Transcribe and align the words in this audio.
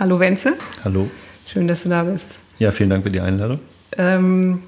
Hallo 0.00 0.18
Wenzel. 0.18 0.54
Hallo. 0.82 1.10
Schön, 1.46 1.68
dass 1.68 1.82
du 1.82 1.90
da 1.90 2.04
bist. 2.04 2.24
Ja, 2.58 2.70
vielen 2.70 2.88
Dank 2.88 3.02
für 3.02 3.10
die 3.10 3.20
Einladung. 3.20 3.60
Ähm, 3.98 4.62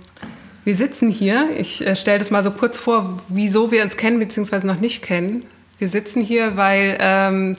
wir 0.63 0.77
sitzen 0.77 1.09
hier. 1.09 1.49
Ich 1.57 1.87
äh, 1.87 1.97
stelle 1.97 2.19
das 2.19 2.31
mal 2.31 2.45
so 2.45 2.51
kurz 2.51 2.79
vor, 2.79 3.19
wieso 3.29 3.71
wir 3.71 3.83
uns 3.83 3.97
kennen 3.97 4.19
bzw. 4.19 4.67
noch 4.67 4.79
nicht 4.79 5.01
kennen. 5.01 5.47
Wir 5.79 5.89
sitzen 5.89 6.21
hier, 6.21 6.59
weil 6.59 6.99
ähm, 7.01 7.57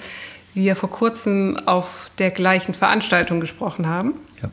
wir 0.54 0.76
vor 0.76 0.92
kurzem 0.92 1.58
auf 1.66 2.12
der 2.20 2.30
gleichen 2.30 2.76
Veranstaltung 2.76 3.40
gesprochen 3.40 3.88
haben. 3.88 4.14
Ja. 4.44 4.52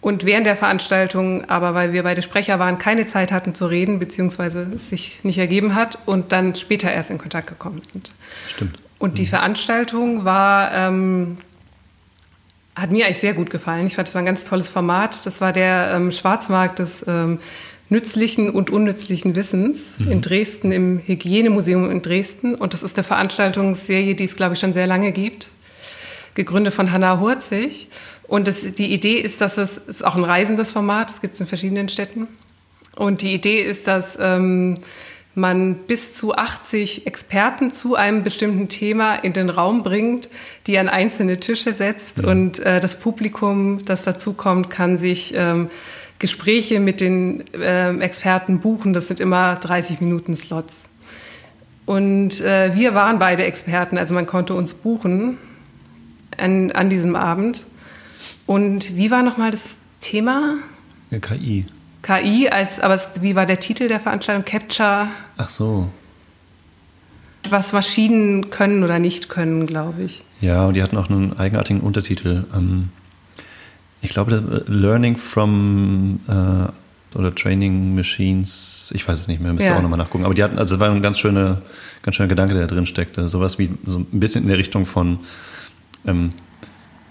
Und 0.00 0.24
während 0.24 0.46
der 0.46 0.54
Veranstaltung, 0.54 1.50
aber 1.50 1.74
weil 1.74 1.92
wir 1.92 2.04
beide 2.04 2.22
Sprecher 2.22 2.60
waren, 2.60 2.78
keine 2.78 3.08
Zeit 3.08 3.32
hatten 3.32 3.56
zu 3.56 3.66
reden, 3.66 3.98
beziehungsweise 3.98 4.70
es 4.76 4.88
sich 4.88 5.18
nicht 5.24 5.38
ergeben 5.38 5.74
hat 5.74 5.98
und 6.06 6.30
dann 6.30 6.54
später 6.54 6.92
erst 6.92 7.10
in 7.10 7.18
Kontakt 7.18 7.48
gekommen 7.48 7.82
sind. 7.92 8.12
Stimmt. 8.46 8.78
Und 9.00 9.18
die 9.18 9.22
mhm. 9.22 9.26
Veranstaltung 9.26 10.24
war 10.24 10.72
ähm, 10.72 11.38
hat 12.76 12.92
mir 12.92 13.06
eigentlich 13.06 13.18
sehr 13.18 13.34
gut 13.34 13.50
gefallen. 13.50 13.86
Ich 13.86 13.94
fand, 13.94 14.06
das 14.06 14.14
war 14.14 14.22
ein 14.22 14.26
ganz 14.26 14.44
tolles 14.44 14.68
Format. 14.68 15.24
Das 15.24 15.40
war 15.40 15.52
der 15.52 15.92
ähm, 15.94 16.12
Schwarzmarkt 16.12 16.78
des 16.78 16.94
ähm, 17.06 17.38
nützlichen 17.88 18.50
und 18.50 18.70
unnützlichen 18.70 19.34
Wissens 19.34 19.78
mhm. 19.98 20.12
in 20.12 20.20
Dresden, 20.20 20.72
im 20.72 21.00
Hygienemuseum 21.04 21.90
in 21.90 22.02
Dresden. 22.02 22.54
Und 22.54 22.74
das 22.74 22.82
ist 22.82 22.96
eine 22.96 23.04
Veranstaltungsserie, 23.04 24.14
die 24.14 24.24
es, 24.24 24.36
glaube 24.36 24.54
ich, 24.54 24.60
schon 24.60 24.74
sehr 24.74 24.86
lange 24.86 25.12
gibt. 25.12 25.50
Gegründet 26.34 26.74
von 26.74 26.92
Hanna 26.92 27.18
Hurzig. 27.18 27.88
Und 28.24 28.46
das, 28.46 28.60
die 28.60 28.92
Idee 28.92 29.20
ist, 29.20 29.40
dass 29.40 29.56
es, 29.56 29.78
ist 29.86 30.04
auch 30.04 30.16
ein 30.16 30.24
reisendes 30.24 30.70
Format, 30.70 31.10
das 31.10 31.20
gibt 31.20 31.34
es 31.34 31.40
in 31.40 31.46
verschiedenen 31.46 31.88
Städten. 31.88 32.28
Und 32.96 33.22
die 33.22 33.32
Idee 33.32 33.60
ist, 33.60 33.86
dass 33.86 34.16
ähm, 34.18 34.74
man 35.36 35.74
bis 35.86 36.14
zu 36.14 36.34
80 36.34 37.06
Experten 37.06 37.72
zu 37.72 37.94
einem 37.94 38.24
bestimmten 38.24 38.70
Thema 38.70 39.16
in 39.16 39.34
den 39.34 39.50
Raum 39.50 39.82
bringt, 39.82 40.30
die 40.66 40.78
an 40.78 40.88
einzelne 40.88 41.38
Tische 41.38 41.72
setzt. 41.72 42.18
Mhm. 42.18 42.24
Und 42.24 42.58
äh, 42.60 42.80
das 42.80 42.98
Publikum, 42.98 43.84
das 43.84 44.02
dazukommt, 44.02 44.70
kann 44.70 44.98
sich 44.98 45.34
ähm, 45.36 45.68
Gespräche 46.18 46.80
mit 46.80 47.02
den 47.02 47.44
äh, 47.52 47.94
Experten 47.98 48.60
buchen. 48.60 48.94
Das 48.94 49.08
sind 49.08 49.20
immer 49.20 49.56
30 49.56 50.00
Minuten 50.00 50.36
Slots. 50.36 50.74
Und 51.84 52.40
äh, 52.40 52.74
wir 52.74 52.94
waren 52.94 53.18
beide 53.18 53.44
Experten, 53.44 53.98
also 53.98 54.14
man 54.14 54.24
konnte 54.24 54.54
uns 54.54 54.72
buchen 54.72 55.36
an, 56.38 56.72
an 56.72 56.88
diesem 56.88 57.14
Abend. 57.14 57.66
Und 58.46 58.96
wie 58.96 59.10
war 59.10 59.22
nochmal 59.22 59.50
das 59.50 59.62
Thema? 60.00 60.56
Ja, 61.10 61.18
KI. 61.18 61.66
KI 62.06 62.48
als, 62.48 62.78
aber 62.78 63.00
wie 63.20 63.34
war 63.34 63.46
der 63.46 63.58
Titel 63.58 63.88
der 63.88 63.98
Veranstaltung? 63.98 64.44
Capture. 64.44 65.08
Ach 65.36 65.48
so. 65.48 65.90
Was 67.50 67.72
Maschinen 67.72 68.50
können 68.50 68.84
oder 68.84 68.98
nicht 68.98 69.28
können, 69.28 69.66
glaube 69.66 70.04
ich. 70.04 70.22
Ja, 70.40 70.66
und 70.66 70.74
die 70.74 70.82
hatten 70.82 70.96
auch 70.96 71.10
einen 71.10 71.36
eigenartigen 71.36 71.80
Untertitel. 71.80 72.44
Ähm, 72.54 72.90
ich 74.02 74.10
glaube, 74.10 74.64
Learning 74.68 75.16
from 75.16 76.20
äh, 76.28 77.18
oder 77.18 77.34
Training 77.34 77.94
Machines, 77.94 78.92
ich 78.94 79.08
weiß 79.08 79.20
es 79.20 79.28
nicht 79.28 79.40
mehr, 79.40 79.52
müsste 79.52 79.70
ja. 79.70 79.78
auch 79.78 79.82
nochmal 79.82 79.98
nachgucken. 79.98 80.24
Aber 80.24 80.34
die 80.34 80.44
hatten, 80.44 80.58
also 80.58 80.76
es 80.76 80.80
war 80.80 80.90
ein 80.90 81.02
ganz 81.02 81.18
schöner, 81.18 81.62
ganz 82.02 82.16
schöner 82.16 82.28
Gedanke, 82.28 82.54
der 82.54 82.66
da 82.66 82.74
drin 82.74 82.86
steckte. 82.86 83.28
Sowas 83.28 83.58
wie 83.58 83.70
so 83.84 83.98
ein 83.98 84.20
bisschen 84.20 84.42
in 84.42 84.48
der 84.48 84.58
Richtung 84.58 84.86
von 84.86 85.20
ähm, 86.06 86.30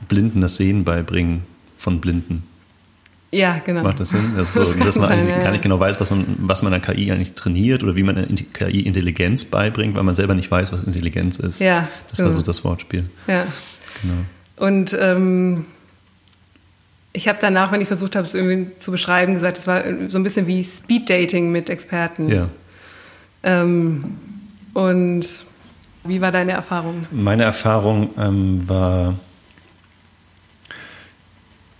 Blinden 0.08 0.42
das 0.42 0.58
Sehen 0.58 0.86
beibringen 0.86 1.44
von 1.78 2.00
Blinden. 2.00 2.44
Ja, 3.32 3.60
genau. 3.66 3.84
Macht 3.84 4.00
das 4.00 4.10
Sinn? 4.10 4.34
Das 4.38 4.54
so, 4.54 4.64
das 4.64 4.78
dass 4.78 4.98
man 4.98 5.12
eigentlich 5.12 5.30
ja, 5.30 5.40
gar 5.40 5.52
nicht 5.52 5.64
genau 5.64 5.80
weiß, 5.80 6.00
was 6.00 6.10
man, 6.10 6.26
was 6.38 6.62
man 6.62 6.74
an 6.74 6.82
KI 6.82 7.12
eigentlich 7.12 7.34
trainiert 7.34 7.84
oder 7.84 7.96
wie 7.96 8.04
man 8.04 8.18
eine 8.18 8.28
KI 8.28 8.82
Intelligenz 8.82 9.46
beibringt, 9.46 9.96
weil 9.96 10.04
man 10.04 10.16
selber 10.16 10.36
nicht 10.36 10.50
weiß, 10.50 10.72
was 10.72 10.84
Intelligenz 10.84 11.38
ist. 11.38 11.60
Ja. 11.60 11.88
Das 12.10 12.20
genau. 12.20 12.30
war 12.30 12.38
so 12.38 12.42
das 12.42 12.64
Wortspiel. 12.64 13.10
Ja. 13.28 13.46
Genau. 14.02 14.14
Und 14.58 14.96
ähm, 15.00 15.66
ich 17.12 17.28
habe 17.28 17.38
danach, 17.42 17.72
wenn 17.72 17.82
ich 17.82 17.88
versucht 17.88 18.16
habe, 18.16 18.26
es 18.26 18.34
irgendwie 18.34 18.78
zu 18.80 18.92
beschreiben, 18.92 19.34
gesagt, 19.34 19.58
es 19.58 19.68
war 19.68 19.84
so 20.08 20.18
ein 20.18 20.24
bisschen 20.24 20.48
wie 20.48 20.64
Speed-Dating 20.64 21.52
mit 21.52 21.70
Experten. 21.70 22.30
Ja. 22.30 22.50
Ähm, 23.44 24.18
und 24.74 25.28
wie 26.04 26.22
war 26.22 26.32
deine 26.32 26.52
Erfahrung? 26.52 27.06
Meine 27.12 27.44
Erfahrung 27.44 28.10
ähm, 28.18 28.68
war 28.68 29.16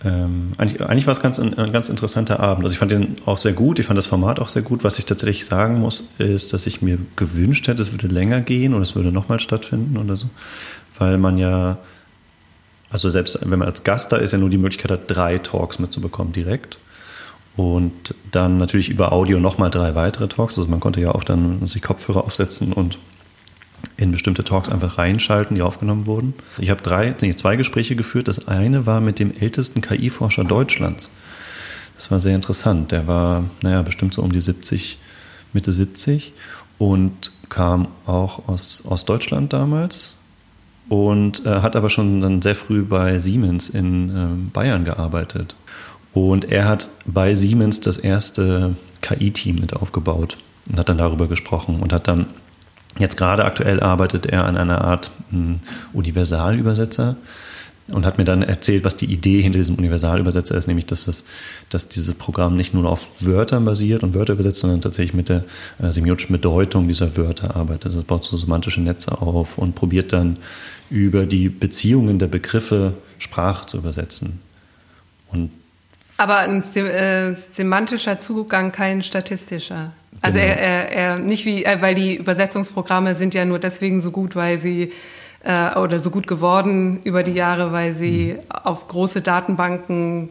ähm, 0.06 0.52
eigentlich, 0.56 0.80
eigentlich 0.82 1.06
war 1.08 1.12
es 1.12 1.20
ganz, 1.20 1.40
ein 1.40 1.72
ganz 1.72 1.88
interessanter 1.88 2.38
Abend. 2.38 2.64
Also 2.64 2.74
ich 2.74 2.78
fand 2.78 2.92
den 2.92 3.16
auch 3.26 3.38
sehr 3.38 3.52
gut, 3.52 3.80
ich 3.80 3.86
fand 3.86 3.98
das 3.98 4.06
Format 4.06 4.38
auch 4.38 4.48
sehr 4.48 4.62
gut. 4.62 4.84
Was 4.84 5.00
ich 5.00 5.04
tatsächlich 5.04 5.46
sagen 5.46 5.80
muss, 5.80 6.08
ist, 6.18 6.52
dass 6.52 6.66
ich 6.68 6.80
mir 6.80 6.98
gewünscht 7.16 7.66
hätte, 7.66 7.82
es 7.82 7.90
würde 7.90 8.06
länger 8.06 8.40
gehen 8.40 8.72
oder 8.72 8.82
es 8.82 8.94
würde 8.94 9.10
nochmal 9.10 9.40
stattfinden 9.40 9.96
oder 9.96 10.14
so. 10.14 10.30
Weil 10.96 11.18
man 11.18 11.38
ja, 11.38 11.78
also 12.88 13.10
selbst 13.10 13.38
wenn 13.42 13.58
man 13.58 13.66
als 13.66 13.82
Gast 13.82 14.12
da 14.12 14.18
ist, 14.18 14.30
ja 14.30 14.38
nur 14.38 14.50
die 14.50 14.58
Möglichkeit 14.58 14.92
hat, 14.92 15.00
drei 15.08 15.38
Talks 15.38 15.80
mitzubekommen 15.80 16.32
direkt. 16.32 16.78
Und 17.56 18.14
dann 18.30 18.58
natürlich 18.58 18.88
über 18.88 19.12
Audio 19.12 19.40
nochmal 19.40 19.70
drei 19.70 19.96
weitere 19.96 20.28
Talks. 20.28 20.56
Also 20.56 20.70
man 20.70 20.78
konnte 20.78 21.00
ja 21.00 21.12
auch 21.12 21.24
dann 21.24 21.66
sich 21.66 21.82
Kopfhörer 21.82 22.22
aufsetzen 22.22 22.72
und 22.72 22.98
in 23.96 24.12
bestimmte 24.12 24.44
Talks 24.44 24.68
einfach 24.68 24.98
reinschalten, 24.98 25.54
die 25.56 25.62
aufgenommen 25.62 26.06
wurden. 26.06 26.34
Ich 26.58 26.70
habe 26.70 26.82
drei, 26.82 27.14
nee, 27.22 27.34
zwei 27.34 27.56
Gespräche 27.56 27.96
geführt. 27.96 28.28
Das 28.28 28.48
eine 28.48 28.86
war 28.86 29.00
mit 29.00 29.18
dem 29.18 29.32
ältesten 29.38 29.80
KI-Forscher 29.80 30.44
Deutschlands. 30.44 31.10
Das 31.96 32.10
war 32.10 32.20
sehr 32.20 32.34
interessant. 32.34 32.92
Der 32.92 33.06
war, 33.06 33.44
naja, 33.62 33.82
bestimmt 33.82 34.14
so 34.14 34.22
um 34.22 34.32
die 34.32 34.40
70, 34.40 34.98
Mitte 35.52 35.72
70 35.72 36.34
und 36.78 37.32
kam 37.48 37.88
auch 38.04 38.48
aus, 38.48 38.84
aus 38.86 39.04
Deutschland 39.06 39.52
damals 39.52 40.16
und 40.88 41.44
äh, 41.46 41.60
hat 41.62 41.74
aber 41.74 41.88
schon 41.88 42.20
dann 42.20 42.42
sehr 42.42 42.54
früh 42.54 42.82
bei 42.82 43.18
Siemens 43.20 43.70
in 43.70 44.10
äh, 44.10 44.52
Bayern 44.52 44.84
gearbeitet. 44.84 45.54
Und 46.12 46.46
er 46.46 46.66
hat 46.66 46.90
bei 47.06 47.34
Siemens 47.34 47.80
das 47.80 47.96
erste 47.96 48.76
KI-Team 49.02 49.56
mit 49.56 49.76
aufgebaut 49.76 50.36
und 50.68 50.78
hat 50.78 50.88
dann 50.88 50.98
darüber 50.98 51.28
gesprochen 51.28 51.80
und 51.80 51.92
hat 51.92 52.08
dann 52.08 52.26
Jetzt 52.98 53.16
gerade 53.16 53.44
aktuell 53.44 53.80
arbeitet 53.80 54.26
er 54.26 54.44
an 54.44 54.56
einer 54.56 54.82
Art 54.82 55.10
hm, 55.30 55.56
Universalübersetzer 55.92 57.16
und 57.88 58.04
hat 58.04 58.18
mir 58.18 58.24
dann 58.24 58.42
erzählt, 58.42 58.84
was 58.84 58.96
die 58.96 59.06
Idee 59.06 59.40
hinter 59.42 59.58
diesem 59.58 59.76
Universalübersetzer 59.76 60.56
ist, 60.56 60.66
nämlich 60.66 60.86
dass, 60.86 61.04
das, 61.04 61.24
dass 61.68 61.88
dieses 61.88 62.14
Programm 62.14 62.56
nicht 62.56 62.74
nur 62.74 62.90
auf 62.90 63.06
Wörtern 63.20 63.64
basiert 63.64 64.02
und 64.02 64.14
Wörter 64.14 64.32
übersetzt, 64.32 64.60
sondern 64.60 64.80
tatsächlich 64.80 65.14
mit 65.14 65.28
der 65.28 65.44
äh, 65.78 65.92
semiotischen 65.92 66.32
Bedeutung 66.32 66.88
dieser 66.88 67.16
Wörter 67.16 67.54
arbeitet. 67.54 67.94
Das 67.94 68.04
baut 68.04 68.24
so 68.24 68.36
semantische 68.36 68.80
Netze 68.80 69.20
auf 69.20 69.58
und 69.58 69.74
probiert 69.74 70.12
dann 70.12 70.38
über 70.90 71.26
die 71.26 71.48
Beziehungen 71.48 72.18
der 72.18 72.28
Begriffe 72.28 72.94
Sprache 73.18 73.66
zu 73.66 73.78
übersetzen. 73.78 74.40
Und 75.30 75.50
aber 76.16 76.38
ein 76.38 76.62
äh, 76.74 77.34
semantischer 77.54 78.20
Zugang, 78.20 78.72
kein 78.72 79.02
statistischer. 79.02 79.92
Also 80.22 80.38
genau. 80.38 80.50
er, 80.50 80.58
er, 80.58 80.92
er 80.92 81.18
nicht 81.18 81.44
wie, 81.44 81.64
äh, 81.64 81.80
weil 81.80 81.94
die 81.94 82.16
Übersetzungsprogramme 82.16 83.14
sind 83.14 83.34
ja 83.34 83.44
nur 83.44 83.58
deswegen 83.58 84.00
so 84.00 84.10
gut, 84.10 84.34
weil 84.34 84.58
sie 84.58 84.92
äh, 85.44 85.78
oder 85.78 85.98
so 85.98 86.10
gut 86.10 86.26
geworden 86.26 87.00
über 87.04 87.22
die 87.22 87.32
Jahre, 87.32 87.72
weil 87.72 87.94
sie 87.94 88.34
mhm. 88.34 88.50
auf 88.50 88.88
große 88.88 89.20
Datenbanken 89.20 90.30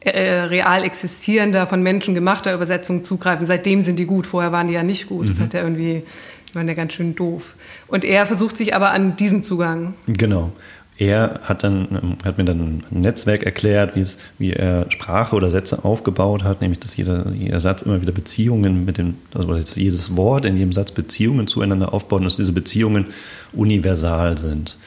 äh, 0.00 0.40
real 0.40 0.84
existierender, 0.84 1.66
von 1.66 1.82
Menschen 1.82 2.14
gemachter 2.14 2.54
Übersetzungen 2.54 3.04
zugreifen. 3.04 3.46
Seitdem 3.46 3.82
sind 3.82 3.98
die 3.98 4.06
gut, 4.06 4.26
vorher 4.26 4.52
waren 4.52 4.68
die 4.68 4.74
ja 4.74 4.82
nicht 4.82 5.08
gut. 5.08 5.26
Mhm. 5.26 5.30
Das 5.30 5.40
hat 5.40 5.54
ja 5.54 5.62
irgendwie, 5.62 6.02
die 6.48 6.54
waren 6.54 6.68
ja 6.68 6.74
ganz 6.74 6.94
schön 6.94 7.14
doof. 7.14 7.54
Und 7.88 8.04
er 8.04 8.24
versucht 8.26 8.56
sich 8.56 8.74
aber 8.74 8.90
an 8.90 9.16
diesen 9.16 9.44
Zugang. 9.44 9.94
Genau 10.06 10.52
er 10.98 11.40
hat 11.42 11.62
dann 11.62 12.16
hat 12.24 12.38
mir 12.38 12.44
dann 12.44 12.60
ein 12.60 12.84
Netzwerk 12.90 13.42
erklärt, 13.42 13.96
wie 13.96 14.00
es, 14.00 14.18
wie 14.38 14.52
er 14.52 14.90
Sprache 14.90 15.36
oder 15.36 15.50
Sätze 15.50 15.84
aufgebaut 15.84 16.42
hat, 16.42 16.62
nämlich 16.62 16.80
dass 16.80 16.96
jeder, 16.96 17.30
jeder 17.32 17.60
Satz 17.60 17.82
immer 17.82 18.00
wieder 18.00 18.12
Beziehungen 18.12 18.84
mit 18.84 18.96
dem, 18.96 19.16
also 19.34 19.54
jedes 19.54 20.16
Wort 20.16 20.46
in 20.46 20.56
jedem 20.56 20.72
Satz 20.72 20.92
Beziehungen 20.92 21.46
zueinander 21.46 21.92
aufbaut 21.92 22.20
und 22.20 22.24
dass 22.24 22.36
diese 22.36 22.52
Beziehungen 22.52 23.06
universal 23.52 24.38
sind. 24.38 24.78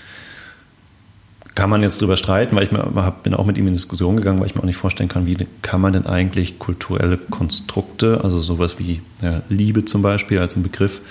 Kann 1.54 1.70
man 1.70 1.84
jetzt 1.84 2.02
drüber 2.02 2.16
streiten, 2.16 2.56
weil 2.56 2.64
ich 2.64 2.72
mir, 2.72 3.14
bin 3.24 3.34
auch 3.34 3.46
mit 3.46 3.58
ihm 3.58 3.68
in 3.68 3.74
Diskussion 3.74 4.16
gegangen, 4.16 4.40
weil 4.40 4.48
ich 4.48 4.56
mir 4.56 4.62
auch 4.62 4.66
nicht 4.66 4.78
vorstellen 4.78 5.10
kann, 5.10 5.26
wie 5.26 5.38
kann 5.62 5.82
man 5.82 5.94
denn 5.94 6.06
eigentlich 6.06 6.58
kulturelle 6.58 7.18
Konstrukte, 7.18 8.22
also 8.24 8.40
sowas 8.40 8.80
wie 8.80 9.02
ja, 9.22 9.42
Liebe 9.50 9.86
zum 9.86 10.02
Beispiel 10.02 10.40
als 10.40 10.56
ein 10.56 10.64
Begriff, 10.64 11.02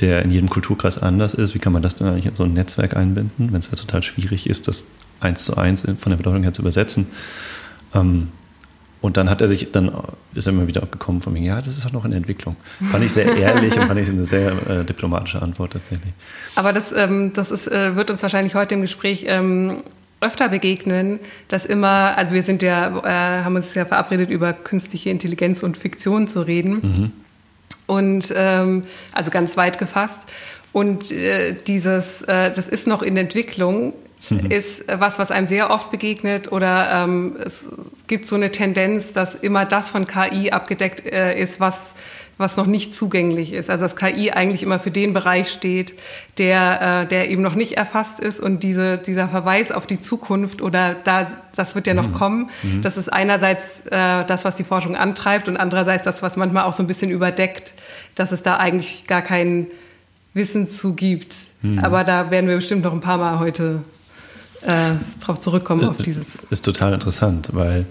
der 0.00 0.22
in 0.22 0.30
jedem 0.30 0.48
Kulturkreis 0.48 0.98
anders 1.02 1.34
ist. 1.34 1.54
Wie 1.54 1.58
kann 1.58 1.72
man 1.72 1.82
das 1.82 1.96
dann 1.96 2.08
eigentlich 2.08 2.26
in 2.26 2.34
so 2.34 2.44
ein 2.44 2.52
Netzwerk 2.52 2.96
einbinden, 2.96 3.52
wenn 3.52 3.58
es 3.58 3.70
ja 3.70 3.76
total 3.76 4.02
schwierig 4.02 4.48
ist, 4.48 4.68
das 4.68 4.84
eins 5.20 5.44
zu 5.44 5.56
eins 5.56 5.82
von 5.82 6.10
der 6.10 6.16
Bedeutung 6.16 6.42
her 6.42 6.52
zu 6.52 6.62
übersetzen? 6.62 7.08
Ähm, 7.94 8.28
und 9.00 9.16
dann 9.16 9.30
hat 9.30 9.40
er 9.40 9.48
sich, 9.48 9.70
dann 9.72 9.92
ist 10.34 10.46
er 10.46 10.52
immer 10.52 10.66
wieder 10.66 10.82
abgekommen 10.82 11.20
von 11.20 11.32
mir, 11.32 11.42
ja, 11.42 11.56
das 11.58 11.68
ist 11.68 11.84
halt 11.84 11.94
noch 11.94 12.04
in 12.04 12.12
Entwicklung. 12.12 12.56
Fand 12.90 13.04
ich 13.04 13.12
sehr 13.12 13.36
ehrlich 13.36 13.78
und 13.78 13.86
fand 13.86 14.00
ich 14.00 14.08
eine 14.08 14.24
sehr 14.24 14.52
äh, 14.68 14.84
diplomatische 14.84 15.40
Antwort 15.42 15.74
tatsächlich. 15.74 16.12
Aber 16.54 16.72
das, 16.72 16.92
ähm, 16.92 17.32
das 17.32 17.50
ist, 17.50 17.68
äh, 17.68 17.94
wird 17.94 18.10
uns 18.10 18.22
wahrscheinlich 18.22 18.54
heute 18.54 18.74
im 18.74 18.80
Gespräch 18.82 19.24
ähm, 19.28 19.82
öfter 20.20 20.48
begegnen, 20.48 21.20
dass 21.48 21.66
immer, 21.66 22.16
also 22.16 22.32
wir 22.32 22.42
sind 22.42 22.62
ja, 22.62 22.88
äh, 23.04 23.44
haben 23.44 23.56
uns 23.56 23.74
ja 23.74 23.84
verabredet, 23.84 24.30
über 24.30 24.52
künstliche 24.52 25.10
Intelligenz 25.10 25.62
und 25.62 25.76
Fiktion 25.76 26.26
zu 26.26 26.40
reden. 26.40 26.72
Mhm. 26.72 27.12
Und 27.86 28.32
ähm, 28.34 28.84
also 29.12 29.30
ganz 29.30 29.56
weit 29.56 29.78
gefasst. 29.78 30.20
Und 30.72 31.10
äh, 31.10 31.54
dieses, 31.66 32.22
äh, 32.22 32.52
das 32.52 32.68
ist 32.68 32.86
noch 32.86 33.02
in 33.02 33.16
Entwicklung. 33.16 33.94
mhm. 34.28 34.50
ist 34.50 34.82
was, 34.88 35.18
was 35.18 35.30
einem 35.30 35.46
sehr 35.46 35.70
oft 35.70 35.90
begegnet 35.90 36.50
oder 36.50 37.04
ähm, 37.04 37.36
es 37.44 37.62
gibt 38.08 38.26
so 38.26 38.34
eine 38.34 38.50
Tendenz, 38.50 39.12
dass 39.12 39.34
immer 39.36 39.64
das 39.64 39.90
von 39.90 40.06
KI 40.06 40.50
abgedeckt 40.50 41.06
äh, 41.06 41.38
ist, 41.38 41.60
was 41.60 41.78
was 42.38 42.56
noch 42.56 42.66
nicht 42.66 42.94
zugänglich 42.94 43.52
ist. 43.52 43.70
Also 43.70 43.84
dass 43.84 43.96
KI 43.96 44.30
eigentlich 44.30 44.62
immer 44.62 44.78
für 44.78 44.90
den 44.90 45.14
Bereich 45.14 45.50
steht, 45.50 45.94
der, 46.38 47.02
äh, 47.02 47.06
der 47.06 47.30
eben 47.30 47.42
noch 47.42 47.54
nicht 47.54 47.76
erfasst 47.76 48.20
ist 48.20 48.40
und 48.40 48.62
diese, 48.62 48.98
dieser 48.98 49.28
Verweis 49.28 49.72
auf 49.72 49.86
die 49.86 50.00
Zukunft 50.00 50.60
oder 50.60 50.94
da, 50.94 51.26
das 51.54 51.74
wird 51.74 51.86
ja 51.86 51.94
noch 51.94 52.08
mhm. 52.08 52.12
kommen, 52.12 52.50
mhm. 52.62 52.82
das 52.82 52.98
ist 52.98 53.10
einerseits 53.10 53.64
äh, 53.86 54.24
das, 54.24 54.44
was 54.44 54.54
die 54.54 54.64
Forschung 54.64 54.96
antreibt 54.96 55.48
und 55.48 55.56
andererseits 55.56 56.04
das, 56.04 56.22
was 56.22 56.36
manchmal 56.36 56.64
auch 56.64 56.74
so 56.74 56.82
ein 56.82 56.86
bisschen 56.86 57.10
überdeckt, 57.10 57.72
dass 58.14 58.32
es 58.32 58.42
da 58.42 58.56
eigentlich 58.56 59.06
gar 59.06 59.22
kein 59.22 59.68
Wissen 60.34 60.68
zu 60.68 60.94
gibt. 60.94 61.34
Mhm. 61.62 61.78
Aber 61.78 62.04
da 62.04 62.30
werden 62.30 62.48
wir 62.48 62.56
bestimmt 62.56 62.84
noch 62.84 62.92
ein 62.92 63.00
paar 63.00 63.16
Mal 63.16 63.38
heute 63.38 63.82
äh, 64.62 64.92
drauf 65.24 65.40
zurückkommen, 65.40 65.84
auf 65.84 65.96
dieses. 65.96 66.26
Ist 66.50 66.64
total 66.64 66.92
interessant, 66.92 67.50
weil 67.52 67.86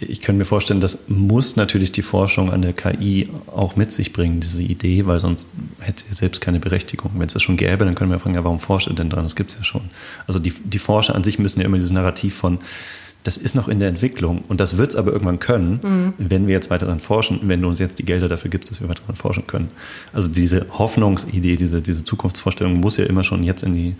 ich 0.00 0.20
könnte 0.20 0.38
mir 0.38 0.44
vorstellen, 0.44 0.80
das 0.80 1.08
muss 1.08 1.56
natürlich 1.56 1.92
die 1.92 2.02
Forschung 2.02 2.52
an 2.52 2.62
der 2.62 2.72
KI 2.72 3.28
auch 3.46 3.76
mit 3.76 3.92
sich 3.92 4.12
bringen, 4.12 4.40
diese 4.40 4.62
Idee, 4.62 5.06
weil 5.06 5.20
sonst 5.20 5.48
hätte 5.80 6.04
sie 6.04 6.14
selbst 6.14 6.40
keine 6.40 6.60
Berechtigung. 6.60 7.12
Wenn 7.14 7.26
es 7.26 7.34
das 7.34 7.42
schon 7.42 7.56
gäbe, 7.56 7.84
dann 7.84 7.94
können 7.94 8.10
wir 8.10 8.18
fragen, 8.18 8.34
ja, 8.34 8.44
warum 8.44 8.58
forscht 8.58 8.88
ihr 8.88 8.94
denn 8.94 9.10
dran? 9.10 9.24
Das 9.24 9.36
gibt 9.36 9.52
es 9.52 9.58
ja 9.58 9.64
schon. 9.64 9.82
Also 10.26 10.38
die, 10.38 10.52
die 10.52 10.78
Forscher 10.78 11.14
an 11.14 11.24
sich 11.24 11.38
müssen 11.38 11.60
ja 11.60 11.66
immer 11.66 11.76
dieses 11.76 11.92
Narrativ 11.92 12.34
von, 12.34 12.60
das 13.22 13.36
ist 13.36 13.54
noch 13.54 13.68
in 13.68 13.78
der 13.78 13.88
Entwicklung 13.88 14.42
und 14.48 14.60
das 14.60 14.78
wird 14.78 14.90
es 14.90 14.96
aber 14.96 15.12
irgendwann 15.12 15.38
können, 15.38 15.80
mhm. 15.82 16.12
wenn 16.16 16.46
wir 16.46 16.54
jetzt 16.54 16.70
weiter 16.70 16.86
daran 16.86 17.00
forschen, 17.00 17.40
wenn 17.42 17.60
du 17.60 17.68
uns 17.68 17.78
jetzt 17.78 17.98
die 17.98 18.04
Gelder 18.04 18.28
dafür 18.28 18.50
gibst, 18.50 18.70
dass 18.70 18.80
wir 18.80 18.88
weiter 18.88 19.02
daran 19.02 19.16
forschen 19.16 19.46
können. 19.46 19.70
Also 20.12 20.30
diese 20.30 20.66
Hoffnungsidee, 20.78 21.56
diese, 21.56 21.82
diese 21.82 22.04
Zukunftsvorstellung 22.04 22.74
muss 22.74 22.96
ja 22.96 23.04
immer 23.04 23.24
schon 23.24 23.42
jetzt 23.42 23.62
in 23.62 23.74
die 23.74 23.96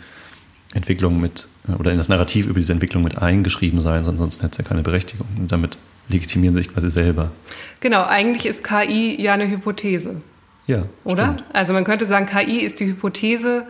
Entwicklung 0.72 1.20
mit 1.20 1.48
oder 1.78 1.90
in 1.90 1.98
das 1.98 2.08
Narrativ 2.08 2.46
über 2.46 2.58
diese 2.58 2.72
Entwicklung 2.72 3.02
mit 3.02 3.18
eingeschrieben 3.18 3.80
sein, 3.80 4.04
sonst 4.04 4.42
hätte 4.42 4.52
es 4.52 4.58
ja 4.58 4.64
keine 4.64 4.82
Berechtigung. 4.82 5.26
Und 5.36 5.52
damit 5.52 5.78
legitimieren 6.10 6.54
sich 6.54 6.72
quasi 6.72 6.90
selber. 6.90 7.30
Genau, 7.80 8.04
eigentlich 8.04 8.46
ist 8.46 8.62
KI 8.64 9.20
ja 9.20 9.34
eine 9.34 9.48
Hypothese. 9.48 10.20
Ja. 10.66 10.84
Oder? 11.04 11.24
Stimmt. 11.24 11.44
Also 11.52 11.72
man 11.72 11.84
könnte 11.84 12.06
sagen, 12.06 12.26
KI 12.26 12.58
ist 12.58 12.80
die 12.80 12.86
Hypothese 12.86 13.66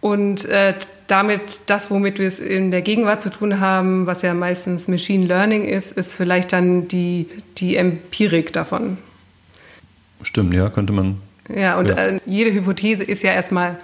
und 0.00 0.44
äh, 0.46 0.74
damit 1.06 1.60
das, 1.66 1.90
womit 1.90 2.18
wir 2.18 2.26
es 2.26 2.40
in 2.40 2.70
der 2.70 2.82
Gegenwart 2.82 3.22
zu 3.22 3.30
tun 3.30 3.60
haben, 3.60 4.06
was 4.06 4.22
ja 4.22 4.34
meistens 4.34 4.88
Machine 4.88 5.26
Learning 5.26 5.64
ist, 5.64 5.92
ist 5.92 6.12
vielleicht 6.12 6.52
dann 6.52 6.88
die, 6.88 7.26
die 7.58 7.76
Empirik 7.76 8.52
davon. 8.52 8.98
Stimmt, 10.22 10.54
ja, 10.54 10.68
könnte 10.70 10.92
man. 10.92 11.18
Ja, 11.54 11.78
und 11.78 11.90
ja. 11.90 11.96
Äh, 11.96 12.20
jede 12.26 12.52
Hypothese 12.52 13.04
ist 13.04 13.22
ja 13.22 13.32
erstmal 13.32 13.78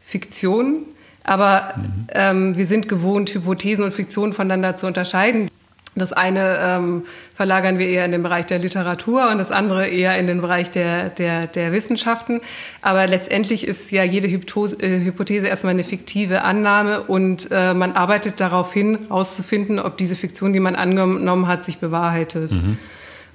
Fiktion, 0.00 0.86
aber 1.24 1.74
mhm. 1.76 2.06
ähm, 2.10 2.56
wir 2.56 2.66
sind 2.66 2.88
gewohnt, 2.88 3.34
Hypothesen 3.34 3.84
und 3.84 3.92
Fiktionen 3.92 4.32
voneinander 4.32 4.76
zu 4.76 4.86
unterscheiden. 4.86 5.50
Das 5.98 6.12
eine 6.12 6.58
ähm, 6.60 7.02
verlagern 7.34 7.78
wir 7.78 7.88
eher 7.88 8.04
in 8.04 8.12
den 8.12 8.22
Bereich 8.22 8.46
der 8.46 8.58
Literatur 8.58 9.30
und 9.30 9.38
das 9.38 9.50
andere 9.50 9.86
eher 9.88 10.18
in 10.18 10.26
den 10.26 10.40
Bereich 10.40 10.70
der, 10.70 11.08
der, 11.10 11.46
der 11.46 11.72
Wissenschaften. 11.72 12.40
Aber 12.82 13.06
letztendlich 13.06 13.66
ist 13.66 13.90
ja 13.90 14.04
jede 14.04 14.28
Hyptose, 14.28 14.76
äh, 14.80 15.04
Hypothese 15.04 15.46
erstmal 15.46 15.72
eine 15.72 15.84
fiktive 15.84 16.42
Annahme 16.42 17.02
und 17.02 17.48
äh, 17.50 17.74
man 17.74 17.92
arbeitet 17.92 18.40
darauf 18.40 18.72
hin, 18.72 18.98
herauszufinden, 19.08 19.78
ob 19.78 19.96
diese 19.96 20.16
Fiktion, 20.16 20.52
die 20.52 20.60
man 20.60 20.76
angenommen 20.76 21.46
hat, 21.46 21.64
sich 21.64 21.78
bewahrheitet. 21.78 22.52
Mhm. 22.52 22.78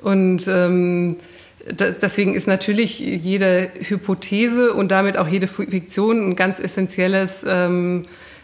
Und 0.02 0.48
ähm, 0.48 1.18
deswegen 1.66 2.34
ist 2.34 2.48
natürlich 2.48 3.00
jede 3.00 3.70
Hypothese 3.80 4.74
und 4.74 4.92
damit 4.92 5.18
auch 5.18 5.28
jede 5.28 5.48
Fiktion 5.48 6.30
ein 6.30 6.36
ganz 6.36 6.60
essentielles 6.60 7.38
ähm, 7.46 8.04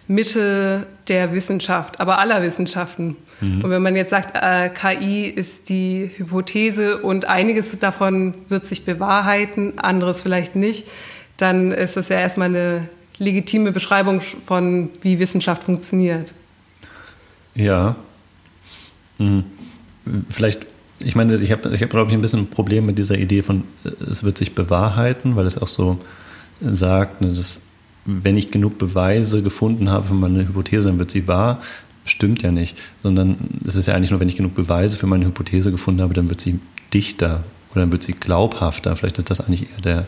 Mittel 0.09 0.87
der 1.07 1.33
Wissenschaft, 1.33 1.99
aber 1.99 2.17
aller 2.17 2.41
Wissenschaften. 2.41 3.15
Mhm. 3.41 3.63
Und 3.63 3.69
wenn 3.69 3.83
man 3.83 3.95
jetzt 3.95 4.09
sagt, 4.09 4.35
äh, 4.35 4.69
KI 4.69 5.25
ist 5.25 5.69
die 5.69 6.09
Hypothese 6.17 6.97
und 6.97 7.25
einiges 7.25 7.77
davon 7.77 8.33
wird 8.49 8.65
sich 8.65 8.85
bewahrheiten, 8.85 9.77
anderes 9.77 10.23
vielleicht 10.23 10.55
nicht, 10.55 10.87
dann 11.37 11.71
ist 11.71 11.95
das 11.95 12.09
ja 12.09 12.19
erstmal 12.19 12.47
eine 12.47 12.89
legitime 13.19 13.71
Beschreibung 13.71 14.21
von, 14.21 14.89
wie 15.01 15.19
Wissenschaft 15.19 15.63
funktioniert. 15.63 16.33
Ja. 17.53 17.95
Hm. 19.17 19.43
Vielleicht, 20.31 20.65
ich 20.97 21.15
meine, 21.15 21.35
ich 21.35 21.51
habe, 21.51 21.69
ich 21.69 21.83
hab, 21.83 21.91
glaube 21.91 22.09
ich, 22.09 22.17
ein 22.17 22.21
bisschen 22.21 22.41
ein 22.41 22.49
Problem 22.49 22.87
mit 22.87 22.97
dieser 22.97 23.19
Idee 23.19 23.43
von, 23.43 23.63
es 24.09 24.23
wird 24.23 24.39
sich 24.39 24.55
bewahrheiten, 24.55 25.35
weil 25.35 25.45
es 25.45 25.61
auch 25.61 25.67
so 25.67 25.99
sagt, 26.61 27.21
ne, 27.21 27.27
dass 27.27 27.61
wenn 28.09 28.35
ich 28.35 28.49
genug 28.49 28.77
Beweise 28.77 29.43
gefunden 29.43 29.89
habe 29.89 30.07
für 30.07 30.13
meine 30.13 30.47
Hypothese, 30.47 30.87
dann 30.87 30.99
wird 30.99 31.11
sie 31.11 31.27
wahr. 31.27 31.61
Stimmt 32.05 32.41
ja 32.41 32.51
nicht, 32.51 32.75
sondern 33.03 33.37
es 33.65 33.75
ist 33.75 33.87
ja 33.87 33.93
eigentlich 33.93 34.09
nur, 34.09 34.19
wenn 34.19 34.29
ich 34.29 34.35
genug 34.35 34.55
Beweise 34.55 34.97
für 34.97 35.05
meine 35.05 35.25
Hypothese 35.25 35.71
gefunden 35.71 36.01
habe, 36.01 36.13
dann 36.15 36.29
wird 36.29 36.41
sie 36.41 36.59
dichter 36.91 37.43
oder 37.71 37.81
dann 37.81 37.91
wird 37.91 38.01
sie 38.01 38.13
glaubhafter. 38.13 38.95
Vielleicht 38.95 39.19
ist 39.19 39.29
das 39.29 39.41
eigentlich 39.41 39.69
eher 39.71 39.81
der, 39.81 40.07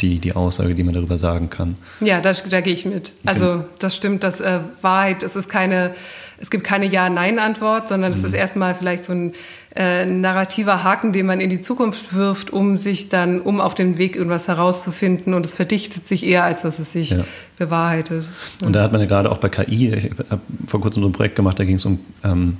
die, 0.00 0.18
die 0.18 0.34
Aussage, 0.34 0.74
die 0.74 0.84
man 0.84 0.94
darüber 0.94 1.18
sagen 1.18 1.50
kann. 1.50 1.76
Ja, 2.00 2.20
da, 2.20 2.32
da 2.32 2.60
gehe 2.60 2.72
ich 2.72 2.84
mit. 2.84 3.12
Also 3.24 3.64
das 3.78 3.96
stimmt, 3.96 4.22
dass 4.24 4.40
äh, 4.40 4.60
Wahrheit, 4.80 5.22
es 5.22 5.34
ist 5.34 5.48
keine, 5.48 5.94
es 6.38 6.50
gibt 6.50 6.64
keine 6.64 6.86
Ja-Nein-Antwort, 6.86 7.88
sondern 7.88 8.12
es 8.12 8.20
mhm. 8.20 8.26
ist 8.26 8.32
erstmal 8.32 8.74
vielleicht 8.74 9.04
so 9.04 9.12
ein 9.12 9.34
äh, 9.74 10.06
narrativer 10.06 10.84
Haken, 10.84 11.12
den 11.12 11.26
man 11.26 11.40
in 11.40 11.50
die 11.50 11.60
Zukunft 11.60 12.14
wirft, 12.14 12.50
um 12.50 12.76
sich 12.76 13.08
dann, 13.08 13.40
um 13.40 13.60
auf 13.60 13.74
dem 13.74 13.98
Weg 13.98 14.16
irgendwas 14.16 14.48
herauszufinden 14.48 15.34
und 15.34 15.44
es 15.44 15.54
verdichtet 15.54 16.08
sich 16.08 16.24
eher, 16.24 16.44
als 16.44 16.62
dass 16.62 16.78
es 16.78 16.92
sich 16.92 17.10
ja. 17.10 17.24
bewahrheitet. 17.58 18.24
Und 18.62 18.72
da 18.74 18.82
hat 18.82 18.92
man 18.92 19.00
ja 19.00 19.06
gerade 19.06 19.30
auch 19.30 19.38
bei 19.38 19.48
KI, 19.48 19.92
ich 19.92 20.10
habe 20.30 20.40
vor 20.66 20.80
kurzem 20.80 21.02
so 21.02 21.08
ein 21.08 21.12
Projekt 21.12 21.36
gemacht, 21.36 21.58
da 21.58 21.64
ging 21.64 21.76
es 21.76 21.84
um 21.84 22.00
ähm, 22.24 22.56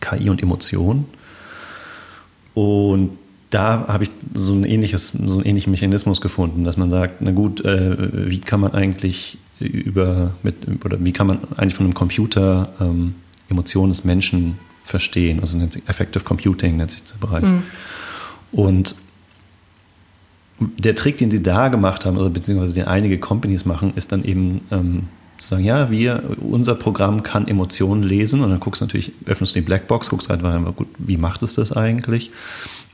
KI 0.00 0.30
und 0.30 0.42
Emotionen. 0.42 1.06
Und 2.54 3.18
da 3.50 3.86
habe 3.88 4.04
ich 4.04 4.10
so 4.34 4.52
ein 4.52 4.64
ähnliches, 4.64 5.08
so 5.08 5.34
einen 5.34 5.44
ähnlichen 5.44 5.70
Mechanismus 5.70 6.20
gefunden, 6.20 6.64
dass 6.64 6.76
man 6.76 6.90
sagt, 6.90 7.20
na 7.20 7.30
gut, 7.30 7.64
äh, 7.64 8.30
wie 8.30 8.40
kann 8.40 8.60
man 8.60 8.72
eigentlich 8.72 9.38
über 9.58 10.34
mit 10.42 10.54
oder 10.84 11.02
wie 11.02 11.12
kann 11.12 11.26
man 11.26 11.38
eigentlich 11.56 11.74
von 11.74 11.86
einem 11.86 11.94
Computer 11.94 12.72
ähm, 12.80 13.14
Emotionen 13.48 13.90
des 13.90 14.04
Menschen 14.04 14.58
verstehen? 14.84 15.40
Also 15.40 15.56
nennt 15.56 15.72
sich 15.72 15.88
Effective 15.88 16.24
Computing 16.24 16.76
nennt 16.76 16.90
sich 16.90 17.02
der 17.02 17.26
Bereich. 17.26 17.44
Mhm. 17.44 17.62
Und 18.52 18.96
der 20.60 20.94
Trick, 20.94 21.18
den 21.18 21.30
sie 21.30 21.42
da 21.42 21.68
gemacht 21.68 22.04
haben, 22.04 22.18
oder 22.18 22.30
beziehungsweise 22.30 22.74
den 22.74 22.86
einige 22.86 23.18
Companies 23.18 23.64
machen, 23.64 23.92
ist 23.94 24.12
dann 24.12 24.24
eben 24.24 24.60
ähm, 24.70 25.04
zu 25.38 25.48
sagen, 25.50 25.64
ja, 25.64 25.90
wir, 25.90 26.36
unser 26.40 26.74
Programm 26.74 27.22
kann 27.22 27.46
Emotionen 27.46 28.02
lesen 28.02 28.40
und 28.40 28.50
dann 28.50 28.60
guckst 28.60 28.80
du 28.80 28.86
natürlich, 28.86 29.12
öffnest 29.24 29.54
du 29.54 29.60
die 29.60 29.64
Blackbox, 29.64 30.10
guckst 30.10 30.30
einfach, 30.30 30.74
gut, 30.74 30.88
wie 30.98 31.16
macht 31.16 31.42
es 31.42 31.54
das 31.54 31.72
eigentlich? 31.72 32.32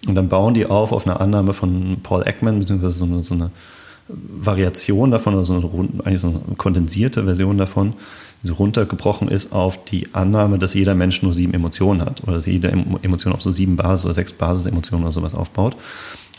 Und 0.07 0.15
dann 0.15 0.29
bauen 0.29 0.55
die 0.55 0.67
auf 0.67 0.93
auf 0.93 1.07
eine 1.07 1.21
Annahme 1.21 1.55
von 1.55 1.99
Paul 2.03 2.27
Ekman, 2.27 2.59
beziehungsweise 2.59 2.99
so 2.99 3.05
eine, 3.05 3.25
so 3.25 3.35
eine 3.35 3.51
Variation 4.09 5.11
davon, 5.11 5.35
also 5.35 5.55
eine, 5.55 6.05
eigentlich 6.05 6.21
so 6.21 6.29
eine 6.29 6.57
kondensierte 6.57 7.25
Version 7.25 7.57
davon, 7.57 7.95
die 8.43 8.49
so 8.49 8.55
runtergebrochen 8.55 9.29
ist 9.29 9.53
auf 9.53 9.83
die 9.85 10.15
Annahme, 10.15 10.59
dass 10.59 10.75
jeder 10.75 10.95
Mensch 10.95 11.23
nur 11.23 11.33
sieben 11.33 11.55
Emotionen 11.55 12.03
hat 12.03 12.23
oder 12.23 12.35
dass 12.35 12.47
jede 12.47 12.71
Emotion 12.71 13.33
auf 13.33 13.43
so 13.43 13.51
sieben 13.51 13.77
Basis- 13.77 14.05
oder 14.05 14.15
sechs 14.15 14.33
Basisemotionen 14.33 15.05
oder 15.05 15.13
sowas 15.13 15.35
aufbaut 15.35 15.77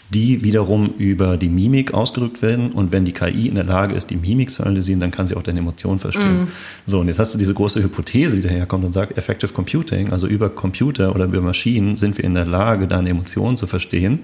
die 0.10 0.44
wiederum 0.44 0.94
über 0.98 1.38
die 1.38 1.50
Mimik 1.50 1.94
ausgedrückt 1.94 2.42
werden. 2.42 2.72
Und 2.72 2.92
wenn 2.92 3.06
die 3.06 3.12
KI 3.12 3.48
in 3.48 3.56
der 3.56 3.64
Lage 3.64 3.96
ist, 3.96 4.10
die 4.10 4.16
Mimik 4.16 4.52
zu 4.52 4.64
analysieren, 4.64 5.00
dann 5.00 5.12
kann 5.12 5.26
sie 5.28 5.36
auch 5.36 5.44
deine 5.44 5.60
Emotionen 5.60 6.00
verstehen. 6.00 6.44
Mm. 6.44 6.48
So, 6.86 7.00
und 7.00 7.08
jetzt 7.08 7.20
hast 7.20 7.34
du 7.34 7.38
diese 7.38 7.54
große 7.54 7.82
Hypothese, 7.84 8.38
die 8.38 8.48
daherkommt 8.48 8.86
und 8.86 8.92
sagt, 8.92 9.18
Effective 9.18 9.52
Computing, 9.52 10.12
also 10.12 10.28
über 10.28 10.50
Computer 10.50 11.16
oder 11.16 11.26
über 11.26 11.42
Maschinen 11.42 11.98
sind 11.98 12.18
wir 12.18 12.24
in 12.24 12.36
der 12.36 12.46
Lage, 12.46 12.88
deine 12.88 13.10
Emotionen 13.10 13.58
zu 13.58 13.66
verstehen. 13.66 14.20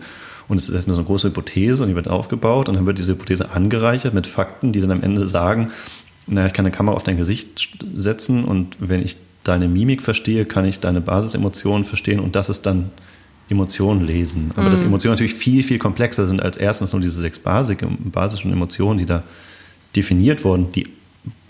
Und 0.47 0.57
es 0.57 0.69
ist 0.69 0.75
erstmal 0.75 0.95
so 0.95 1.01
eine 1.01 1.07
große 1.07 1.29
Hypothese 1.29 1.83
und 1.83 1.89
die 1.89 1.95
wird 1.95 2.07
aufgebaut 2.07 2.69
und 2.69 2.75
dann 2.75 2.85
wird 2.85 2.97
diese 2.97 3.13
Hypothese 3.13 3.51
angereichert 3.51 4.13
mit 4.13 4.27
Fakten, 4.27 4.73
die 4.73 4.81
dann 4.81 4.91
am 4.91 5.01
Ende 5.01 5.27
sagen, 5.27 5.71
naja, 6.27 6.47
ich 6.47 6.53
kann 6.53 6.65
eine 6.65 6.75
Kamera 6.75 6.95
auf 6.95 7.03
dein 7.03 7.17
Gesicht 7.17 7.79
setzen 7.97 8.43
und 8.43 8.77
wenn 8.79 9.01
ich 9.01 9.17
deine 9.43 9.67
Mimik 9.67 10.01
verstehe, 10.01 10.45
kann 10.45 10.65
ich 10.65 10.79
deine 10.79 11.01
Basisemotionen 11.01 11.83
verstehen 11.83 12.19
und 12.19 12.35
das 12.35 12.49
ist 12.49 12.65
dann 12.65 12.91
Emotionen 13.51 14.05
lesen. 14.05 14.51
Aber 14.55 14.67
mhm. 14.67 14.71
dass 14.71 14.83
Emotionen 14.83 15.13
natürlich 15.13 15.33
viel, 15.33 15.63
viel 15.63 15.77
komplexer 15.77 16.25
sind 16.27 16.41
als 16.41 16.57
erstens 16.57 16.93
nur 16.93 17.01
diese 17.01 17.19
sechs 17.19 17.39
basischen 17.39 18.51
Emotionen, 18.51 18.97
die 18.97 19.05
da 19.05 19.23
definiert 19.95 20.43
wurden, 20.43 20.71
die 20.71 20.87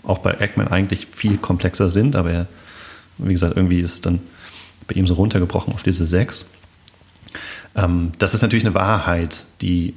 auch 0.02 0.18
bei 0.18 0.32
Eggman 0.32 0.68
eigentlich 0.68 1.06
viel 1.12 1.36
komplexer 1.36 1.88
sind, 1.88 2.16
aber 2.16 2.30
er, 2.32 2.46
wie 3.18 3.32
gesagt, 3.32 3.56
irgendwie 3.56 3.80
ist 3.80 3.94
es 3.94 4.00
dann 4.00 4.20
bei 4.88 4.94
ihm 4.94 5.06
so 5.06 5.14
runtergebrochen 5.14 5.72
auf 5.72 5.82
diese 5.82 6.06
sechs. 6.06 6.46
Ähm, 7.76 8.12
das 8.18 8.34
ist 8.34 8.42
natürlich 8.42 8.66
eine 8.66 8.74
Wahrheit, 8.74 9.44
die 9.60 9.94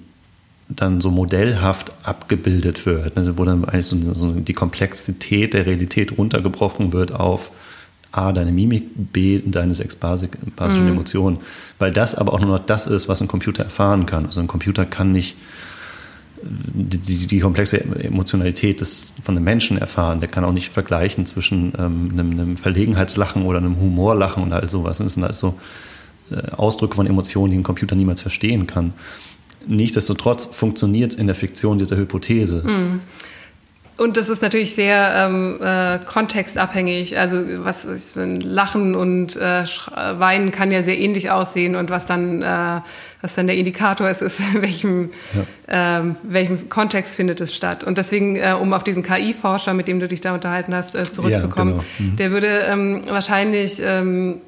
dann 0.69 1.01
so 1.01 1.11
modellhaft 1.11 1.91
abgebildet 2.03 2.85
wird, 2.85 3.15
ne, 3.15 3.37
wo 3.37 3.45
dann 3.45 3.65
eigentlich 3.65 3.85
so, 3.85 4.13
so 4.13 4.31
die 4.31 4.53
Komplexität 4.53 5.53
der 5.53 5.65
Realität 5.65 6.17
runtergebrochen 6.17 6.93
wird 6.93 7.11
auf 7.11 7.51
A, 8.17 8.31
deine 8.31 8.51
Mimik, 8.51 8.83
B, 8.95 9.41
deine 9.45 9.73
sechs 9.73 9.95
basischen 9.95 10.83
mhm. 10.83 10.91
Emotionen. 10.91 11.39
Weil 11.79 11.91
das 11.91 12.15
aber 12.15 12.33
auch 12.33 12.39
nur 12.39 12.49
noch 12.49 12.65
das 12.65 12.87
ist, 12.87 13.07
was 13.07 13.21
ein 13.21 13.27
Computer 13.27 13.63
erfahren 13.63 14.05
kann. 14.05 14.25
Also 14.25 14.41
ein 14.41 14.47
Computer 14.47 14.85
kann 14.85 15.11
nicht 15.11 15.35
die, 16.41 16.97
die, 16.97 17.27
die, 17.27 17.39
komplexe 17.39 17.83
Emotionalität 18.03 18.81
des, 18.81 19.13
von 19.23 19.35
einem 19.35 19.43
Menschen 19.43 19.77
erfahren. 19.77 20.19
Der 20.19 20.29
kann 20.29 20.43
auch 20.43 20.51
nicht 20.51 20.71
vergleichen 20.71 21.25
zwischen 21.25 21.73
ähm, 21.77 22.09
einem, 22.13 22.31
einem, 22.31 22.57
Verlegenheitslachen 22.57 23.43
oder 23.43 23.59
einem 23.59 23.79
Humorlachen 23.79 24.43
und 24.43 24.53
all 24.53 24.67
sowas. 24.69 24.99
Das 24.99 25.13
sind 25.13 25.23
also 25.23 25.55
äh, 26.31 26.51
Ausdrücke 26.51 26.95
von 26.95 27.07
Emotionen, 27.07 27.51
die 27.51 27.57
ein 27.57 27.63
Computer 27.63 27.95
niemals 27.95 28.21
verstehen 28.21 28.67
kann. 28.67 28.93
Nichtsdestotrotz 29.67 30.45
funktioniert 30.45 31.11
es 31.11 31.17
in 31.17 31.27
der 31.27 31.35
Fiktion 31.35 31.79
dieser 31.79 31.97
Hypothese. 31.97 32.63
Mhm. 32.65 33.01
Und 33.97 34.17
das 34.17 34.27
ist 34.27 34.41
natürlich 34.41 34.75
sehr 34.75 35.13
ähm, 35.15 35.57
äh, 35.61 35.99
kontextabhängig. 36.05 37.17
Also 37.17 37.37
was 37.63 37.87
Lachen 38.15 38.93
und 38.93 39.37
äh, 39.37 39.63
Weinen 40.19 40.51
kann 40.51 40.71
ja 40.71 40.83
sehr 40.83 40.97
ähnlich 40.97 41.31
aussehen 41.31 41.75
und 41.75 41.89
was 41.89 42.05
dann 42.05 42.41
äh, 42.41 42.81
was 43.21 43.33
dann 43.33 43.47
der 43.47 43.55
Indikator 43.55 44.09
ist, 44.09 44.21
ist 44.21 44.39
in 44.39 44.61
welchem 44.61 45.09
ja. 45.67 45.99
ähm, 45.99 46.15
welchem 46.23 46.69
Kontext 46.69 47.15
findet 47.15 47.39
es 47.39 47.55
statt. 47.55 47.83
Und 47.83 47.97
deswegen, 47.97 48.35
äh, 48.35 48.55
um 48.59 48.73
auf 48.73 48.83
diesen 48.83 49.01
KI-Forscher, 49.01 49.73
mit 49.73 49.87
dem 49.87 49.99
du 49.99 50.07
dich 50.07 50.21
da 50.21 50.33
unterhalten 50.33 50.75
hast, 50.75 50.93
äh, 50.93 51.03
zurückzukommen, 51.03 51.75
ja, 51.75 51.83
genau. 51.97 52.11
mhm. 52.11 52.15
der 52.17 52.31
würde 52.31 52.47
ähm, 52.47 53.03
wahrscheinlich 53.07 53.81
ähm, 53.81 54.41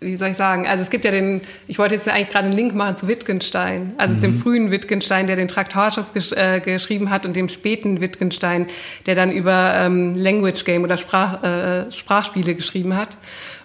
wie 0.00 0.14
soll 0.14 0.28
ich 0.28 0.36
sagen, 0.36 0.68
also 0.68 0.82
es 0.82 0.90
gibt 0.90 1.04
ja 1.04 1.10
den, 1.10 1.40
ich 1.66 1.78
wollte 1.78 1.94
jetzt 1.94 2.08
eigentlich 2.08 2.30
gerade 2.30 2.46
einen 2.46 2.56
Link 2.56 2.74
machen 2.74 2.96
zu 2.96 3.08
Wittgenstein, 3.08 3.94
also 3.98 4.16
mhm. 4.16 4.20
dem 4.20 4.38
frühen 4.38 4.70
Wittgenstein, 4.70 5.26
der 5.26 5.34
den 5.34 5.48
Traktatus 5.48 6.14
gesch 6.14 6.32
äh, 6.32 6.60
geschrieben 6.60 7.10
hat 7.10 7.26
und 7.26 7.34
dem 7.34 7.48
späten 7.48 8.00
Wittgenstein, 8.00 8.66
der 9.06 9.16
dann 9.16 9.32
über 9.32 9.74
ähm, 9.74 10.14
Language 10.14 10.64
Game 10.64 10.84
oder 10.84 10.98
Sprach, 10.98 11.42
äh, 11.42 11.90
Sprachspiele 11.90 12.54
geschrieben 12.54 12.96
hat. 12.96 13.16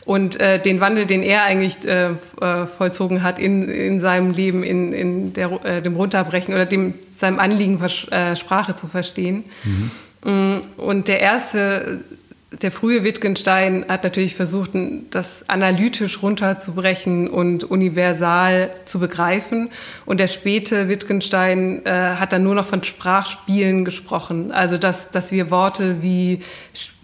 Und 0.05 0.39
äh, 0.41 0.59
den 0.59 0.81
Wandel, 0.81 1.05
den 1.05 1.23
er 1.23 1.43
eigentlich 1.43 1.85
äh, 1.85 2.09
äh, 2.41 2.65
vollzogen 2.65 3.23
hat 3.23 3.39
in, 3.39 3.69
in 3.69 4.01
seinem 4.01 4.31
Leben, 4.31 4.63
in, 4.63 4.91
in 4.91 5.33
der, 5.33 5.63
äh, 5.63 5.81
dem 5.81 5.95
Runterbrechen 5.95 6.53
oder 6.53 6.65
dem 6.65 6.95
seinem 7.19 7.39
Anliegen, 7.39 7.81
äh, 7.81 8.35
Sprache 8.35 8.75
zu 8.75 8.87
verstehen. 8.87 9.45
Mhm. 9.63 9.91
Mm, 10.25 10.61
und 10.77 11.07
der 11.07 11.19
erste 11.19 12.03
der 12.61 12.71
frühe 12.71 13.03
Wittgenstein 13.03 13.85
hat 13.87 14.03
natürlich 14.03 14.35
versucht, 14.35 14.71
das 15.09 15.47
analytisch 15.47 16.21
runterzubrechen 16.21 17.27
und 17.27 17.63
universal 17.63 18.71
zu 18.85 18.99
begreifen. 18.99 19.69
Und 20.05 20.19
der 20.19 20.27
späte 20.27 20.87
Wittgenstein 20.87 21.85
äh, 21.85 21.91
hat 21.91 22.31
dann 22.33 22.43
nur 22.43 22.55
noch 22.55 22.65
von 22.65 22.83
Sprachspielen 22.83 23.85
gesprochen. 23.85 24.51
Also, 24.51 24.77
dass, 24.77 25.09
dass 25.11 25.31
wir 25.31 25.49
Worte 25.49 26.01
wie 26.01 26.39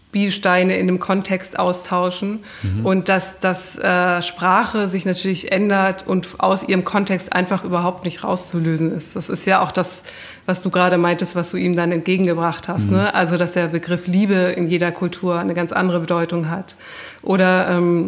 Spielsteine 0.10 0.76
in 0.80 0.88
dem 0.88 0.98
Kontext 0.98 1.60
austauschen 1.60 2.40
mhm. 2.64 2.84
und 2.84 3.10
dass, 3.10 3.40
dass 3.42 3.78
äh, 3.78 4.24
Sprache 4.24 4.88
sich 4.88 5.06
natürlich 5.06 5.52
ändert 5.52 6.08
und 6.08 6.28
aus 6.40 6.68
ihrem 6.68 6.84
Kontext 6.84 7.32
einfach 7.32 7.64
überhaupt 7.64 8.06
nicht 8.06 8.24
rauszulösen 8.24 8.92
ist. 8.92 9.16
Das 9.16 9.30
ist 9.30 9.46
ja 9.46 9.62
auch 9.62 9.72
das, 9.72 10.00
was 10.48 10.64
du 10.64 10.72
gerade 10.72 10.98
meintest, 10.98 11.36
was 11.36 11.52
du 11.52 11.58
ihm 11.58 11.76
dann 11.76 11.92
entgegengebracht 11.92 12.68
hast. 12.68 12.86
Mhm. 12.86 12.94
Ne? 12.94 13.14
Also 13.14 13.38
dass 13.38 13.52
der 13.52 13.68
Begriff 13.68 14.08
Liebe 14.08 14.34
in 14.34 14.68
jeder 14.68 14.92
Kultur 14.92 15.38
eine 15.38 15.54
ganz 15.54 15.72
andere 15.72 16.00
Bedeutung 16.00 16.50
hat. 16.50 16.76
Oder 17.22 17.70
ähm, 17.70 18.08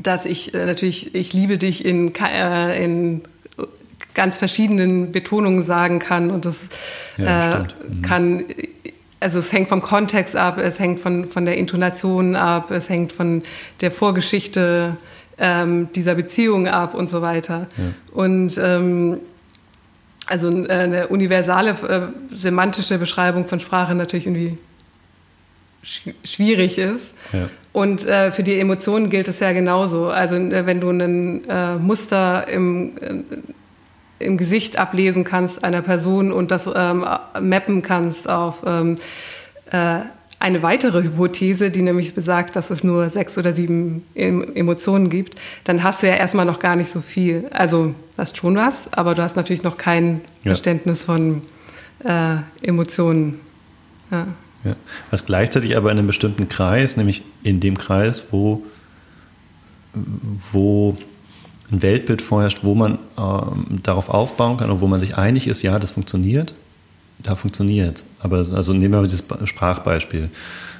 dass 0.00 0.24
ich 0.24 0.54
äh, 0.54 0.66
natürlich, 0.66 1.16
ich 1.16 1.32
liebe 1.32 1.58
dich 1.58 1.84
in, 1.84 2.14
äh, 2.14 2.80
in 2.80 3.22
ganz 4.14 4.36
verschiedenen 4.36 5.10
Betonungen 5.10 5.64
sagen 5.64 5.98
kann 5.98 6.30
und 6.30 6.44
das 6.44 6.60
ja, 7.16 7.56
äh, 7.56 7.58
mhm. 7.62 8.02
kann 8.02 8.44
also 9.20 9.38
es 9.38 9.52
hängt 9.52 9.68
vom 9.68 9.82
Kontext 9.82 10.36
ab, 10.36 10.58
es 10.58 10.78
hängt 10.78 11.00
von, 11.00 11.26
von 11.26 11.44
der 11.44 11.56
Intonation 11.56 12.36
ab, 12.36 12.70
es 12.70 12.88
hängt 12.88 13.12
von 13.12 13.42
der 13.80 13.90
Vorgeschichte 13.90 14.96
ähm, 15.38 15.88
dieser 15.94 16.14
Beziehung 16.14 16.68
ab 16.68 16.94
und 16.94 17.10
so 17.10 17.22
weiter. 17.22 17.68
Ja. 17.76 17.84
Und 18.12 18.58
ähm, 18.58 19.18
also 20.26 20.50
äh, 20.50 20.70
eine 20.70 21.08
universale 21.08 21.70
äh, 21.70 22.36
semantische 22.36 22.98
Beschreibung 22.98 23.46
von 23.46 23.60
Sprache 23.60 23.94
natürlich 23.94 24.26
irgendwie 24.26 24.58
sch 25.82 26.10
schwierig 26.24 26.78
ist. 26.78 27.12
Ja. 27.32 27.48
Und 27.72 28.06
äh, 28.06 28.30
für 28.32 28.42
die 28.42 28.58
Emotionen 28.58 29.10
gilt 29.10 29.28
es 29.28 29.40
ja 29.40 29.52
genauso. 29.52 30.08
Also 30.08 30.36
äh, 30.36 30.66
wenn 30.66 30.80
du 30.80 30.90
ein 30.90 31.48
äh, 31.48 31.76
Muster 31.76 32.46
im 32.48 32.96
äh, 33.00 33.22
im 34.18 34.36
Gesicht 34.36 34.78
ablesen 34.78 35.24
kannst 35.24 35.64
einer 35.64 35.82
Person 35.82 36.32
und 36.32 36.50
das 36.50 36.68
ähm, 36.72 37.04
mappen 37.40 37.82
kannst 37.82 38.28
auf 38.28 38.62
ähm, 38.66 38.96
äh, 39.70 40.00
eine 40.40 40.62
weitere 40.62 41.02
Hypothese, 41.02 41.70
die 41.70 41.82
nämlich 41.82 42.14
besagt, 42.14 42.54
dass 42.54 42.70
es 42.70 42.84
nur 42.84 43.10
sechs 43.10 43.36
oder 43.36 43.52
sieben 43.52 44.04
Emotionen 44.14 45.10
gibt, 45.10 45.34
dann 45.64 45.82
hast 45.82 46.02
du 46.02 46.06
ja 46.06 46.14
erstmal 46.14 46.46
noch 46.46 46.60
gar 46.60 46.76
nicht 46.76 46.90
so 46.90 47.00
viel. 47.00 47.48
Also 47.50 47.94
hast 48.16 48.36
schon 48.36 48.56
was, 48.56 48.92
aber 48.92 49.14
du 49.14 49.22
hast 49.22 49.34
natürlich 49.34 49.64
noch 49.64 49.76
kein 49.76 50.20
ja. 50.44 50.50
Verständnis 50.50 51.02
von 51.02 51.42
äh, 52.04 52.36
Emotionen. 52.62 53.40
Ja. 54.10 54.28
Ja. 54.64 54.76
Was 55.10 55.26
gleichzeitig 55.26 55.76
aber 55.76 55.90
in 55.90 55.98
einem 55.98 56.06
bestimmten 56.06 56.48
Kreis, 56.48 56.96
nämlich 56.96 57.22
in 57.42 57.60
dem 57.60 57.78
Kreis, 57.78 58.24
wo, 58.30 58.62
wo 60.52 60.96
ein 61.70 61.82
Weltbild 61.82 62.22
vorherrscht, 62.22 62.60
wo 62.62 62.74
man 62.74 62.98
ähm, 63.18 63.80
darauf 63.82 64.08
aufbauen 64.08 64.56
kann 64.56 64.70
und 64.70 64.80
wo 64.80 64.86
man 64.86 65.00
sich 65.00 65.16
einig 65.16 65.46
ist, 65.46 65.62
ja, 65.62 65.78
das 65.78 65.90
funktioniert, 65.90 66.54
da 67.22 67.34
funktioniert 67.34 68.04
Aber 68.20 68.46
also 68.54 68.72
nehmen 68.72 68.94
wir 68.94 69.02
dieses 69.02 69.24
Sprachbeispiel. 69.44 70.30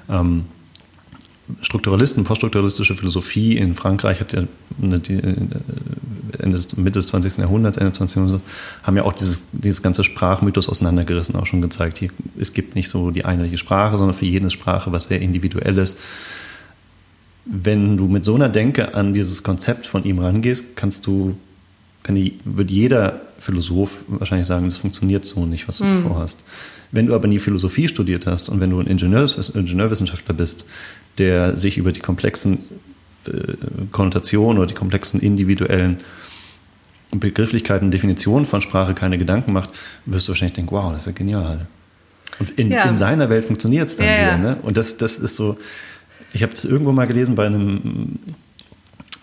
Ähm, 0.09 0.45
Strukturalisten, 1.63 2.25
poststrukturalistische 2.25 2.95
Philosophie 2.95 3.57
in 3.57 3.75
Frankreich 3.75 4.21
hat 4.21 4.35
ja 4.35 4.43
eine, 4.83 4.99
die, 4.99 5.15
äh, 5.15 5.35
Ende 6.39 6.57
des, 6.57 6.77
Mitte 6.77 6.99
des 6.99 7.07
20. 7.07 7.39
Jahrhunderts, 7.39 7.79
Ende 7.79 7.91
des 7.91 7.97
20. 7.99 8.17
Jahrhunderts, 8.17 8.45
haben 8.83 8.97
ja 8.97 9.05
auch 9.05 9.15
dieses, 9.15 9.41
dieses 9.53 9.83
ganze 9.83 10.05
Sprachmythos 10.05 10.69
auseinandergerissen, 10.69 11.37
auch 11.37 11.47
schon 11.47 11.63
gezeigt. 11.63 11.99
Hier, 11.99 12.11
es 12.39 12.53
gibt 12.53 12.75
nicht 12.75 12.91
so 12.91 13.11
die 13.11 13.25
einheitliche 13.25 13.57
Sprache, 13.57 13.97
sondern 13.97 14.15
für 14.15 14.27
jede 14.27 14.51
Sprache 14.51 14.93
was 14.93 15.07
sehr 15.07 15.23
individuelles 15.23 15.97
wenn 17.51 17.97
du 17.97 18.09
mit 18.09 18.25
so 18.25 18.35
einer 18.35 18.49
Denke 18.49 18.95
an 18.95 19.15
dieses 19.15 19.43
Konzept 19.43 19.87
von 19.87 20.05
ihm 20.05 20.19
rangehst, 20.19 20.77
kannst 20.77 21.07
du, 21.07 21.35
kann 22.03 22.15
die, 22.15 22.39
wird 22.45 22.71
jeder 22.71 23.23
Philosoph 23.41 23.99
wahrscheinlich 24.07 24.47
sagen, 24.47 24.67
das 24.67 24.77
funktioniert 24.77 25.25
so 25.25 25.47
nicht, 25.47 25.67
was 25.67 25.79
du 25.79 25.85
mhm. 25.85 26.03
vorhast. 26.03 26.41
Wenn 26.93 27.07
du 27.07 27.15
aber 27.15 27.27
nie 27.27 27.39
Philosophie 27.39 27.89
studiert 27.89 28.27
hast 28.27 28.49
und 28.49 28.61
wenn 28.61 28.71
du 28.71 28.81
ein 28.81 28.87
Ingenieurs, 28.87 29.49
Ingenieurwissenschaftler 29.51 30.35
bist, 30.35 30.67
der 31.17 31.57
sich 31.57 31.79
über 31.79 31.93
die 31.93 32.01
komplexen 32.01 32.59
äh, 33.27 33.55
Konnotationen 33.93 34.59
oder 34.59 34.67
die 34.67 34.75
komplexen 34.75 35.21
individuellen 35.21 35.99
Begrifflichkeiten, 37.11 37.91
Definitionen 37.91 38.45
von 38.45 38.61
Sprache 38.61 38.93
keine 38.93 39.17
Gedanken 39.17 39.53
macht, 39.53 39.71
wirst 40.05 40.29
du 40.29 40.33
wahrscheinlich 40.33 40.55
denken, 40.55 40.73
wow, 40.73 40.93
das 40.93 41.03
ist 41.03 41.07
ja 41.07 41.13
genial. 41.13 41.67
Und 42.39 42.51
in, 42.51 42.71
ja. 42.71 42.85
in 42.85 42.99
seiner 42.99 43.31
Welt 43.31 43.47
funktioniert 43.47 43.89
es 43.89 43.97
dann 43.97 44.07
ja, 44.07 44.17
wieder. 44.17 44.39
Ne? 44.39 44.57
Und 44.63 44.77
das, 44.77 44.99
das 44.99 45.19
ist 45.19 45.37
so, 45.37 45.57
ich 46.33 46.43
habe 46.43 46.53
das 46.53 46.65
irgendwo 46.65 46.93
mal 46.93 47.07
gelesen 47.07 47.35
bei 47.35 47.47
einem 47.47 48.19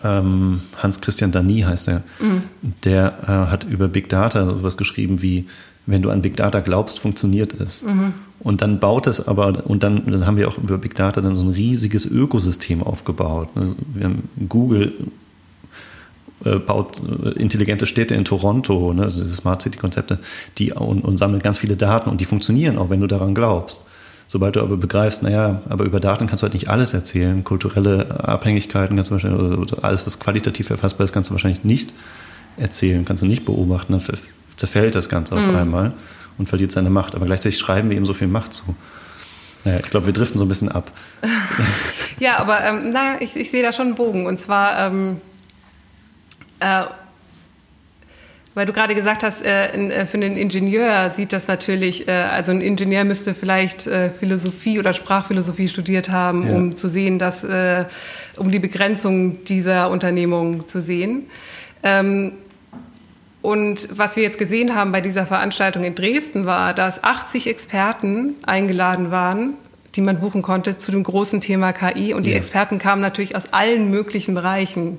ähm, 0.04 0.60
Hans-Christian 0.76 1.32
Dany 1.32 1.60
heißt 1.60 1.88
er. 1.88 2.02
Mhm. 2.20 2.42
Der 2.84 3.18
äh, 3.22 3.50
hat 3.50 3.64
über 3.64 3.88
Big 3.88 4.08
Data 4.08 4.44
sowas 4.44 4.76
geschrieben 4.76 5.22
wie, 5.22 5.46
wenn 5.86 6.02
du 6.02 6.10
an 6.10 6.22
Big 6.22 6.36
Data 6.36 6.60
glaubst, 6.60 7.00
funktioniert 7.00 7.54
es. 7.58 7.82
Mhm. 7.82 8.14
Und 8.40 8.60
dann 8.60 8.80
baut 8.80 9.06
es 9.06 9.26
aber, 9.26 9.66
und 9.66 9.82
dann 9.82 10.06
das 10.10 10.26
haben 10.26 10.36
wir 10.36 10.48
auch 10.48 10.58
über 10.58 10.78
Big 10.78 10.94
Data 10.94 11.20
dann 11.20 11.34
so 11.34 11.42
ein 11.42 11.48
riesiges 11.48 12.04
Ökosystem 12.04 12.82
aufgebaut. 12.82 13.56
Ne? 13.56 13.74
Wir 13.94 14.04
haben 14.04 14.28
Google 14.48 14.92
äh, 16.44 16.56
baut 16.56 17.00
äh, 17.00 17.30
intelligente 17.30 17.86
Städte 17.86 18.14
in 18.14 18.26
Toronto, 18.26 18.92
ne? 18.92 19.04
also 19.04 19.26
Smart 19.26 19.62
City 19.62 19.78
Konzepte, 19.78 20.18
die 20.58 20.72
und, 20.72 21.02
und 21.02 21.18
sammelt 21.18 21.42
ganz 21.42 21.58
viele 21.58 21.76
Daten 21.76 22.10
und 22.10 22.20
die 22.20 22.26
funktionieren 22.26 22.76
auch, 22.76 22.90
wenn 22.90 23.00
du 23.00 23.06
daran 23.06 23.34
glaubst. 23.34 23.85
Sobald 24.28 24.56
du 24.56 24.60
aber 24.60 24.76
begreifst, 24.76 25.22
naja, 25.22 25.62
aber 25.68 25.84
über 25.84 26.00
Daten 26.00 26.26
kannst 26.26 26.42
du 26.42 26.46
halt 26.46 26.54
nicht 26.54 26.68
alles 26.68 26.94
erzählen, 26.94 27.44
kulturelle 27.44 28.24
Abhängigkeiten 28.24 28.96
kannst 28.96 29.10
du 29.10 29.14
wahrscheinlich, 29.14 29.40
oder 29.40 29.84
alles, 29.84 30.04
was 30.04 30.18
qualitativ 30.18 30.70
erfassbar 30.70 31.04
ist, 31.04 31.12
kannst 31.12 31.30
du 31.30 31.34
wahrscheinlich 31.34 31.62
nicht 31.62 31.92
erzählen, 32.56 33.04
kannst 33.04 33.22
du 33.22 33.26
nicht 33.26 33.44
beobachten, 33.44 33.92
dann 33.92 34.02
zerfällt 34.56 34.94
das 34.94 35.08
Ganze 35.08 35.36
auf 35.36 35.46
mhm. 35.46 35.56
einmal 35.56 35.92
und 36.38 36.48
verliert 36.48 36.72
seine 36.72 36.90
Macht. 36.90 37.14
Aber 37.14 37.26
gleichzeitig 37.26 37.58
schreiben 37.58 37.88
wir 37.90 37.96
ihm 37.96 38.06
so 38.06 38.14
viel 38.14 38.28
Macht 38.28 38.52
zu. 38.52 38.74
Naja, 39.64 39.78
ich 39.82 39.90
glaube, 39.90 40.06
wir 40.06 40.12
driften 40.12 40.38
so 40.38 40.44
ein 40.44 40.48
bisschen 40.48 40.70
ab. 40.70 40.90
ja, 42.18 42.38
aber 42.38 42.64
ähm, 42.64 42.90
naja, 42.90 43.16
ich, 43.20 43.36
ich 43.36 43.50
sehe 43.50 43.62
da 43.62 43.72
schon 43.72 43.88
einen 43.88 43.94
Bogen. 43.96 44.26
Und 44.26 44.38
zwar 44.38 44.86
ähm, 44.86 45.20
äh, 46.60 46.84
weil 48.56 48.64
du 48.64 48.72
gerade 48.72 48.94
gesagt 48.94 49.22
hast, 49.22 49.44
äh, 49.44 49.66
äh, 49.66 50.06
für 50.06 50.16
einen 50.16 50.38
Ingenieur 50.38 51.10
sieht 51.10 51.34
das 51.34 51.46
natürlich, 51.46 52.08
äh, 52.08 52.12
also 52.12 52.52
ein 52.52 52.62
Ingenieur 52.62 53.04
müsste 53.04 53.34
vielleicht 53.34 53.82
Philosophie 54.18 54.78
oder 54.78 54.94
Sprachphilosophie 54.94 55.68
studiert 55.68 56.08
haben, 56.08 56.48
ja. 56.48 56.56
um 56.56 56.76
zu 56.76 56.88
sehen, 56.88 57.18
dass, 57.18 57.44
um 57.44 58.50
die 58.50 58.58
Begrenzung 58.58 59.44
dieser 59.44 59.90
Unternehmung 59.90 60.66
zu 60.66 60.80
sehen. 60.80 61.26
Ähm, 61.82 62.32
und 63.42 63.88
was 63.92 64.16
wir 64.16 64.22
jetzt 64.22 64.38
gesehen 64.38 64.74
haben 64.74 64.90
bei 64.90 65.02
dieser 65.02 65.26
Veranstaltung 65.26 65.84
in 65.84 65.94
Dresden 65.94 66.46
war, 66.46 66.72
dass 66.72 67.04
80 67.04 67.48
Experten 67.48 68.36
eingeladen 68.46 69.10
waren, 69.10 69.54
die 69.94 70.00
man 70.00 70.18
buchen 70.18 70.40
konnte 70.40 70.78
zu 70.78 70.90
dem 70.90 71.02
großen 71.02 71.42
Thema 71.42 71.74
KI. 71.74 72.14
Und 72.14 72.24
die 72.24 72.30
ja. 72.30 72.36
Experten 72.36 72.78
kamen 72.78 73.02
natürlich 73.02 73.36
aus 73.36 73.52
allen 73.52 73.90
möglichen 73.90 74.34
Bereichen. 74.34 74.98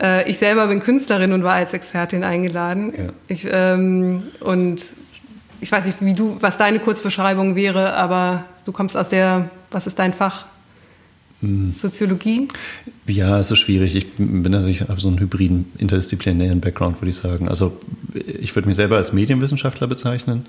Äh, 0.00 0.28
ich 0.30 0.38
selber 0.38 0.66
bin 0.68 0.80
Künstlerin 0.80 1.32
und 1.32 1.42
war 1.42 1.54
als 1.54 1.72
Expertin 1.72 2.24
eingeladen. 2.24 2.92
Ja. 2.96 3.08
Ich, 3.28 3.46
ähm, 3.50 4.22
und 4.40 4.84
ich 5.60 5.72
weiß 5.72 5.86
nicht, 5.86 5.98
wie 6.00 6.14
du, 6.14 6.36
was 6.40 6.56
deine 6.58 6.78
Kurzbeschreibung 6.78 7.56
wäre, 7.56 7.94
aber 7.94 8.44
du 8.64 8.72
kommst 8.72 8.96
aus 8.96 9.08
der, 9.08 9.50
was 9.70 9.86
ist 9.86 9.98
dein 9.98 10.14
Fach? 10.14 10.46
Hm. 11.40 11.72
Soziologie? 11.76 12.48
Ja, 13.06 13.38
es 13.38 13.50
ist 13.50 13.58
schwierig. 13.58 13.94
Ich 13.94 14.12
bin 14.14 14.42
natürlich 14.42 14.82
habe 14.82 15.00
so 15.00 15.08
einen 15.08 15.20
hybriden 15.20 15.66
interdisziplinären 15.78 16.60
Background, 16.60 17.00
würde 17.00 17.10
ich 17.10 17.16
sagen. 17.16 17.48
Also 17.48 17.78
ich 18.14 18.54
würde 18.56 18.66
mich 18.66 18.76
selber 18.76 18.96
als 18.96 19.12
Medienwissenschaftler 19.12 19.86
bezeichnen. 19.86 20.46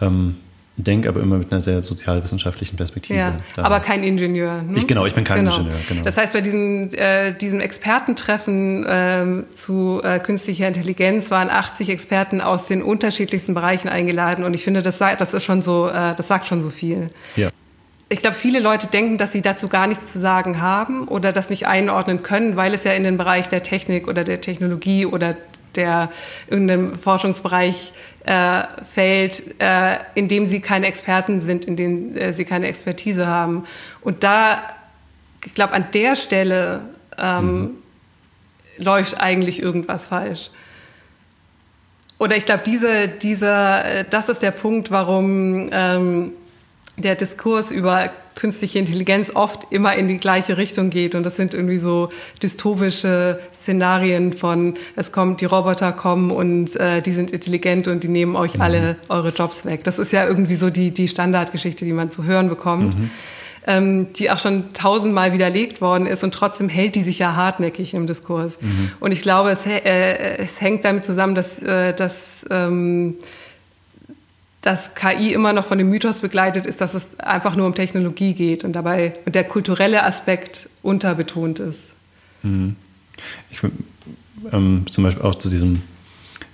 Ähm, 0.00 0.36
denke 0.76 1.08
aber 1.08 1.20
immer 1.20 1.36
mit 1.36 1.52
einer 1.52 1.60
sehr 1.60 1.82
sozialwissenschaftlichen 1.82 2.76
Perspektive. 2.76 3.18
Ja, 3.18 3.36
aber 3.56 3.80
kein 3.80 4.02
Ingenieur. 4.02 4.62
Ne? 4.62 4.78
Ich, 4.78 4.86
genau, 4.86 5.04
ich 5.04 5.14
bin 5.14 5.24
kein 5.24 5.44
genau. 5.44 5.56
Ingenieur. 5.56 5.78
Genau. 5.88 6.02
Das 6.02 6.16
heißt, 6.16 6.32
bei 6.32 6.40
diesem, 6.40 6.88
äh, 6.94 7.32
diesem 7.32 7.60
Expertentreffen 7.60 8.86
äh, 8.86 9.44
zu 9.54 10.00
äh, 10.02 10.18
künstlicher 10.18 10.66
Intelligenz 10.66 11.30
waren 11.30 11.50
80 11.50 11.90
Experten 11.90 12.40
aus 12.40 12.66
den 12.66 12.82
unterschiedlichsten 12.82 13.54
Bereichen 13.54 13.88
eingeladen 13.88 14.44
und 14.44 14.54
ich 14.54 14.64
finde, 14.64 14.82
das, 14.82 14.98
das 14.98 15.34
ist 15.34 15.44
schon 15.44 15.60
so, 15.60 15.88
äh, 15.88 16.14
das 16.14 16.28
sagt 16.28 16.46
schon 16.46 16.62
so 16.62 16.70
viel. 16.70 17.08
Ja. 17.36 17.50
Ich 18.08 18.20
glaube, 18.20 18.36
viele 18.36 18.60
Leute 18.60 18.88
denken, 18.88 19.16
dass 19.16 19.32
sie 19.32 19.40
dazu 19.40 19.68
gar 19.68 19.86
nichts 19.86 20.12
zu 20.12 20.18
sagen 20.18 20.60
haben 20.60 21.08
oder 21.08 21.32
das 21.32 21.48
nicht 21.48 21.66
einordnen 21.66 22.22
können, 22.22 22.56
weil 22.56 22.74
es 22.74 22.84
ja 22.84 22.92
in 22.92 23.04
den 23.04 23.16
Bereich 23.16 23.48
der 23.48 23.62
Technik 23.62 24.06
oder 24.06 24.22
der 24.22 24.40
Technologie 24.42 25.06
oder 25.06 25.34
der 25.76 26.10
irgendeinem 26.48 26.96
Forschungsbereich 26.96 27.92
äh, 28.24 28.62
fällt, 28.84 29.60
äh, 29.60 29.98
in 30.14 30.28
dem 30.28 30.46
sie 30.46 30.60
keine 30.60 30.86
Experten 30.86 31.40
sind, 31.40 31.64
in 31.64 31.76
dem 31.76 32.16
äh, 32.16 32.32
sie 32.32 32.44
keine 32.44 32.68
Expertise 32.68 33.26
haben. 33.26 33.64
Und 34.00 34.24
da, 34.24 34.62
ich 35.44 35.54
glaube, 35.54 35.72
an 35.72 35.86
der 35.92 36.16
Stelle 36.16 36.80
ähm, 37.18 37.60
mhm. 37.60 37.70
läuft 38.78 39.20
eigentlich 39.20 39.60
irgendwas 39.60 40.06
falsch. 40.06 40.50
Oder 42.18 42.36
ich 42.36 42.44
glaube, 42.44 42.62
diese, 42.64 43.08
dieser, 43.08 43.84
äh, 43.84 44.04
das 44.08 44.28
ist 44.28 44.42
der 44.42 44.52
Punkt, 44.52 44.92
warum 44.92 45.68
ähm, 45.72 46.32
der 46.96 47.16
Diskurs 47.16 47.72
über 47.72 48.12
künstliche 48.34 48.78
Intelligenz 48.78 49.30
oft 49.34 49.60
immer 49.70 49.94
in 49.94 50.08
die 50.08 50.18
gleiche 50.18 50.56
Richtung 50.56 50.90
geht. 50.90 51.14
Und 51.14 51.24
das 51.24 51.36
sind 51.36 51.54
irgendwie 51.54 51.78
so 51.78 52.10
dystopische 52.42 53.38
Szenarien 53.62 54.32
von, 54.32 54.74
es 54.96 55.12
kommt, 55.12 55.40
die 55.40 55.44
Roboter 55.44 55.92
kommen 55.92 56.30
und 56.30 56.76
äh, 56.76 57.02
die 57.02 57.12
sind 57.12 57.30
intelligent 57.30 57.88
und 57.88 58.02
die 58.02 58.08
nehmen 58.08 58.36
euch 58.36 58.56
mhm. 58.56 58.62
alle 58.62 58.96
eure 59.08 59.30
Jobs 59.30 59.64
weg. 59.64 59.84
Das 59.84 59.98
ist 59.98 60.12
ja 60.12 60.26
irgendwie 60.26 60.54
so 60.54 60.70
die, 60.70 60.90
die 60.90 61.08
Standardgeschichte, 61.08 61.84
die 61.84 61.92
man 61.92 62.10
zu 62.10 62.24
hören 62.24 62.48
bekommt. 62.48 62.98
Mhm. 62.98 63.10
Ähm, 63.64 64.12
die 64.14 64.28
auch 64.28 64.40
schon 64.40 64.72
tausendmal 64.72 65.32
widerlegt 65.32 65.80
worden 65.80 66.08
ist 66.08 66.24
und 66.24 66.34
trotzdem 66.34 66.68
hält 66.68 66.96
die 66.96 67.02
sich 67.02 67.20
ja 67.20 67.36
hartnäckig 67.36 67.94
im 67.94 68.08
Diskurs. 68.08 68.60
Mhm. 68.60 68.90
Und 68.98 69.12
ich 69.12 69.22
glaube, 69.22 69.50
es, 69.50 69.64
äh, 69.64 70.38
es 70.38 70.60
hängt 70.60 70.84
damit 70.84 71.04
zusammen, 71.04 71.36
dass, 71.36 71.60
äh, 71.60 71.94
dass 71.94 72.22
ähm, 72.50 73.18
dass 74.62 74.94
KI 74.94 75.32
immer 75.32 75.52
noch 75.52 75.66
von 75.66 75.76
dem 75.76 75.90
Mythos 75.90 76.20
begleitet 76.20 76.66
ist, 76.66 76.80
dass 76.80 76.94
es 76.94 77.06
einfach 77.18 77.56
nur 77.56 77.66
um 77.66 77.74
Technologie 77.74 78.32
geht 78.32 78.64
und 78.64 78.72
dabei 78.72 79.14
und 79.26 79.34
der 79.34 79.44
kulturelle 79.44 80.04
Aspekt 80.04 80.68
unterbetont 80.82 81.58
ist. 81.58 81.90
Mhm. 82.42 82.76
Ich, 83.50 83.60
ähm, 84.52 84.86
zum 84.88 85.04
Beispiel 85.04 85.24
auch 85.24 85.34
zu 85.34 85.50
diesem 85.50 85.82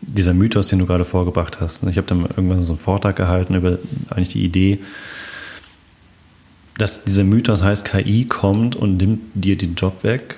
dieser 0.01 0.33
Mythos, 0.33 0.69
den 0.69 0.79
du 0.79 0.87
gerade 0.87 1.05
vorgebracht 1.05 1.61
hast. 1.61 1.83
Ich 1.85 1.97
habe 1.97 2.07
dann 2.07 2.23
irgendwann 2.23 2.63
so 2.63 2.73
einen 2.73 2.81
Vortrag 2.81 3.17
gehalten 3.17 3.55
über 3.55 3.79
eigentlich 4.11 4.29
die 4.29 4.45
Idee, 4.45 4.79
dass 6.77 7.05
dieser 7.05 7.25
Mythos 7.25 7.63
heißt, 7.63 7.85
KI 7.85 8.25
kommt 8.25 8.77
und 8.77 8.99
nimmt 8.99 9.21
dir 9.35 9.59
den 9.59 9.75
Job 9.75 10.05
weg 10.05 10.37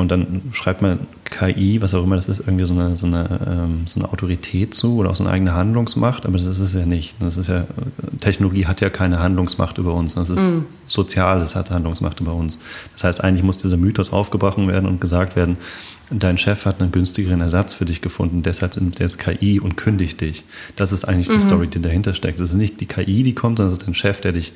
und 0.00 0.10
dann 0.10 0.42
schreibt 0.52 0.82
man 0.82 1.00
KI, 1.24 1.80
was 1.80 1.94
auch 1.94 2.02
immer 2.02 2.16
das 2.16 2.28
ist, 2.28 2.40
irgendwie 2.40 2.64
so 2.64 2.74
eine, 2.74 2.96
so 2.96 3.06
eine, 3.06 3.40
ähm, 3.46 3.80
so 3.84 4.00
eine 4.00 4.12
Autorität 4.12 4.74
zu 4.74 4.96
oder 4.96 5.10
auch 5.10 5.14
so 5.14 5.24
eine 5.24 5.32
eigene 5.32 5.54
Handlungsmacht, 5.54 6.26
aber 6.26 6.38
das 6.38 6.46
ist 6.46 6.58
es 6.58 6.74
ja 6.74 6.86
nicht. 6.86 7.14
Das 7.20 7.36
ist 7.36 7.48
ja, 7.48 7.66
Technologie 8.20 8.66
hat 8.66 8.80
ja 8.80 8.90
keine 8.90 9.20
Handlungsmacht 9.20 9.78
über 9.78 9.94
uns. 9.94 10.14
Das 10.14 10.30
ist 10.30 10.42
mm. 10.42 10.66
Soziales 10.86 11.54
hat 11.54 11.70
Handlungsmacht 11.70 12.20
über 12.20 12.34
uns. 12.34 12.58
Das 12.92 13.04
heißt, 13.04 13.22
eigentlich 13.22 13.44
muss 13.44 13.58
dieser 13.58 13.76
Mythos 13.76 14.12
aufgebrochen 14.12 14.66
werden 14.66 14.88
und 14.88 15.00
gesagt 15.00 15.36
werden, 15.36 15.56
dein 16.10 16.38
Chef 16.38 16.66
hat 16.66 16.80
einen 16.80 16.92
günstigeren 16.92 17.40
Ersatz 17.40 17.72
für 17.72 17.84
dich 17.84 18.00
gefunden, 18.00 18.42
deshalb 18.42 18.76
nimmt 18.76 18.98
er 18.98 19.06
jetzt 19.06 19.18
KI 19.18 19.60
und 19.60 19.76
kündigt 19.76 20.20
dich. 20.20 20.44
Das 20.76 20.92
ist 20.92 21.04
eigentlich 21.04 21.28
die 21.28 21.34
mhm. 21.34 21.40
Story, 21.40 21.68
die 21.68 21.80
dahinter 21.80 22.14
steckt. 22.14 22.40
Das 22.40 22.50
ist 22.50 22.56
nicht 22.56 22.80
die 22.80 22.86
KI, 22.86 23.22
die 23.22 23.34
kommt, 23.34 23.58
sondern 23.58 23.72
es 23.72 23.78
ist 23.78 23.86
dein 23.86 23.94
Chef, 23.94 24.20
der 24.20 24.32
dich 24.32 24.52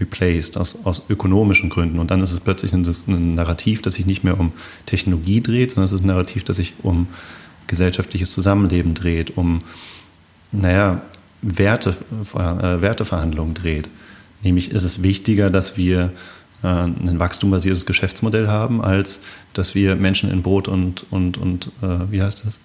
replaced 0.00 0.56
aus, 0.56 0.78
aus 0.84 1.06
ökonomischen 1.08 1.70
Gründen. 1.70 1.98
Und 1.98 2.10
dann 2.10 2.20
ist 2.20 2.32
es 2.32 2.40
plötzlich 2.40 2.72
ein, 2.72 2.86
ein, 3.08 3.34
Narrativ, 3.34 3.82
das 3.82 3.94
sich 3.94 4.06
nicht 4.06 4.24
mehr 4.24 4.38
um 4.38 4.52
Technologie 4.84 5.40
dreht, 5.40 5.72
sondern 5.72 5.86
es 5.86 5.92
ist 5.92 6.02
ein 6.02 6.08
Narrativ, 6.08 6.44
das 6.44 6.56
sich 6.56 6.74
um 6.82 7.08
gesellschaftliches 7.66 8.30
Zusammenleben 8.32 8.94
dreht, 8.94 9.36
um, 9.36 9.62
naja, 10.52 11.02
Werte, 11.42 11.96
äh, 12.34 12.80
Werteverhandlungen 12.80 13.54
dreht. 13.54 13.88
Nämlich 14.42 14.70
ist 14.70 14.84
es 14.84 15.02
wichtiger, 15.02 15.50
dass 15.50 15.76
wir 15.76 16.12
äh, 16.62 16.66
ein 16.66 17.18
wachstumbasiertes 17.18 17.86
Geschäftsmodell 17.86 18.48
haben, 18.48 18.82
als 18.82 19.22
dass 19.52 19.74
wir 19.74 19.96
Menschen 19.96 20.30
in 20.30 20.42
Brot 20.42 20.68
und, 20.68 21.04
und, 21.10 21.38
und 21.38 21.70
äh, 21.82 22.10
wie 22.10 22.22
heißt 22.22 22.44
das? 22.46 22.58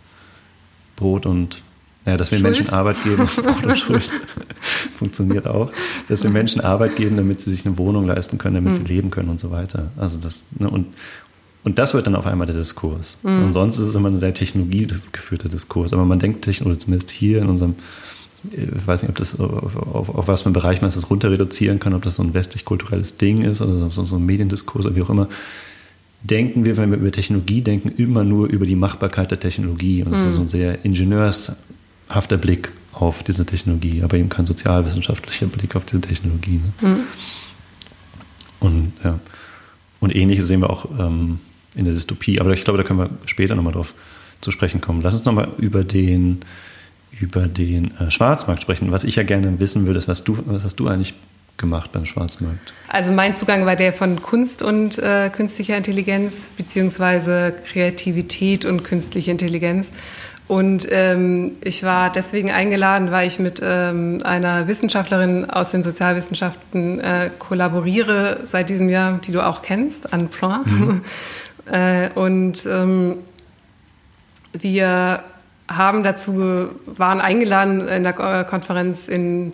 Brot 0.96 1.26
und 1.26 1.64
ja, 2.06 2.18
dass 2.18 2.32
wir 2.32 2.40
Schuld? 2.40 2.56
Menschen 2.58 2.70
Arbeit 2.70 3.04
geben, 3.04 3.30
oder 3.64 3.76
Schuld, 3.76 4.10
funktioniert 4.96 5.48
auch, 5.48 5.72
dass 6.08 6.24
wir 6.24 6.32
Menschen 6.32 6.62
Arbeit 6.62 6.96
geben, 6.96 7.16
damit 7.16 7.42
sie 7.42 7.52
sich 7.52 7.66
eine 7.66 7.78
Wohnung 7.78 8.08
leisten 8.08 8.38
können, 8.38 8.56
damit 8.56 8.74
mhm. 8.74 8.78
sie 8.78 8.94
leben 8.94 9.12
können 9.12 9.30
und 9.30 9.40
so 9.40 9.52
weiter. 9.52 9.92
Also 9.98 10.18
das, 10.18 10.44
ne, 10.58 10.70
und, 10.70 10.88
und 11.64 11.78
das 11.78 11.94
wird 11.94 12.08
dann 12.08 12.16
auf 12.16 12.26
einmal 12.26 12.48
der 12.48 12.56
Diskurs. 12.56 13.20
Mhm. 13.22 13.44
Und 13.46 13.54
sonst 13.54 13.78
ist 13.78 13.88
es 13.88 13.96
immer 13.96 14.10
ein 14.10 14.18
sehr 14.18 14.34
technologiegeführter 14.34 15.48
Diskurs. 15.48 15.94
Aber 15.94 16.06
man 16.06 16.18
denkt, 16.18 16.48
oder 16.48 16.80
zumindest 16.80 17.12
hier 17.12 17.40
in 17.40 17.50
unserem, 17.50 17.76
ich 18.52 18.88
weiß 18.88 19.04
nicht, 19.04 19.12
ob 19.12 19.18
das 19.18 19.40
auf, 19.40 19.76
auf, 19.76 20.10
auf 20.10 20.28
was 20.28 20.42
für 20.42 20.48
einen 20.48 20.54
Bereich 20.54 20.82
man 20.82 20.90
das 20.90 21.08
runter 21.08 21.30
reduzieren 21.30 21.80
kann, 21.80 21.94
ob 21.94 22.02
das 22.02 22.16
so 22.16 22.24
ein 22.24 22.34
westlich-kulturelles 22.34 23.18
Ding 23.18 23.44
ist 23.44 23.62
oder 23.62 23.90
so, 23.90 24.04
so 24.04 24.16
ein 24.16 24.26
Mediendiskurs 24.26 24.88
oder 24.88 24.96
wie 24.96 25.04
auch 25.04 25.12
immer 25.12 25.28
denken 26.24 26.66
wir, 26.66 26.78
wenn 26.78 26.92
wir 26.92 27.00
über 27.00 27.12
Technologie 27.12 27.62
denken, 27.62 27.90
immer 27.98 28.24
nur 28.24 28.48
über 28.48 28.68
die 28.68 28.76
Machbarkeit 28.76 29.32
der 29.32 29.40
Technologie. 29.40 30.04
Und 30.04 30.12
das 30.12 30.22
mhm. 30.22 30.28
ist 30.28 30.36
so 30.36 30.42
ein 30.42 30.48
sehr 30.48 30.86
Ingenieurs- 30.86 31.56
hafter 32.16 32.38
Blick 32.38 32.72
auf 32.94 33.24
diese 33.24 33.46
Technologie, 33.46 34.04
aber 34.04 34.18
eben 34.18 34.30
kein 34.30 34.46
sozialwissenschaftlicher 34.46 35.48
Blick 35.48 35.76
auf 35.76 35.86
diese 35.86 36.02
Technologie. 36.02 36.60
Ne? 36.82 36.90
Mhm. 36.90 37.04
Und, 38.60 38.94
ja. 39.04 39.20
Und 40.00 40.16
ähnliches 40.16 40.48
sehen 40.48 40.62
wir 40.62 40.70
auch 40.70 40.86
ähm, 41.00 41.40
in 41.76 41.86
der 41.86 41.94
Dystopie, 41.94 42.40
aber 42.40 42.54
ich 42.54 42.64
glaube, 42.64 42.78
da 42.78 42.84
können 42.84 43.00
wir 43.00 43.10
später 43.26 43.56
nochmal 43.56 43.74
drauf 43.74 43.94
zu 44.42 44.52
sprechen 44.52 44.82
kommen. 44.82 45.02
Lass 45.02 45.14
uns 45.14 45.26
nochmal 45.26 45.52
über 45.58 45.84
den, 45.84 46.40
über 47.20 47.48
den 47.48 47.92
äh, 47.98 48.12
Schwarzmarkt 48.12 48.62
sprechen. 48.62 48.92
Was 48.92 49.04
ich 49.04 49.16
ja 49.16 49.24
gerne 49.24 49.60
wissen 49.60 49.86
würde, 49.86 50.00
ist, 50.00 50.08
was, 50.08 50.24
du, 50.24 50.38
was 50.46 50.64
hast 50.64 50.80
du 50.80 50.88
eigentlich 50.88 51.14
gemacht 51.58 51.92
beim 51.92 52.06
Schwarzmarkt? 52.06 52.74
Also 52.88 53.12
mein 53.12 53.36
Zugang 53.36 53.66
war 53.66 53.76
der 53.76 53.94
von 53.94 54.22
Kunst 54.22 54.62
und 54.62 54.98
äh, 55.00 55.30
künstlicher 55.30 55.78
Intelligenz, 55.78 56.36
beziehungsweise 56.58 57.54
Kreativität 57.72 58.66
und 58.66 58.84
künstliche 58.84 59.32
Intelligenz. 59.32 59.92
Und 60.48 60.86
ähm, 60.92 61.54
ich 61.62 61.84
war 61.84 62.12
deswegen 62.12 62.52
eingeladen, 62.52 63.12
weil 63.12 63.26
ich 63.26 63.40
mit 63.40 63.62
ähm, 63.64 64.18
einer 64.26 64.68
Wissenschaftlerin 64.68 65.50
aus 65.50 65.72
den 65.72 65.82
Sozialwissenschaften 65.82 67.00
äh, 67.00 67.30
kollaboriere 67.40 68.42
seit 68.44 68.70
diesem 68.70 68.90
Jahr, 68.90 69.20
die 69.26 69.32
du 69.32 69.46
auch 69.46 69.62
kennst, 69.62 70.12
Anne 70.12 70.26
Plan. 70.26 70.62
Mhm. 70.66 71.02
äh, 71.74 72.10
und 72.16 72.66
ähm, 72.66 73.20
wir 74.52 75.24
haben 75.70 76.04
dazu, 76.04 76.72
waren 76.86 77.22
eingeladen 77.22 77.88
in 77.88 78.04
der 78.04 78.44
Konferenz 78.44 79.08
in 79.08 79.54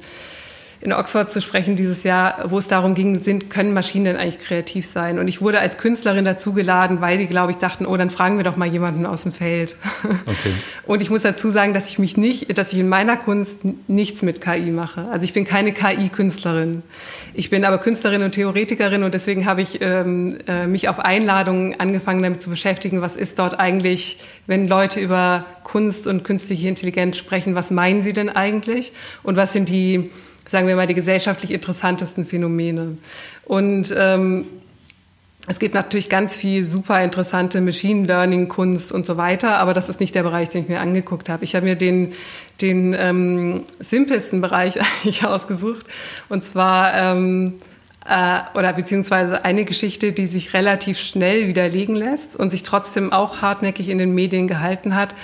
in 0.80 0.94
Oxford 0.94 1.32
zu 1.32 1.42
sprechen 1.42 1.76
dieses 1.76 2.04
Jahr, 2.04 2.46
wo 2.50 2.60
es 2.60 2.68
darum 2.68 2.94
ging, 2.94 3.18
sind, 3.18 3.50
können 3.50 3.74
Maschinen 3.74 4.06
denn 4.06 4.16
eigentlich 4.18 4.40
kreativ 4.40 4.86
sein? 4.86 5.18
Und 5.18 5.28
ich 5.28 5.42
wurde 5.42 5.60
als 5.60 5.78
Künstlerin 5.78 6.26
dazu 6.26 6.54
geladen, 6.54 7.02
weil 7.02 7.18
die, 7.18 7.26
glaube 7.26 7.52
ich, 7.52 7.58
dachten, 7.58 7.86
oh, 7.86 7.98
dann 7.98 8.10
fragen 8.10 8.38
wir 8.38 8.44
doch 8.44 8.58
mal 8.58 8.68
jemanden 8.68 9.06
aus 9.06 9.24
dem 9.24 9.32
Feld. 9.32 9.76
Okay. 10.26 10.54
Und 10.86 11.02
ich 11.02 11.10
muss 11.10 11.22
dazu 11.22 11.50
sagen, 11.50 11.74
dass 11.74 11.88
ich 11.88 12.00
mich 12.00 12.18
nicht, 12.18 12.58
dass 12.58 12.74
ich 12.74 12.80
in 12.80 12.90
meiner 12.90 13.18
Kunst 13.18 13.60
nichts 13.88 14.22
mit 14.22 14.42
KI 14.42 14.72
mache. 14.72 15.08
Also 15.10 15.24
ich 15.24 15.34
bin 15.34 15.46
keine 15.46 15.72
KI-Künstlerin. 15.72 16.84
Ich 17.34 17.50
bin 17.50 17.64
aber 17.64 17.78
Künstlerin 17.78 18.24
und 18.24 18.32
Theoretikerin 18.32 19.04
und 19.04 19.14
deswegen 19.14 19.46
habe 19.46 19.62
ich 19.62 19.80
ähm, 19.82 20.38
äh, 20.48 20.68
mich 20.68 20.90
auf 20.90 21.00
Einladungen 21.00 21.80
angefangen, 21.80 22.24
damit 22.24 22.42
zu 22.42 22.50
beschäftigen, 22.50 23.02
was 23.02 23.16
ist 23.16 23.40
dort 23.40 23.60
eigentlich, 23.60 24.20
wenn 24.48 24.68
Leute 24.68 25.00
über 25.00 25.46
Kunst 25.64 26.08
und 26.08 26.24
künstliche 26.24 26.68
Intelligenz 26.68 27.18
sprechen, 27.18 27.56
was 27.56 27.72
meinen 27.72 28.02
sie 28.02 28.14
denn 28.14 28.30
eigentlich? 28.30 28.94
Und 29.24 29.36
was 29.36 29.54
sind 29.54 29.70
die 29.70 30.12
sagen 30.50 30.68
wir 30.68 30.76
mal, 30.76 30.88
die 30.88 30.94
gesellschaftlich 30.94 31.52
interessantesten 31.52 32.26
Phänomene. 32.26 32.98
Und 33.46 33.94
ähm, 33.98 34.46
es 35.50 35.60
gibt 35.60 35.74
natürlich 35.74 36.10
ganz 36.10 36.36
viel 36.36 36.66
super 36.66 37.02
interessante 37.02 37.62
Machine 37.62 38.06
Learning, 38.06 38.50
Kunst 38.50 38.92
und 38.92 39.06
so 39.06 39.16
weiter, 39.16 39.60
aber 39.60 39.74
das 39.74 39.88
ist 39.88 40.02
nicht 40.02 40.14
der 40.14 40.24
Bereich, 40.24 40.50
den 40.50 40.64
ich 40.64 40.70
mir 40.70 40.82
angeguckt 40.82 41.30
habe. 41.30 41.46
Ich 41.46 41.56
habe 41.56 41.66
mir 41.66 41.76
den, 41.76 42.14
den 42.62 42.94
ähm, 42.94 43.64
simpelsten 43.80 44.42
Bereich 44.42 44.78
eigentlich 44.82 45.26
ausgesucht 45.26 45.86
und 46.28 46.44
zwar 46.44 46.94
ähm, 46.94 47.62
äh, 48.06 48.40
oder 48.56 48.74
beziehungsweise 48.74 49.46
eine 49.46 49.64
Geschichte, 49.64 50.12
die 50.12 50.26
sich 50.26 50.54
relativ 50.54 51.00
schnell 51.00 51.48
widerlegen 51.48 51.96
lässt 51.96 52.36
und 52.36 52.52
sich 52.52 52.64
trotzdem 52.64 53.14
auch 53.14 53.42
hartnäckig 53.42 53.88
in 53.88 54.00
den 54.00 54.14
Medien 54.14 54.48
gehalten 54.48 54.96
hat 54.96 55.16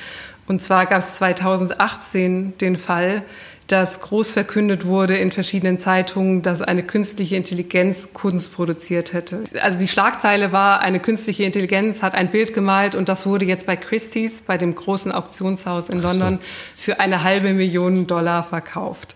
Und 0.47 0.61
zwar 0.61 0.85
gab 0.85 0.99
es 0.99 1.15
2018 1.15 2.57
den 2.57 2.77
Fall, 2.77 3.23
dass 3.67 4.01
groß 4.01 4.31
verkündet 4.31 4.85
wurde 4.85 5.15
in 5.17 5.31
verschiedenen 5.31 5.79
Zeitungen, 5.79 6.41
dass 6.41 6.61
eine 6.61 6.83
künstliche 6.83 7.35
Intelligenz 7.35 8.09
Kunst 8.13 8.53
produziert 8.53 9.13
hätte. 9.13 9.43
Also 9.61 9.77
die 9.77 9.87
Schlagzeile 9.87 10.51
war, 10.51 10.81
eine 10.81 10.99
künstliche 10.99 11.43
Intelligenz 11.43 12.01
hat 12.01 12.13
ein 12.13 12.31
Bild 12.31 12.53
gemalt 12.53 12.95
und 12.95 13.09
das 13.09 13.25
wurde 13.25 13.45
jetzt 13.45 13.65
bei 13.65 13.75
Christie's, 13.75 14.41
bei 14.45 14.57
dem 14.57 14.75
großen 14.75 15.11
Auktionshaus 15.11 15.89
in 15.89 16.01
London, 16.01 16.39
für 16.75 16.99
eine 16.99 17.23
halbe 17.23 17.53
Million 17.53 18.07
Dollar 18.07 18.43
verkauft. 18.43 19.15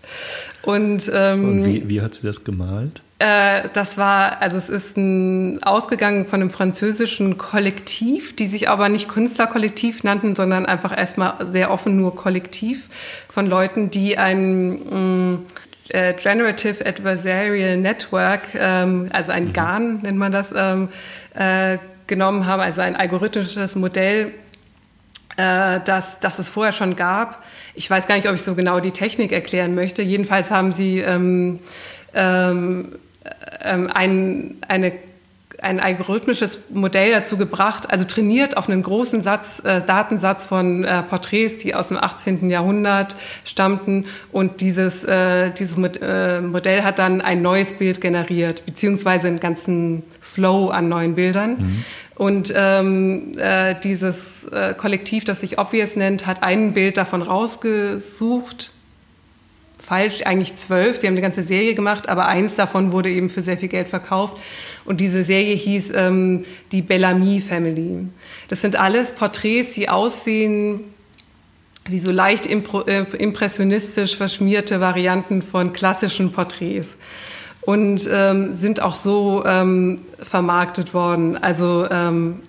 Und, 0.62 1.10
ähm, 1.12 1.48
und 1.48 1.64
wie, 1.64 1.88
wie 1.88 2.00
hat 2.00 2.14
sie 2.14 2.26
das 2.26 2.44
gemalt? 2.44 3.02
Äh, 3.18 3.68
das 3.72 3.98
war, 3.98 4.40
also 4.40 4.56
es 4.56 4.68
ist 4.68 4.96
ein, 4.96 5.62
ausgegangen 5.62 6.26
von 6.26 6.40
einem 6.40 6.50
französischen 6.50 7.36
Kollektiv, 7.36 8.36
die 8.36 8.46
sich 8.46 8.68
aber 8.68 8.88
nicht 8.88 9.08
Künstlerkollektiv 9.08 10.04
nannten, 10.04 10.36
sondern 10.36 10.66
einfach 10.66 10.96
erstmal 10.96 11.34
sehr 11.50 11.70
offen 11.72 11.96
nur 11.96 12.14
Kollektiv 12.14 12.88
von 13.28 13.46
Leuten, 13.46 13.90
die 13.90 14.18
ein 14.18 14.70
mm, 14.70 15.46
äh, 15.88 16.14
Generative 16.14 16.86
Adversarial 16.86 17.76
Network, 17.76 18.42
ähm, 18.54 19.08
also 19.12 19.32
ein 19.32 19.46
mhm. 19.46 19.52
GAN 19.52 20.00
nennt 20.02 20.18
man 20.18 20.30
das, 20.30 20.52
ähm, 20.54 20.88
äh, 21.34 21.78
genommen 22.06 22.46
haben, 22.46 22.60
also 22.60 22.82
ein 22.82 22.94
algorithmisches 22.94 23.74
Modell, 23.74 24.32
äh, 25.36 25.80
das, 25.84 26.20
das 26.20 26.38
es 26.38 26.48
vorher 26.48 26.72
schon 26.72 26.94
gab. 26.94 27.42
Ich 27.74 27.90
weiß 27.90 28.06
gar 28.06 28.14
nicht, 28.14 28.28
ob 28.28 28.34
ich 28.34 28.42
so 28.42 28.54
genau 28.54 28.78
die 28.78 28.92
Technik 28.92 29.32
erklären 29.32 29.74
möchte. 29.74 30.02
Jedenfalls 30.02 30.50
haben 30.50 30.72
sie 30.72 31.00
ähm, 31.00 31.58
ähm, 32.14 32.88
ähm, 32.94 32.98
ein, 33.62 34.56
eine 34.66 34.92
ein 35.62 35.80
algorithmisches 35.80 36.60
Modell 36.70 37.10
dazu 37.10 37.36
gebracht, 37.36 37.90
also 37.90 38.04
trainiert 38.04 38.56
auf 38.56 38.68
einen 38.68 38.82
großen 38.82 39.22
Satz, 39.22 39.60
äh, 39.64 39.82
Datensatz 39.82 40.44
von 40.44 40.84
äh, 40.84 41.02
Porträts, 41.02 41.58
die 41.58 41.74
aus 41.74 41.88
dem 41.88 41.96
18. 41.96 42.48
Jahrhundert 42.48 43.16
stammten. 43.44 44.06
Und 44.30 44.60
dieses, 44.60 45.02
äh, 45.04 45.50
dieses 45.50 45.76
Mod 45.76 45.98
äh, 46.00 46.40
Modell 46.40 46.84
hat 46.84 46.98
dann 46.98 47.20
ein 47.20 47.42
neues 47.42 47.72
Bild 47.72 48.00
generiert, 48.00 48.64
beziehungsweise 48.66 49.26
einen 49.26 49.40
ganzen 49.40 50.04
Flow 50.20 50.68
an 50.68 50.88
neuen 50.88 51.14
Bildern. 51.14 51.50
Mhm. 51.58 51.84
Und 52.14 52.52
ähm, 52.56 53.32
äh, 53.36 53.74
dieses 53.82 54.18
äh, 54.52 54.74
Kollektiv, 54.74 55.24
das 55.24 55.40
sich 55.40 55.58
Obvious 55.58 55.96
nennt, 55.96 56.26
hat 56.26 56.42
ein 56.42 56.72
Bild 56.72 56.96
davon 56.96 57.22
rausgesucht, 57.22 58.70
falsch, 59.88 60.20
eigentlich 60.24 60.54
zwölf. 60.54 60.98
Die 60.98 61.06
haben 61.06 61.14
eine 61.14 61.22
ganze 61.22 61.42
Serie 61.42 61.74
gemacht, 61.74 62.08
aber 62.08 62.26
eins 62.26 62.54
davon 62.56 62.92
wurde 62.92 63.10
eben 63.10 63.30
für 63.30 63.40
sehr 63.40 63.56
viel 63.56 63.70
Geld 63.70 63.88
verkauft. 63.88 64.36
Und 64.84 65.00
diese 65.00 65.24
Serie 65.24 65.54
hieß 65.54 65.92
ähm, 65.94 66.44
die 66.72 66.82
Bellamy 66.82 67.40
Family. 67.40 68.06
Das 68.48 68.60
sind 68.60 68.76
alles 68.76 69.12
Porträts, 69.12 69.72
die 69.72 69.88
aussehen 69.88 70.80
wie 71.88 71.98
so 71.98 72.10
leicht 72.10 72.46
äh, 72.46 73.04
impressionistisch 73.16 74.14
verschmierte 74.14 74.78
Varianten 74.78 75.40
von 75.40 75.72
klassischen 75.72 76.32
Porträts 76.32 76.88
und 77.62 78.06
ähm, 78.12 78.58
sind 78.58 78.82
auch 78.82 78.94
so 78.94 79.42
ähm, 79.46 80.02
vermarktet 80.20 80.92
worden. 80.92 81.38
Also 81.38 81.86
ähm, 81.90 82.40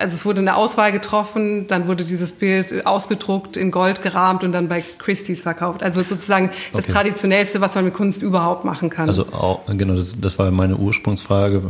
also 0.00 0.14
es 0.14 0.24
wurde 0.24 0.40
eine 0.40 0.56
Auswahl 0.56 0.92
getroffen, 0.92 1.66
dann 1.66 1.86
wurde 1.86 2.04
dieses 2.04 2.32
Bild 2.32 2.86
ausgedruckt, 2.86 3.58
in 3.58 3.70
Gold 3.70 4.00
gerahmt 4.02 4.42
und 4.42 4.52
dann 4.52 4.66
bei 4.66 4.82
Christie's 4.98 5.42
verkauft. 5.42 5.82
Also 5.82 6.02
sozusagen 6.02 6.50
das 6.72 6.84
okay. 6.84 6.92
traditionellste, 6.92 7.60
was 7.60 7.74
man 7.74 7.84
mit 7.84 7.92
Kunst 7.92 8.22
überhaupt 8.22 8.64
machen 8.64 8.88
kann. 8.88 9.08
Also 9.08 9.26
auch, 9.32 9.66
genau, 9.66 9.94
das, 9.94 10.18
das 10.18 10.38
war 10.38 10.50
meine 10.52 10.76
Ursprungsfrage. 10.76 11.62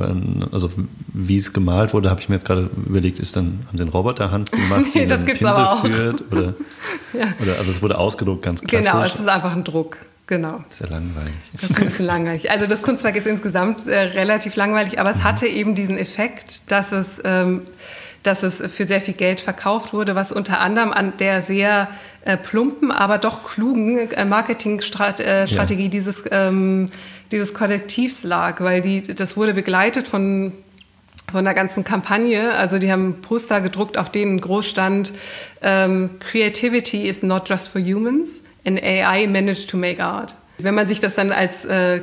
Also 0.53 0.71
wie 1.13 1.37
es 1.37 1.53
gemalt 1.53 1.93
wurde, 1.93 2.09
habe 2.09 2.21
ich 2.21 2.29
mir 2.29 2.37
jetzt 2.37 2.45
gerade 2.45 2.71
überlegt, 2.87 3.19
ist 3.19 3.35
dann 3.35 3.65
haben 3.67 3.77
sie 3.77 3.83
einen 3.83 3.91
Roboterhand 3.91 4.53
gemacht, 4.53 4.85
nee, 4.95 5.07
das 5.07 5.27
gibt's 5.27 5.43
Pinsel 5.43 5.61
aber 5.61 5.73
auch. 5.73 5.85
führt 5.85 6.25
oder, 6.31 6.55
ja. 7.13 7.35
oder 7.43 7.59
also 7.59 7.71
es 7.71 7.83
wurde 7.83 7.99
ausgedruckt, 7.99 8.43
ganz 8.43 8.61
genau, 8.61 8.71
klassisch. 8.71 8.93
Genau, 8.93 9.05
es 9.07 9.21
ist 9.21 9.29
einfach 9.29 9.57
ein 9.57 9.65
Druck. 9.65 9.99
Genau. 10.29 10.63
Sehr 10.69 10.89
langweilig. 10.89 11.33
Das 11.55 11.71
ist 11.71 11.77
ein 11.77 11.85
bisschen 11.87 12.05
langweilig. 12.05 12.53
Also 12.53 12.67
das 12.67 12.83
Kunstwerk 12.85 13.17
ist 13.17 13.27
insgesamt 13.27 13.89
äh, 13.89 13.99
relativ 13.99 14.55
langweilig, 14.55 15.01
aber 15.01 15.11
es 15.11 15.17
mhm. 15.17 15.25
hatte 15.25 15.49
eben 15.49 15.75
diesen 15.75 15.99
Effekt, 15.99 16.71
dass 16.71 16.93
es 16.93 17.09
ähm, 17.25 17.63
dass 18.23 18.43
es 18.43 18.57
für 18.57 18.85
sehr 18.85 19.01
viel 19.01 19.15
Geld 19.15 19.41
verkauft 19.41 19.93
wurde, 19.93 20.15
was 20.15 20.33
unter 20.33 20.61
anderem 20.61 20.93
an 20.93 21.15
der 21.19 21.43
sehr 21.43 21.89
äh, 22.25 22.37
plumpen, 22.37 22.91
aber 22.91 23.19
doch 23.19 23.45
klugen 23.45 24.11
äh, 24.11 24.25
Marketingstrategie 24.25 25.23
äh, 25.25 25.85
ja. 25.85 25.89
dieses, 25.89 26.23
ähm, 26.31 26.87
dieses 27.33 27.55
Kollektivs 27.55 28.23
lag, 28.23 28.61
weil 28.61 28.83
die, 28.83 29.03
das 29.03 29.37
wurde 29.37 29.55
begleitet 29.55 30.07
von 30.07 30.53
von 31.31 31.45
der 31.45 31.55
ganzen 31.55 31.85
Kampagne. 31.85 32.53
Also 32.55 32.79
die 32.79 32.91
haben 32.91 33.21
Poster 33.23 33.61
gedruckt, 33.61 33.97
auf 33.97 34.11
denen 34.11 34.41
groß 34.41 34.69
stand, 34.69 35.13
ähm, 35.63 36.11
Creativity 36.19 37.09
is 37.09 37.23
not 37.23 37.49
just 37.49 37.69
for 37.69 37.81
humans, 37.81 38.43
and 38.67 38.83
AI 38.83 39.27
managed 39.27 39.71
to 39.71 39.77
make 39.77 40.03
art. 40.03 40.35
Wenn 40.59 40.75
man 40.75 40.89
sich 40.89 40.99
das 40.99 41.15
dann 41.15 41.33
als 41.33 41.65
äh, 41.65 42.03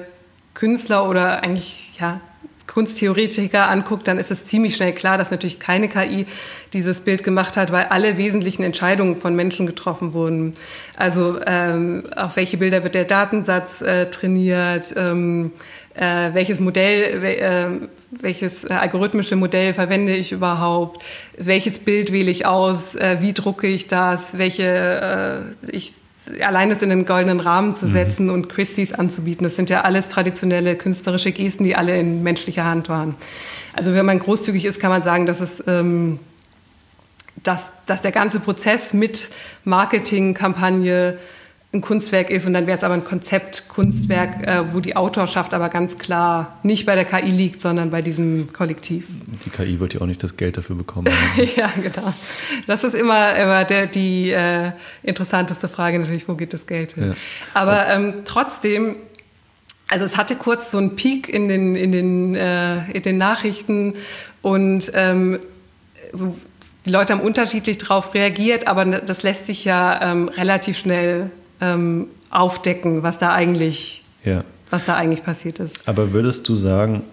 Künstler 0.53 1.07
oder 1.07 1.43
eigentlich 1.43 1.93
ja 1.99 2.21
Kunsttheoretiker 2.67 3.69
anguckt, 3.69 4.07
dann 4.07 4.17
ist 4.17 4.29
es 4.29 4.45
ziemlich 4.45 4.75
schnell 4.75 4.93
klar, 4.93 5.17
dass 5.17 5.31
natürlich 5.31 5.59
keine 5.59 5.87
KI 5.87 6.27
dieses 6.73 6.99
Bild 6.99 7.23
gemacht 7.23 7.57
hat, 7.57 7.71
weil 7.71 7.85
alle 7.85 8.17
wesentlichen 8.17 8.63
Entscheidungen 8.63 9.15
von 9.15 9.35
Menschen 9.35 9.65
getroffen 9.65 10.13
wurden. 10.13 10.53
Also 10.95 11.39
ähm, 11.45 12.03
auf 12.15 12.35
welche 12.35 12.57
Bilder 12.57 12.83
wird 12.83 12.95
der 12.95 13.05
Datensatz 13.05 13.81
äh, 13.81 14.09
trainiert, 14.09 14.93
ähm, 14.95 15.51
äh, 15.95 16.33
welches 16.33 16.59
Modell, 16.59 17.23
äh, 17.23 17.87
welches 18.11 18.65
algorithmische 18.65 19.35
Modell 19.35 19.73
verwende 19.73 20.15
ich 20.15 20.31
überhaupt, 20.31 21.03
welches 21.37 21.79
Bild 21.79 22.11
wähle 22.11 22.29
ich 22.29 22.45
aus, 22.45 22.95
äh, 22.95 23.17
wie 23.21 23.33
drucke 23.33 23.67
ich 23.67 23.87
das, 23.87 24.37
welche 24.37 25.55
äh, 25.71 25.75
ich 25.75 25.93
allein 26.41 26.69
das 26.69 26.81
in 26.81 26.91
einen 26.91 27.05
goldenen 27.05 27.39
Rahmen 27.39 27.75
zu 27.75 27.85
mhm. 27.87 27.91
setzen 27.91 28.25
mhm. 28.25 28.33
und 28.33 28.49
Christie's 28.49 28.93
anzubieten. 28.93 29.43
Das 29.43 29.55
sind 29.55 29.69
ja 29.69 29.81
alles 29.81 30.07
traditionelle 30.07 30.75
künstlerische 30.75 31.31
Gesten, 31.31 31.63
die 31.63 31.75
alle 31.75 31.97
in 31.97 32.23
menschlicher 32.23 32.65
Hand 32.65 32.89
waren. 32.89 33.15
Also 33.73 33.93
wenn 33.93 34.05
man 34.05 34.19
großzügig 34.19 34.65
ist, 34.65 34.79
kann 34.79 34.89
man 34.89 35.03
sagen, 35.03 35.25
dass 35.25 35.39
es 35.39 35.51
ähm, 35.67 36.19
dass, 37.43 37.65
dass 37.85 38.01
der 38.01 38.11
ganze 38.11 38.39
Prozess 38.39 38.93
mit 38.93 39.29
Marketingkampagne 39.63 41.17
ein 41.77 41.81
Kunstwerk 41.81 42.29
ist 42.29 42.45
und 42.45 42.53
dann 42.53 42.67
wäre 42.67 42.77
es 42.77 42.83
aber 42.83 42.93
ein 42.93 43.03
Konzeptkunstwerk, 43.03 44.45
äh, 44.45 44.73
wo 44.73 44.79
die 44.79 44.95
Autorschaft 44.95 45.53
aber 45.53 45.69
ganz 45.69 45.97
klar 45.97 46.59
nicht 46.63 46.85
bei 46.85 46.95
der 46.95 47.05
KI 47.05 47.29
liegt, 47.29 47.61
sondern 47.61 47.89
bei 47.89 48.01
diesem 48.01 48.51
Kollektiv. 48.53 49.05
Die 49.45 49.49
KI 49.49 49.79
wird 49.79 49.93
ja 49.93 50.01
auch 50.01 50.05
nicht 50.05 50.21
das 50.21 50.37
Geld 50.37 50.57
dafür 50.57 50.75
bekommen. 50.75 51.07
ja, 51.55 51.71
genau. 51.75 52.13
Das 52.67 52.83
ist 52.83 52.95
immer, 52.95 53.35
immer 53.35 53.63
der, 53.63 53.87
die 53.87 54.31
äh, 54.31 54.71
interessanteste 55.03 55.67
Frage 55.67 55.99
natürlich, 55.99 56.27
wo 56.27 56.35
geht 56.35 56.53
das 56.53 56.67
Geld 56.67 56.93
hin? 56.93 57.09
Ja. 57.09 57.15
Aber 57.53 57.87
ähm, 57.87 58.23
trotzdem 58.25 58.97
also 59.89 60.03
es 60.03 60.17
hatte 60.17 60.35
kurz 60.35 60.71
so 60.71 60.77
einen 60.77 60.97
Peak 60.97 61.29
in 61.29 61.47
den, 61.47 61.75
in 61.75 61.93
den, 61.93 62.35
äh, 62.35 62.91
in 62.91 63.03
den 63.03 63.17
Nachrichten 63.17 63.93
und 64.41 64.91
ähm, 64.93 65.39
die 66.85 66.89
Leute 66.89 67.13
haben 67.13 67.21
unterschiedlich 67.21 67.77
darauf 67.77 68.13
reagiert, 68.13 68.67
aber 68.67 68.85
das 68.85 69.23
lässt 69.23 69.45
sich 69.45 69.65
ja 69.65 70.01
ähm, 70.01 70.29
relativ 70.29 70.77
schnell 70.77 71.31
ähm, 71.61 72.07
aufdecken, 72.29 73.03
was 73.03 73.17
da 73.17 73.33
eigentlich, 73.33 74.03
ja. 74.23 74.43
was 74.69 74.85
da 74.85 74.95
eigentlich 74.95 75.23
passiert 75.23 75.59
ist. 75.59 75.87
Aber 75.87 76.13
würdest 76.13 76.47
du 76.49 76.55
sagen, 76.55 77.03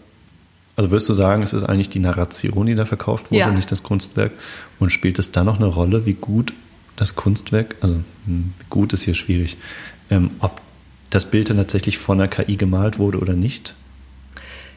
also 0.76 0.90
würdest 0.90 1.09
du 1.09 1.14
sagen, 1.14 1.42
es 1.42 1.52
ist 1.52 1.62
eigentlich 1.62 1.90
die 1.90 2.00
Narration, 2.00 2.66
die 2.66 2.74
da 2.74 2.85
verkauft 2.85 3.30
wurde, 3.30 3.38
ja. 3.38 3.50
nicht 3.50 3.70
das 3.70 3.83
Kunstwerk? 3.83 4.33
Und 4.80 4.90
spielt 4.90 5.18
es 5.18 5.33
da 5.33 5.44
noch 5.44 5.57
eine 5.57 5.66
Rolle, 5.66 6.04
wie 6.04 6.14
gut 6.14 6.52
das 6.96 7.14
Kunstwerk, 7.14 7.76
also 7.80 7.96
hm, 8.26 8.52
gut 8.70 8.92
ist 8.92 9.02
hier 9.02 9.14
schwierig, 9.14 9.57
ähm, 10.11 10.30
ob 10.40 10.61
das 11.11 11.30
Bild 11.30 11.50
dann 11.50 11.57
tatsächlich 11.57 11.98
von 11.98 12.20
einer 12.20 12.28
KI 12.28 12.57
gemalt 12.57 12.98
wurde 12.98 13.18
oder 13.18 13.35
nicht? 13.35 13.74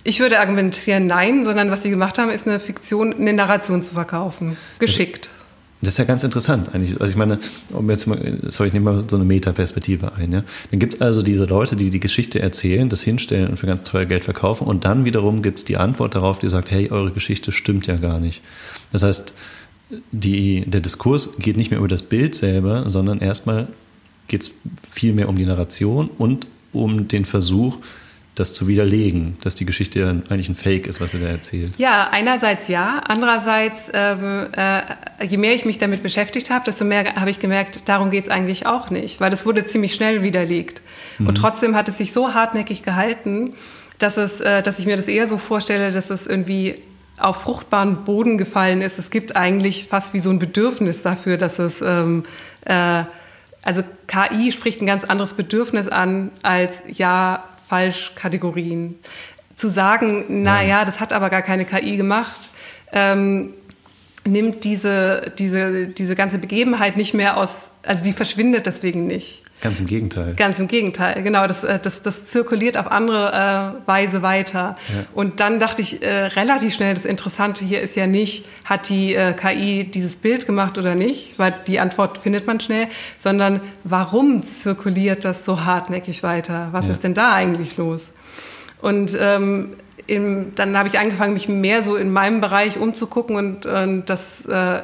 Ich 0.03 0.19
würde 0.19 0.39
argumentieren, 0.39 1.07
nein, 1.07 1.43
sondern 1.43 1.69
was 1.69 1.83
sie 1.83 1.89
gemacht 1.89 2.17
haben, 2.17 2.29
ist 2.29 2.47
eine 2.47 2.59
Fiktion, 2.59 3.13
eine 3.13 3.33
Narration 3.33 3.83
zu 3.83 3.93
verkaufen. 3.93 4.55
Geschickt. 4.79 5.29
Das 5.87 5.93
ist 5.93 5.99
ja 5.99 6.03
ganz 6.03 6.25
interessant 6.25 6.75
eigentlich. 6.75 6.99
Also 6.99 7.11
ich 7.11 7.17
meine, 7.17 7.39
um 7.69 7.89
jetzt 7.89 8.07
mal, 8.07 8.39
sorry, 8.49 8.67
ich 8.67 8.73
nehme 8.73 8.91
mal 8.91 9.05
so 9.07 9.15
eine 9.15 9.23
Metaperspektive 9.23 10.11
ein. 10.15 10.33
Ja? 10.33 10.43
Dann 10.69 10.81
gibt 10.81 10.95
es 10.95 11.01
also 11.01 11.21
diese 11.21 11.45
Leute, 11.45 11.77
die 11.77 11.89
die 11.89 12.01
Geschichte 12.01 12.41
erzählen, 12.41 12.89
das 12.89 13.03
hinstellen 13.03 13.51
und 13.51 13.57
für 13.57 13.67
ganz 13.67 13.83
teuer 13.83 14.03
Geld 14.03 14.25
verkaufen. 14.25 14.67
Und 14.67 14.83
dann 14.83 15.05
wiederum 15.05 15.41
gibt 15.41 15.59
es 15.59 15.63
die 15.63 15.77
Antwort 15.77 16.13
darauf, 16.13 16.39
die 16.39 16.49
sagt, 16.49 16.71
hey, 16.71 16.91
eure 16.91 17.11
Geschichte 17.11 17.53
stimmt 17.53 17.87
ja 17.87 17.95
gar 17.95 18.19
nicht. 18.19 18.41
Das 18.91 19.03
heißt, 19.03 19.33
die, 20.11 20.65
der 20.67 20.81
Diskurs 20.81 21.37
geht 21.37 21.55
nicht 21.55 21.71
mehr 21.71 21.79
über 21.79 21.87
das 21.87 22.03
Bild 22.03 22.35
selber, 22.35 22.89
sondern 22.89 23.19
erstmal 23.19 23.69
geht 24.27 24.41
es 24.41 24.51
viel 24.91 25.13
mehr 25.13 25.29
um 25.29 25.37
die 25.37 25.45
Narration 25.45 26.09
und 26.17 26.47
um 26.73 27.07
den 27.07 27.23
Versuch, 27.23 27.77
das 28.39 28.53
zu 28.53 28.67
widerlegen, 28.67 29.37
dass 29.41 29.55
die 29.55 29.65
Geschichte 29.65 30.23
eigentlich 30.29 30.47
ein 30.47 30.55
Fake 30.55 30.87
ist, 30.87 31.01
was 31.01 31.13
er 31.15 31.21
da 31.21 31.27
erzählt. 31.27 31.73
Ja, 31.77 32.09
einerseits 32.09 32.67
ja, 32.67 33.01
andererseits, 33.07 33.85
ähm, 33.93 34.47
äh, 34.51 34.81
je 35.27 35.37
mehr 35.37 35.55
ich 35.55 35.65
mich 35.65 35.79
damit 35.79 36.03
beschäftigt 36.03 36.51
habe, 36.51 36.63
desto 36.65 36.85
mehr 36.85 37.15
habe 37.15 37.31
ich 37.31 37.39
gemerkt, 37.39 37.89
darum 37.89 38.11
geht 38.11 38.25
es 38.25 38.29
eigentlich 38.29 38.67
auch 38.67 38.91
nicht, 38.91 39.19
weil 39.19 39.31
das 39.31 39.45
wurde 39.45 39.65
ziemlich 39.65 39.95
schnell 39.95 40.21
widerlegt. 40.21 40.81
Mhm. 41.17 41.27
Und 41.27 41.35
trotzdem 41.35 41.75
hat 41.75 41.89
es 41.89 41.97
sich 41.97 42.13
so 42.13 42.35
hartnäckig 42.35 42.83
gehalten, 42.83 43.53
dass, 43.97 44.17
es, 44.17 44.39
äh, 44.39 44.61
dass 44.61 44.77
ich 44.77 44.85
mir 44.85 44.97
das 44.97 45.07
eher 45.07 45.27
so 45.27 45.39
vorstelle, 45.39 45.91
dass 45.91 46.11
es 46.11 46.27
irgendwie 46.27 46.75
auf 47.17 47.41
fruchtbaren 47.41 48.03
Boden 48.03 48.37
gefallen 48.37 48.81
ist. 48.81 48.99
Es 48.99 49.09
gibt 49.09 49.35
eigentlich 49.35 49.87
fast 49.87 50.13
wie 50.13 50.19
so 50.19 50.29
ein 50.29 50.37
Bedürfnis 50.37 51.01
dafür, 51.01 51.37
dass 51.37 51.57
es, 51.57 51.81
ähm, 51.81 52.21
äh, 52.65 53.03
also 53.63 53.81
KI 54.05 54.51
spricht 54.51 54.81
ein 54.81 54.85
ganz 54.85 55.03
anderes 55.03 55.33
Bedürfnis 55.33 55.87
an 55.87 56.29
als 56.43 56.83
ja, 56.87 57.43
falsch 57.67 58.13
Kategorien. 58.15 58.95
Zu 59.55 59.69
sagen, 59.69 60.25
na 60.29 60.61
ja, 60.61 60.85
das 60.85 60.99
hat 60.99 61.13
aber 61.13 61.29
gar 61.29 61.41
keine 61.41 61.65
KI 61.65 61.97
gemacht, 61.97 62.49
ähm, 62.93 63.53
nimmt 64.25 64.63
diese, 64.63 65.31
diese, 65.37 65.87
diese 65.87 66.15
ganze 66.15 66.37
Begebenheit 66.37 66.97
nicht 66.97 67.13
mehr 67.13 67.37
aus, 67.37 67.55
also 67.87 68.03
die 68.03 68.13
verschwindet 68.13 68.65
deswegen 68.65 69.07
nicht. 69.07 69.43
Ganz 69.59 69.79
im 69.79 69.87
Gegenteil. 69.87 70.35
Ganz 70.35 70.59
im 70.59 70.67
Gegenteil, 70.67 71.23
genau. 71.23 71.47
Das, 71.47 71.63
äh, 71.63 71.79
das, 71.79 72.03
das 72.03 72.25
zirkuliert 72.25 72.77
auf 72.77 72.91
andere 72.91 73.75
äh, 73.83 73.87
Weise 73.87 74.21
weiter. 74.21 74.77
Ja. 74.89 75.05
Und 75.15 75.39
dann 75.39 75.59
dachte 75.59 75.81
ich 75.81 76.03
äh, 76.03 76.25
relativ 76.25 76.75
schnell, 76.75 76.93
das 76.93 77.05
Interessante 77.05 77.65
hier 77.65 77.81
ist 77.81 77.95
ja 77.95 78.05
nicht, 78.05 78.45
hat 78.65 78.89
die 78.89 79.15
äh, 79.15 79.33
KI 79.33 79.85
dieses 79.85 80.15
Bild 80.15 80.45
gemacht 80.45 80.77
oder 80.77 80.93
nicht, 80.93 81.39
weil 81.39 81.55
die 81.65 81.79
Antwort 81.79 82.19
findet 82.19 82.45
man 82.45 82.59
schnell, 82.59 82.87
sondern 83.17 83.61
warum 83.83 84.43
zirkuliert 84.45 85.25
das 85.25 85.43
so 85.43 85.65
hartnäckig 85.65 86.21
weiter? 86.21 86.69
Was 86.71 86.85
ja. 86.85 86.91
ist 86.91 87.03
denn 87.03 87.15
da 87.15 87.33
eigentlich 87.33 87.77
los? 87.77 88.07
Und 88.79 89.17
ähm, 89.19 89.73
im, 90.07 90.55
dann 90.55 90.77
habe 90.77 90.87
ich 90.87 90.99
angefangen, 90.99 91.33
mich 91.33 91.49
mehr 91.49 91.83
so 91.83 91.95
in 91.95 92.11
meinem 92.11 92.41
Bereich 92.41 92.77
umzugucken 92.77 93.35
und, 93.35 93.65
und 93.65 94.05
das 94.05 94.23
äh, 94.47 94.81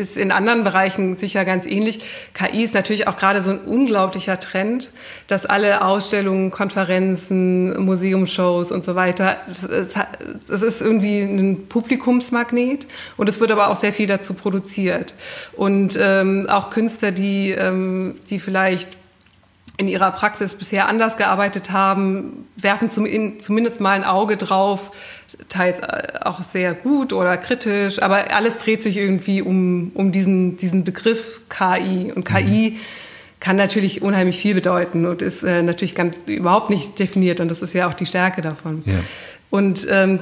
ist 0.00 0.16
in 0.16 0.32
anderen 0.32 0.64
Bereichen 0.64 1.16
sicher 1.16 1.44
ganz 1.44 1.66
ähnlich. 1.66 2.00
KI 2.34 2.64
ist 2.64 2.74
natürlich 2.74 3.06
auch 3.06 3.16
gerade 3.16 3.42
so 3.42 3.50
ein 3.50 3.58
unglaublicher 3.58 4.40
Trend, 4.40 4.90
dass 5.28 5.46
alle 5.46 5.84
Ausstellungen, 5.84 6.50
Konferenzen, 6.50 7.84
Museumshows 7.84 8.72
und 8.72 8.84
so 8.84 8.94
weiter, 8.94 9.36
es 10.48 10.62
ist 10.62 10.80
irgendwie 10.80 11.20
ein 11.20 11.68
Publikumsmagnet 11.68 12.86
und 13.16 13.28
es 13.28 13.38
wird 13.40 13.52
aber 13.52 13.68
auch 13.68 13.76
sehr 13.76 13.92
viel 13.92 14.06
dazu 14.06 14.34
produziert. 14.34 15.14
Und 15.52 15.98
ähm, 16.00 16.46
auch 16.48 16.70
Künstler, 16.70 17.12
die, 17.12 17.50
ähm, 17.50 18.14
die 18.30 18.40
vielleicht 18.40 18.99
in 19.76 19.88
ihrer 19.88 20.10
Praxis 20.10 20.54
bisher 20.54 20.88
anders 20.88 21.16
gearbeitet 21.16 21.70
haben, 21.70 22.46
werfen 22.56 22.90
zum, 22.90 23.06
in, 23.06 23.40
zumindest 23.40 23.80
mal 23.80 23.92
ein 23.92 24.04
Auge 24.04 24.36
drauf, 24.36 24.90
teils 25.48 25.80
äh, 25.80 26.18
auch 26.20 26.42
sehr 26.42 26.74
gut 26.74 27.12
oder 27.12 27.36
kritisch, 27.36 28.00
aber 28.02 28.34
alles 28.34 28.58
dreht 28.58 28.82
sich 28.82 28.96
irgendwie 28.98 29.42
um, 29.42 29.90
um 29.94 30.12
diesen, 30.12 30.56
diesen 30.58 30.84
Begriff 30.84 31.40
KI. 31.48 32.12
Und 32.14 32.24
KI 32.24 32.72
mhm. 32.72 32.76
kann 33.40 33.56
natürlich 33.56 34.02
unheimlich 34.02 34.38
viel 34.38 34.54
bedeuten 34.54 35.06
und 35.06 35.22
ist 35.22 35.42
äh, 35.42 35.62
natürlich 35.62 35.94
ganz, 35.94 36.14
überhaupt 36.26 36.68
nicht 36.68 36.98
definiert 36.98 37.40
und 37.40 37.50
das 37.50 37.62
ist 37.62 37.72
ja 37.72 37.88
auch 37.88 37.94
die 37.94 38.06
Stärke 38.06 38.42
davon. 38.42 38.82
Ja. 38.84 38.94
Und 39.48 39.86
ähm, 39.90 40.20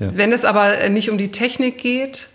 ja. 0.00 0.10
wenn 0.12 0.32
es 0.32 0.44
aber 0.44 0.88
nicht 0.88 1.08
um 1.08 1.18
die 1.18 1.30
Technik 1.30 1.78
geht, 1.78 2.28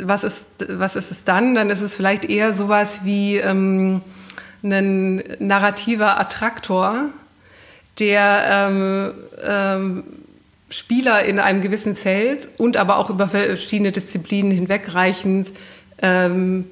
was 0.00 0.24
ist, 0.24 0.36
was 0.58 0.96
ist 0.96 1.12
es 1.12 1.18
dann? 1.24 1.54
Dann 1.54 1.70
ist 1.70 1.80
es 1.80 1.92
vielleicht 1.92 2.24
eher 2.24 2.52
sowas 2.52 3.02
wie... 3.04 3.36
Ähm, 3.36 4.02
ein 4.64 5.22
narrativer 5.38 6.18
Attraktor, 6.18 7.10
der 7.98 8.44
ähm, 8.50 9.12
ähm, 9.44 10.04
Spieler 10.70 11.24
in 11.24 11.38
einem 11.38 11.62
gewissen 11.62 11.94
Feld 11.94 12.48
und 12.58 12.76
aber 12.76 12.98
auch 12.98 13.10
über 13.10 13.28
verschiedene 13.28 13.92
Disziplinen 13.92 14.50
hinwegreichend 14.50 15.52
ähm, 16.02 16.66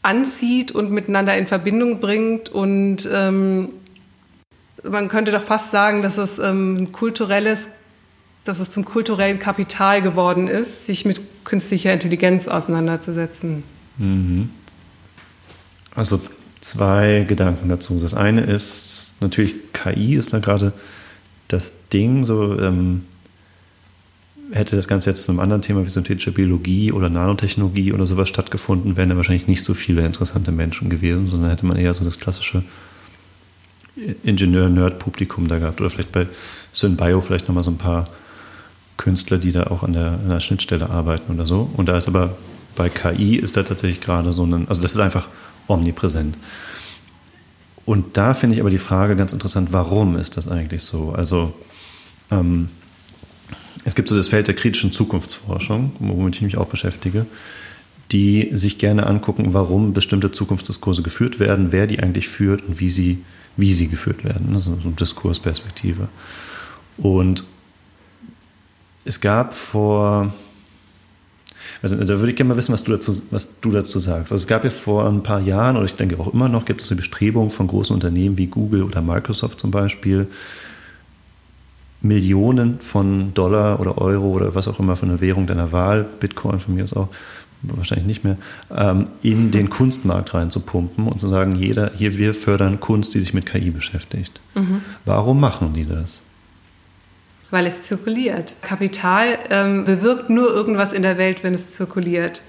anzieht 0.00 0.72
und 0.72 0.90
miteinander 0.90 1.36
in 1.36 1.46
Verbindung 1.46 2.00
bringt. 2.00 2.48
Und 2.48 3.08
ähm, 3.12 3.68
man 4.82 5.08
könnte 5.08 5.32
doch 5.32 5.42
fast 5.42 5.70
sagen, 5.70 6.02
dass 6.02 6.16
es 6.16 6.38
ähm, 6.38 6.92
kulturelles, 6.92 7.66
dass 8.44 8.58
es 8.58 8.70
zum 8.70 8.84
kulturellen 8.84 9.38
Kapital 9.38 10.00
geworden 10.00 10.48
ist, 10.48 10.86
sich 10.86 11.04
mit 11.04 11.20
künstlicher 11.44 11.92
Intelligenz 11.92 12.48
auseinanderzusetzen. 12.48 13.64
Mhm. 13.98 14.50
Also 15.94 16.20
zwei 16.62 17.26
Gedanken 17.28 17.68
dazu. 17.68 17.98
Das 18.00 18.14
eine 18.14 18.42
ist 18.42 19.14
natürlich, 19.20 19.54
KI 19.72 20.14
ist 20.14 20.32
da 20.32 20.38
gerade 20.38 20.72
das 21.48 21.88
Ding, 21.92 22.24
so 22.24 22.58
ähm, 22.58 23.02
hätte 24.52 24.76
das 24.76 24.88
Ganze 24.88 25.10
jetzt 25.10 25.24
zu 25.24 25.32
einem 25.32 25.40
anderen 25.40 25.62
Thema 25.62 25.84
wie 25.84 25.90
synthetische 25.90 26.32
Biologie 26.32 26.92
oder 26.92 27.08
Nanotechnologie 27.08 27.92
oder 27.92 28.06
sowas 28.06 28.28
stattgefunden, 28.28 28.96
wären 28.96 29.10
da 29.10 29.16
wahrscheinlich 29.16 29.48
nicht 29.48 29.64
so 29.64 29.74
viele 29.74 30.06
interessante 30.06 30.52
Menschen 30.52 30.88
gewesen, 30.88 31.26
sondern 31.26 31.50
hätte 31.50 31.66
man 31.66 31.76
eher 31.76 31.92
so 31.94 32.04
das 32.04 32.18
klassische 32.18 32.62
Ingenieur-Nerd-Publikum 34.24 35.48
da 35.48 35.58
gehabt. 35.58 35.80
Oder 35.80 35.90
vielleicht 35.90 36.12
bei 36.12 36.26
SynBio 36.72 37.20
vielleicht 37.20 37.48
nochmal 37.48 37.64
so 37.64 37.70
ein 37.70 37.78
paar 37.78 38.08
Künstler, 38.96 39.38
die 39.38 39.52
da 39.52 39.64
auch 39.64 39.82
an 39.82 39.92
der, 39.94 40.12
an 40.12 40.28
der 40.28 40.40
Schnittstelle 40.40 40.88
arbeiten 40.88 41.32
oder 41.34 41.44
so. 41.44 41.70
Und 41.74 41.88
da 41.88 41.96
ist 41.96 42.08
aber 42.08 42.36
bei 42.76 42.88
KI 42.88 43.36
ist 43.36 43.56
da 43.56 43.62
tatsächlich 43.62 44.00
gerade 44.00 44.32
so 44.32 44.44
ein, 44.44 44.68
also 44.68 44.80
das 44.80 44.92
ist 44.92 45.00
einfach 45.00 45.28
omnipräsent. 45.68 46.36
Und 47.84 48.16
da 48.16 48.34
finde 48.34 48.54
ich 48.54 48.60
aber 48.60 48.70
die 48.70 48.78
Frage 48.78 49.16
ganz 49.16 49.32
interessant, 49.32 49.72
warum 49.72 50.16
ist 50.16 50.36
das 50.36 50.48
eigentlich 50.48 50.82
so? 50.82 51.12
Also 51.12 51.54
ähm, 52.30 52.68
es 53.84 53.94
gibt 53.94 54.08
so 54.08 54.16
das 54.16 54.28
Feld 54.28 54.46
der 54.46 54.54
kritischen 54.54 54.92
Zukunftsforschung, 54.92 55.92
womit 55.98 56.36
ich 56.36 56.42
mich 56.42 56.56
auch 56.56 56.66
beschäftige, 56.66 57.26
die 58.12 58.50
sich 58.52 58.78
gerne 58.78 59.06
angucken, 59.06 59.54
warum 59.54 59.92
bestimmte 59.92 60.30
Zukunftsdiskurse 60.30 61.02
geführt 61.02 61.40
werden, 61.40 61.72
wer 61.72 61.86
die 61.86 62.00
eigentlich 62.00 62.28
führt 62.28 62.62
und 62.62 62.78
wie 62.78 62.90
sie, 62.90 63.24
wie 63.56 63.72
sie 63.72 63.88
geführt 63.88 64.22
werden. 64.22 64.54
Also 64.54 64.76
so 64.76 64.88
eine 64.88 64.96
Diskursperspektive. 64.96 66.08
Und 66.98 67.44
es 69.04 69.20
gab 69.20 69.54
vor 69.54 70.32
also, 71.82 71.96
da 71.96 72.08
würde 72.20 72.30
ich 72.30 72.36
gerne 72.36 72.50
mal 72.50 72.56
wissen, 72.56 72.72
was 72.72 72.84
du, 72.84 72.92
dazu, 72.92 73.20
was 73.30 73.60
du 73.60 73.72
dazu 73.72 73.98
sagst. 73.98 74.32
Also 74.32 74.42
es 74.42 74.46
gab 74.46 74.62
ja 74.62 74.70
vor 74.70 75.08
ein 75.08 75.22
paar 75.24 75.40
Jahren, 75.40 75.76
oder 75.76 75.84
ich 75.84 75.96
denke 75.96 76.18
auch 76.18 76.32
immer 76.32 76.48
noch, 76.48 76.64
gibt 76.64 76.80
es 76.80 76.90
eine 76.90 76.96
Bestrebung 76.96 77.50
von 77.50 77.66
großen 77.66 77.92
Unternehmen 77.92 78.38
wie 78.38 78.46
Google 78.46 78.84
oder 78.84 79.02
Microsoft 79.02 79.58
zum 79.58 79.72
Beispiel, 79.72 80.28
Millionen 82.00 82.80
von 82.80 83.34
Dollar 83.34 83.80
oder 83.80 83.98
Euro 83.98 84.28
oder 84.28 84.54
was 84.54 84.68
auch 84.68 84.78
immer 84.78 84.96
von 84.96 85.08
der 85.08 85.20
Währung 85.20 85.46
deiner 85.46 85.72
Wahl, 85.72 86.06
Bitcoin 86.20 86.60
von 86.60 86.74
mir 86.74 86.84
aus 86.84 86.92
auch, 86.92 87.08
wahrscheinlich 87.62 88.06
nicht 88.06 88.24
mehr, 88.24 88.36
ähm, 88.74 89.06
in 89.22 89.50
den 89.50 89.70
Kunstmarkt 89.70 90.34
reinzupumpen 90.34 91.06
und 91.06 91.20
zu 91.20 91.28
sagen, 91.28 91.54
jeder, 91.54 91.92
hier, 91.94 92.18
wir 92.18 92.34
fördern 92.34 92.80
Kunst, 92.80 93.14
die 93.14 93.20
sich 93.20 93.34
mit 93.34 93.46
KI 93.46 93.70
beschäftigt. 93.70 94.40
Mhm. 94.54 94.82
Warum 95.04 95.40
machen 95.40 95.72
die 95.74 95.86
das? 95.86 96.22
Weil 97.52 97.66
es 97.66 97.82
zirkuliert. 97.82 98.56
Kapital 98.62 99.38
ähm, 99.50 99.84
bewirkt 99.84 100.30
nur 100.30 100.52
irgendwas 100.52 100.92
in 100.92 101.02
der 101.02 101.18
Welt, 101.18 101.44
wenn 101.44 101.54
es 101.54 101.72
zirkuliert. 101.72 102.42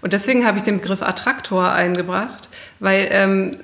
Und 0.00 0.12
deswegen 0.12 0.46
habe 0.46 0.58
ich 0.58 0.64
den 0.64 0.80
Begriff 0.80 1.02
Attraktor 1.02 1.70
eingebracht, 1.70 2.48
weil 2.80 3.08
ähm, 3.10 3.56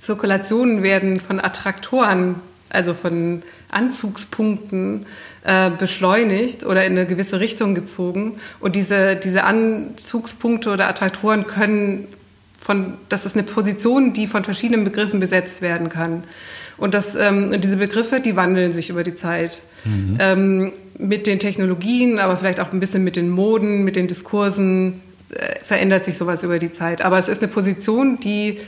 Zirkulationen 0.00 0.82
werden 0.82 1.20
von 1.20 1.38
Attraktoren, 1.38 2.36
also 2.70 2.94
von 2.94 3.42
Anzugspunkten 3.68 5.06
äh, 5.44 5.70
beschleunigt 5.70 6.64
oder 6.64 6.84
in 6.86 6.92
eine 6.92 7.06
gewisse 7.06 7.38
Richtung 7.38 7.74
gezogen. 7.74 8.38
Und 8.58 8.74
diese, 8.74 9.16
diese 9.16 9.44
Anzugspunkte 9.44 10.70
oder 10.70 10.88
Attraktoren 10.88 11.46
können 11.46 12.08
von, 12.58 12.94
das 13.08 13.26
ist 13.26 13.34
eine 13.34 13.42
Position, 13.42 14.12
die 14.12 14.26
von 14.26 14.44
verschiedenen 14.44 14.84
Begriffen 14.84 15.20
besetzt 15.20 15.62
werden 15.62 15.88
kann. 15.88 16.22
Und 16.76 16.94
das, 16.94 17.14
ähm, 17.14 17.60
diese 17.60 17.76
Begriffe, 17.76 18.20
die 18.20 18.36
wandeln 18.36 18.72
sich 18.72 18.90
über 18.90 19.04
die 19.04 19.14
Zeit. 19.14 19.62
Mhm. 19.84 20.16
Ähm, 20.18 20.72
mit 20.98 21.26
den 21.26 21.38
Technologien, 21.38 22.18
aber 22.18 22.36
vielleicht 22.36 22.60
auch 22.60 22.72
ein 22.72 22.80
bisschen 22.80 23.02
mit 23.02 23.16
den 23.16 23.30
Moden, 23.30 23.82
mit 23.82 23.96
den 23.96 24.06
Diskursen 24.06 25.00
äh, 25.30 25.56
verändert 25.64 26.04
sich 26.04 26.16
sowas 26.16 26.42
über 26.42 26.58
die 26.58 26.72
Zeit. 26.72 27.02
Aber 27.02 27.18
es 27.18 27.28
ist 27.28 27.42
eine 27.42 27.50
Position, 27.50 28.20
die 28.20 28.58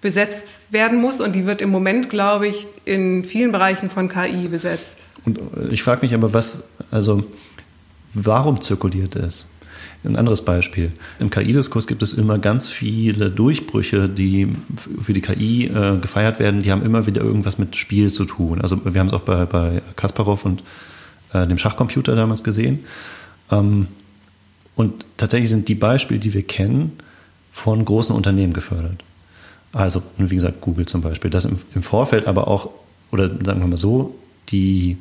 besetzt 0.00 0.44
werden 0.70 1.00
muss 1.00 1.20
und 1.20 1.34
die 1.34 1.46
wird 1.46 1.60
im 1.60 1.70
Moment, 1.70 2.10
glaube 2.10 2.48
ich, 2.48 2.66
in 2.84 3.24
vielen 3.24 3.52
Bereichen 3.52 3.90
von 3.90 4.08
KI 4.08 4.48
besetzt. 4.48 4.96
Und 5.24 5.38
äh, 5.38 5.68
ich 5.70 5.82
frage 5.82 6.02
mich 6.02 6.14
aber, 6.14 6.32
was, 6.32 6.64
also 6.90 7.24
warum 8.14 8.60
zirkuliert 8.60 9.16
es? 9.16 9.46
Ein 10.04 10.16
anderes 10.16 10.44
Beispiel. 10.44 10.92
Im 11.18 11.30
KI-Diskurs 11.30 11.86
gibt 11.86 12.02
es 12.02 12.12
immer 12.12 12.38
ganz 12.38 12.68
viele 12.68 13.30
Durchbrüche, 13.30 14.08
die 14.08 14.48
für 15.02 15.12
die 15.12 15.20
KI 15.20 15.66
äh, 15.66 15.98
gefeiert 15.98 16.38
werden. 16.38 16.62
Die 16.62 16.70
haben 16.70 16.82
immer 16.82 17.06
wieder 17.06 17.22
irgendwas 17.22 17.58
mit 17.58 17.76
Spiel 17.76 18.10
zu 18.10 18.24
tun. 18.24 18.60
Also 18.60 18.80
wir 18.84 19.00
haben 19.00 19.08
es 19.08 19.14
auch 19.14 19.22
bei, 19.22 19.44
bei 19.46 19.82
Kasparov 19.96 20.44
und 20.44 20.62
äh, 21.32 21.46
dem 21.46 21.58
Schachcomputer 21.58 22.14
damals 22.14 22.44
gesehen. 22.44 22.84
Ähm, 23.50 23.88
und 24.76 25.06
tatsächlich 25.16 25.50
sind 25.50 25.68
die 25.68 25.74
Beispiele, 25.74 26.20
die 26.20 26.34
wir 26.34 26.42
kennen, 26.42 26.92
von 27.50 27.84
großen 27.84 28.14
Unternehmen 28.14 28.52
gefördert. 28.52 29.02
Also, 29.72 30.02
wie 30.18 30.34
gesagt, 30.34 30.60
Google 30.60 30.86
zum 30.86 31.00
Beispiel. 31.00 31.30
Das 31.30 31.44
im, 31.44 31.58
im 31.74 31.82
Vorfeld 31.82 32.26
aber 32.26 32.48
auch, 32.48 32.70
oder 33.10 33.28
sagen 33.44 33.60
wir 33.60 33.66
mal 33.66 33.76
so, 33.76 34.14
die 34.50 34.98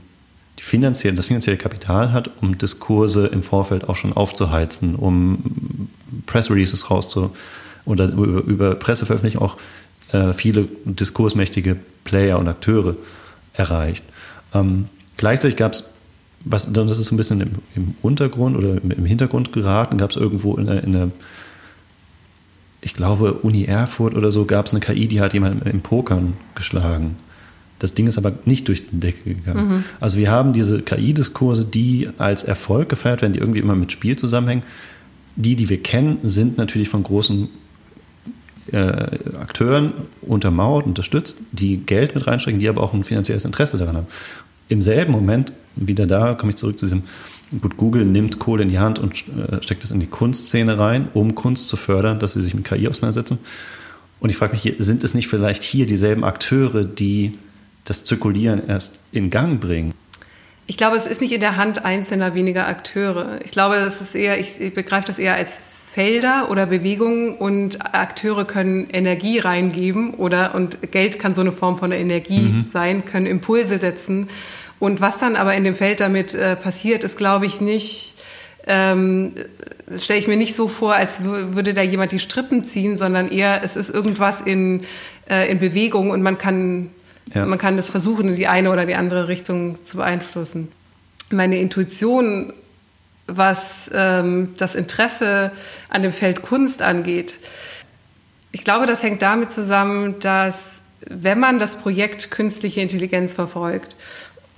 die 0.60 0.64
finanziell, 0.64 1.16
das 1.16 1.26
finanzielle 1.26 1.58
Kapital 1.58 2.12
hat, 2.14 2.32
um 2.42 2.58
Diskurse 2.58 3.28
im 3.28 3.44
Vorfeld 3.44 3.90
auch 3.90 3.96
schon 3.96 4.14
aufzuheizen, 4.14 4.96
um 4.96 5.90
Press 6.26 6.50
Releases 6.50 6.90
rauszu 6.90 7.32
oder 7.86 8.08
über, 8.12 8.44
über 8.44 8.76
Presseveröffentlichungen 8.76 9.50
auch 9.50 9.58
äh, 10.14 10.34
viele 10.34 10.68
diskursmächtige 10.86 11.78
Player 12.04 12.40
und 12.40 12.48
Akteure 12.48 12.96
erreicht. 13.54 14.06
Ähm, 14.54 14.90
gleichzeitig 15.18 15.58
gab 15.58 15.74
es 15.74 15.96
was, 16.46 16.72
das 16.72 17.00
ist 17.00 17.08
so 17.08 17.16
ein 17.16 17.18
bisschen 17.18 17.42
im, 17.42 17.52
im 17.76 17.96
Untergrund 18.02 18.56
oder 18.56 18.82
im, 18.82 18.92
im 18.92 19.06
Hintergrund 19.06 19.52
geraten, 19.52 19.98
gab 19.98 20.12
es 20.12 20.16
irgendwo 20.16 20.56
in 20.56 20.68
in 20.68 20.94
der, 20.94 21.12
ich 22.82 22.94
glaube, 22.94 23.34
Uni 23.34 23.66
Erfurt 23.66 24.14
oder 24.14 24.30
so, 24.30 24.46
gab 24.46 24.68
es 24.68 24.72
eine 24.72 24.80
KI, 24.80 25.08
die 25.08 25.22
hat 25.22 25.34
jemanden 25.34 25.68
im 25.68 25.82
Pokern 25.82 26.34
geschlagen. 26.54 27.18
Das 27.86 27.94
Ding 27.94 28.08
ist 28.08 28.18
aber 28.18 28.34
nicht 28.46 28.68
durch 28.68 28.90
die 28.90 29.00
Decke 29.00 29.36
gegangen. 29.36 29.70
Mhm. 29.70 29.84
Also 30.00 30.18
wir 30.18 30.32
haben 30.32 30.54
diese 30.54 30.82
KI-Diskurse, 30.82 31.66
die 31.66 32.10
als 32.18 32.44
Erfolg 32.44 32.90
gefeiert 32.90 33.22
werden, 33.22 33.34
die 33.34 33.40
irgendwie 33.40 33.60
immer 33.60 33.76
mit 33.76 33.92
Spiel 33.92 34.16
zusammenhängen. 34.16 34.64
Die, 35.36 35.56
die 35.56 35.70
wir 35.70 35.84
kennen, 35.84 36.18
sind 36.24 36.58
natürlich 36.58 36.90
von 36.90 37.04
großen 37.04 37.48
äh, 38.72 38.78
Akteuren 39.40 39.94
untermauert, 40.24 40.88
unterstützt, 40.88 41.38
die 41.52 41.78
Geld 41.78 42.16
mit 42.16 42.26
reinstecken, 42.26 42.60
die 42.60 42.68
aber 42.68 42.82
auch 42.82 42.92
ein 42.96 43.04
finanzielles 43.04 43.46
Interesse 43.46 43.78
daran 43.78 43.98
haben. 43.98 44.08
Im 44.68 44.82
selben 44.82 45.12
Moment, 45.12 45.54
wieder 45.76 46.08
da, 46.08 46.34
komme 46.34 46.50
ich 46.54 46.56
zurück 46.56 46.80
zu 46.80 46.88
diesem, 46.88 47.04
gut, 47.62 47.78
Google 47.78 48.04
nimmt 48.04 48.40
Kohle 48.40 48.64
in 48.64 48.70
die 48.70 48.80
Hand 48.80 48.98
und 48.98 49.14
äh, 49.28 49.62
steckt 49.62 49.84
das 49.84 49.92
in 49.92 50.00
die 50.00 50.08
Kunstszene 50.08 50.80
rein, 50.80 51.10
um 51.14 51.36
Kunst 51.36 51.68
zu 51.68 51.78
fördern, 51.78 52.18
dass 52.18 52.32
sie 52.32 52.42
sich 52.42 52.56
mit 52.56 52.66
KI 52.66 52.88
auseinandersetzen. 52.88 53.38
Und 54.20 54.32
ich 54.32 54.38
frage 54.38 54.54
mich, 54.54 54.74
sind 54.80 55.04
es 55.04 55.14
nicht 55.14 55.28
vielleicht 55.28 55.62
hier 55.62 55.86
dieselben 55.86 56.24
Akteure, 56.24 56.84
die 56.84 57.38
das 57.86 58.04
Zirkulieren 58.04 58.68
erst 58.68 59.06
in 59.12 59.30
Gang 59.30 59.60
bringen? 59.62 59.94
Ich 60.68 60.78
glaube, 60.78 60.98
es 60.98 61.06
ist 61.06 61.22
nicht 61.22 61.32
in 61.32 61.42
der 61.42 61.58
Hand 61.58 61.86
einzelner 61.86 62.34
weniger 62.34 62.68
Akteure. 62.68 63.40
Ich 63.44 63.52
glaube, 63.52 63.76
es 63.76 64.02
ist 64.02 64.16
eher, 64.16 64.40
ich, 64.40 64.60
ich 64.60 64.74
begreife 64.74 65.08
das 65.08 65.20
eher 65.20 65.36
als 65.36 65.58
Felder 65.94 66.50
oder 66.50 66.66
Bewegungen 66.66 67.36
und 67.36 67.96
Akteure 67.96 68.44
können 68.44 68.90
Energie 68.90 69.40
reingeben 69.40 70.16
oder 70.16 70.54
und 70.54 70.92
Geld 70.92 71.20
kann 71.20 71.34
so 71.36 71.42
eine 71.42 71.54
Form 71.54 71.78
von 71.78 71.94
Energie 71.94 72.40
mhm. 72.40 72.66
sein, 72.74 73.06
können 73.06 73.28
Impulse 73.28 73.78
setzen. 73.78 74.28
Und 74.80 75.00
was 75.00 75.20
dann 75.20 75.38
aber 75.38 75.56
in 75.56 75.64
dem 75.64 75.76
Feld 75.76 76.02
damit 76.02 76.34
äh, 76.34 76.58
passiert, 76.58 77.06
ist, 77.06 77.18
glaube 77.18 77.46
ich, 77.46 77.62
nicht, 77.62 78.16
ähm, 78.68 79.36
stelle 79.98 80.20
ich 80.20 80.28
mir 80.28 80.36
nicht 80.36 80.56
so 80.56 80.68
vor, 80.68 80.96
als 80.96 81.24
würde 81.24 81.74
da 81.74 81.82
jemand 81.82 82.12
die 82.12 82.20
Strippen 82.20 82.66
ziehen, 82.66 82.98
sondern 82.98 83.30
eher, 83.30 83.64
es 83.64 83.78
ist 83.78 83.90
irgendwas 83.90 84.42
in, 84.42 84.82
äh, 85.30 85.50
in 85.50 85.60
Bewegung 85.60 86.10
und 86.10 86.22
man 86.22 86.38
kann, 86.38 86.90
ja. 87.34 87.46
man 87.46 87.58
kann 87.60 87.78
das 87.78 87.90
versuchen, 87.90 88.30
in 88.30 88.36
die 88.36 88.48
eine 88.48 88.72
oder 88.72 88.86
die 88.86 88.96
andere 88.96 89.28
Richtung 89.28 89.84
zu 89.86 89.98
beeinflussen. 89.98 90.72
Meine 91.32 91.60
Intuition 91.60 92.54
was 93.28 93.60
ähm, 93.94 94.54
das 94.58 94.76
Interesse 94.76 95.52
an 95.90 96.04
dem 96.04 96.12
Feld 96.12 96.42
Kunst 96.42 96.82
angeht. 96.82 97.38
Ich 98.52 98.64
glaube, 98.64 98.86
das 98.86 99.04
hängt 99.04 99.22
damit 99.22 99.52
zusammen, 99.52 100.20
dass 100.20 100.58
wenn 101.08 101.40
man 101.40 101.60
das 101.60 101.76
Projekt 101.76 102.32
künstliche 102.32 102.82
Intelligenz 102.82 103.34
verfolgt 103.34 103.96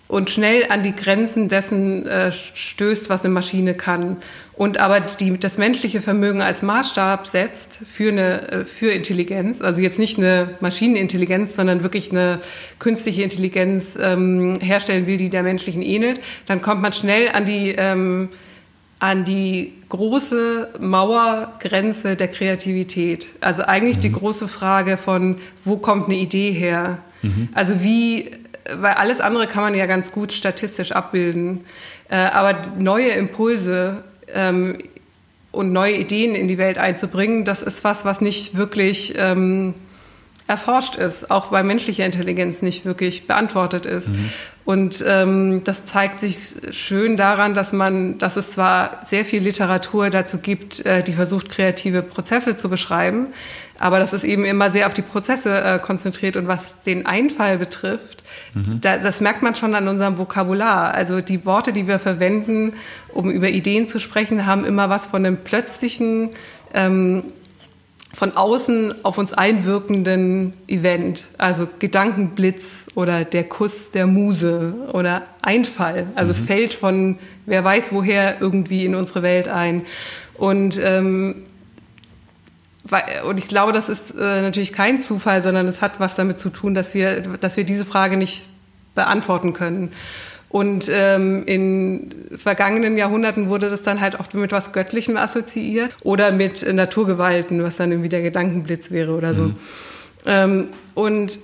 und 0.08 0.30
schnell 0.30 0.69
an 0.69 0.84
die 0.84 0.95
Grenzen 0.95 1.49
dessen 1.49 2.06
äh, 2.08 2.32
stößt, 2.32 3.10
was 3.10 3.23
eine 3.23 3.34
Maschine 3.34 3.73
kann 3.73 4.17
und 4.58 4.80
aber 4.80 5.00
die, 5.02 5.38
das 5.38 5.60
menschliche 5.60 6.02
Vermögen 6.02 6.41
als 6.41 6.63
Maßstab 6.63 7.28
setzt 7.28 7.80
für 7.93 8.12
eine 8.12 8.52
äh, 8.52 8.65
für 8.65 8.91
Intelligenz, 8.91 9.62
also 9.62 9.82
jetzt 9.82 10.00
nicht 10.00 10.17
eine 10.17 10.56
Maschinenintelligenz, 10.60 11.56
sondern 11.56 11.84
wirklich 11.84 12.12
eine 12.12 12.39
künstliche 12.80 13.22
Intelligenz 13.22 13.86
ähm, 14.00 14.60
herstellen 14.60 15.06
will, 15.06 15.17
die 15.17 15.30
der 15.30 15.43
menschlichen 15.43 15.84
ähnelt, 15.84 16.22
dann 16.48 16.62
kommt 16.62 16.82
man 16.82 16.91
schnell 16.91 17.30
an 17.30 17.46
die 17.46 17.70
ähm, 17.78 18.30
an 19.00 19.26
die 19.26 19.74
große 19.89 20.70
Mauergrenze 20.80 22.15
der 22.15 22.28
Kreativität. 22.28 23.28
Also 23.41 23.62
eigentlich 23.62 23.98
mhm. 23.98 24.02
die 24.02 24.12
große 24.12 24.48
Frage 24.48 24.98
von, 24.98 25.38
wo 25.63 25.78
kommt 25.78 26.06
eine 26.06 26.17
Idee 26.17 26.52
her? 26.52 26.98
Mhm. 27.22 27.50
Also 27.54 27.84
wie, 27.84 28.32
weil 28.76 28.93
alles 28.93 29.22
andere 29.22 29.46
kann 29.46 29.62
man 29.62 29.76
ja 29.76 29.86
ganz 29.86 30.12
gut 30.12 30.34
statistisch 30.34 30.93
abbilden, 30.93 31.63
äh, 32.10 32.15
aber 32.15 32.60
neue 32.80 33.10
Impulse 33.10 34.04
ähm, 34.34 34.78
und 35.52 35.72
neue 35.72 35.96
Ideen 35.96 36.36
in 36.36 36.48
die 36.48 36.58
Welt 36.58 36.78
einzubringen, 36.78 37.46
das 37.46 37.62
ist 37.62 37.84
was, 37.84 38.06
was 38.06 38.22
nicht 38.22 38.58
wirklich 38.58 39.16
ähm, 39.18 39.74
erforscht 40.47 40.95
ist, 40.95 41.29
auch 41.29 41.47
bei 41.47 41.62
menschlicher 41.62 42.05
Intelligenz 42.05 42.62
nicht 42.62 42.86
wirklich 42.86 43.27
beantwortet 43.27 43.86
ist. 43.86 44.07
Mhm. 44.07 44.29
Und 44.63 45.03
ähm, 45.07 45.63
das 45.63 45.86
zeigt 45.86 46.19
sich 46.19 46.38
schön 46.71 47.15
daran, 47.15 47.53
dass 47.53 47.71
man, 47.71 48.17
dass 48.17 48.36
es 48.36 48.51
zwar 48.51 49.01
sehr 49.05 49.23
viel 49.23 49.41
Literatur 49.41 50.10
dazu 50.10 50.39
gibt, 50.39 50.86
äh, 50.86 51.03
die 51.03 51.13
versucht, 51.13 51.49
kreative 51.49 52.01
Prozesse 52.01 52.57
zu 52.57 52.69
beschreiben, 52.69 53.27
aber 53.79 53.99
das 53.99 54.13
ist 54.13 54.23
eben 54.23 54.43
immer 54.43 54.71
sehr 54.71 54.88
auf 54.88 54.93
die 54.93 55.01
Prozesse 55.01 55.62
äh, 55.62 55.79
konzentriert 55.79 56.36
und 56.36 56.47
was 56.47 56.75
den 56.86 57.05
Einfall 57.05 57.57
betrifft, 57.57 58.23
mhm. 58.53 58.81
da, 58.81 58.97
das 58.97 59.21
merkt 59.21 59.41
man 59.41 59.55
schon 59.55 59.75
an 59.75 59.88
unserem 59.88 60.17
Vokabular. 60.17 60.93
Also 60.93 61.21
die 61.21 61.45
Worte, 61.45 61.73
die 61.73 61.88
wir 61.88 61.99
verwenden, 61.99 62.73
um 63.13 63.29
über 63.29 63.49
Ideen 63.49 63.88
zu 63.88 63.99
sprechen, 63.99 64.45
haben 64.45 64.65
immer 64.65 64.89
was 64.89 65.05
von 65.05 65.25
einem 65.25 65.38
plötzlichen 65.38 66.31
ähm, 66.73 67.23
von 68.17 68.36
außen 68.36 69.06
auf 69.06 69.19
uns 69.19 69.32
einwirkenden 69.32 70.53
Event, 70.67 71.27
also 71.38 71.67
Gedankenblitz 71.77 72.63
oder 72.95 73.23
der 73.23 73.43
Kuss 73.43 73.91
der 73.91 74.08
Muse 74.08 74.73
oder 74.91 75.27
Einfall. 75.43 76.08
Also 76.15 76.34
mhm. 76.34 76.39
es 76.39 76.47
fällt 76.47 76.73
von 76.73 77.19
wer 77.45 77.63
weiß 77.63 77.93
woher 77.93 78.41
irgendwie 78.41 78.86
in 78.86 78.95
unsere 78.95 79.21
Welt 79.21 79.47
ein. 79.47 79.86
Und, 80.34 80.82
ähm, 80.84 81.43
und 83.23 83.38
ich 83.38 83.47
glaube, 83.47 83.71
das 83.71 83.88
ist 83.88 84.01
äh, 84.17 84.41
natürlich 84.41 84.73
kein 84.73 84.99
Zufall, 84.99 85.43
sondern 85.43 85.67
es 85.67 85.84
hat 85.84 85.99
was 85.99 86.15
damit 86.15 86.39
zu 86.39 86.49
tun, 86.49 86.73
dass 86.73 86.95
wir, 86.95 87.21
dass 87.21 87.56
wir 87.56 87.65
diese 87.65 87.86
Frage 87.86 88.17
nicht 88.17 88.47
beantworten 88.95 89.53
können. 89.53 89.91
Und 90.49 90.89
ähm, 90.89 91.43
in 91.45 92.15
vergangenen 92.36 92.97
Jahrhunderten 92.97 93.49
wurde 93.49 93.69
das 93.69 93.81
dann 93.81 93.99
halt 93.99 94.19
oft 94.19 94.33
mit 94.33 94.51
was 94.51 94.71
Göttlichem 94.71 95.17
assoziiert 95.17 95.91
oder 96.03 96.31
mit 96.31 96.73
Naturgewalten, 96.73 97.63
was 97.63 97.75
dann 97.75 97.91
irgendwie 97.91 98.10
der 98.10 98.21
Gedankenblitz 98.21 98.89
wäre 98.89 99.12
oder 99.12 99.33
so. 99.33 99.43
Mhm. 99.43 99.55
Ähm, 100.25 100.67
und 100.93 101.38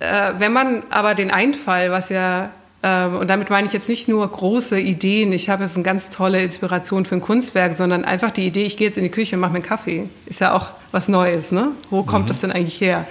äh, 0.00 0.32
wenn 0.38 0.52
man 0.52 0.82
aber 0.90 1.14
den 1.14 1.30
Einfall, 1.30 1.92
was 1.92 2.08
ja 2.08 2.50
ähm, 2.82 3.16
und 3.16 3.28
damit 3.28 3.50
meine 3.50 3.66
ich 3.66 3.72
jetzt 3.72 3.88
nicht 3.88 4.08
nur 4.08 4.26
große 4.26 4.78
Ideen, 4.78 5.32
ich 5.32 5.50
habe 5.50 5.64
jetzt 5.64 5.74
eine 5.74 5.84
ganz 5.84 6.10
tolle 6.10 6.42
Inspiration 6.42 7.04
für 7.04 7.16
ein 7.16 7.20
Kunstwerk, 7.20 7.74
sondern 7.74 8.04
einfach 8.04 8.30
die 8.30 8.46
Idee, 8.46 8.64
ich 8.64 8.76
gehe 8.76 8.88
jetzt 8.88 8.96
in 8.96 9.04
die 9.04 9.10
Küche 9.10 9.36
und 9.36 9.40
mache 9.40 9.52
mir 9.52 9.56
einen 9.56 9.64
Kaffee. 9.64 10.08
Ist 10.26 10.40
ja 10.40 10.54
auch 10.54 10.70
was 10.90 11.08
Neues, 11.08 11.52
ne? 11.52 11.72
Wo 11.90 12.02
kommt 12.02 12.24
mhm. 12.24 12.28
das 12.28 12.40
denn 12.40 12.52
eigentlich 12.52 12.80
her? 12.80 13.06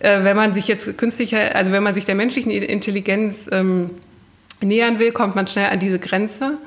Äh, 0.00 0.24
wenn 0.24 0.36
man 0.36 0.54
sich 0.54 0.66
jetzt 0.66 0.96
künstlicher, 0.98 1.54
also 1.54 1.72
wenn 1.72 1.82
man 1.82 1.94
sich 1.94 2.04
der 2.04 2.14
menschlichen 2.14 2.50
Intelligenz 2.50 3.40
ähm, 3.50 3.90
nähern 4.60 4.98
will, 4.98 5.12
kommt 5.12 5.36
man 5.36 5.46
schnell 5.46 5.66
an 5.66 5.78
diese 5.78 5.98
Grenze. 5.98 6.58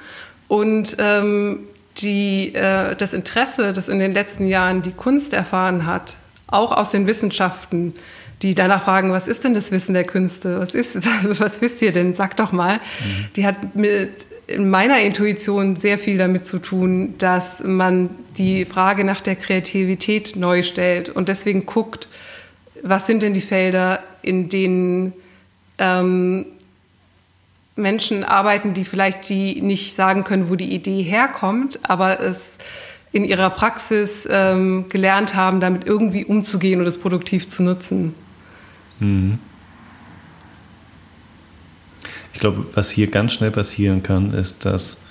Und 0.47 0.97
ähm, 0.99 1.67
die, 1.97 2.53
äh, 2.55 2.95
das 2.95 3.13
Interesse, 3.13 3.73
das 3.73 3.89
in 3.89 3.99
den 3.99 4.13
letzten 4.13 4.47
Jahren 4.47 4.81
die 4.81 4.91
Kunst 4.91 5.33
erfahren 5.33 5.85
hat, 5.85 6.17
auch 6.47 6.71
aus 6.71 6.91
den 6.91 7.07
Wissenschaften, 7.07 7.93
die 8.41 8.55
danach 8.55 8.83
fragen, 8.83 9.11
was 9.11 9.27
ist 9.27 9.43
denn 9.43 9.53
das 9.53 9.71
Wissen 9.71 9.93
der 9.93 10.05
Künste? 10.05 10.59
Was 10.59 10.73
ist, 10.73 10.95
was 11.39 11.61
wisst 11.61 11.81
ihr 11.81 11.91
denn? 11.91 12.15
Sag 12.15 12.37
doch 12.37 12.51
mal. 12.51 12.75
Mhm. 12.75 13.25
Die 13.35 13.45
hat 13.45 13.75
mit 13.75 14.25
in 14.47 14.69
meiner 14.69 14.99
Intuition 14.99 15.75
sehr 15.75 15.99
viel 15.99 16.17
damit 16.17 16.47
zu 16.47 16.57
tun, 16.57 17.13
dass 17.19 17.59
man 17.59 18.09
die 18.37 18.65
Frage 18.65 19.03
nach 19.03 19.21
der 19.21 19.35
Kreativität 19.35 20.35
neu 20.35 20.63
stellt 20.63 21.09
und 21.09 21.29
deswegen 21.29 21.67
guckt, 21.67 22.07
was 22.81 23.05
sind 23.05 23.21
denn 23.21 23.35
die 23.35 23.41
Felder, 23.41 23.99
in 24.23 24.49
denen 24.49 25.13
ähm, 25.77 26.47
Menschen 27.79 28.23
arbeiten, 28.23 28.73
die 28.73 28.85
vielleicht 28.85 29.29
die 29.29 29.61
nicht 29.61 29.93
sagen 29.93 30.23
können, 30.23 30.49
wo 30.49 30.55
die 30.55 30.73
Idee 30.73 31.01
herkommt, 31.01 31.79
aber 31.83 32.19
es 32.19 32.45
in 33.11 33.25
ihrer 33.25 33.49
Praxis 33.49 34.27
ähm, 34.29 34.87
gelernt 34.89 35.33
haben, 35.35 35.59
damit 35.59 35.85
irgendwie 35.85 36.25
umzugehen 36.25 36.79
und 36.79 36.87
es 36.87 36.99
produktiv 36.99 37.47
zu 37.47 37.63
nutzen. 37.63 38.13
Mhm. 38.99 39.39
Ich 42.33 42.39
glaube, 42.39 42.67
was 42.75 42.91
hier 42.91 43.07
ganz 43.07 43.33
schnell 43.33 43.51
passieren 43.51 44.03
kann, 44.03 44.33
ist, 44.33 44.65
dass, 44.65 45.01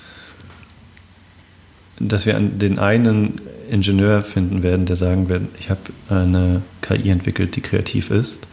dass 1.99 2.25
wir 2.25 2.39
den 2.39 2.79
einen 2.79 3.41
Ingenieur 3.69 4.21
finden 4.21 4.63
werden, 4.63 4.85
der 4.85 4.95
sagen 4.95 5.29
wird, 5.29 5.43
ich 5.59 5.69
habe 5.69 5.81
eine 6.09 6.61
KI 6.81 7.09
entwickelt, 7.09 7.55
die 7.55 7.61
kreativ 7.61 8.09
ist 8.09 8.47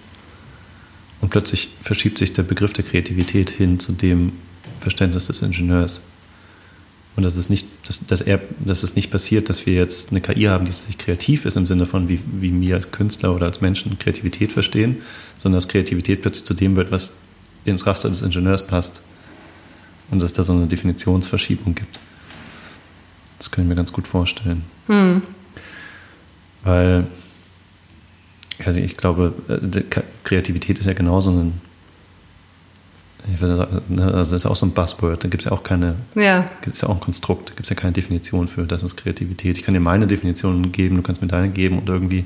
und 1.21 1.31
plötzlich 1.31 1.69
verschiebt 1.83 2.19
sich 2.19 2.33
der 2.33 2.43
Begriff 2.43 2.73
der 2.73 2.85
Kreativität 2.85 3.51
hin 3.51 3.81
zu 3.81 3.93
dem 3.93 4.33
Verständnis 4.79 5.27
des 5.27 5.43
Ingenieurs. 5.43 6.03
Und 7.17 7.23
das 7.23 7.37
ist 7.37 7.49
nicht, 7.49 7.67
dass, 7.87 8.05
dass, 8.07 8.21
er, 8.21 8.41
dass 8.61 8.83
es 8.83 8.95
nicht 8.95 9.11
passiert, 9.11 9.49
dass 9.49 9.65
wir 9.65 9.73
jetzt 9.73 10.11
eine 10.11 10.21
KI 10.21 10.45
haben, 10.45 10.67
die 10.67 10.73
sich 10.73 10.99
kreativ 10.99 11.47
ist 11.47 11.57
im 11.57 11.67
Sinne 11.67 11.87
von, 11.87 12.11
wie, 12.11 12.21
wie 12.27 12.61
wir 12.61 12.75
als 12.75 12.91
Künstler 12.91 13.35
oder 13.35 13.47
als 13.47 13.63
Menschen 13.63 13.99
Kreativität 13.99 14.53
verstehen, 14.53 14.99
sondern 15.43 15.57
dass 15.57 15.69
Kreativität 15.69 16.21
plötzlich 16.21 16.45
zu 16.45 16.53
dem 16.53 16.77
wird, 16.77 16.91
was 16.91 17.15
ins 17.65 17.87
Raster 17.87 18.11
des 18.11 18.21
Ingenieurs 18.21 18.67
passt. 18.67 19.01
Und 20.11 20.21
dass 20.21 20.31
es 20.31 20.35
da 20.35 20.43
so 20.43 20.53
eine 20.53 20.67
Definitionsverschiebung 20.67 21.75
gibt. 21.75 21.99
Das 23.39 23.51
können 23.51 23.69
wir 23.69 23.77
ganz 23.77 23.93
gut 23.93 24.07
vorstellen. 24.07 24.63
Hm. 24.87 25.23
Weil 26.63 27.07
also 28.65 28.81
ich 28.81 28.97
glaube, 28.97 29.35
äh, 29.49 29.83
Kreativität 30.25 30.79
ist 30.79 30.87
ja 30.87 30.93
genauso 30.93 31.31
ein, 31.31 31.61
ich 33.35 33.41
würde 33.41 33.57
sagen, 33.57 33.81
ne, 33.89 34.05
also 34.05 34.33
das 34.33 34.33
ist 34.33 34.47
auch 34.47 34.57
so 34.57 34.67
ein 34.67 34.73
Buzzword, 34.73 35.25
da 35.25 35.29
gibt 35.29 35.43
es 35.43 35.47
ja 35.47 35.53
auch 35.53 35.63
keine, 35.63 35.97
Ja, 36.15 36.49
gibt 36.63 36.75
es 36.75 36.83
ja 36.83 36.89
auch 36.89 36.95
ein 36.95 37.01
Konstrukt, 37.01 37.51
da 37.51 37.55
gibt 37.55 37.65
es 37.65 37.71
ja 37.71 37.77
keine 37.77 37.93
Definition 37.93 38.49
für, 38.49 38.65
das 38.65 38.83
ist 38.83 38.97
Kreativität. 38.97 39.57
Ich 39.59 39.65
kann 39.65 39.75
dir 39.75 39.81
meine 39.81 40.07
Definition 40.07 40.73
geben, 40.73 40.97
du 40.97 41.03
kannst 41.03 41.23
mir 41.23 41.29
deine 41.29 41.51
geben 41.51 41.79
und 41.79 41.89
irgendwie 41.89 42.25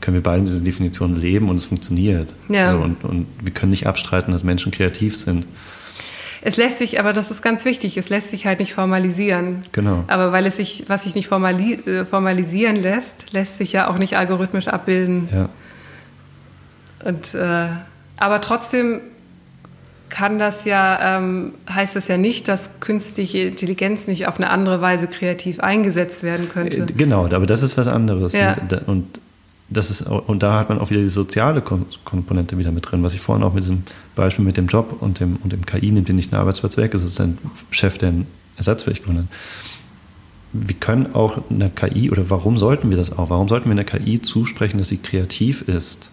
können 0.00 0.16
wir 0.16 0.22
beide 0.22 0.42
mit 0.42 0.50
diesen 0.50 0.64
Definitionen 0.64 1.16
leben 1.16 1.48
und 1.48 1.56
es 1.56 1.64
funktioniert. 1.64 2.34
Ja. 2.48 2.72
So, 2.72 2.78
und, 2.78 3.04
und 3.04 3.26
wir 3.40 3.52
können 3.54 3.70
nicht 3.70 3.86
abstreiten, 3.86 4.32
dass 4.32 4.42
Menschen 4.42 4.72
kreativ 4.72 5.16
sind. 5.16 5.46
es 6.42 6.56
lässt 6.56 6.78
sich, 6.78 6.98
aber 6.98 7.12
das 7.12 7.30
ist 7.30 7.40
ganz 7.40 7.64
wichtig, 7.64 7.96
es 7.96 8.08
lässt 8.08 8.30
sich 8.30 8.44
halt 8.44 8.58
nicht 8.58 8.74
formalisieren. 8.74 9.60
Genau. 9.70 10.04
Aber 10.08 10.32
weil 10.32 10.44
es 10.44 10.56
sich, 10.56 10.84
was 10.88 11.04
sich 11.04 11.14
nicht 11.14 11.28
formali 11.28 11.74
äh, 11.86 12.04
formalisieren 12.04 12.74
lässt, 12.76 13.32
lässt 13.32 13.58
sich 13.58 13.72
ja 13.72 13.88
auch 13.88 13.96
nicht 13.96 14.16
algorithmisch 14.16 14.66
abbilden. 14.66 15.28
Ja. 15.32 15.48
Und, 17.04 17.34
äh, 17.34 17.68
aber 18.16 18.40
trotzdem 18.40 19.00
kann 20.08 20.38
das 20.38 20.66
ja, 20.66 21.16
ähm, 21.18 21.54
heißt 21.70 21.96
das 21.96 22.06
ja 22.06 22.18
nicht, 22.18 22.46
dass 22.46 22.60
künstliche 22.80 23.38
Intelligenz 23.38 24.06
nicht 24.06 24.28
auf 24.28 24.36
eine 24.36 24.50
andere 24.50 24.80
Weise 24.82 25.06
kreativ 25.06 25.60
eingesetzt 25.60 26.22
werden 26.22 26.48
könnte. 26.50 26.80
Äh, 26.82 26.86
Genau, 26.96 27.24
aber 27.24 27.46
das 27.46 27.62
ist 27.62 27.78
was 27.78 27.88
anderes. 27.88 28.34
Ja. 28.34 28.52
Und, 28.52 28.72
da- 28.72 28.80
und, 28.86 29.20
das 29.70 29.88
ist, 29.90 30.02
und 30.02 30.42
da 30.42 30.58
hat 30.60 30.68
man 30.68 30.78
auch 30.78 30.90
wieder 30.90 31.00
die 31.00 31.08
soziale 31.08 31.60
Kom- 31.60 31.86
Komponente 32.04 32.58
wieder 32.58 32.70
mit 32.72 32.90
drin, 32.90 33.02
was 33.02 33.14
ich 33.14 33.22
vorhin 33.22 33.42
auch 33.42 33.54
mit 33.54 33.62
diesem 33.64 33.84
Beispiel 34.14 34.44
mit 34.44 34.58
dem 34.58 34.66
Job 34.66 34.96
und 35.00 35.18
dem, 35.18 35.36
und 35.36 35.50
dem 35.52 35.64
KI 35.64 35.90
nimmt 35.92 36.08
dir 36.08 36.12
nicht 36.12 36.30
einen 36.30 36.40
Arbeitsplatz 36.40 36.76
weg, 36.76 36.92
es 36.92 37.02
ist 37.04 37.18
ein 37.18 37.38
Chef, 37.70 37.96
der 37.96 38.10
einen 38.10 38.26
ersatzfähig 38.58 39.00
gewonnen 39.02 39.20
hat. 39.20 39.26
Wir 40.52 40.74
können 40.74 41.14
auch 41.14 41.38
einer 41.48 41.70
KI, 41.70 42.10
oder 42.10 42.28
warum 42.28 42.58
sollten 42.58 42.90
wir 42.90 42.98
das 42.98 43.16
auch? 43.16 43.30
Warum 43.30 43.48
sollten 43.48 43.64
wir 43.70 43.72
einer 43.72 43.84
KI 43.84 44.20
zusprechen, 44.20 44.76
dass 44.76 44.88
sie 44.88 44.98
kreativ 44.98 45.62
ist? 45.66 46.10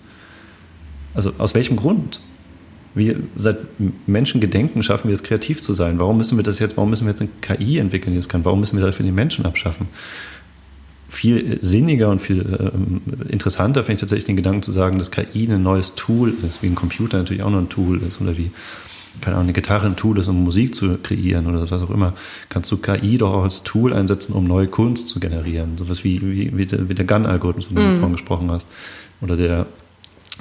Also 1.14 1.34
aus 1.38 1.56
welchem 1.56 1.78
Grund? 1.78 2.22
Wir, 2.96 3.18
seit 3.36 3.58
Menschengedenken 4.08 4.82
schaffen 4.82 5.10
wir 5.10 5.14
es, 5.14 5.24
kreativ 5.24 5.62
zu 5.62 5.74
sein. 5.74 6.00
Warum 6.00 6.18
müssen 6.18 6.38
wir 6.38 6.44
das 6.44 6.60
jetzt, 6.60 6.76
warum 6.76 6.90
müssen 6.90 7.06
wir 7.06 7.12
jetzt 7.12 7.22
eine 7.22 7.30
KI 7.42 7.78
entwickeln, 7.78 8.14
die 8.14 8.20
das 8.20 8.30
kann? 8.30 8.44
Warum 8.46 8.60
müssen 8.60 8.78
wir 8.78 8.86
dafür 8.86 9.06
die 9.06 9.12
Menschen 9.12 9.46
abschaffen? 9.46 9.88
Viel 11.08 11.60
sinniger 11.62 12.10
und 12.10 12.20
viel 12.20 12.40
ähm, 12.60 13.02
interessanter 13.30 13.82
finde 13.82 13.94
ich 13.94 14.00
tatsächlich 14.00 14.26
den 14.26 14.36
Gedanken 14.36 14.64
zu 14.64 14.72
sagen, 14.72 15.00
dass 15.00 15.12
KI 15.12 15.48
ein 15.52 15.64
neues 15.64 15.96
Tool 15.96 16.34
ist, 16.48 16.62
wie 16.62 16.68
ein 16.68 16.76
Computer 16.76 17.18
natürlich 17.18 17.44
auch 17.44 17.50
noch 17.50 17.60
ein 17.60 17.70
Tool 17.70 18.02
ist 18.02 18.22
oder 18.22 18.38
wie, 18.38 18.52
keine 19.22 19.36
Ahnung, 19.36 19.48
eine 19.48 19.54
Gitarre 19.54 19.88
ein 19.88 19.96
Tool 19.96 20.20
ist, 20.20 20.28
um 20.28 20.44
Musik 20.44 20.76
zu 20.76 20.98
kreieren 20.98 21.48
oder 21.48 21.70
was 21.70 21.82
auch 21.82 21.90
immer. 21.90 22.14
Kannst 22.50 22.72
du 22.72 22.78
KI 22.78 23.18
doch 23.18 23.34
auch 23.34 23.44
als 23.44 23.64
Tool 23.64 23.94
einsetzen, 23.94 24.34
um 24.34 24.46
neue 24.46 24.68
Kunst 24.68 25.10
zu 25.10 25.20
generieren. 25.20 25.78
Sowas 25.78 26.04
wie, 26.04 26.22
wie, 26.22 26.56
wie 26.58 26.66
der, 26.66 26.90
wie 26.90 26.96
der 26.96 27.06
Gun-Algorithmus, 27.06 27.68
von 27.68 27.76
dem 27.76 27.92
du 27.92 27.98
vorhin 27.98 28.14
gesprochen 28.14 28.52
hast. 28.52 28.68
Oder 29.22 29.36
der, 29.36 29.66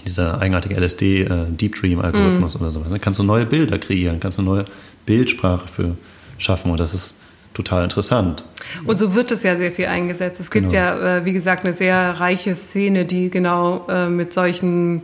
dieser 0.09 0.41
eigenartige 0.41 0.75
LSD 0.79 1.23
äh, 1.23 1.45
Deep 1.49 1.75
Dream 1.81 2.01
Algorithmus 2.01 2.57
oder 2.57 2.71
sowas. 2.71 2.89
Dann 2.91 3.01
kannst 3.01 3.19
du 3.19 3.23
neue 3.23 3.47
Bilder 3.47 3.79
kreieren, 3.79 4.21
kannst 4.21 4.39
du 4.39 4.43
neue 4.43 4.65
Bildsprache 5.07 5.69
für 5.69 5.97
schaffen 6.39 6.71
und 6.71 6.81
das 6.81 6.95
ist 6.95 7.17
total 7.55 7.85
interessant. 7.85 8.45
Und 8.85 8.99
so 8.99 9.15
wird 9.15 9.33
es 9.33 9.43
ja 9.43 9.57
sehr 9.57 9.73
viel 9.73 9.87
eingesetzt. 9.87 10.41
Es 10.41 10.51
gibt 10.51 10.71
Genau. 10.71 10.83
ja, 10.83 11.17
äh, 11.19 11.25
wie 11.25 11.33
gesagt, 11.33 11.65
eine 11.65 11.73
sehr 11.73 12.21
reiche 12.21 12.55
Szene, 12.55 13.05
die 13.05 13.31
genau 13.31 13.87
äh, 13.89 14.09
mit 14.09 14.33
solchen 14.33 15.03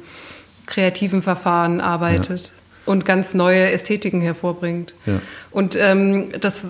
kreativen 0.66 1.20
Verfahren 1.22 1.80
arbeitet 1.80 2.52
und 2.86 3.04
ganz 3.04 3.34
neue 3.34 3.70
Ästhetiken 3.72 4.20
hervorbringt. 4.20 4.94
Ja. 5.06 5.20
Und 5.50 5.76
ähm, 5.76 6.28
das 6.40 6.66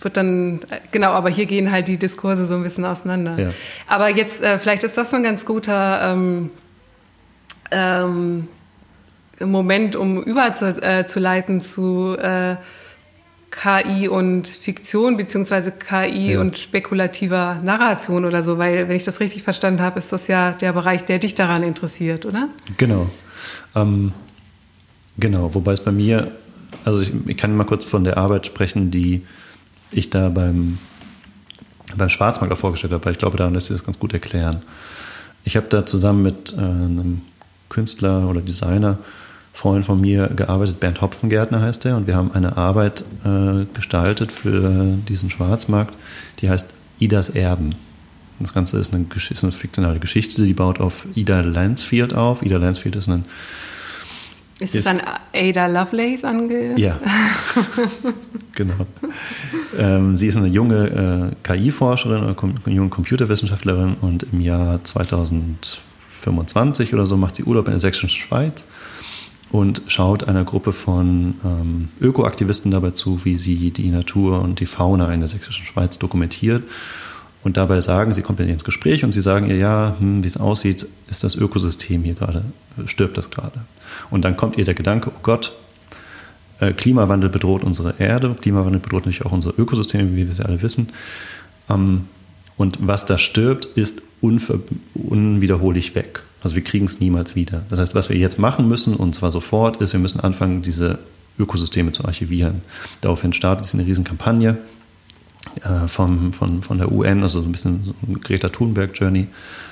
wird 0.00 0.16
dann, 0.16 0.60
genau, 0.90 1.10
aber 1.12 1.30
hier 1.30 1.46
gehen 1.46 1.70
halt 1.70 1.88
die 1.88 1.96
Diskurse 1.96 2.46
so 2.46 2.54
ein 2.54 2.62
bisschen 2.62 2.84
auseinander. 2.84 3.38
Ja. 3.38 3.50
Aber 3.86 4.08
jetzt, 4.08 4.40
äh, 4.40 4.58
vielleicht 4.58 4.82
ist 4.84 4.96
das 4.96 5.12
ein 5.14 5.22
ganz 5.22 5.44
guter 5.44 6.12
ähm, 6.12 6.50
ähm, 7.72 8.48
Moment, 9.40 9.96
um 9.96 10.22
überzuleiten 10.22 11.56
äh, 11.56 11.60
zu, 11.60 12.16
äh, 12.18 12.56
KI 13.52 14.08
und 14.08 14.48
Fiktion, 14.48 15.16
beziehungsweise 15.16 15.72
KI 15.72 16.32
Ja. 16.32 16.40
und 16.40 16.56
spekulativer 16.58 17.60
Narration 17.62 18.24
oder 18.24 18.42
so, 18.42 18.58
weil, 18.58 18.88
wenn 18.88 18.96
ich 18.96 19.04
das 19.04 19.20
richtig 19.20 19.42
verstanden 19.42 19.82
habe, 19.82 19.98
ist 19.98 20.10
das 20.10 20.26
ja 20.26 20.52
der 20.52 20.72
Bereich, 20.72 21.04
der 21.04 21.18
dich 21.18 21.34
daran 21.34 21.62
interessiert, 21.62 22.24
oder? 22.24 22.48
Genau. 22.78 23.10
Ähm, 23.74 24.12
genau, 25.18 25.54
wobei 25.54 25.72
es 25.72 25.80
bei 25.80 25.92
mir, 25.92 26.30
also 26.84 27.02
ich, 27.02 27.12
ich 27.26 27.36
kann 27.36 27.54
mal 27.54 27.64
kurz 27.64 27.84
von 27.84 28.04
der 28.04 28.16
Arbeit 28.16 28.46
sprechen, 28.46 28.90
die 28.90 29.22
ich 29.90 30.08
da 30.08 30.30
beim, 30.30 30.78
beim 31.94 32.08
Schwarzmarkt 32.08 32.52
auch 32.54 32.58
vorgestellt 32.58 32.94
habe, 32.94 33.04
weil 33.04 33.12
ich 33.12 33.18
glaube, 33.18 33.36
daran 33.36 33.52
lässt 33.52 33.66
sich 33.66 33.76
das 33.76 33.84
ganz 33.84 33.98
gut 33.98 34.14
erklären. 34.14 34.60
Ich 35.44 35.56
habe 35.56 35.66
da 35.68 35.84
zusammen 35.84 36.22
mit 36.22 36.54
äh, 36.56 36.60
einem 36.60 37.20
Künstler 37.72 38.28
oder 38.28 38.40
Designer, 38.40 38.98
Freund 39.54 39.84
von 39.84 40.00
mir, 40.00 40.28
gearbeitet, 40.28 40.78
Bernd 40.80 41.00
Hopfengärtner 41.00 41.60
heißt 41.60 41.84
er, 41.86 41.96
und 41.96 42.06
wir 42.06 42.16
haben 42.16 42.32
eine 42.32 42.56
Arbeit 42.56 43.04
äh, 43.24 43.64
gestaltet 43.74 44.30
für 44.32 44.96
diesen 45.08 45.30
Schwarzmarkt, 45.30 45.94
die 46.40 46.48
heißt 46.48 46.72
Idas 46.98 47.30
Erben. 47.30 47.74
Das 48.40 48.54
Ganze 48.54 48.78
ist 48.78 48.92
eine, 48.92 49.06
ist 49.14 49.42
eine 49.42 49.52
fiktionale 49.52 49.98
Geschichte, 50.00 50.44
die 50.44 50.54
baut 50.54 50.80
auf 50.80 51.06
Ida 51.14 51.40
Lansfield 51.40 52.14
auf. 52.14 52.42
Ida 52.42 52.56
Lansfield 52.56 52.96
ist 52.96 53.08
ein 53.08 53.24
Ist 54.58 54.74
Ist- 54.74 54.86
es 54.86 54.90
an 54.90 55.00
Ada 55.32 55.66
Lovelace 55.66 56.24
ange... 56.24 56.78
Ja, 56.78 56.98
genau. 58.54 58.86
Ähm, 59.78 60.16
sie 60.16 60.26
ist 60.26 60.36
eine 60.36 60.48
junge 60.48 61.32
äh, 61.44 61.46
KI-Forscherin, 61.46 62.22
eine, 62.24 62.74
junge 62.74 62.88
Computerwissenschaftlerin 62.88 63.94
und 64.00 64.26
im 64.32 64.40
Jahr 64.40 64.82
2025 66.22 66.94
oder 66.94 67.06
so 67.06 67.16
macht 67.16 67.34
sie 67.34 67.44
Urlaub 67.44 67.66
in 67.66 67.72
der 67.72 67.80
sächsischen 67.80 68.08
Schweiz 68.08 68.66
und 69.50 69.82
schaut 69.88 70.28
einer 70.28 70.44
Gruppe 70.44 70.72
von 70.72 71.34
ähm, 71.44 71.88
Ökoaktivisten 72.00 72.70
dabei 72.70 72.92
zu, 72.92 73.24
wie 73.24 73.36
sie 73.36 73.70
die 73.70 73.90
Natur 73.90 74.40
und 74.40 74.60
die 74.60 74.66
Fauna 74.66 75.12
in 75.12 75.20
der 75.20 75.28
sächsischen 75.28 75.66
Schweiz 75.66 75.98
dokumentiert. 75.98 76.64
Und 77.44 77.56
dabei 77.56 77.80
sagen, 77.80 78.12
sie 78.12 78.22
kommt 78.22 78.38
mit 78.38 78.46
ihr 78.46 78.54
ins 78.54 78.62
Gespräch 78.62 79.02
und 79.04 79.10
sie 79.10 79.20
sagen 79.20 79.50
ihr, 79.50 79.56
ja, 79.56 79.96
hm, 79.98 80.22
wie 80.22 80.28
es 80.28 80.36
aussieht, 80.36 80.86
ist 81.10 81.24
das 81.24 81.34
Ökosystem 81.34 82.04
hier 82.04 82.14
gerade, 82.14 82.44
stirbt 82.86 83.18
das 83.18 83.30
gerade. 83.30 83.62
Und 84.10 84.24
dann 84.24 84.36
kommt 84.36 84.58
ihr 84.58 84.64
der 84.64 84.74
Gedanke, 84.74 85.10
oh 85.10 85.18
Gott, 85.24 85.52
äh, 86.60 86.72
Klimawandel 86.72 87.30
bedroht 87.30 87.64
unsere 87.64 87.94
Erde, 87.98 88.36
Klimawandel 88.40 88.80
bedroht 88.80 89.06
natürlich 89.06 89.26
auch 89.26 89.32
unsere 89.32 89.54
Ökosysteme, 89.60 90.12
wie 90.14 90.24
wir 90.28 90.32
sie 90.32 90.44
alle 90.44 90.62
wissen. 90.62 90.90
Ähm, 91.68 92.06
und 92.56 92.78
was 92.80 93.06
da 93.06 93.18
stirbt, 93.18 93.64
ist 93.64 94.02
unver 94.22 94.58
unwiederhollich 94.94 95.94
weg. 95.94 96.22
Also 96.42 96.56
wir 96.56 96.64
kriegen 96.64 96.86
es 96.86 96.98
niemals 97.00 97.36
wieder. 97.36 97.62
Das 97.68 97.78
heißt, 97.78 97.94
was 97.94 98.08
wir 98.08 98.16
jetzt 98.16 98.38
machen 98.38 98.66
müssen, 98.68 98.94
und 98.94 99.14
zwar 99.14 99.30
sofort, 99.30 99.76
ist, 99.82 99.92
wir 99.92 100.00
müssen 100.00 100.20
anfangen, 100.20 100.62
diese 100.62 100.98
Ökosysteme 101.38 101.92
zu 101.92 102.04
archivieren. 102.04 102.62
Daraufhin 103.00 103.32
startet 103.32 103.66
sie 103.66 103.78
eine 103.78 103.86
Riesenkampagne 103.86 104.58
äh, 105.64 105.88
vom, 105.88 106.32
von, 106.32 106.62
von 106.62 106.78
der 106.78 106.90
UN, 106.90 107.22
also 107.22 107.40
so 107.40 107.48
ein 107.48 107.52
bisschen 107.52 107.84
so 107.84 107.94
eine 108.06 108.18
Greta 108.18 108.48
Thunberg-Journey, 108.48 109.26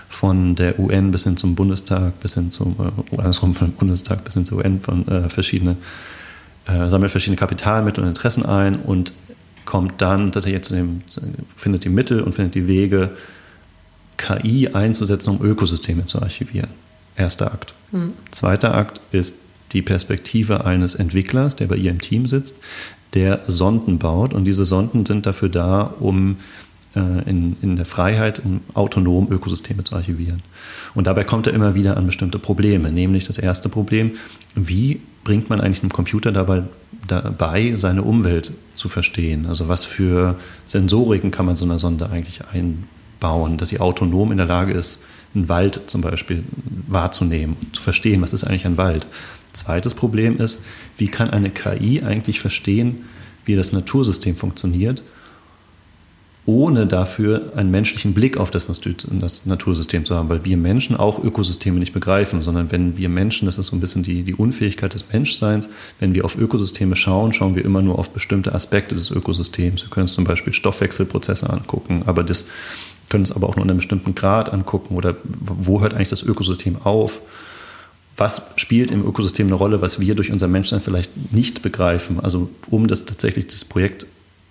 von 0.08 0.54
der 0.56 0.78
UN 0.78 1.10
bis 1.12 1.24
hin 1.24 1.36
zum 1.36 1.54
Bundestag, 1.54 2.18
bis 2.20 2.34
hin 2.34 2.50
zum, 2.50 2.76
äh, 2.78 3.16
andersrum 3.16 3.54
vom 3.54 3.72
Bundestag 3.72 4.24
bis 4.24 4.34
hin 4.34 4.44
zur 4.46 4.58
UN, 4.58 4.80
von 4.80 5.06
äh, 5.08 5.28
verschiedene, 5.28 5.76
äh, 6.66 6.88
sammelt 6.88 7.10
verschiedene 7.10 7.36
Kapitalmittel 7.36 8.02
und 8.02 8.08
Interessen 8.08 8.44
ein 8.46 8.76
und 8.80 9.12
kommt 9.64 10.00
dann 10.00 10.32
tatsächlich 10.32 10.62
zu 10.62 10.74
dem, 10.74 11.02
zu- 11.06 11.20
findet 11.56 11.84
die 11.84 11.88
Mittel 11.90 12.22
und 12.22 12.34
findet 12.34 12.54
die 12.54 12.66
Wege, 12.66 13.10
KI 14.20 14.68
einzusetzen, 14.68 15.30
um 15.36 15.44
Ökosysteme 15.44 16.04
zu 16.04 16.20
archivieren. 16.20 16.68
Erster 17.16 17.52
Akt. 17.52 17.74
Zweiter 18.30 18.74
Akt 18.74 19.00
ist 19.12 19.36
die 19.72 19.82
Perspektive 19.82 20.64
eines 20.64 20.94
Entwicklers, 20.94 21.56
der 21.56 21.66
bei 21.66 21.76
ihr 21.76 21.90
im 21.90 22.00
Team 22.00 22.26
sitzt, 22.26 22.54
der 23.14 23.40
Sonden 23.46 23.98
baut. 23.98 24.34
Und 24.34 24.44
diese 24.44 24.64
Sonden 24.64 25.06
sind 25.06 25.26
dafür 25.26 25.48
da, 25.48 25.82
um 25.82 26.36
äh, 26.94 27.28
in, 27.28 27.56
in 27.62 27.76
der 27.76 27.86
Freiheit, 27.86 28.42
um 28.44 28.60
autonom 28.74 29.30
Ökosysteme 29.30 29.84
zu 29.84 29.94
archivieren. 29.94 30.42
Und 30.94 31.06
dabei 31.06 31.24
kommt 31.24 31.46
er 31.46 31.54
immer 31.54 31.74
wieder 31.74 31.96
an 31.96 32.06
bestimmte 32.06 32.38
Probleme. 32.38 32.92
Nämlich 32.92 33.26
das 33.26 33.38
erste 33.38 33.68
Problem, 33.68 34.12
wie 34.54 35.00
bringt 35.24 35.50
man 35.50 35.60
eigentlich 35.60 35.82
einem 35.82 35.92
Computer 35.92 36.32
dabei, 36.32 36.64
dabei, 37.06 37.74
seine 37.76 38.02
Umwelt 38.02 38.52
zu 38.74 38.88
verstehen? 38.88 39.46
Also 39.46 39.68
was 39.68 39.84
für 39.84 40.36
Sensoriken 40.66 41.30
kann 41.30 41.46
man 41.46 41.56
so 41.56 41.64
einer 41.64 41.78
Sonde 41.78 42.10
eigentlich 42.10 42.42
einbauen, 43.20 43.56
dass 43.56 43.68
sie 43.68 43.80
autonom 43.80 44.32
in 44.32 44.38
der 44.38 44.46
Lage 44.46 44.72
ist, 44.72 45.02
einen 45.34 45.48
Wald 45.48 45.82
zum 45.86 46.00
Beispiel 46.00 46.44
wahrzunehmen, 46.88 47.56
zu 47.72 47.82
verstehen, 47.82 48.22
was 48.22 48.32
ist 48.32 48.44
eigentlich 48.44 48.66
ein 48.66 48.78
Wald. 48.78 49.06
Zweites 49.52 49.94
Problem 49.94 50.38
ist, 50.38 50.64
wie 50.96 51.08
kann 51.08 51.30
eine 51.30 51.50
KI 51.50 52.02
eigentlich 52.02 52.40
verstehen, 52.40 53.04
wie 53.44 53.56
das 53.56 53.72
Natursystem 53.72 54.36
funktioniert, 54.36 55.02
ohne 56.46 56.86
dafür 56.86 57.52
einen 57.54 57.70
menschlichen 57.70 58.14
Blick 58.14 58.36
auf 58.36 58.50
das, 58.50 58.66
das 58.66 59.46
Natursystem 59.46 60.04
zu 60.04 60.16
haben, 60.16 60.28
weil 60.28 60.44
wir 60.44 60.56
Menschen 60.56 60.96
auch 60.96 61.22
Ökosysteme 61.22 61.78
nicht 61.78 61.92
begreifen, 61.92 62.42
sondern 62.42 62.72
wenn 62.72 62.96
wir 62.96 63.08
Menschen, 63.08 63.46
das 63.46 63.58
ist 63.58 63.66
so 63.66 63.76
ein 63.76 63.80
bisschen 63.80 64.02
die, 64.02 64.22
die 64.24 64.34
Unfähigkeit 64.34 64.94
des 64.94 65.04
Menschseins, 65.12 65.68
wenn 66.00 66.14
wir 66.14 66.24
auf 66.24 66.36
Ökosysteme 66.36 66.96
schauen, 66.96 67.32
schauen 67.32 67.54
wir 67.54 67.64
immer 67.64 67.82
nur 67.82 67.98
auf 67.98 68.10
bestimmte 68.10 68.54
Aspekte 68.54 68.94
des 68.94 69.10
Ökosystems. 69.10 69.82
Wir 69.82 69.90
können 69.90 70.04
uns 70.04 70.14
zum 70.14 70.24
Beispiel 70.24 70.52
Stoffwechselprozesse 70.52 71.50
angucken, 71.50 72.02
aber 72.06 72.24
das 72.24 72.46
können 73.10 73.24
uns 73.24 73.32
aber 73.32 73.48
auch 73.48 73.56
nur 73.56 73.64
in 73.64 73.70
einem 73.70 73.78
bestimmten 73.78 74.14
Grad 74.14 74.52
angucken 74.52 74.96
oder 74.96 75.16
wo 75.22 75.82
hört 75.82 75.92
eigentlich 75.92 76.08
das 76.08 76.22
Ökosystem 76.22 76.78
auf? 76.82 77.20
was 78.20 78.42
spielt 78.56 78.90
im 78.90 79.06
Ökosystem 79.06 79.46
eine 79.46 79.56
Rolle, 79.56 79.80
was 79.80 79.98
wir 79.98 80.14
durch 80.14 80.30
unser 80.30 80.46
Menschsein 80.46 80.82
vielleicht 80.82 81.32
nicht 81.32 81.62
begreifen. 81.62 82.20
Also 82.20 82.50
um 82.68 82.86
das 82.86 83.06
tatsächlich 83.06 83.46
das 83.46 83.64
Projekt 83.64 84.06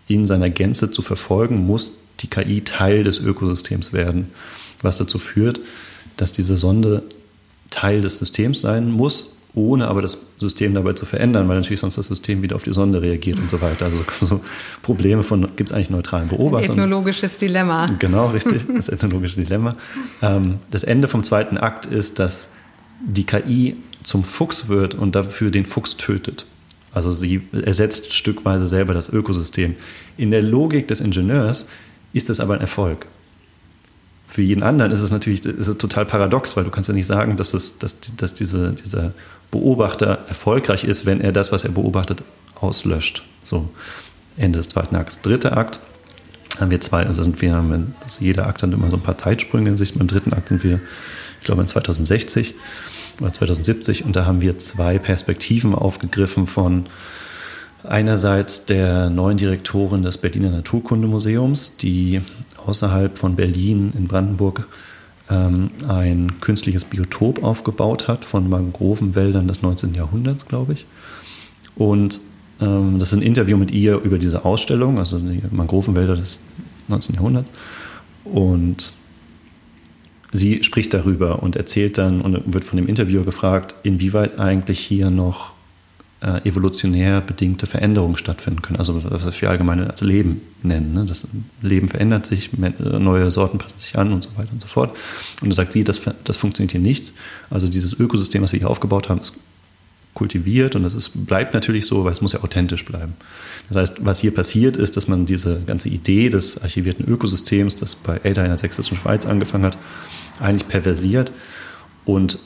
in 0.07 0.25
seiner 0.25 0.49
Gänze 0.49 0.91
zu 0.91 1.03
verfolgen, 1.03 1.67
muss 1.67 1.99
die 2.21 2.27
KI 2.27 2.61
Teil 2.61 3.03
des 3.03 3.19
Ökosystems 3.19 3.93
werden, 3.93 4.31
was 4.81 4.97
dazu 4.97 5.19
führt, 5.19 5.59
dass 6.17 6.31
diese 6.31 6.57
Sonde 6.57 7.03
Teil 7.69 8.01
des 8.01 8.17
Systems 8.17 8.61
sein 8.61 8.89
muss, 8.89 9.37
ohne 9.55 9.87
aber 9.87 10.01
das 10.01 10.19
System 10.39 10.73
dabei 10.73 10.93
zu 10.93 11.05
verändern, 11.05 11.47
weil 11.47 11.57
natürlich 11.57 11.79
sonst 11.79 11.97
das 11.97 12.07
System 12.07 12.41
wieder 12.41 12.55
auf 12.55 12.63
die 12.63 12.73
Sonde 12.73 13.01
reagiert 13.01 13.39
und 13.39 13.49
so 13.49 13.61
weiter. 13.61 13.85
Also 13.85 13.97
so 14.21 14.41
Probleme 14.81 15.23
von, 15.23 15.41
gibt 15.55 15.69
es 15.69 15.73
eigentlich 15.73 15.89
neutralen 15.89 16.29
Beobachter? 16.29 16.69
Ethnologisches 16.69 17.37
Dilemma. 17.37 17.87
Genau, 17.97 18.27
richtig, 18.33 18.65
das 18.75 18.89
ethnologische 18.89 19.41
Dilemma. 19.41 19.75
Ähm, 20.21 20.59
das 20.69 20.83
Ende 20.83 21.07
vom 21.07 21.23
zweiten 21.23 21.57
Akt 21.57 21.85
ist, 21.85 22.19
dass 22.19 22.49
die 23.05 23.25
KI 23.25 23.77
zum 24.03 24.23
Fuchs 24.23 24.67
wird 24.67 24.95
und 24.95 25.15
dafür 25.15 25.51
den 25.51 25.65
Fuchs 25.65 25.97
tötet. 25.97 26.45
Also 26.91 27.11
sie 27.11 27.41
ersetzt 27.51 28.13
stückweise 28.13 28.67
selber 28.67 28.93
das 28.93 29.09
Ökosystem. 29.09 29.75
In 30.17 30.31
der 30.31 30.41
Logik 30.41 30.87
des 30.87 31.01
Ingenieurs 31.01 31.67
ist 32.13 32.29
das 32.29 32.39
aber 32.39 32.55
ein 32.55 32.61
Erfolg. 32.61 33.05
Für 34.27 34.41
jeden 34.41 34.63
anderen 34.63 34.91
ist 34.91 35.01
es 35.01 35.11
natürlich 35.11 35.45
ist 35.45 35.67
es 35.67 35.77
total 35.77 36.05
paradox, 36.05 36.55
weil 36.55 36.63
du 36.63 36.71
kannst 36.71 36.87
ja 36.87 36.95
nicht 36.95 37.07
sagen, 37.07 37.35
dass, 37.35 37.53
es, 37.53 37.79
dass, 37.79 37.99
dass 38.15 38.33
diese, 38.35 38.73
dieser 38.73 39.13
Beobachter 39.51 40.19
erfolgreich 40.27 40.83
ist, 40.83 41.05
wenn 41.05 41.21
er 41.21 41.31
das, 41.31 41.51
was 41.51 41.63
er 41.63 41.71
beobachtet, 41.71 42.23
auslöscht. 42.59 43.23
So, 43.43 43.69
Ende 44.37 44.57
des 44.57 44.69
zweiten 44.69 44.95
Akts. 44.95 45.21
Dritter 45.21 45.57
Akt 45.57 45.79
haben 46.59 46.71
wir 46.71 46.81
zwei, 46.81 47.05
also 47.05 47.23
sind 47.23 47.41
wir, 47.41 47.55
also 47.55 48.23
jeder 48.23 48.47
Akt 48.47 48.63
hat 48.63 48.71
immer 48.71 48.89
so 48.89 48.97
ein 48.97 49.03
paar 49.03 49.17
Zeitsprünge 49.17 49.69
in 49.69 49.77
sich. 49.77 49.93
Beim 49.95 50.07
dritten 50.07 50.33
Akt 50.33 50.49
sind 50.49 50.63
wir, 50.63 50.79
ich 51.39 51.45
glaube, 51.45 51.61
in 51.61 51.67
2060 51.67 52.55
oder 53.19 53.33
2070 53.33 54.05
und 54.05 54.15
da 54.15 54.25
haben 54.25 54.41
wir 54.41 54.57
zwei 54.57 54.97
Perspektiven 54.97 55.75
aufgegriffen 55.75 56.47
von 56.47 56.85
einerseits 57.83 58.65
der 58.65 59.09
neuen 59.09 59.37
Direktorin 59.37 60.03
des 60.03 60.17
Berliner 60.17 60.49
Naturkundemuseums, 60.49 61.77
die 61.77 62.21
außerhalb 62.65 63.17
von 63.17 63.35
Berlin 63.35 63.93
in 63.97 64.07
Brandenburg 64.07 64.67
ähm, 65.29 65.71
ein 65.87 66.39
künstliches 66.41 66.85
Biotop 66.85 67.43
aufgebaut 67.43 68.07
hat 68.07 68.25
von 68.25 68.49
Mangrovenwäldern 68.49 69.47
des 69.47 69.61
19. 69.61 69.93
Jahrhunderts, 69.93 70.47
glaube 70.47 70.73
ich. 70.73 70.85
Und 71.75 72.19
ähm, 72.59 72.99
das 72.99 73.11
ist 73.11 73.17
ein 73.17 73.21
Interview 73.21 73.57
mit 73.57 73.71
ihr 73.71 73.97
über 73.99 74.17
diese 74.17 74.45
Ausstellung, 74.45 74.97
also 74.97 75.19
die 75.19 75.41
Mangrovenwälder 75.51 76.15
des 76.15 76.39
19. 76.87 77.15
Jahrhunderts. 77.15 77.49
Und 78.25 78.93
sie 80.31 80.63
spricht 80.63 80.93
darüber 80.93 81.41
und 81.41 81.55
erzählt 81.55 81.97
dann 81.97 82.21
und 82.21 82.53
wird 82.53 82.65
von 82.65 82.77
dem 82.77 82.87
Interviewer 82.87 83.23
gefragt, 83.23 83.75
inwieweit 83.83 84.39
eigentlich 84.39 84.79
hier 84.79 85.09
noch 85.09 85.53
äh, 86.21 86.47
evolutionär 86.47 87.21
bedingte 87.21 87.65
Veränderungen 87.67 88.17
stattfinden 88.17 88.61
können. 88.61 88.77
Also 88.77 89.01
was 89.03 89.41
wir 89.41 89.49
allgemein 89.49 89.89
als 89.89 90.01
Leben 90.01 90.41
nennen. 90.63 90.93
Ne? 90.93 91.05
Das 91.05 91.27
Leben 91.61 91.87
verändert 91.87 92.25
sich, 92.25 92.51
neue 92.57 93.31
Sorten 93.31 93.57
passen 93.57 93.79
sich 93.79 93.97
an 93.97 94.11
und 94.11 94.23
so 94.23 94.29
weiter 94.35 94.51
und 94.51 94.61
so 94.61 94.67
fort. 94.67 94.95
Und 95.41 95.49
da 95.49 95.55
sagt 95.55 95.71
sie, 95.71 95.83
das, 95.83 96.01
das 96.23 96.37
funktioniert 96.37 96.71
hier 96.71 96.81
nicht. 96.81 97.13
Also 97.49 97.67
dieses 97.67 97.93
Ökosystem, 97.93 98.41
was 98.41 98.51
wir 98.51 98.59
hier 98.59 98.69
aufgebaut 98.69 99.09
haben, 99.09 99.21
ist 99.21 99.35
kultiviert 100.13 100.75
und 100.75 100.83
das 100.83 100.95
ist, 100.95 101.25
bleibt 101.27 101.53
natürlich 101.53 101.85
so, 101.85 102.03
weil 102.03 102.11
es 102.11 102.19
muss 102.19 102.33
ja 102.33 102.43
authentisch 102.43 102.83
bleiben. 102.83 103.13
Das 103.69 103.77
heißt, 103.77 104.05
was 104.05 104.19
hier 104.19 104.33
passiert 104.33 104.75
ist, 104.75 104.97
dass 104.97 105.07
man 105.07 105.25
diese 105.25 105.61
ganze 105.65 105.87
Idee 105.87 106.29
des 106.29 106.61
archivierten 106.61 107.07
Ökosystems, 107.07 107.77
das 107.77 107.95
bei 107.95 108.19
Ada 108.25 108.41
in 108.41 108.49
der 108.49 108.57
Sächsischen 108.57 108.97
Schweiz 108.97 109.25
angefangen 109.25 109.63
hat, 109.63 109.77
eigentlich 110.41 110.67
perversiert 110.67 111.31
und 112.03 112.39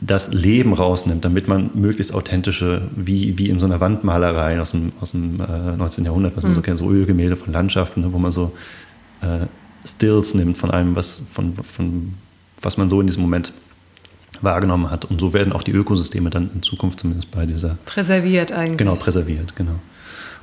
das 0.00 0.32
Leben 0.32 0.72
rausnimmt, 0.72 1.24
damit 1.24 1.48
man 1.48 1.70
möglichst 1.74 2.14
authentische, 2.14 2.82
wie, 2.94 3.38
wie 3.38 3.48
in 3.48 3.58
so 3.58 3.66
einer 3.66 3.80
Wandmalerei 3.80 4.60
aus 4.60 4.72
dem, 4.72 4.92
aus 5.00 5.12
dem 5.12 5.40
äh, 5.40 5.76
19. 5.76 6.04
Jahrhundert, 6.04 6.36
was 6.36 6.42
man 6.42 6.52
mhm. 6.52 6.56
so 6.56 6.62
kennt, 6.62 6.78
so 6.78 6.90
Ölgemälde 6.90 7.36
von 7.36 7.52
Landschaften, 7.52 8.02
ne, 8.02 8.12
wo 8.12 8.18
man 8.18 8.32
so 8.32 8.52
äh, 9.20 9.46
Stills 9.86 10.34
nimmt 10.34 10.56
von 10.56 10.70
einem, 10.70 10.96
was, 10.96 11.22
von, 11.32 11.54
von, 11.56 12.14
was 12.60 12.76
man 12.76 12.88
so 12.88 13.00
in 13.00 13.06
diesem 13.06 13.22
Moment 13.22 13.52
wahrgenommen 14.40 14.90
hat. 14.90 15.04
Und 15.04 15.20
so 15.20 15.32
werden 15.32 15.52
auch 15.52 15.62
die 15.62 15.72
Ökosysteme 15.72 16.30
dann 16.30 16.50
in 16.54 16.62
Zukunft 16.62 17.00
zumindest 17.00 17.30
bei 17.30 17.46
dieser. 17.46 17.78
Präserviert 17.86 18.52
eigentlich. 18.52 18.78
Genau, 18.78 18.94
präserviert, 18.96 19.54
genau. 19.56 19.78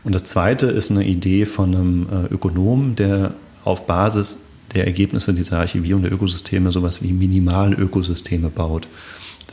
Und 0.04 0.16
das 0.16 0.26
zweite 0.26 0.68
ist 0.68 0.92
eine 0.92 1.06
Idee 1.06 1.46
von 1.46 1.76
einem 1.76 2.08
äh, 2.10 2.34
Ökonomen, 2.34 2.96
der 2.96 3.34
auf 3.64 3.86
Basis 3.86 4.46
der 4.74 4.86
Ergebnisse 4.86 5.34
dieser 5.34 5.60
Archivierung 5.60 6.02
der 6.02 6.12
Ökosysteme 6.12 6.72
sowas 6.72 7.04
wie 7.04 7.12
Minimalökosysteme 7.12 8.50
baut. 8.50 8.88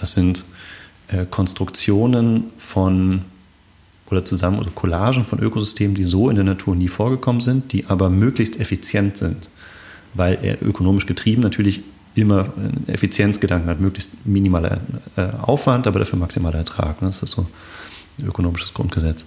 Das 0.00 0.12
sind 0.12 0.44
äh, 1.08 1.24
Konstruktionen 1.26 2.44
von 2.56 3.22
oder 4.10 4.24
zusammen 4.24 4.58
oder 4.58 4.70
Collagen 4.74 5.24
von 5.24 5.38
Ökosystemen, 5.38 5.94
die 5.94 6.04
so 6.04 6.30
in 6.30 6.36
der 6.36 6.44
Natur 6.44 6.74
nie 6.74 6.88
vorgekommen 6.88 7.40
sind, 7.40 7.72
die 7.72 7.86
aber 7.86 8.08
möglichst 8.08 8.58
effizient 8.58 9.18
sind, 9.18 9.50
weil 10.14 10.38
er 10.42 10.62
ökonomisch 10.62 11.06
getrieben 11.06 11.42
natürlich 11.42 11.82
immer 12.14 12.46
einen 12.56 12.84
Effizienzgedanken 12.88 13.68
hat, 13.68 13.80
möglichst 13.80 14.26
minimaler 14.26 14.80
äh, 15.16 15.28
Aufwand, 15.42 15.86
aber 15.86 15.98
dafür 15.98 16.18
maximaler 16.18 16.58
Ertrag. 16.58 17.02
Ne? 17.02 17.08
Das 17.08 17.22
ist 17.22 17.32
so 17.32 17.46
ein 18.18 18.26
ökonomisches 18.26 18.74
Grundgesetz. 18.74 19.26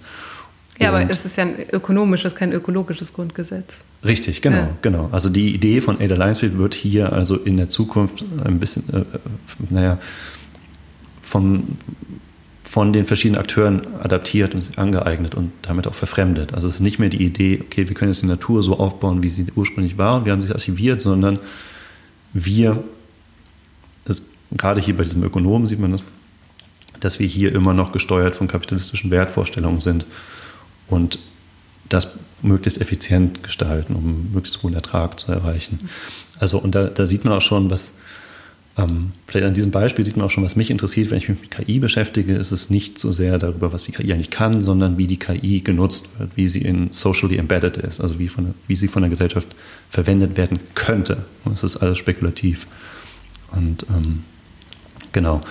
Ja, 0.78 0.88
aber 0.88 1.08
es 1.08 1.24
ist 1.24 1.36
ja 1.36 1.44
ein 1.44 1.54
ökonomisches, 1.70 2.34
kein 2.34 2.52
ökologisches 2.52 3.12
Grundgesetz. 3.12 3.72
Richtig, 4.04 4.42
genau, 4.42 4.56
ja. 4.56 4.76
genau. 4.82 5.08
Also 5.12 5.28
die 5.28 5.54
Idee 5.54 5.80
von 5.80 6.00
Ada 6.00 6.16
Linesfield 6.16 6.58
wird 6.58 6.74
hier 6.74 7.12
also 7.12 7.36
in 7.36 7.56
der 7.56 7.68
Zukunft 7.68 8.24
ein 8.44 8.58
bisschen, 8.58 8.84
äh, 8.92 8.98
äh 8.98 9.04
naja, 9.70 9.98
vom, 11.32 11.78
von 12.62 12.92
den 12.92 13.06
verschiedenen 13.06 13.40
Akteuren 13.40 13.86
adaptiert 14.02 14.54
und 14.54 14.78
angeeignet 14.78 15.34
und 15.34 15.50
damit 15.62 15.86
auch 15.86 15.94
verfremdet. 15.94 16.52
Also 16.52 16.68
es 16.68 16.74
ist 16.74 16.80
nicht 16.82 16.98
mehr 16.98 17.08
die 17.08 17.24
Idee, 17.24 17.62
okay, 17.64 17.88
wir 17.88 17.94
können 17.94 18.10
jetzt 18.10 18.20
die 18.20 18.26
Natur 18.26 18.62
so 18.62 18.78
aufbauen, 18.78 19.22
wie 19.22 19.30
sie 19.30 19.46
ursprünglich 19.56 19.96
war 19.96 20.16
und 20.16 20.26
wir 20.26 20.32
haben 20.32 20.42
sie 20.42 20.52
archiviert, 20.52 21.00
sondern 21.00 21.38
wir, 22.34 22.84
das, 24.04 24.22
gerade 24.50 24.82
hier 24.82 24.94
bei 24.94 25.04
diesem 25.04 25.22
Ökonomen 25.22 25.66
sieht 25.66 25.80
man 25.80 25.92
das, 25.92 26.02
dass 27.00 27.18
wir 27.18 27.26
hier 27.26 27.54
immer 27.54 27.72
noch 27.72 27.92
gesteuert 27.92 28.36
von 28.36 28.46
kapitalistischen 28.46 29.10
Wertvorstellungen 29.10 29.80
sind 29.80 30.04
und 30.86 31.18
das 31.88 32.18
möglichst 32.42 32.78
effizient 32.78 33.42
gestalten, 33.42 33.94
um 33.96 34.32
möglichst 34.34 34.62
hohen 34.62 34.74
Ertrag 34.74 35.18
zu 35.18 35.32
erreichen. 35.32 35.88
Also 36.38 36.58
und 36.58 36.74
da, 36.74 36.88
da 36.88 37.06
sieht 37.06 37.24
man 37.24 37.32
auch 37.32 37.40
schon, 37.40 37.70
was 37.70 37.94
ähm, 38.78 39.12
vielleicht 39.26 39.46
an 39.46 39.54
diesem 39.54 39.70
Beispiel 39.70 40.04
sieht 40.04 40.16
man 40.16 40.26
auch 40.26 40.30
schon, 40.30 40.44
was 40.44 40.56
mich 40.56 40.70
interessiert, 40.70 41.10
wenn 41.10 41.18
ich 41.18 41.28
mich 41.28 41.40
mit 41.40 41.50
KI 41.50 41.78
beschäftige, 41.78 42.34
ist 42.34 42.52
es 42.52 42.70
nicht 42.70 42.98
so 42.98 43.12
sehr 43.12 43.38
darüber, 43.38 43.72
was 43.72 43.84
die 43.84 43.92
KI 43.92 44.12
eigentlich 44.12 44.30
kann, 44.30 44.62
sondern 44.62 44.96
wie 44.96 45.06
die 45.06 45.18
KI 45.18 45.60
genutzt 45.60 46.18
wird, 46.18 46.30
wie 46.36 46.48
sie 46.48 46.62
in 46.62 46.90
socially 46.90 47.36
embedded 47.36 47.76
ist, 47.76 48.00
also 48.00 48.18
wie, 48.18 48.28
von, 48.28 48.54
wie 48.68 48.76
sie 48.76 48.88
von 48.88 49.02
der 49.02 49.10
Gesellschaft 49.10 49.48
verwendet 49.90 50.38
werden 50.38 50.58
könnte. 50.74 51.26
Das 51.44 51.62
ist 51.62 51.76
alles 51.76 51.98
spekulativ. 51.98 52.66
Und 53.50 53.84
ähm, 53.90 54.24
genau, 55.12 55.42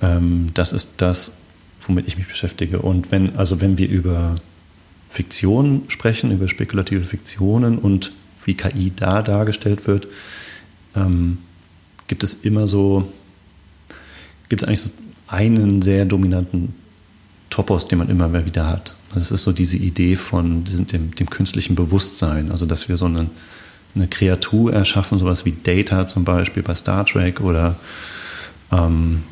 ähm, 0.00 0.50
das 0.54 0.72
ist 0.72 0.94
das, 0.98 1.38
womit 1.88 2.06
ich 2.06 2.16
mich 2.16 2.28
beschäftige. 2.28 2.78
Und 2.78 3.10
wenn, 3.10 3.34
also 3.36 3.60
wenn 3.60 3.76
wir 3.76 3.88
über 3.88 4.36
Fiktion 5.10 5.82
sprechen, 5.88 6.30
über 6.30 6.46
spekulative 6.46 7.02
Fiktionen 7.02 7.76
und 7.76 8.12
wie 8.44 8.54
KI 8.54 8.92
da 8.94 9.22
dargestellt 9.22 9.88
wird, 9.88 10.06
ähm, 10.94 11.38
gibt 12.10 12.24
es 12.24 12.34
immer 12.34 12.66
so, 12.66 13.08
gibt 14.48 14.62
es 14.62 14.68
eigentlich 14.68 14.80
so 14.80 14.90
einen 15.28 15.80
sehr 15.80 16.04
dominanten 16.04 16.74
Topos, 17.50 17.86
den 17.86 17.98
man 17.98 18.10
immer 18.10 18.44
wieder 18.44 18.66
hat. 18.66 18.94
Das 19.14 19.30
ist 19.30 19.44
so 19.44 19.52
diese 19.52 19.76
Idee 19.76 20.16
von 20.16 20.64
dem, 20.64 21.14
dem 21.14 21.30
künstlichen 21.30 21.76
Bewusstsein, 21.76 22.50
also 22.50 22.66
dass 22.66 22.88
wir 22.88 22.96
so 22.96 23.04
eine, 23.04 23.30
eine 23.94 24.08
Kreatur 24.08 24.72
erschaffen, 24.72 25.20
sowas 25.20 25.44
wie 25.44 25.52
Data 25.62 26.04
zum 26.06 26.24
Beispiel 26.24 26.64
bei 26.64 26.74
Star 26.74 27.06
Trek 27.06 27.40
oder 27.40 27.76
ähm, 28.72 29.22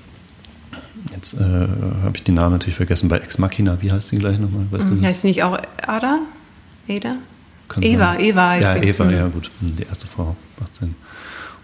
jetzt 1.13 1.35
äh, 1.35 1.41
habe 1.41 2.13
ich 2.15 2.23
den 2.23 2.37
Namen 2.37 2.53
natürlich 2.53 2.77
vergessen, 2.77 3.09
bei 3.09 3.19
Ex 3.19 3.39
Machina, 3.39 3.83
wie 3.83 3.91
heißt 3.91 4.13
die 4.13 4.19
gleich 4.19 4.39
nochmal? 4.39 4.67
Weißt 4.71 4.87
mhm, 4.87 5.05
heißt 5.05 5.25
die 5.25 5.29
nicht 5.29 5.43
auch 5.43 5.59
Ada? 5.83 6.21
Ada? 6.89 7.17
Eva, 7.81 8.13
sein. 8.13 8.21
Eva 8.21 8.49
heißt 8.51 8.63
ja, 8.63 8.73
sie. 8.75 8.79
Ja, 8.79 8.85
Eva, 8.85 9.11
ja 9.11 9.27
gut, 9.27 9.51
hm, 9.61 9.75
die 9.75 9.83
erste 9.83 10.07
Frau, 10.07 10.37
macht 10.61 10.77
Sinn 10.77 10.95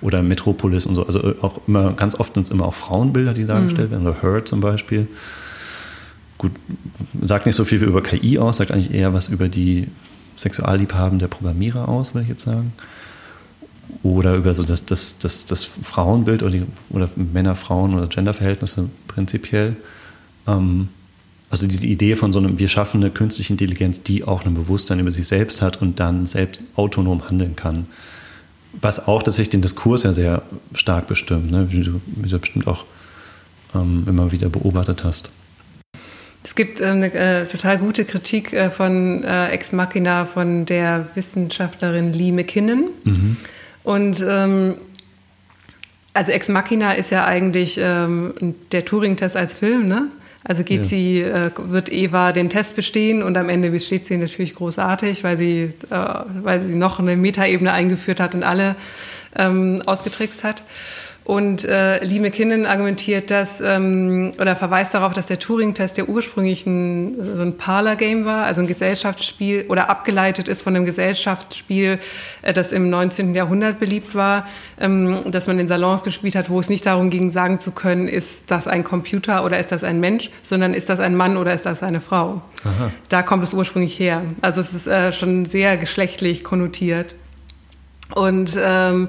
oder 0.04 0.22
Metropolis 0.22 0.86
und 0.86 0.94
so. 0.94 1.06
Also 1.06 1.20
äh, 1.22 1.34
auch 1.40 1.66
immer, 1.66 1.94
ganz 1.94 2.14
oft 2.14 2.34
sind 2.34 2.44
es 2.44 2.50
immer 2.50 2.66
auch 2.66 2.74
Frauenbilder, 2.74 3.32
die 3.34 3.46
dargestellt 3.46 3.88
mhm. 3.88 4.04
werden, 4.04 4.06
oder 4.06 4.22
Her 4.22 4.44
zum 4.44 4.60
Beispiel. 4.60 5.08
Gut, 6.36 6.52
sagt 7.20 7.46
nicht 7.46 7.56
so 7.56 7.64
viel 7.64 7.82
über 7.82 8.02
KI 8.02 8.38
aus, 8.38 8.58
sagt 8.58 8.70
eigentlich 8.70 8.92
eher 8.92 9.14
was 9.14 9.28
über 9.28 9.48
die 9.48 9.88
Sexualliebhaben 10.36 11.18
der 11.18 11.28
Programmierer 11.28 11.88
aus, 11.88 12.14
würde 12.14 12.24
ich 12.24 12.28
jetzt 12.28 12.44
sagen. 12.44 12.74
Oder 14.02 14.34
über 14.34 14.54
so 14.54 14.62
das, 14.62 14.84
das, 14.84 15.18
das, 15.18 15.46
das 15.46 15.64
Frauenbild 15.64 16.42
oder, 16.42 16.52
die, 16.52 16.64
oder 16.90 17.08
Männer, 17.16 17.54
Frauen 17.54 17.94
oder 17.94 18.06
Genderverhältnisse 18.06 18.90
prinzipiell. 19.08 19.76
Ähm, 20.46 20.88
also 21.48 21.66
diese 21.66 21.86
Idee 21.86 22.16
von 22.16 22.32
so 22.32 22.40
einem, 22.40 22.58
wir 22.58 22.68
schaffen 22.68 23.00
eine 23.02 23.10
künstliche 23.10 23.54
Intelligenz, 23.54 24.02
die 24.02 24.24
auch 24.24 24.44
ein 24.44 24.54
Bewusstsein 24.54 24.98
über 24.98 25.12
sich 25.12 25.26
selbst 25.26 25.62
hat 25.62 25.80
und 25.80 26.00
dann 26.00 26.26
selbst 26.26 26.62
autonom 26.74 27.26
handeln 27.28 27.56
kann 27.56 27.86
was 28.80 29.06
auch 29.06 29.22
tatsächlich 29.22 29.50
den 29.50 29.62
Diskurs 29.62 30.02
ja 30.02 30.12
sehr 30.12 30.42
stark 30.74 31.06
bestimmt, 31.06 31.50
ne? 31.50 31.66
wie, 31.70 31.82
du, 31.82 32.00
wie 32.06 32.28
du 32.28 32.38
bestimmt 32.38 32.66
auch 32.66 32.84
ähm, 33.74 34.04
immer 34.06 34.32
wieder 34.32 34.48
beobachtet 34.48 35.04
hast. 35.04 35.30
Es 36.44 36.54
gibt 36.54 36.80
äh, 36.80 36.86
eine 36.86 37.12
äh, 37.12 37.46
total 37.46 37.78
gute 37.78 38.04
Kritik 38.04 38.52
äh, 38.52 38.70
von 38.70 39.24
äh, 39.24 39.48
Ex 39.48 39.72
Machina 39.72 40.26
von 40.26 40.66
der 40.66 41.08
Wissenschaftlerin 41.14 42.12
Lee 42.12 42.32
McKinnon. 42.32 42.90
Mhm. 43.04 43.36
Und 43.82 44.24
ähm, 44.28 44.76
also 46.12 46.32
Ex 46.32 46.48
Machina 46.48 46.92
ist 46.92 47.10
ja 47.10 47.24
eigentlich 47.24 47.78
ähm, 47.80 48.54
der 48.72 48.84
Turing-Test 48.84 49.36
als 49.36 49.52
Film, 49.52 49.88
ne? 49.88 50.08
Also 50.44 50.62
geht 50.62 50.80
ja. 50.80 50.84
sie, 50.84 51.20
äh, 51.22 51.50
wird 51.56 51.90
Eva 51.90 52.32
den 52.32 52.50
Test 52.50 52.76
bestehen 52.76 53.22
und 53.22 53.36
am 53.38 53.48
Ende 53.48 53.70
besteht 53.70 54.06
sie 54.06 54.18
natürlich 54.18 54.54
großartig, 54.54 55.24
weil 55.24 55.38
sie, 55.38 55.72
äh, 55.90 55.96
weil 56.42 56.60
sie 56.60 56.74
noch 56.74 56.98
eine 56.98 57.16
Metaebene 57.16 57.72
eingeführt 57.72 58.20
hat 58.20 58.34
und 58.34 58.42
alle 58.42 58.76
ähm, 59.34 59.82
ausgetrickst 59.86 60.44
hat. 60.44 60.62
Und 61.24 61.64
äh, 61.64 62.04
Lee 62.04 62.20
McKinnon 62.20 62.66
argumentiert 62.66 63.30
das 63.30 63.54
ähm, 63.62 64.32
oder 64.38 64.54
verweist 64.56 64.92
darauf, 64.92 65.14
dass 65.14 65.24
der 65.24 65.38
Turing-Test 65.38 65.96
ja 65.96 66.04
ursprünglich 66.04 66.66
ein, 66.66 67.16
so 67.36 67.40
ein 67.40 67.56
Parlor-Game 67.56 68.26
war, 68.26 68.44
also 68.44 68.60
ein 68.60 68.66
Gesellschaftsspiel 68.66 69.64
oder 69.68 69.88
abgeleitet 69.88 70.48
ist 70.48 70.60
von 70.60 70.76
einem 70.76 70.84
Gesellschaftsspiel, 70.84 71.98
äh, 72.42 72.52
das 72.52 72.72
im 72.72 72.90
19. 72.90 73.34
Jahrhundert 73.34 73.80
beliebt 73.80 74.14
war, 74.14 74.46
ähm, 74.78 75.30
dass 75.30 75.46
man 75.46 75.58
in 75.58 75.66
Salons 75.66 76.02
gespielt 76.02 76.36
hat, 76.36 76.50
wo 76.50 76.60
es 76.60 76.68
nicht 76.68 76.84
darum 76.84 77.08
ging, 77.08 77.32
sagen 77.32 77.58
zu 77.58 77.72
können, 77.72 78.06
ist 78.06 78.34
das 78.46 78.68
ein 78.68 78.84
Computer 78.84 79.46
oder 79.46 79.58
ist 79.58 79.72
das 79.72 79.82
ein 79.82 80.00
Mensch, 80.00 80.28
sondern 80.42 80.74
ist 80.74 80.90
das 80.90 81.00
ein 81.00 81.16
Mann 81.16 81.38
oder 81.38 81.54
ist 81.54 81.64
das 81.64 81.82
eine 81.82 82.00
Frau. 82.00 82.42
Aha. 82.64 82.90
Da 83.08 83.22
kommt 83.22 83.44
es 83.44 83.54
ursprünglich 83.54 83.98
her. 83.98 84.20
Also 84.42 84.60
es 84.60 84.74
ist 84.74 84.86
äh, 84.86 85.10
schon 85.10 85.46
sehr 85.46 85.78
geschlechtlich 85.78 86.44
konnotiert. 86.44 87.14
Und 88.14 88.58
ähm, 88.62 89.08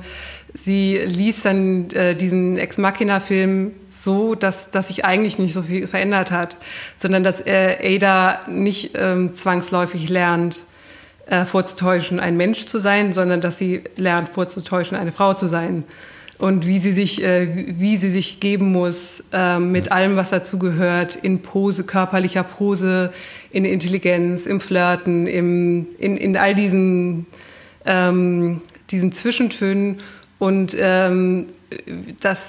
sie 0.55 0.97
liest 0.97 1.45
dann 1.45 1.89
äh, 1.91 2.15
diesen 2.15 2.57
Ex 2.57 2.77
Machina-Film 2.77 3.73
so, 4.03 4.35
dass, 4.35 4.69
dass 4.71 4.87
sich 4.87 5.03
eigentlich 5.03 5.39
nicht 5.39 5.53
so 5.53 5.63
viel 5.63 5.87
verändert 5.87 6.31
hat, 6.31 6.57
sondern 6.99 7.23
dass 7.23 7.41
äh, 7.45 7.95
Ada 7.95 8.41
nicht 8.47 8.91
ähm, 8.95 9.35
zwangsläufig 9.35 10.09
lernt, 10.09 10.63
äh, 11.27 11.43
vorzutäuschen, 11.43 12.19
ein 12.19 12.37
Mensch 12.37 12.65
zu 12.65 12.77
sein, 12.77 13.13
sondern 13.13 13.41
dass 13.41 13.57
sie 13.57 13.81
lernt, 13.97 14.29
vorzutäuschen, 14.29 14.95
eine 14.95 15.11
Frau 15.11 15.33
zu 15.33 15.47
sein. 15.47 15.83
Und 16.37 16.67
wie 16.67 16.79
sie 16.79 16.91
sich, 16.91 17.23
äh, 17.23 17.47
wie 17.79 17.97
sie 17.97 18.11
sich 18.11 18.39
geben 18.39 18.71
muss, 18.71 19.23
äh, 19.31 19.57
mit 19.57 19.91
allem, 19.91 20.17
was 20.17 20.29
dazugehört, 20.29 21.15
in 21.15 21.41
Pose, 21.41 21.83
körperlicher 21.85 22.43
Pose, 22.43 23.11
in 23.51 23.65
Intelligenz, 23.65 24.45
im 24.45 24.59
Flirten, 24.59 25.27
im, 25.27 25.87
in, 25.97 26.17
in 26.17 26.37
all 26.37 26.53
diesen, 26.53 27.25
ähm, 27.85 28.61
diesen 28.91 29.13
Zwischentönen 29.13 29.97
und 30.45 30.77
ähm, 30.79 31.47
dass, 32.21 32.45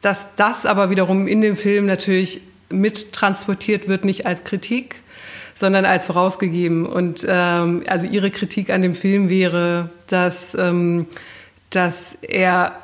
dass 0.00 0.26
das 0.34 0.66
aber 0.66 0.90
wiederum 0.90 1.28
in 1.28 1.40
dem 1.40 1.56
Film 1.56 1.86
natürlich 1.86 2.40
mit 2.68 3.12
transportiert 3.12 3.86
wird, 3.86 4.04
nicht 4.04 4.26
als 4.26 4.42
Kritik, 4.42 4.96
sondern 5.54 5.84
als 5.84 6.06
vorausgegeben. 6.06 6.84
Und 6.84 7.24
ähm, 7.28 7.84
also 7.86 8.08
ihre 8.08 8.32
Kritik 8.32 8.70
an 8.70 8.82
dem 8.82 8.96
Film 8.96 9.28
wäre, 9.28 9.90
dass, 10.08 10.56
ähm, 10.58 11.06
dass 11.70 12.18
er 12.22 12.74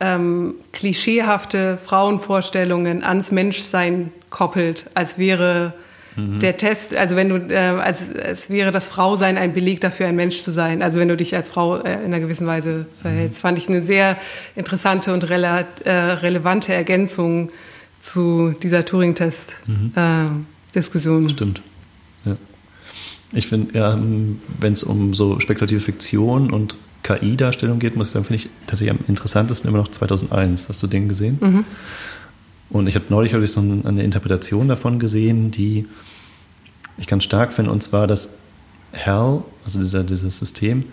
ähm, 0.00 0.56
klischeehafte 0.74 1.78
Frauenvorstellungen 1.78 3.02
ans 3.02 3.30
Menschsein 3.30 4.12
koppelt, 4.28 4.90
als 4.92 5.16
wäre 5.16 5.72
Mhm. 6.18 6.40
Der 6.40 6.56
Test, 6.56 6.96
also 6.96 7.14
wenn 7.14 7.28
du, 7.28 7.36
äh, 7.54 7.56
als 7.56 8.10
es 8.10 8.50
wäre 8.50 8.72
das 8.72 8.88
Frausein 8.88 9.38
ein 9.38 9.52
Beleg 9.52 9.80
dafür, 9.80 10.08
ein 10.08 10.16
Mensch 10.16 10.42
zu 10.42 10.50
sein. 10.50 10.82
Also 10.82 10.98
wenn 10.98 11.06
du 11.08 11.16
dich 11.16 11.36
als 11.36 11.48
Frau 11.48 11.76
äh, 11.76 11.94
in 11.94 12.06
einer 12.06 12.18
gewissen 12.20 12.46
Weise 12.46 12.86
verhältst, 13.00 13.38
mhm. 13.38 13.40
fand 13.40 13.58
ich 13.58 13.68
eine 13.68 13.82
sehr 13.82 14.16
interessante 14.56 15.14
und 15.14 15.30
rele 15.30 15.64
äh, 15.84 15.92
relevante 15.92 16.74
Ergänzung 16.74 17.50
zu 18.00 18.52
dieser 18.62 18.84
Turing-Test-Diskussion. 18.84 21.22
Mhm. 21.22 21.28
Stimmt. 21.28 21.62
Ja. 22.24 22.34
Ich 23.32 23.46
finde, 23.46 23.78
ja, 23.78 23.96
wenn 24.60 24.72
es 24.72 24.82
um 24.82 25.14
so 25.14 25.38
spekulative 25.38 25.80
Fiktion 25.80 26.52
und 26.52 26.74
KI-Darstellung 27.04 27.78
geht, 27.78 27.94
muss 27.96 28.08
ich 28.08 28.14
sagen, 28.14 28.24
finde 28.24 28.42
ich 28.42 28.48
tatsächlich 28.66 28.98
am 28.98 29.04
interessantesten 29.06 29.68
immer 29.68 29.78
noch 29.78 29.86
2001. 29.88 30.68
Hast 30.68 30.82
du 30.82 30.88
den 30.88 31.08
gesehen? 31.08 31.38
Mhm. 31.40 31.64
Und 32.70 32.86
ich 32.86 32.96
habe 32.96 33.06
neulich 33.08 33.34
hab 33.34 33.42
ich 33.42 33.50
so 33.50 33.60
eine 33.60 34.02
Interpretation 34.02 34.68
davon 34.68 34.98
gesehen, 34.98 35.50
die 35.50 35.86
ich 36.98 37.06
ganz 37.06 37.24
stark 37.24 37.52
finde, 37.52 37.70
und 37.70 37.82
zwar, 37.82 38.06
dass 38.06 38.38
Hell, 38.92 39.42
also 39.64 39.78
dieser, 39.78 40.04
dieses 40.04 40.38
System, 40.38 40.84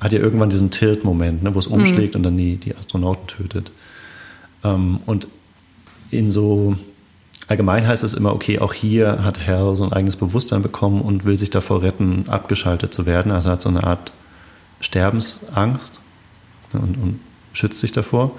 hat 0.00 0.12
ja 0.12 0.18
irgendwann 0.18 0.50
diesen 0.50 0.70
Tilt-Moment, 0.70 1.42
ne, 1.42 1.54
wo 1.54 1.58
es 1.58 1.68
mhm. 1.68 1.76
umschlägt 1.76 2.14
mhm. 2.14 2.18
und 2.18 2.22
dann 2.24 2.36
die, 2.36 2.56
die 2.56 2.76
Astronauten 2.76 3.26
tötet. 3.26 3.72
Ähm, 4.64 5.00
und 5.06 5.28
in 6.10 6.30
so 6.30 6.76
allgemein 7.48 7.86
heißt 7.86 8.04
es 8.04 8.14
immer, 8.14 8.34
okay, 8.34 8.58
auch 8.58 8.72
hier 8.72 9.24
hat 9.24 9.38
Hell 9.38 9.74
so 9.76 9.84
ein 9.84 9.92
eigenes 9.92 10.16
Bewusstsein 10.16 10.62
bekommen 10.62 11.00
und 11.02 11.24
will 11.24 11.38
sich 11.38 11.50
davor 11.50 11.82
retten, 11.82 12.24
abgeschaltet 12.28 12.92
zu 12.92 13.06
werden. 13.06 13.32
Also 13.32 13.50
hat 13.50 13.62
so 13.62 13.68
eine 13.68 13.84
Art 13.84 14.12
Sterbensangst 14.80 16.00
ne, 16.72 16.80
und, 16.80 16.96
und 16.96 17.20
schützt 17.52 17.80
sich 17.80 17.92
davor. 17.92 18.32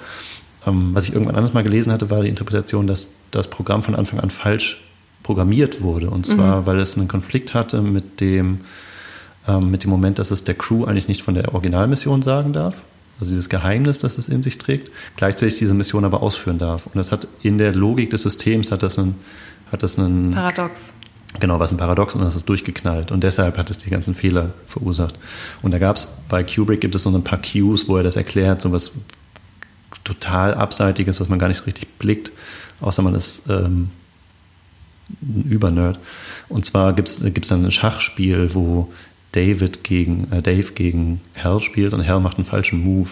Ähm, 0.66 0.92
was 0.94 1.08
ich 1.08 1.14
irgendwann 1.14 1.36
anders 1.36 1.54
mal 1.54 1.64
gelesen 1.64 1.92
hatte, 1.92 2.10
war 2.10 2.24
die 2.24 2.30
Interpretation, 2.30 2.88
dass 2.88 3.10
das 3.32 3.50
Programm 3.50 3.84
von 3.84 3.96
Anfang 3.96 4.20
an 4.20 4.30
falsch 4.30 4.84
programmiert 5.24 5.82
wurde. 5.82 6.10
Und 6.10 6.26
zwar, 6.26 6.62
mhm. 6.62 6.66
weil 6.66 6.80
es 6.80 6.98
einen 6.98 7.08
Konflikt 7.08 7.54
hatte 7.54 7.82
mit 7.82 8.20
dem, 8.22 8.60
ähm, 9.48 9.72
mit 9.72 9.84
dem 9.84 9.90
Moment, 9.90 10.20
dass 10.20 10.32
es 10.32 10.44
der 10.44 10.56
Crew 10.56 10.86
eigentlich 10.86 11.08
nicht 11.08 11.22
von 11.22 11.34
der 11.34 11.54
Originalmission 11.54 12.22
sagen 12.22 12.54
darf. 12.54 12.84
Also 13.20 13.32
dieses 13.32 13.50
Geheimnis, 13.50 14.00
das 14.00 14.18
es 14.18 14.28
in 14.28 14.44
sich 14.44 14.58
trägt, 14.58 14.92
gleichzeitig 15.16 15.58
diese 15.58 15.74
Mission 15.74 16.04
aber 16.04 16.22
ausführen 16.22 16.58
darf. 16.58 16.88
Und 16.88 16.96
das 16.96 17.12
hat 17.12 17.28
in 17.42 17.58
der 17.58 17.74
Logik 17.74 18.10
des 18.10 18.24
Systems 18.24 18.72
hat 18.72 18.84
das 18.84 19.00
einen, 19.00 19.16
hat 19.72 19.82
das 19.84 19.98
einen 19.98 20.32
Paradox. 20.32 20.94
Genau, 21.40 21.60
was 21.60 21.72
ein 21.72 21.78
Paradox 21.78 22.16
und 22.16 22.22
das 22.22 22.36
ist 22.36 22.48
durchgeknallt. 22.48 23.12
Und 23.12 23.24
deshalb 23.24 23.58
hat 23.58 23.70
es 23.70 23.78
die 23.80 23.90
ganzen 23.90 24.14
Fehler 24.14 24.54
verursacht. 24.68 25.18
Und 25.62 25.72
da 25.72 25.80
gab 25.80 25.96
es 25.96 26.20
bei 26.30 26.44
Kubrick 26.44 26.82
gibt 26.82 26.96
es 26.96 27.04
so 27.04 27.10
ein 27.10 27.24
paar 27.24 27.40
Cues, 27.42 27.88
wo 27.88 27.98
er 27.98 28.04
das 28.04 28.16
erklärt, 28.16 28.62
so 28.62 28.72
was 28.72 28.92
total 30.04 30.54
Abseitiges, 30.54 31.20
was 31.20 31.30
man 31.30 31.40
gar 31.40 31.48
nicht 31.48 31.58
so 31.58 31.66
richtig 31.66 31.88
blickt, 31.98 32.32
außer 32.82 33.02
man 33.02 33.16
ist 33.16 33.44
ähm, 33.50 33.90
Übernerd. 35.50 36.00
Und 36.50 36.66
zwar 36.66 36.94
gibt 36.94 37.10
es 37.10 37.48
dann 37.48 37.66
ein 37.66 37.72
Schachspiel, 37.72 38.52
wo 38.54 38.92
David 39.34 39.84
gegen, 39.84 40.32
äh, 40.32 40.42
Dave 40.42 40.72
gegen 40.74 41.22
Hal 41.42 41.60
spielt 41.60 41.94
und 41.94 42.08
Hal 42.08 42.20
macht 42.20 42.38
einen 42.38 42.46
falschen 42.46 42.80
Move, 42.84 43.10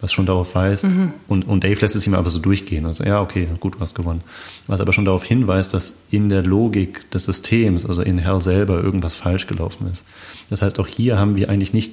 was 0.00 0.12
schon 0.12 0.26
darauf 0.26 0.54
weist. 0.54 0.84
Mhm. 0.84 1.12
Und, 1.28 1.46
und 1.46 1.62
Dave 1.62 1.80
lässt 1.80 1.94
es 1.94 2.06
ihm 2.06 2.14
aber 2.14 2.30
so 2.30 2.38
durchgehen. 2.38 2.86
Also, 2.86 3.04
ja, 3.04 3.20
okay, 3.20 3.48
gut, 3.60 3.76
du 3.76 3.80
hast 3.80 3.94
gewonnen. 3.94 4.22
Was 4.66 4.80
aber 4.80 4.92
schon 4.92 5.04
darauf 5.04 5.24
hinweist, 5.24 5.74
dass 5.74 6.00
in 6.10 6.28
der 6.28 6.42
Logik 6.42 7.08
des 7.10 7.24
Systems, 7.24 7.86
also 7.86 8.02
in 8.02 8.24
Hal 8.24 8.40
selber, 8.40 8.82
irgendwas 8.82 9.14
falsch 9.14 9.46
gelaufen 9.46 9.88
ist. 9.92 10.04
Das 10.50 10.62
heißt, 10.62 10.80
auch 10.80 10.88
hier 10.88 11.18
haben 11.18 11.36
wir 11.36 11.50
eigentlich 11.50 11.72
nicht, 11.72 11.92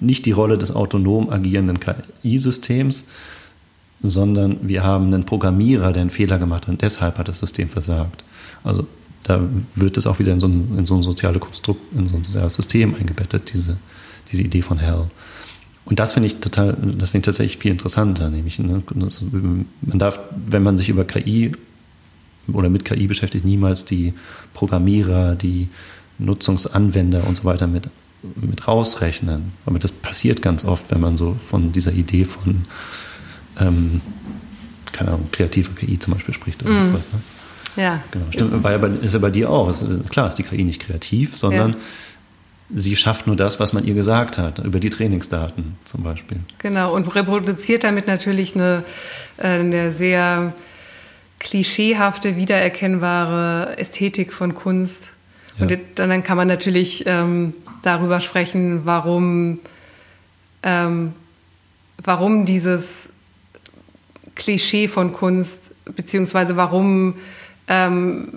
nicht 0.00 0.26
die 0.26 0.32
Rolle 0.32 0.58
des 0.58 0.74
autonom 0.74 1.30
agierenden 1.30 1.78
KI-Systems, 1.80 3.06
sondern 4.02 4.68
wir 4.68 4.82
haben 4.82 5.06
einen 5.06 5.26
Programmierer, 5.26 5.92
der 5.92 6.02
einen 6.02 6.10
Fehler 6.10 6.38
gemacht 6.38 6.62
hat 6.62 6.70
und 6.70 6.82
deshalb 6.82 7.18
hat 7.18 7.28
das 7.28 7.40
System 7.40 7.68
versagt. 7.68 8.24
Also 8.68 8.86
da 9.22 9.40
wird 9.74 9.96
es 9.96 10.06
auch 10.06 10.18
wieder 10.18 10.32
in 10.32 10.40
so 10.40 10.46
ein, 10.46 10.76
in 10.78 10.86
so 10.86 10.94
ein 10.94 11.02
soziales 11.02 11.40
Konstrukt, 11.40 11.80
in 11.96 12.06
so 12.06 12.16
ein 12.16 12.24
soziales 12.24 12.54
System 12.54 12.94
eingebettet, 12.94 13.52
diese, 13.52 13.76
diese 14.30 14.42
Idee 14.42 14.62
von 14.62 14.78
Hell. 14.78 15.06
Und 15.84 15.98
das 15.98 16.12
finde 16.12 16.26
ich 16.26 16.40
total, 16.40 16.74
das 16.74 17.10
finde 17.10 17.18
ich 17.18 17.24
tatsächlich 17.24 17.58
viel 17.58 17.70
interessanter, 17.70 18.30
nämlich, 18.30 18.58
ne, 18.58 18.82
das, 18.94 19.24
man 19.80 19.98
darf, 19.98 20.20
wenn 20.46 20.62
man 20.62 20.76
sich 20.76 20.90
über 20.90 21.04
KI 21.04 21.52
oder 22.52 22.68
mit 22.68 22.84
KI 22.84 23.06
beschäftigt, 23.06 23.44
niemals 23.44 23.84
die 23.84 24.12
Programmierer, 24.52 25.34
die 25.34 25.68
Nutzungsanwender 26.18 27.26
und 27.26 27.36
so 27.36 27.44
weiter 27.44 27.66
mit, 27.66 27.88
mit 28.36 28.66
rausrechnen. 28.68 29.52
Aber 29.64 29.78
das 29.78 29.92
passiert 29.92 30.42
ganz 30.42 30.64
oft, 30.64 30.90
wenn 30.90 31.00
man 31.00 31.16
so 31.16 31.36
von 31.48 31.72
dieser 31.72 31.92
Idee 31.92 32.24
von 32.24 32.64
ähm, 33.58 34.00
keine 34.92 35.10
Ahnung, 35.10 35.28
kreative 35.30 35.70
KI 35.72 35.98
zum 35.98 36.14
Beispiel 36.14 36.34
spricht 36.34 36.62
oder 36.62 36.72
mm. 36.72 36.94
was. 36.94 37.12
Ne? 37.12 37.20
Ja. 37.78 38.02
Genau. 38.10 38.26
Stimmt, 38.30 38.62
bei, 38.62 38.74
ist 38.74 39.14
ja 39.14 39.20
bei 39.20 39.30
dir 39.30 39.50
auch. 39.50 39.72
Klar 40.10 40.28
ist 40.28 40.34
die 40.34 40.42
KI 40.42 40.64
nicht 40.64 40.80
kreativ, 40.80 41.36
sondern 41.36 41.70
ja. 41.70 41.76
sie 42.74 42.96
schafft 42.96 43.28
nur 43.28 43.36
das, 43.36 43.60
was 43.60 43.72
man 43.72 43.84
ihr 43.84 43.94
gesagt 43.94 44.36
hat, 44.36 44.58
über 44.58 44.80
die 44.80 44.90
Trainingsdaten 44.90 45.78
zum 45.84 46.02
Beispiel. 46.02 46.40
Genau, 46.58 46.92
und 46.92 47.14
reproduziert 47.14 47.84
damit 47.84 48.08
natürlich 48.08 48.56
eine, 48.56 48.82
äh, 49.38 49.60
eine 49.60 49.92
sehr 49.92 50.54
klischeehafte, 51.38 52.36
wiedererkennbare 52.36 53.78
Ästhetik 53.78 54.32
von 54.32 54.56
Kunst. 54.56 54.98
Ja. 55.56 55.66
Und 55.66 55.78
dann 55.94 56.24
kann 56.24 56.36
man 56.36 56.48
natürlich 56.48 57.04
ähm, 57.06 57.54
darüber 57.84 58.20
sprechen, 58.20 58.80
warum, 58.86 59.60
ähm, 60.64 61.12
warum 62.02 62.44
dieses 62.44 62.88
Klischee 64.34 64.88
von 64.88 65.12
Kunst, 65.12 65.56
beziehungsweise 65.84 66.56
warum 66.56 67.14
ähm, 67.68 68.28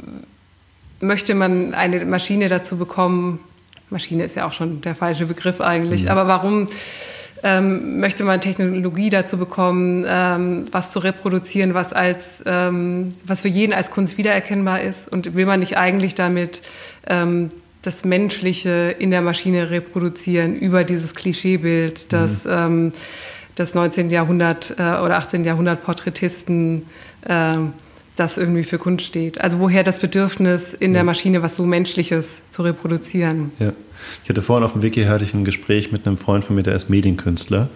möchte 1.00 1.36
man 1.36 1.74
eine 1.74 2.06
Maschine 2.06 2.50
dazu 2.50 2.78
bekommen, 2.78 3.40
Maschine 3.90 4.24
ist 4.24 4.36
ja 4.36 4.48
auch 4.48 4.54
schon 4.54 4.82
der 4.82 4.96
falsche 4.96 5.26
Begriff 5.26 5.60
eigentlich, 5.62 6.04
mhm. 6.04 6.10
aber 6.10 6.28
warum 6.28 6.68
ähm, 7.44 8.00
möchte 8.00 8.24
man 8.24 8.40
Technologie 8.40 9.10
dazu 9.10 9.38
bekommen, 9.38 10.06
ähm, 10.08 10.66
was 10.72 10.92
zu 10.92 11.00
reproduzieren, 11.00 11.74
was 11.74 11.92
als 11.92 12.26
ähm, 12.46 13.10
was 13.26 13.42
für 13.42 13.48
jeden 13.48 13.74
als 13.74 13.92
Kunst 13.92 14.18
wiedererkennbar 14.18 14.82
ist 14.82 15.12
und 15.12 15.34
will 15.36 15.46
man 15.46 15.60
nicht 15.60 15.78
eigentlich 15.78 16.16
damit 16.16 16.62
ähm, 17.08 17.50
das 17.82 18.06
Menschliche 18.06 18.96
in 19.00 19.10
der 19.10 19.22
Maschine 19.22 19.72
reproduzieren 19.72 20.56
über 20.56 20.84
dieses 20.84 21.16
Klischeebild, 21.16 22.14
das 22.14 22.32
mhm. 22.46 22.52
ähm, 22.52 22.94
das 23.56 23.74
19. 23.74 24.10
Jahrhundert 24.12 24.76
äh, 24.78 24.82
oder 24.82 25.18
18. 25.18 25.44
Jahrhundert 25.44 25.84
Porträtisten 25.84 26.86
äh, 27.28 27.56
das 28.22 28.38
irgendwie 28.38 28.64
für 28.64 28.78
Kunst 28.78 29.06
steht. 29.06 29.42
Also 29.42 29.60
woher 29.60 29.84
das 29.84 30.00
Bedürfnis 30.00 30.74
in 30.74 30.92
ja. 30.92 30.96
der 30.96 31.04
Maschine 31.04 31.42
was 31.42 31.56
so 31.56 31.66
Menschliches 31.66 32.28
zu 32.52 32.62
reproduzieren. 32.62 33.52
Ja. 33.60 33.72
Ich 34.24 34.30
hatte 34.30 34.42
vorhin 34.42 34.64
auf 34.64 34.74
dem 34.74 34.84
Wiki 34.84 35.04
hatte 35.06 35.24
ich 35.24 35.34
ein 35.34 35.44
Gespräch 35.44 35.92
mit 35.92 36.06
einem 36.06 36.18
Freund 36.18 36.46
von 36.46 36.56
mir, 36.56 36.64
der 36.64 36.76
ist 36.76 36.90
Medienkünstler. 36.90 37.70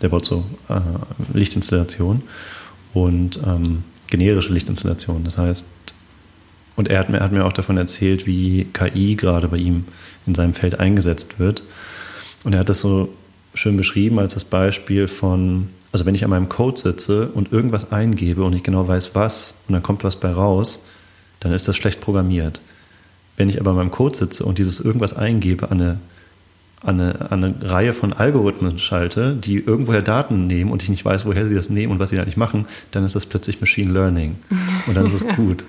Der 0.00 0.08
baut 0.08 0.24
so 0.24 0.44
äh, 0.68 0.80
Lichtinstallationen 1.36 2.22
und 2.94 3.40
ähm, 3.44 3.82
generische 4.08 4.52
Lichtinstallationen. 4.52 5.24
Das 5.24 5.36
heißt, 5.36 5.68
und 6.76 6.88
er 6.88 7.00
hat 7.00 7.10
mir, 7.10 7.18
hat 7.20 7.32
mir 7.32 7.44
auch 7.44 7.52
davon 7.52 7.76
erzählt, 7.76 8.24
wie 8.26 8.68
KI 8.72 9.16
gerade 9.16 9.48
bei 9.48 9.56
ihm 9.56 9.86
in 10.26 10.36
seinem 10.36 10.54
Feld 10.54 10.78
eingesetzt 10.78 11.40
wird. 11.40 11.64
Und 12.44 12.52
er 12.52 12.60
hat 12.60 12.68
das 12.68 12.80
so 12.80 13.08
schön 13.54 13.76
beschrieben 13.76 14.20
als 14.20 14.34
das 14.34 14.44
Beispiel 14.44 15.08
von, 15.08 15.70
also 15.92 16.04
wenn 16.04 16.14
ich 16.14 16.24
an 16.24 16.30
meinem 16.30 16.48
Code 16.48 16.78
sitze 16.78 17.28
und 17.28 17.52
irgendwas 17.52 17.92
eingebe 17.92 18.44
und 18.44 18.54
ich 18.54 18.62
genau 18.62 18.86
weiß, 18.86 19.14
was, 19.14 19.54
und 19.68 19.72
dann 19.72 19.82
kommt 19.82 20.04
was 20.04 20.16
bei 20.16 20.30
raus, 20.30 20.84
dann 21.40 21.52
ist 21.52 21.68
das 21.68 21.76
schlecht 21.76 22.00
programmiert. 22.00 22.60
Wenn 23.36 23.48
ich 23.48 23.60
aber 23.60 23.70
an 23.70 23.76
meinem 23.76 23.90
Code 23.90 24.16
sitze 24.16 24.44
und 24.44 24.58
dieses 24.58 24.80
irgendwas 24.80 25.16
eingebe 25.16 25.70
an 25.70 25.80
eine, 25.80 25.98
an 26.82 27.00
eine, 27.00 27.30
an 27.30 27.44
eine 27.44 27.70
Reihe 27.70 27.92
von 27.92 28.12
Algorithmen 28.12 28.78
schalte, 28.78 29.34
die 29.34 29.58
irgendwoher 29.58 30.02
Daten 30.02 30.46
nehmen 30.46 30.70
und 30.70 30.82
ich 30.82 30.88
nicht 30.88 31.04
weiß, 31.04 31.24
woher 31.24 31.46
sie 31.46 31.54
das 31.54 31.70
nehmen 31.70 31.92
und 31.92 31.98
was 31.98 32.10
sie 32.10 32.18
eigentlich 32.18 32.36
machen, 32.36 32.66
dann 32.90 33.04
ist 33.04 33.14
das 33.14 33.26
plötzlich 33.26 33.60
Machine 33.60 33.92
Learning. 33.92 34.36
Und 34.86 34.96
dann 34.96 35.06
ist 35.06 35.14
es 35.14 35.26
gut. 35.36 35.64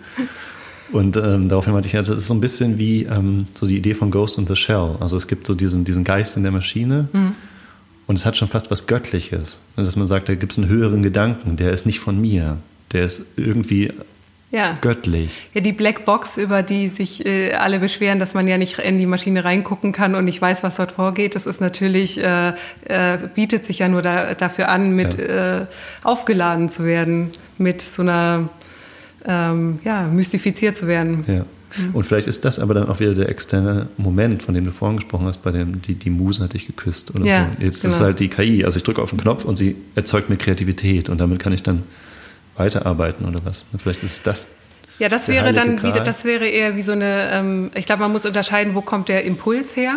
Und 0.91 1.17
ähm, 1.17 1.49
daraufhin 1.49 1.73
meinte 1.73 1.87
ich, 1.87 1.93
das 1.93 2.09
ist 2.09 2.27
so 2.27 2.33
ein 2.33 2.41
bisschen 2.41 2.79
wie 2.79 3.03
ähm, 3.03 3.45
so 3.53 3.67
die 3.67 3.77
Idee 3.77 3.93
von 3.93 4.09
Ghost 4.09 4.37
in 4.39 4.47
the 4.47 4.55
Shell. 4.55 4.95
Also 4.99 5.17
es 5.17 5.27
gibt 5.27 5.45
so 5.45 5.53
diesen, 5.53 5.85
diesen 5.85 6.03
Geist 6.03 6.35
in 6.35 6.43
der 6.43 6.51
Maschine 6.51 7.07
mhm. 7.13 7.35
Und 8.09 8.15
es 8.15 8.25
hat 8.25 8.35
schon 8.35 8.47
fast 8.47 8.71
was 8.71 8.87
Göttliches. 8.87 9.59
Dass 9.75 9.95
man 9.95 10.07
sagt, 10.07 10.29
da 10.29 10.33
gibt 10.33 10.51
es 10.51 10.57
einen 10.57 10.67
höheren 10.67 11.03
Gedanken, 11.03 11.57
der 11.57 11.71
ist 11.73 11.85
nicht 11.85 11.99
von 11.99 12.19
mir. 12.19 12.57
Der 12.91 13.05
ist 13.05 13.27
irgendwie 13.37 13.93
ja. 14.49 14.79
göttlich. 14.81 15.29
Ja, 15.53 15.61
die 15.61 15.73
Blackbox, 15.73 16.37
über 16.37 16.63
die 16.63 16.87
sich 16.87 17.23
äh, 17.23 17.53
alle 17.53 17.77
beschweren, 17.77 18.17
dass 18.17 18.33
man 18.33 18.47
ja 18.47 18.57
nicht 18.57 18.79
in 18.79 18.97
die 18.97 19.05
Maschine 19.05 19.45
reingucken 19.45 19.91
kann 19.91 20.15
und 20.15 20.25
nicht 20.25 20.41
weiß, 20.41 20.63
was 20.63 20.77
dort 20.77 20.91
vorgeht, 20.91 21.35
das 21.35 21.45
ist 21.45 21.61
natürlich, 21.61 22.19
äh, 22.23 22.53
äh, 22.85 23.19
bietet 23.35 23.67
sich 23.67 23.77
ja 23.77 23.87
nur 23.87 24.01
da, 24.01 24.33
dafür 24.33 24.69
an, 24.69 24.95
mit 24.95 25.15
ja. 25.19 25.59
äh, 25.59 25.65
aufgeladen 26.01 26.69
zu 26.69 26.85
werden, 26.85 27.29
mit 27.59 27.83
so 27.83 28.01
einer, 28.01 28.49
ähm, 29.23 29.81
ja, 29.83 30.07
mystifiziert 30.07 30.79
zu 30.79 30.87
werden. 30.87 31.25
Ja. 31.27 31.45
Mhm. 31.77 31.95
Und 31.95 32.03
vielleicht 32.05 32.27
ist 32.27 32.45
das 32.45 32.59
aber 32.59 32.73
dann 32.73 32.89
auch 32.89 32.99
wieder 32.99 33.13
der 33.13 33.29
externe 33.29 33.87
Moment, 33.97 34.43
von 34.43 34.53
dem 34.53 34.65
du 34.65 34.71
vorhin 34.71 34.97
gesprochen 34.97 35.25
hast, 35.25 35.39
bei 35.39 35.51
dem 35.51 35.81
die, 35.81 35.95
die 35.95 36.09
Muse 36.09 36.43
hat 36.43 36.53
dich 36.53 36.67
geküsst 36.67 37.13
oder 37.15 37.25
ja, 37.25 37.49
so. 37.57 37.63
Jetzt 37.63 37.81
genau. 37.81 37.93
ist 37.93 38.01
halt 38.01 38.19
die 38.19 38.29
KI. 38.29 38.65
Also 38.65 38.77
ich 38.77 38.83
drücke 38.83 39.01
auf 39.01 39.09
den 39.09 39.19
Knopf 39.19 39.45
und 39.45 39.55
sie 39.55 39.75
erzeugt 39.95 40.29
mir 40.29 40.37
Kreativität 40.37 41.09
und 41.09 41.19
damit 41.19 41.39
kann 41.39 41.53
ich 41.53 41.63
dann 41.63 41.83
weiterarbeiten 42.55 43.25
oder 43.25 43.39
was? 43.45 43.65
Vielleicht 43.77 44.03
ist 44.03 44.27
das. 44.27 44.47
Ja, 44.99 45.07
das 45.07 45.29
wäre 45.29 45.53
dann 45.53 45.81
wieder, 45.81 46.01
das 46.01 46.25
wäre 46.25 46.45
eher 46.45 46.75
wie 46.75 46.81
so 46.81 46.91
eine, 46.91 47.29
ähm, 47.31 47.71
ich 47.73 47.85
glaube, 47.85 48.01
man 48.01 48.11
muss 48.11 48.25
unterscheiden, 48.25 48.75
wo 48.75 48.81
kommt 48.81 49.07
der 49.07 49.23
Impuls 49.23 49.77
her? 49.77 49.95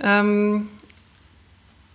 Ähm, 0.00 0.68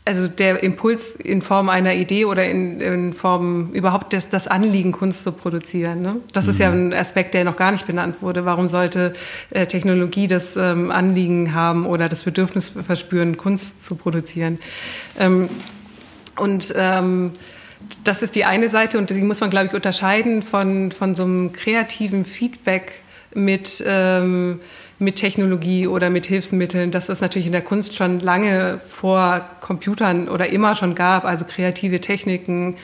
also 0.09 0.27
der 0.27 0.63
Impuls 0.63 1.13
in 1.13 1.43
Form 1.43 1.69
einer 1.69 1.93
Idee 1.93 2.25
oder 2.25 2.43
in, 2.43 2.81
in 2.81 3.13
Form 3.13 3.69
überhaupt 3.73 4.11
des, 4.11 4.27
das 4.27 4.47
Anliegen, 4.47 4.91
Kunst 4.91 5.21
zu 5.21 5.31
produzieren. 5.31 6.01
Ne? 6.01 6.15
Das 6.33 6.45
mhm. 6.45 6.49
ist 6.49 6.59
ja 6.59 6.71
mhm. 6.71 6.87
ein 6.87 6.93
Aspekt, 6.93 7.35
der 7.35 7.43
noch 7.43 7.55
gar 7.55 7.71
nicht 7.71 7.85
benannt 7.85 8.23
wurde. 8.23 8.43
Warum 8.43 8.69
sollte 8.69 9.13
äh, 9.51 9.67
Technologie 9.67 10.25
das 10.25 10.55
ähm, 10.55 10.89
Anliegen 10.89 11.53
haben 11.53 11.85
oder 11.85 12.09
das 12.09 12.21
Bedürfnis 12.21 12.69
verspüren, 12.69 13.37
Kunst 13.37 13.85
zu 13.85 13.93
produzieren? 13.93 14.57
Ähm, 15.19 15.47
und 16.37 16.73
ähm, 16.75 17.33
das 18.03 18.23
ist 18.23 18.33
die 18.33 18.45
eine 18.45 18.67
Seite 18.69 18.97
und 18.97 19.11
die 19.11 19.21
muss 19.21 19.41
man, 19.41 19.51
glaube 19.51 19.67
ich, 19.67 19.73
unterscheiden 19.75 20.41
von, 20.41 20.91
von 20.91 21.13
so 21.13 21.21
einem 21.21 21.53
kreativen 21.53 22.25
Feedback 22.25 22.93
mit, 23.35 23.83
ähm, 23.85 24.59
mit 24.99 25.15
Technologie 25.15 25.87
oder 25.87 26.09
mit 26.09 26.25
Hilfsmitteln, 26.25 26.91
das 26.91 27.09
es 27.09 27.21
natürlich 27.21 27.47
in 27.47 27.53
der 27.53 27.61
Kunst 27.61 27.95
schon 27.95 28.19
lange 28.19 28.79
vor 28.79 29.45
Computern 29.61 30.27
oder 30.27 30.49
immer 30.49 30.75
schon 30.75 30.93
gab, 30.93 31.23
also 31.23 31.45
kreative 31.45 32.01
Techniken, 32.01 32.75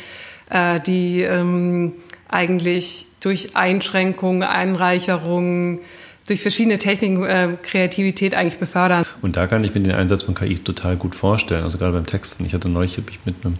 äh, 0.50 0.80
die 0.80 1.22
ähm, 1.22 1.94
eigentlich 2.30 3.08
durch 3.20 3.56
Einschränkungen, 3.56 4.44
Einreicherungen, 4.44 5.80
durch 6.28 6.42
verschiedene 6.42 6.78
Techniken 6.78 7.24
äh, 7.24 7.58
Kreativität 7.62 8.34
eigentlich 8.34 8.60
befördern. 8.60 9.06
Und 9.22 9.36
da 9.36 9.46
kann 9.46 9.64
ich 9.64 9.76
mir 9.76 9.82
den 9.82 9.92
Einsatz 9.92 10.24
von 10.24 10.36
KI 10.36 10.58
total 10.58 10.96
gut 10.96 11.16
vorstellen. 11.16 11.64
Also 11.64 11.78
gerade 11.78 11.94
beim 11.94 12.06
Texten. 12.06 12.46
Ich 12.46 12.54
hatte 12.54 12.70
neulich 12.70 12.98
ich 12.98 13.20
mit 13.26 13.36
einem 13.44 13.58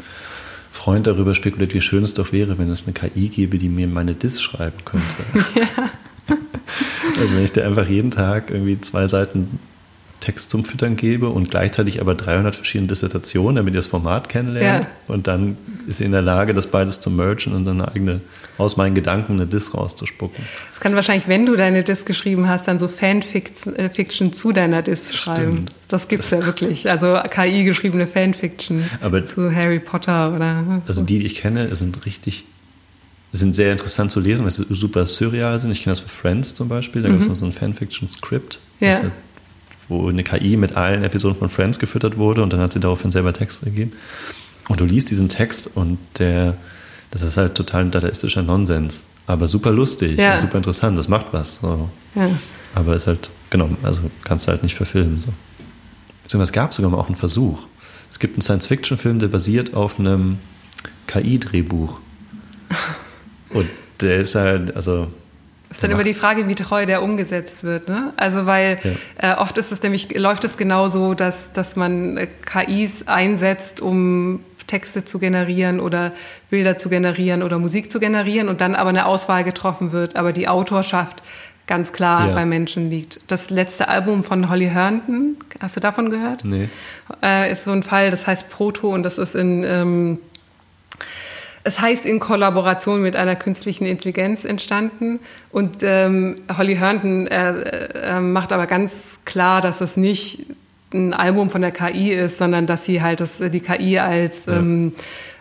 Freund 0.72 1.08
darüber 1.08 1.36
spekuliert, 1.36 1.74
wie 1.74 1.82
schön 1.82 2.04
es 2.04 2.14
doch 2.16 2.32
wäre, 2.32 2.58
wenn 2.58 2.72
es 2.72 2.86
eine 2.86 2.94
KI 2.94 3.30
gäbe, 3.30 3.58
die 3.58 3.70
mir 3.70 3.88
meine 3.88 4.14
Diss 4.14 4.42
schreiben 4.42 4.78
könnte. 4.84 5.06
Ja. 5.60 5.68
Also 7.20 7.36
wenn 7.36 7.44
ich 7.44 7.52
dir 7.52 7.66
einfach 7.66 7.88
jeden 7.88 8.12
Tag 8.12 8.50
irgendwie 8.50 8.80
zwei 8.82 9.08
Seiten 9.08 9.60
Text 10.26 10.50
zum 10.50 10.66
Füttern 10.66 10.96
gebe 10.96 11.30
und 11.30 11.52
gleichzeitig 11.52 12.02
aber 12.02 12.16
300 12.16 12.56
verschiedene 12.56 12.88
Dissertationen, 12.88 13.58
damit 13.58 13.74
ihr 13.74 13.80
das 13.80 13.86
Format 13.86 14.28
kennenlernt. 14.28 14.86
Ja. 14.86 15.14
Und 15.14 15.28
dann 15.28 15.58
ist 15.88 15.98
sie 15.98 16.06
in 16.06 16.12
der 16.12 16.24
Lage, 16.24 16.54
das 16.54 16.68
beides 16.68 17.00
zu 17.00 17.12
mergen 17.12 17.54
und 17.54 17.66
dann 17.66 17.82
eine 17.82 17.92
eigene, 17.92 18.22
aus 18.58 18.76
meinen 18.76 18.96
Gedanken 18.96 19.34
eine 19.34 19.46
Diss 19.46 19.76
rauszuspucken. 19.76 20.44
Das 20.72 20.80
kann 20.80 20.96
wahrscheinlich, 20.96 21.28
wenn 21.28 21.46
du 21.46 21.56
deine 21.56 21.84
Diss 21.84 22.06
geschrieben 22.06 22.48
hast, 22.48 22.68
dann 22.68 22.80
so 22.80 22.88
Fanfiction 22.88 24.34
zu 24.34 24.52
deiner 24.52 24.82
Diss 24.82 25.14
schreiben. 25.14 25.54
Stimmt. 25.54 25.76
Das 25.90 26.08
gibt 26.08 26.24
es 26.24 26.32
ja 26.32 26.44
wirklich. 26.44 26.90
Also 26.90 27.20
KI 27.30 27.64
geschriebene 27.64 28.08
Fanfiction 28.08 28.84
aber 29.02 29.26
zu 29.26 29.54
Harry 29.54 29.80
Potter 29.80 30.34
oder. 30.34 30.82
Also 30.88 31.04
die, 31.04 31.20
die 31.20 31.26
ich 31.26 31.36
kenne, 31.36 31.76
sind 31.76 32.06
richtig 32.06 32.46
sind 33.32 33.56
sehr 33.56 33.72
interessant 33.72 34.12
zu 34.12 34.20
lesen, 34.20 34.44
weil 34.44 34.52
sie 34.52 34.66
super 34.70 35.06
surreal 35.06 35.60
sind. 35.60 35.72
Ich 35.72 35.84
kenne 35.84 35.92
das 35.92 36.00
für 36.00 36.10
Friends 36.10 36.56
zum 36.56 36.70
Beispiel, 36.70 37.02
da 37.02 37.10
mhm. 37.10 37.20
gibt 37.20 37.32
es 37.32 37.40
so 37.40 37.46
ein 37.46 37.52
Fanfiction-Skript. 37.52 38.60
Ja 38.80 39.02
wo 39.88 40.10
eine 40.10 40.24
KI 40.24 40.58
mit 40.58 40.76
allen 40.76 41.04
Episoden 41.04 41.38
von 41.38 41.50
Friends 41.50 41.80
gefüttert 41.80 42.18
wurde 42.18 42.42
und 42.44 42.52
dann 42.54 42.60
hat 42.60 42.74
sie 42.74 42.80
daraufhin 42.80 43.12
selber 43.12 43.34
Text 43.34 43.64
gegeben. 43.64 43.94
Und 44.68 44.80
du 44.80 44.86
liest 44.86 45.12
diesen 45.12 45.30
Text 45.30 45.76
und 45.76 46.00
der, 46.18 46.58
das 47.12 47.22
ist 47.22 47.38
halt 47.38 47.56
total 47.56 47.90
dadaistischer 47.90 48.42
Nonsens, 48.42 49.06
aber 49.28 49.48
super 49.48 49.72
lustig 49.72 50.20
ja. 50.20 50.34
und 50.34 50.42
super 50.42 50.58
interessant, 50.58 50.98
das 50.98 51.08
macht 51.08 51.28
was. 51.32 51.60
So. 51.62 51.90
Ja. 52.16 52.30
Aber 52.74 52.96
ist 52.96 53.08
halt, 53.08 53.30
genau, 53.50 53.70
also 53.84 54.02
kannst 54.24 54.48
du 54.48 54.52
halt 54.52 54.64
nicht 54.64 54.76
verfilmen. 54.76 55.22
So. 55.22 55.30
Beziehungsweise 56.24 56.50
es 56.50 56.54
gab 56.54 56.74
sogar 56.74 56.92
mal 56.92 56.98
auch 56.98 57.08
einen 57.08 57.16
Versuch. 57.16 57.68
Es 58.10 58.20
gibt 58.20 58.36
einen 58.36 58.42
Science-Fiction-Film, 58.42 59.20
der 59.20 59.28
basiert 59.28 59.74
auf 59.74 60.00
einem 60.00 60.40
KI-Drehbuch. 61.08 62.00
Und 63.56 63.70
der 64.02 64.18
ist 64.18 64.36
halt, 64.36 64.76
also 64.76 65.08
ist 65.72 65.84
dann 65.84 65.92
immer 65.92 66.04
die 66.04 66.14
Frage, 66.14 66.48
wie 66.48 66.56
treu 66.56 66.86
der 66.86 67.02
umgesetzt 67.02 67.64
wird. 67.64 67.90
Ne? 67.90 68.14
Also 68.18 68.46
weil 68.46 68.80
ja. 69.20 69.34
äh, 69.34 69.38
oft 69.38 69.58
ist 69.58 69.72
es 69.72 69.82
nämlich, 69.82 70.18
läuft 70.18 70.44
es 70.44 70.58
genau 70.58 70.88
so, 70.88 71.14
dass, 71.14 71.40
dass 71.54 71.76
man 71.76 72.18
äh, 72.18 72.28
KIs 72.28 73.08
einsetzt, 73.08 73.82
um 73.82 74.42
Texte 74.68 75.06
zu 75.06 75.20
generieren 75.20 75.80
oder 75.80 76.14
Bilder 76.50 76.78
zu 76.78 76.90
generieren 76.90 77.44
oder 77.44 77.60
Musik 77.60 77.92
zu 77.92 78.00
generieren 78.00 78.48
und 78.48 78.62
dann 78.62 78.76
aber 78.76 78.90
eine 78.90 79.06
Auswahl 79.06 79.44
getroffen 79.44 79.92
wird, 79.92 80.16
aber 80.16 80.34
die 80.34 80.48
Autorschaft 80.48 81.24
ganz 81.68 81.94
klar 81.94 82.30
ja. 82.30 82.34
bei 82.34 82.46
Menschen 82.46 82.90
liegt. 82.90 83.20
Das 83.28 83.50
letzte 83.50 83.88
Album 83.88 84.24
von 84.24 84.50
Holly 84.50 84.68
Herndon, 84.68 85.38
hast 85.60 85.76
du 85.76 85.80
davon 85.80 86.10
gehört? 86.10 86.46
Nee. 86.46 86.70
Äh, 87.24 87.52
ist 87.52 87.66
so 87.66 87.72
ein 87.72 87.84
Fall, 87.84 88.12
das 88.12 88.28
heißt 88.28 88.50
Proto 88.50 88.90
und 88.90 89.04
das 89.04 89.18
ist 89.18 89.36
in 89.36 89.64
ähm, 89.64 90.20
es 91.66 91.82
heißt 91.82 92.06
in 92.06 92.20
Kollaboration 92.20 93.02
mit 93.02 93.16
einer 93.16 93.36
künstlichen 93.36 93.86
Intelligenz 93.86 94.46
entstanden. 94.46 95.20
Und 95.52 95.78
ähm, 95.82 96.36
Holly 96.56 96.76
Herndon 96.76 97.26
äh, 97.26 98.18
äh, 98.18 98.20
macht 98.22 98.54
aber 98.54 98.68
ganz 98.68 98.96
klar, 99.26 99.62
dass 99.62 99.82
es 99.82 99.98
nicht 99.98 100.46
ein 100.94 101.14
Album 101.14 101.50
von 101.50 101.62
der 101.62 101.72
KI 101.72 102.14
ist, 102.14 102.38
sondern 102.38 102.68
dass 102.68 102.86
sie 102.86 103.02
halt 103.02 103.20
das, 103.20 103.38
die 103.40 103.60
KI 103.60 103.98
als 103.98 104.46
ja. 104.46 104.54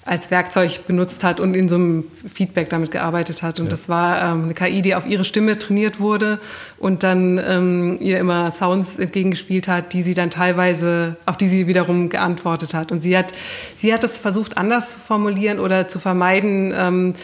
Als 0.07 0.31
Werkzeug 0.31 0.87
benutzt 0.87 1.25
hat 1.25 1.41
und 1.41 1.55
in 1.55 1.69
so 1.69 1.77
einem 1.77 2.05
Feedback 2.31 2.69
damit 2.69 2.91
gearbeitet 2.91 3.43
hat. 3.43 3.59
Und 3.59 3.67
ja. 3.67 3.71
das 3.71 3.89
war 3.89 4.21
ähm, 4.23 4.45
eine 4.45 4.55
KI, 4.55 4.83
die 4.83 4.95
auf 4.95 5.07
ihre 5.07 5.25
Stimme 5.25 5.59
trainiert 5.59 5.99
wurde 5.99 6.39
und 6.79 7.03
dann 7.03 7.39
ähm, 7.39 7.97
ihr 8.01 8.19
immer 8.19 8.51
Sounds 8.51 8.97
entgegengespielt 8.99 9.67
hat, 9.67 9.95
die 9.95 10.03
sie 10.03 10.13
dann 10.13 10.31
teilweise, 10.31 11.17
auf 11.25 11.39
die 11.39 11.49
sie 11.49 11.67
wiederum 11.67 12.11
geantwortet 12.11 12.75
hat. 12.75 12.93
Und 12.93 13.03
sie 13.03 13.17
hat, 13.17 13.33
sie 13.79 13.95
hat 13.95 14.05
es 14.05 14.19
versucht, 14.19 14.59
anders 14.59 14.93
zu 14.93 14.99
formulieren 14.99 15.59
oder 15.59 15.89
zu 15.89 15.99
vermeiden, 15.99 16.75
ähm, 16.77 17.15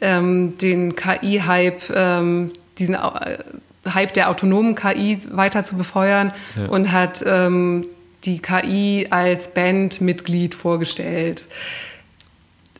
ähm, 0.00 0.58
den 0.58 0.96
KI-Hype, 0.96 1.90
ähm, 1.94 2.52
diesen 2.78 2.94
äh, 2.94 3.38
Hype 3.88 4.14
der 4.14 4.30
autonomen 4.30 4.74
KI 4.74 5.18
weiter 5.30 5.64
zu 5.64 5.76
befeuern 5.76 6.32
ja. 6.56 6.66
und 6.66 6.90
hat 6.90 7.22
ähm, 7.24 7.86
die 8.24 8.40
KI 8.40 9.06
als 9.10 9.48
Bandmitglied 9.54 10.54
vorgestellt. 10.54 11.44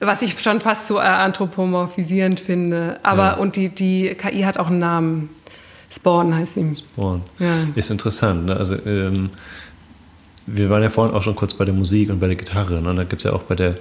Was 0.01 0.23
ich 0.23 0.41
schon 0.41 0.61
fast 0.61 0.87
so 0.87 0.99
anthropomorphisierend 0.99 2.41
finde. 2.41 2.99
Aber, 3.03 3.23
ja. 3.23 3.35
und 3.35 3.57
die, 3.57 3.69
die 3.69 4.15
KI 4.15 4.43
hat 4.43 4.59
auch 4.59 4.69
einen 4.69 4.79
Namen. 4.79 5.29
Spawn 5.93 6.35
heißt 6.35 6.57
ihm. 6.57 6.75
Spawn. 6.75 7.23
Ja. 7.39 7.55
Ist 7.75 7.91
interessant. 7.91 8.47
Ne? 8.47 8.57
Also, 8.57 8.77
ähm, 8.87 9.31
wir 10.47 10.71
waren 10.71 10.83
ja 10.83 10.91
vorhin 10.91 11.15
auch 11.15 11.23
schon 11.23 11.37
kurz 11.37 11.55
bei 11.55 11.65
der 11.65 11.75
Musik 11.75 12.11
und 12.11 12.21
bei 12.21 12.27
der 12.27 12.37
Gitarre. 12.37 12.81
Ne? 12.81 12.89
Und 12.89 12.97
da 12.97 13.05
gibt 13.05 13.21
es 13.21 13.25
ja 13.25 13.33
auch 13.33 13.43
bei 13.43 13.55
der, 13.55 13.77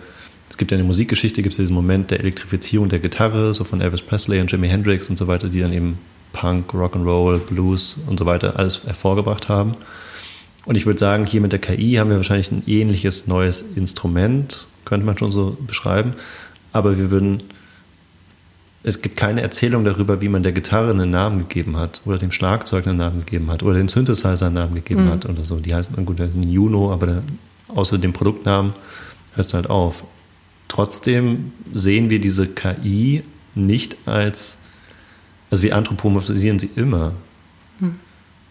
es 0.49 0.57
gibt 0.57 0.71
ja 0.71 0.75
in 0.75 0.81
der 0.81 0.87
Musikgeschichte 0.87 1.41
gibt 1.41 1.53
es 1.53 1.57
diesen 1.57 1.73
Moment 1.73 2.11
der 2.11 2.19
Elektrifizierung 2.19 2.89
der 2.89 2.99
Gitarre, 2.99 3.53
so 3.53 3.63
von 3.63 3.81
Elvis 3.81 4.01
Presley 4.01 4.41
und 4.41 4.51
Jimi 4.51 4.67
Hendrix 4.67 5.09
und 5.09 5.17
so 5.17 5.27
weiter, 5.27 5.47
die 5.47 5.61
dann 5.61 5.73
eben 5.73 5.99
Punk, 6.33 6.73
Rock'n'Roll, 6.73 7.37
Blues 7.37 7.97
und 8.07 8.19
so 8.19 8.25
weiter 8.25 8.57
alles 8.57 8.83
hervorgebracht 8.85 9.49
haben. 9.49 9.75
Und 10.65 10.75
ich 10.75 10.85
würde 10.85 10.99
sagen, 10.99 11.25
hier 11.25 11.41
mit 11.41 11.51
der 11.51 11.59
KI 11.59 11.93
haben 11.93 12.09
wir 12.09 12.17
wahrscheinlich 12.17 12.51
ein 12.51 12.63
ähnliches 12.67 13.27
neues 13.27 13.61
Instrument, 13.75 14.67
könnte 14.89 15.05
man 15.05 15.17
schon 15.17 15.31
so 15.31 15.55
beschreiben. 15.65 16.13
Aber 16.73 16.97
wir 16.97 17.11
würden 17.11 17.43
es 18.81 19.01
gibt 19.01 19.17
keine 19.17 19.41
Erzählung 19.41 19.83
darüber, 19.83 20.21
wie 20.21 20.29
man 20.29 20.43
der 20.43 20.53
Gitarre 20.53 20.91
einen 20.91 21.11
Namen 21.11 21.39
gegeben 21.39 21.77
hat 21.77 22.01
oder 22.05 22.17
dem 22.17 22.31
Schlagzeug 22.31 22.87
einen 22.87 22.97
Namen 22.97 23.25
gegeben 23.25 23.51
hat 23.51 23.61
oder 23.61 23.75
den 23.75 23.89
Synthesizer 23.89 24.45
einen 24.45 24.55
Namen 24.55 24.75
gegeben 24.75 25.05
mhm. 25.05 25.09
hat 25.09 25.25
oder 25.25 25.43
so. 25.43 25.57
Die 25.59 25.73
heißen, 25.73 26.05
gut, 26.05 26.19
das 26.19 26.29
ist 26.29 26.35
ein 26.35 26.49
Juno, 26.49 26.93
aber 26.93 27.05
der, 27.05 27.23
außer 27.67 27.97
dem 27.97 28.13
Produktnamen 28.13 28.73
hörst 29.35 29.51
du 29.51 29.55
halt 29.55 29.69
auf. 29.69 30.03
Trotzdem 30.69 31.51
sehen 31.73 32.09
wir 32.09 32.21
diese 32.21 32.47
KI 32.47 33.23
nicht 33.53 33.97
als, 34.05 34.59
also 35.51 35.63
wir 35.63 35.75
anthropomorphisieren 35.75 36.59
sie 36.59 36.69
immer. 36.75 37.13
Mhm. 37.79 37.95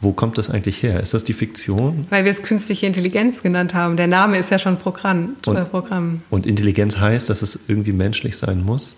Wo 0.01 0.13
kommt 0.13 0.39
das 0.39 0.49
eigentlich 0.51 0.83
her? 0.83 1.01
Ist 1.01 1.15
das 1.15 1.25
die 1.25 1.33
Fiktion? 1.33 2.07
Weil 2.11 2.25
wir 2.25 2.31
es 2.31 2.43
künstliche 2.43 2.87
Intelligenz 2.87 3.43
genannt 3.43 3.75
haben. 3.75 3.97
Der 3.97 4.07
Name 4.07 4.39
ist 4.39 4.51
ja 4.51 4.59
schon 4.59 4.77
Programm. 4.77 5.37
Und, 5.45 5.71
Programm. 5.71 6.21
und 6.31 6.47
Intelligenz 6.47 6.99
heißt, 6.99 7.29
dass 7.29 7.43
es 7.43 7.59
irgendwie 7.67 7.93
menschlich 7.93 8.37
sein 8.37 8.65
muss? 8.65 8.97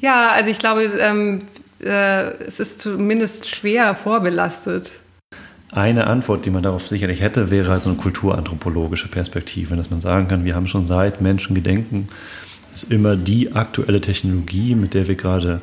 Ja, 0.00 0.30
also 0.30 0.50
ich 0.50 0.58
glaube, 0.58 0.82
ähm, 1.00 1.40
äh, 1.82 2.30
es 2.44 2.60
ist 2.60 2.80
zumindest 2.80 3.48
schwer 3.48 3.94
vorbelastet. 3.94 4.90
Eine 5.70 6.06
Antwort, 6.06 6.46
die 6.46 6.50
man 6.50 6.62
darauf 6.62 6.86
sicherlich 6.86 7.20
hätte, 7.20 7.50
wäre 7.50 7.70
halt 7.70 7.82
so 7.82 7.90
eine 7.90 7.98
kulturanthropologische 7.98 9.08
Perspektive, 9.08 9.76
dass 9.76 9.90
man 9.90 10.00
sagen 10.00 10.28
kann, 10.28 10.44
wir 10.44 10.54
haben 10.54 10.66
schon 10.66 10.86
seit 10.86 11.20
Menschengedenken 11.20 12.08
ist 12.72 12.92
immer 12.92 13.16
die 13.16 13.52
aktuelle 13.52 14.00
Technologie, 14.00 14.74
mit 14.74 14.94
der 14.94 15.08
wir 15.08 15.14
gerade 15.14 15.60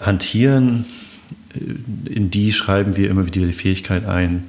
hantieren, 0.00 0.86
äh, 0.86 1.09
in 2.04 2.30
die 2.30 2.52
schreiben 2.52 2.96
wir 2.96 3.10
immer 3.10 3.26
wieder 3.26 3.46
die 3.46 3.52
Fähigkeit 3.52 4.04
ein, 4.04 4.44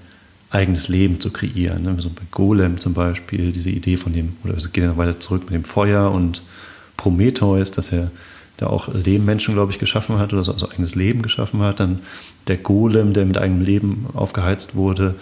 eigenes 0.52 0.90
Leben 0.90 1.20
zu 1.20 1.32
kreieren. 1.32 1.84
Ne? 1.84 1.96
So 2.00 2.10
bei 2.10 2.24
Golem 2.30 2.80
zum 2.80 2.94
Beispiel, 2.94 3.52
diese 3.52 3.70
Idee 3.70 3.98
von 3.98 4.14
dem, 4.14 4.34
oder 4.44 4.56
es 4.56 4.72
geht 4.72 4.84
ja 4.84 4.90
noch 4.90 4.98
weiter 4.98 5.20
zurück 5.20 5.44
mit 5.46 5.54
dem 5.54 5.64
Feuer 5.64 6.12
und 6.12 6.44
Prometheus, 6.98 7.72
dass 7.72 7.92
er 7.92 8.12
da 8.58 8.68
auch 8.68 8.94
Lehmmenschen, 8.94 9.56
glaube 9.56 9.72
ich, 9.72 9.80
geschaffen 9.80 10.20
hat 10.20 10.34
oder 10.34 10.44
so, 10.44 10.52
also 10.52 10.70
eigenes 10.70 10.94
Leben 10.94 11.22
geschaffen 11.22 11.62
hat. 11.62 11.80
Dann 11.80 12.00
der 12.48 12.58
Golem, 12.58 13.14
der 13.14 13.26
mit 13.26 13.38
eigenem 13.38 13.64
Leben 13.64 14.08
aufgeheizt 14.14 14.76
wurde. 14.76 15.16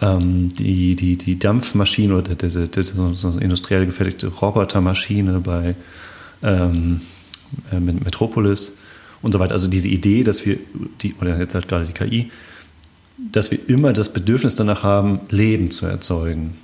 Ähm, 0.00 0.50
die, 0.50 0.94
die, 0.94 1.16
die 1.16 1.38
Dampfmaschine 1.38 2.14
oder 2.14 2.34
die, 2.34 2.48
die, 2.48 2.68
die, 2.68 2.82
so 2.82 3.28
eine 3.28 3.40
industriell 3.40 3.86
gefertigte 3.86 4.28
Robotermaschine 4.28 5.40
bei 5.40 5.74
ähm, 6.42 7.00
äh, 7.72 7.80
Metropolis 7.80 8.75
und 9.22 9.32
so 9.32 9.38
weiter. 9.38 9.52
Also 9.52 9.68
diese 9.68 9.88
Idee, 9.88 10.24
dass 10.24 10.46
wir, 10.46 10.58
die, 11.02 11.14
oder 11.20 11.38
jetzt 11.38 11.54
halt 11.54 11.68
gerade 11.68 11.86
die 11.86 11.92
KI, 11.92 12.30
dass 13.18 13.50
wir 13.50 13.58
immer 13.68 13.92
das 13.92 14.12
Bedürfnis 14.12 14.54
danach 14.54 14.82
haben, 14.82 15.20
Leben 15.30 15.70
zu 15.70 15.86
erzeugen. 15.86 16.56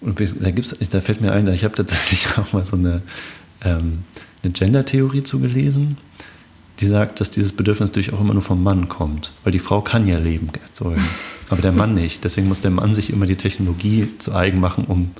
Und 0.00 0.20
da, 0.20 0.50
gibt's, 0.50 0.74
da 0.90 1.00
fällt 1.00 1.20
mir 1.20 1.32
ein, 1.32 1.48
ich 1.48 1.64
habe 1.64 1.74
tatsächlich 1.74 2.26
auch 2.38 2.52
mal 2.52 2.64
so 2.64 2.76
eine 2.76 3.02
ähm, 3.64 4.04
eine 4.44 4.52
Gender-Theorie 4.52 5.22
zugelesen, 5.22 5.96
die 6.80 6.86
sagt, 6.86 7.20
dass 7.20 7.30
dieses 7.30 7.52
Bedürfnis 7.52 7.90
natürlich 7.90 8.12
auch 8.12 8.20
immer 8.20 8.34
nur 8.34 8.42
vom 8.42 8.62
Mann 8.62 8.88
kommt, 8.88 9.32
weil 9.42 9.52
die 9.52 9.58
Frau 9.58 9.80
kann 9.80 10.06
ja 10.06 10.18
Leben 10.18 10.48
erzeugen, 10.62 11.04
aber 11.48 11.62
der 11.62 11.72
Mann 11.72 11.94
nicht. 11.94 12.24
Deswegen 12.24 12.48
muss 12.48 12.60
der 12.60 12.70
Mann 12.70 12.94
sich 12.94 13.10
immer 13.10 13.26
die 13.26 13.36
Technologie 13.36 14.08
zu 14.18 14.34
eigen 14.34 14.60
machen, 14.60 14.84
um 14.84 15.10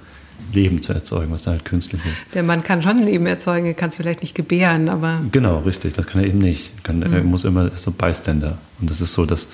Leben 0.55 0.81
zu 0.83 0.93
erzeugen, 0.93 1.33
was 1.33 1.43
da 1.43 1.51
halt 1.51 1.65
künstlich 1.65 2.01
ist. 2.07 2.25
Der 2.35 2.43
Mann 2.43 2.63
kann 2.63 2.83
schon 2.83 2.99
Leben 2.99 3.27
erzeugen, 3.27 3.67
er 3.67 3.75
kann 3.75 3.91
es 3.91 3.97
vielleicht 3.97 4.23
nicht 4.23 4.35
gebären, 4.35 4.89
aber. 4.89 5.23
Genau, 5.33 5.59
richtig, 5.61 5.93
das 5.95 6.07
kann 6.07 6.23
er 6.23 6.29
eben 6.29 6.39
nicht. 6.39 6.85
Kann, 6.85 6.99
mhm. 6.99 7.13
Er 7.13 7.23
muss 7.23 7.45
immer, 7.45 7.65
er 7.65 7.75
ist 7.75 7.85
so 7.85 7.91
Bystander. 7.91 8.59
Und 8.81 8.91
das 8.91 9.01
ist 9.01 9.13
so, 9.13 9.27
dass 9.27 9.51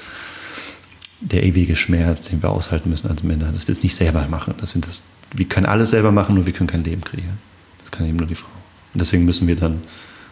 der 1.20 1.42
ewige 1.42 1.76
Schmerz, 1.76 2.28
den 2.28 2.42
wir 2.42 2.50
aushalten 2.50 2.88
müssen 2.90 3.08
als 3.08 3.22
Männer, 3.22 3.52
dass 3.52 3.68
wir 3.68 3.72
es 3.72 3.82
nicht 3.82 3.94
selber 3.94 4.26
machen. 4.28 4.54
Dass 4.58 4.74
wir, 4.74 4.80
das, 4.80 5.04
wir 5.34 5.46
können 5.46 5.66
alles 5.66 5.90
selber 5.90 6.12
machen, 6.12 6.34
nur 6.34 6.46
wir 6.46 6.52
können 6.52 6.68
kein 6.68 6.84
Leben 6.84 7.02
kreieren. 7.02 7.38
Das 7.80 7.90
kann 7.90 8.06
eben 8.06 8.16
nur 8.16 8.26
die 8.26 8.34
Frau. 8.34 8.48
Und 8.92 9.00
deswegen 9.00 9.24
müssen 9.24 9.46
wir 9.46 9.56
dann 9.56 9.82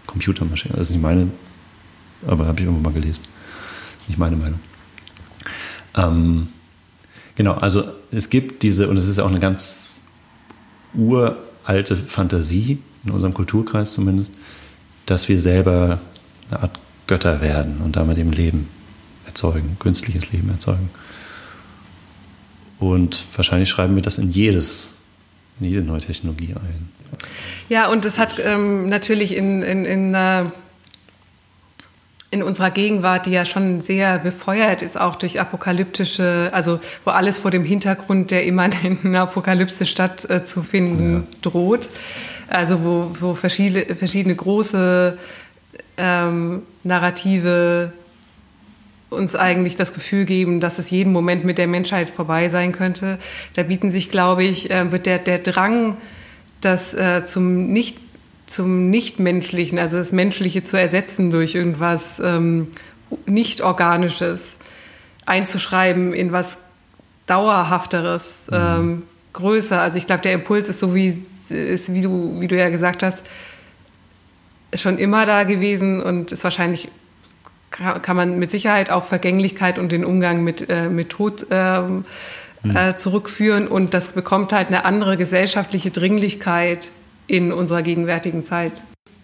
Computermaschinen, 0.07 0.77
das 0.77 0.89
ist 0.89 0.95
nicht 0.95 1.03
meine, 1.03 1.29
aber 2.27 2.47
habe 2.47 2.61
ich 2.61 2.67
irgendwo 2.67 2.83
mal 2.83 2.93
gelesen. 2.93 3.25
Das 3.25 4.03
ist 4.03 4.09
nicht 4.09 4.19
meine 4.19 4.37
Meinung. 4.37 4.59
Ähm, 5.97 6.49
genau, 7.37 7.55
also 7.55 7.85
es 8.11 8.31
gibt 8.31 8.63
diese, 8.63 8.89
und 8.89 8.97
es 8.97 9.09
ist 9.09 9.19
auch 9.19 9.29
eine 9.29 9.39
ganz 9.39 9.98
uralte 10.95 11.97
Fantasie, 11.97 12.79
in 13.05 13.13
unserem 13.13 13.35
Kulturkreis 13.35 13.95
zumindest, 13.95 14.35
dass 15.07 15.29
wir 15.29 15.41
selber 15.41 15.99
eine 16.51 16.63
Art 16.63 16.79
Götter 17.07 17.41
werden 17.41 17.81
und 17.83 17.97
damit 17.97 18.19
eben 18.19 18.33
Leben 18.33 18.69
erzeugen, 19.27 19.77
künstliches 19.79 20.31
Leben 20.31 20.51
erzeugen. 20.51 20.91
Und 22.79 23.27
wahrscheinlich 23.35 23.69
schreiben 23.69 23.95
wir 23.95 24.03
das 24.03 24.19
in 24.19 24.31
jedes, 24.31 24.95
in 25.59 25.67
jede 25.67 25.83
neue 25.83 26.01
Technologie 26.01 26.55
ein. 26.55 26.89
Ja, 27.69 27.89
und 27.89 28.05
das 28.05 28.19
hat 28.19 28.39
ähm, 28.39 28.89
natürlich 28.89 29.35
in, 29.35 29.63
in, 29.63 29.85
in, 29.85 30.15
äh, 30.15 30.45
in 32.31 32.43
unserer 32.43 32.71
Gegenwart, 32.71 33.27
die 33.27 33.31
ja 33.31 33.45
schon 33.45 33.81
sehr 33.81 34.19
befeuert 34.19 34.83
ist, 34.83 35.01
auch 35.01 35.17
durch 35.17 35.41
apokalyptische, 35.41 36.51
also 36.53 36.79
wo 37.05 37.11
alles 37.11 37.39
vor 37.39 37.51
dem 37.51 37.65
Hintergrund 37.65 38.31
der 38.31 38.45
immanenten 38.45 39.17
Apokalypse 39.17 39.87
stattzufinden 39.87 41.15
äh, 41.15 41.19
ja. 41.19 41.25
droht. 41.43 41.89
Also 42.49 42.85
wo, 42.85 43.11
wo 43.21 43.35
verschiedene, 43.35 43.95
verschiedene 43.95 44.35
große 44.35 45.19
ähm, 45.97 46.63
Narrative 46.83 47.93
uns 49.11 49.35
eigentlich 49.35 49.77
das 49.77 49.95
Gefühl 49.95 50.27
geben, 50.27 50.61
dass 50.61 50.79
es 50.79 50.91
jeden 50.91 51.13
Moment 51.13 51.45
mit 51.45 51.57
der 51.57 51.67
Menschheit 51.67 52.11
vorbei 52.11 52.51
sein 52.51 52.73
könnte. 52.73 53.19
Da 53.55 53.63
bieten 53.63 53.91
sich, 53.91 54.11
glaube 54.11 54.45
ich, 54.45 54.71
äh, 54.71 54.93
wird 54.93 55.07
der, 55.07 55.19
der 55.19 55.39
Drang, 55.39 55.97
das 56.61 56.93
äh, 56.93 57.25
zum 57.25 57.73
nicht 57.73 57.99
zum 58.49 58.91
Nichtmenschlichen, 58.91 59.79
also 59.79 59.99
das 59.99 60.11
Menschliche 60.11 60.65
zu 60.65 60.77
ersetzen 60.77 61.31
durch 61.31 61.55
irgendwas 61.55 62.05
ähm, 62.23 62.69
nicht 63.27 63.61
organisches, 63.61 64.43
einzuschreiben 65.27 66.15
in 66.15 66.33
was 66.33 66.57
dauerhafteres, 67.27 68.35
mhm. 68.51 68.57
ähm, 68.57 69.03
größer. 69.35 69.81
Also 69.81 69.99
ich 69.99 70.07
glaube, 70.07 70.23
der 70.23 70.33
Impuls 70.33 70.69
ist 70.69 70.81
so 70.81 70.95
wie 70.95 71.23
ist, 71.49 71.95
wie 71.95 72.03
du 72.03 72.41
wie 72.41 72.49
du 72.49 72.57
ja 72.57 72.69
gesagt 72.69 73.03
hast, 73.03 73.23
schon 74.75 74.99
immer 74.99 75.25
da 75.25 75.45
gewesen 75.45 76.03
und 76.03 76.33
ist 76.33 76.45
wahrscheinlich 76.45 76.89
kann 77.71 78.17
man 78.17 78.39
mit 78.39 78.51
Sicherheit 78.51 78.91
auf 78.91 79.09
Vergänglichkeit 79.09 79.79
und 79.79 79.93
den 79.93 80.05
Umgang 80.05 80.43
mit 80.43 80.69
äh, 80.69 80.89
mit 80.89 81.11
Tod 81.11 81.47
ähm, 81.51 82.05
mhm. 82.63 82.77
äh, 82.77 82.97
zurückführen. 82.97 83.69
Und 83.69 83.95
das 83.95 84.13
bekommt 84.13 84.53
halt 84.53 84.69
eine 84.69 84.85
andere 84.85 85.17
gesellschaftliche 85.17 85.91
Dringlichkeit 85.91 86.91
in 87.29 87.53
unserer 87.53 87.83
gegenwärtigen 87.83 88.45
Zeit. 88.45 88.83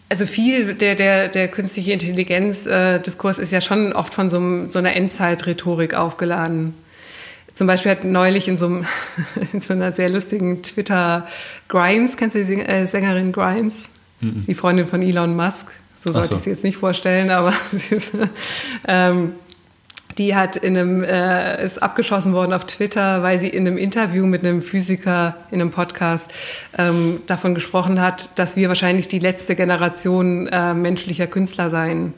Also 0.08 0.26
viel 0.26 0.74
der, 0.74 0.94
der, 0.94 1.28
der 1.28 1.48
künstliche 1.48 1.92
Intelligenz-Diskurs 1.92 3.38
äh, 3.38 3.42
ist 3.42 3.50
ja 3.50 3.60
schon 3.60 3.92
oft 3.92 4.14
von 4.14 4.30
so, 4.30 4.36
einem, 4.36 4.70
so 4.70 4.78
einer 4.78 4.94
Endzeit-Rhetorik 4.94 5.94
aufgeladen. 5.94 6.74
Zum 7.54 7.66
Beispiel 7.66 7.92
hat 7.92 8.04
neulich 8.04 8.46
in 8.46 8.58
so, 8.58 8.66
einem, 8.66 8.86
in 9.52 9.60
so 9.60 9.72
einer 9.72 9.90
sehr 9.90 10.10
lustigen 10.10 10.62
Twitter 10.62 11.26
Grimes, 11.68 12.16
kennst 12.16 12.36
du 12.36 12.44
die 12.44 12.60
äh, 12.60 12.86
Sängerin 12.86 13.32
Grimes? 13.32 13.84
Mhm. 14.20 14.44
Die 14.46 14.54
Freundin 14.54 14.86
von 14.86 15.02
Elon 15.02 15.34
Musk. 15.34 15.66
So 16.04 16.12
sollte 16.12 16.28
so. 16.28 16.34
ich 16.34 16.40
sie 16.42 16.50
jetzt 16.50 16.64
nicht 16.64 16.76
vorstellen, 16.76 17.30
aber 17.30 17.54
sie 17.72 17.96
ist, 17.96 18.10
ähm, 18.86 19.32
die 20.18 20.34
hat 20.34 20.56
in 20.56 20.76
einem, 20.76 21.02
äh, 21.02 21.64
ist 21.64 21.82
abgeschossen 21.82 22.32
worden 22.32 22.52
auf 22.52 22.66
Twitter, 22.66 23.22
weil 23.22 23.38
sie 23.38 23.48
in 23.48 23.66
einem 23.66 23.78
Interview 23.78 24.26
mit 24.26 24.44
einem 24.44 24.62
Physiker 24.62 25.36
in 25.50 25.60
einem 25.60 25.70
Podcast 25.70 26.30
ähm, 26.78 27.22
davon 27.26 27.54
gesprochen 27.54 28.00
hat, 28.00 28.38
dass 28.38 28.56
wir 28.56 28.68
wahrscheinlich 28.68 29.08
die 29.08 29.18
letzte 29.18 29.54
Generation 29.54 30.46
äh, 30.48 30.74
menschlicher 30.74 31.26
Künstler 31.26 31.70
seien 31.70 32.14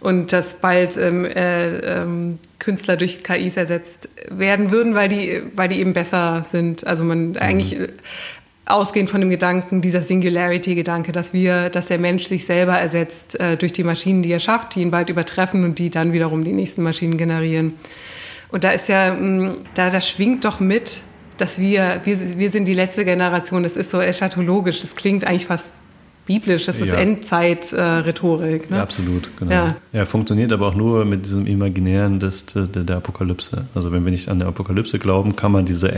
und 0.00 0.32
dass 0.32 0.54
bald 0.54 0.96
ähm, 0.96 1.24
äh, 1.24 1.76
ähm, 1.78 2.38
Künstler 2.58 2.96
durch 2.96 3.22
KIs 3.22 3.56
ersetzt 3.56 4.08
werden 4.28 4.70
würden, 4.70 4.94
weil 4.94 5.08
die, 5.08 5.42
weil 5.54 5.68
die 5.68 5.80
eben 5.80 5.92
besser 5.92 6.44
sind. 6.50 6.86
Also 6.86 7.04
man 7.04 7.30
mhm. 7.30 7.36
eigentlich 7.36 7.76
ausgehend 8.72 9.10
von 9.10 9.20
dem 9.20 9.30
Gedanken, 9.30 9.80
dieser 9.80 10.00
Singularity-Gedanke, 10.02 11.12
dass 11.12 11.32
wir, 11.32 11.68
dass 11.70 11.86
der 11.86 11.98
Mensch 11.98 12.24
sich 12.24 12.44
selber 12.46 12.78
ersetzt 12.78 13.38
äh, 13.38 13.56
durch 13.56 13.72
die 13.72 13.84
Maschinen, 13.84 14.22
die 14.22 14.32
er 14.32 14.40
schafft, 14.40 14.74
die 14.74 14.82
ihn 14.82 14.90
bald 14.90 15.10
übertreffen 15.10 15.64
und 15.64 15.78
die 15.78 15.90
dann 15.90 16.12
wiederum 16.12 16.44
die 16.44 16.52
nächsten 16.52 16.82
Maschinen 16.82 17.16
generieren. 17.16 17.74
Und 18.50 18.64
da 18.64 18.70
ist 18.70 18.88
ja, 18.88 19.12
mm, 19.14 19.56
da, 19.74 19.90
da 19.90 20.00
schwingt 20.00 20.44
doch 20.44 20.60
mit, 20.60 21.02
dass 21.38 21.58
wir, 21.58 22.00
wir, 22.04 22.38
wir 22.38 22.50
sind 22.50 22.66
die 22.66 22.74
letzte 22.74 23.04
Generation. 23.04 23.62
Das 23.62 23.76
ist 23.76 23.90
so 23.90 24.00
eschatologisch. 24.00 24.80
Das 24.80 24.94
klingt 24.94 25.24
eigentlich 25.24 25.46
fast 25.46 25.78
biblisch. 26.26 26.66
Das 26.66 26.80
ist 26.80 26.88
Ja. 26.88 26.96
Endzeit-Rhetorik. 26.96 28.70
ne? 28.70 28.76
Ja, 28.76 28.82
absolut, 28.82 29.30
genau. 29.38 29.50
Ja. 29.50 29.76
Ja. 29.92 30.04
funktioniert 30.04 30.52
aber 30.52 30.68
auch 30.68 30.74
nur 30.74 31.04
mit 31.04 31.24
diesem 31.24 31.46
Imaginären 31.46 32.18
des, 32.18 32.46
der, 32.46 32.66
der 32.66 32.96
Apokalypse. 32.96 33.66
Also 33.74 33.90
wenn 33.90 34.04
wir 34.04 34.10
nicht 34.12 34.28
an 34.28 34.38
der 34.38 34.48
Apokalypse 34.48 34.98
glauben, 34.98 35.34
kann 35.34 35.52
man 35.52 35.64
diese 35.64 35.92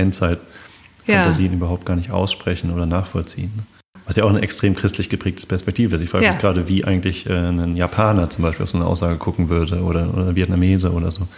Endzeit-Fantasien 1.07 1.53
überhaupt 1.55 1.87
gar 1.87 1.97
nicht 1.97 2.11
aussprechen 2.11 2.73
oder 2.73 2.87
nachvollziehen. 2.87 3.67
Was 4.07 4.17
ja 4.17 4.25
auch 4.25 4.31
eine 4.31 4.41
extrem 4.43 4.75
christlich 4.75 5.09
geprägte 5.09 5.47
Perspektive 5.47 5.95
ist. 5.97 6.03
Ich 6.03 6.11
frage 6.11 6.25
Ja. 6.25 6.33
mich 6.33 6.41
gerade, 6.41 6.69
wie 6.69 6.85
eigentlich 6.85 7.27
äh, 7.29 7.33
ein 7.33 7.77
Japaner 7.77 8.31
zum 8.31 8.43
Beispiel 8.43 8.65
auf 8.65 8.71
so 8.71 8.79
eine 8.79 8.87
Aussage 8.87 9.17
gucken 9.17 9.49
würde 9.49 9.81
oder, 9.83 10.13
oder 10.13 10.35
Vietnamese 10.35 10.93
oder 10.93 11.11
so. 11.11 11.29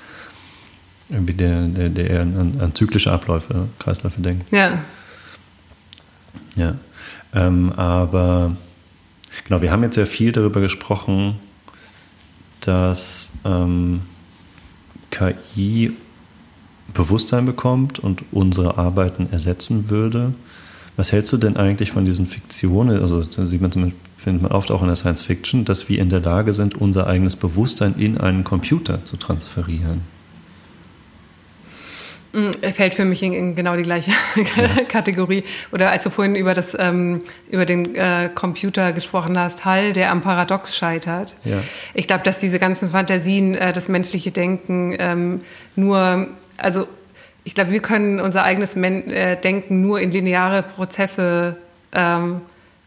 Irgendwie 1.10 1.34
der, 1.34 1.66
der, 1.68 1.88
der 1.90 2.10
eher 2.10 2.20
an, 2.22 2.56
an 2.60 2.74
zyklische 2.74 3.12
Abläufe, 3.12 3.68
Kreisläufe 3.78 4.20
denkt. 4.22 4.50
Ja. 4.52 4.78
Ja, 6.56 6.76
ähm, 7.34 7.72
aber 7.72 8.56
genau, 9.46 9.60
wir 9.60 9.70
haben 9.70 9.82
jetzt 9.82 9.96
ja 9.96 10.06
viel 10.06 10.32
darüber 10.32 10.60
gesprochen, 10.60 11.36
dass 12.60 13.32
ähm, 13.44 14.02
KI 15.10 15.92
Bewusstsein 16.94 17.44
bekommt 17.44 17.98
und 17.98 18.22
unsere 18.32 18.78
Arbeiten 18.78 19.28
ersetzen 19.30 19.90
würde. 19.90 20.32
Was 20.96 21.10
hältst 21.12 21.32
du 21.32 21.36
denn 21.38 21.56
eigentlich 21.56 21.90
von 21.90 22.04
diesen 22.04 22.26
Fiktionen, 22.26 23.00
also 23.02 23.20
das 23.22 23.34
sieht 23.50 23.60
man, 23.60 23.72
zum- 23.72 23.92
findet 24.16 24.42
man 24.42 24.52
oft 24.52 24.70
auch 24.70 24.80
in 24.80 24.86
der 24.86 24.96
Science 24.96 25.22
Fiction, 25.22 25.64
dass 25.64 25.88
wir 25.88 25.98
in 25.98 26.08
der 26.08 26.20
Lage 26.20 26.52
sind, 26.54 26.76
unser 26.80 27.06
eigenes 27.08 27.34
Bewusstsein 27.36 27.96
in 27.98 28.16
einen 28.16 28.44
Computer 28.44 29.04
zu 29.04 29.16
transferieren? 29.16 30.02
Mm, 32.32 32.50
Fällt 32.72 32.94
für 32.94 33.04
mich 33.04 33.22
in, 33.22 33.54
genau 33.54 33.76
die 33.76 33.82
gleiche 33.84 34.10
Kategorie. 34.88 35.44
Oder 35.72 35.90
als 35.90 36.04
du 36.04 36.10
vorhin 36.10 36.34
über, 36.34 36.54
das, 36.54 36.76
ähm, 36.78 37.22
über 37.50 37.64
den 37.64 37.94
äh, 37.94 38.28
Computer 38.34 38.92
gesprochen 38.92 39.38
hast, 39.38 39.64
Hall, 39.64 39.92
der 39.92 40.10
am 40.10 40.20
Paradox 40.20 40.76
scheitert. 40.76 41.36
Ja. 41.44 41.58
Ich 41.92 42.06
glaube, 42.08 42.24
dass 42.24 42.38
diese 42.38 42.58
ganzen 42.58 42.90
Fantasien, 42.90 43.54
äh, 43.54 43.72
das 43.72 43.88
menschliche 43.88 44.32
Denken 44.32 44.94
ähm, 44.98 45.40
nur, 45.76 46.28
also 46.56 46.86
ich 47.44 47.54
glaube, 47.54 47.72
wir 47.72 47.80
können 47.80 48.20
unser 48.20 48.42
eigenes 48.42 48.74
Men 48.74 49.10
äh, 49.10 49.38
Denken 49.38 49.82
nur 49.82 50.00
in 50.00 50.10
lineare 50.10 50.62
Prozesse 50.62 51.56
ähm, 51.92 52.40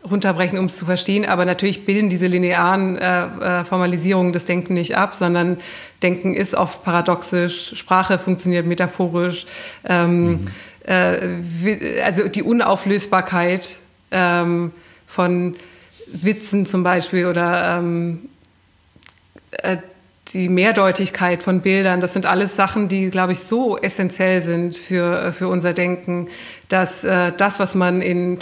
runterbrechen, 0.10 0.58
um 0.58 0.66
es 0.66 0.78
zu 0.78 0.86
verstehen. 0.86 1.26
Aber 1.26 1.46
natürlich 1.46 1.86
bilden 1.86 2.10
diese 2.10 2.28
linearen 2.28 2.98
äh, 2.98 3.26
äh, 3.26 3.64
Formalisierungen 3.64 4.34
das 4.34 4.46
Denken 4.46 4.74
nicht 4.74 4.98
ab, 4.98 5.14
sondern 5.14 5.58
Denken 6.02 6.34
ist 6.34 6.56
oft 6.56 6.84
paradoxisch, 6.84 7.76
Sprache 7.76 8.18
funktioniert 8.18 8.66
metaphorisch. 8.66 9.46
Ähm, 9.86 10.40
äh, 10.86 11.18
wi- 11.62 12.02
also 12.02 12.28
die 12.28 12.44
Unauflösbarkeit 12.44 13.78
ähm, 14.12 14.72
von 15.06 15.56
Witzen 16.08 16.66
zum 16.66 16.84
Beispiel 16.84 17.26
oder 17.28 17.78
ähm, 17.78 18.30
äh, 19.52 19.78
die 20.34 20.50
Mehrdeutigkeit 20.50 21.44
von 21.44 21.62
Bildern, 21.62 22.02
das 22.02 22.14
sind 22.14 22.26
alles 22.26 22.56
Sachen, 22.56 22.90
die, 22.90 23.10
glaube 23.10 23.32
ich, 23.32 23.40
so 23.40 23.78
essentiell 23.78 24.42
sind 24.42 24.76
für, 24.76 25.32
für 25.34 25.48
unser 25.48 25.74
Denken, 25.74 26.28
dass 26.70 27.04
äh, 27.04 27.32
das, 27.36 27.60
was 27.60 27.76
man 27.76 28.02
in, 28.02 28.40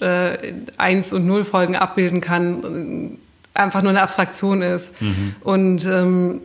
äh, 0.00 0.48
in 0.48 0.66
1 0.76 1.12
und 1.12 1.26
0 1.26 1.44
Folgen 1.44 1.76
abbilden 1.76 2.20
kann, 2.20 3.18
äh, 3.54 3.58
einfach 3.58 3.82
nur 3.82 3.90
eine 3.90 4.02
Abstraktion 4.02 4.62
ist. 4.62 4.92
Und 5.40 5.86
ähm, 5.86 6.42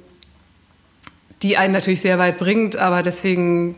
die 1.42 1.58
einen 1.58 1.74
natürlich 1.74 2.02
sehr 2.02 2.20
weit 2.20 2.38
bringt, 2.38 2.78
aber 2.78 3.02
deswegen 3.02 3.76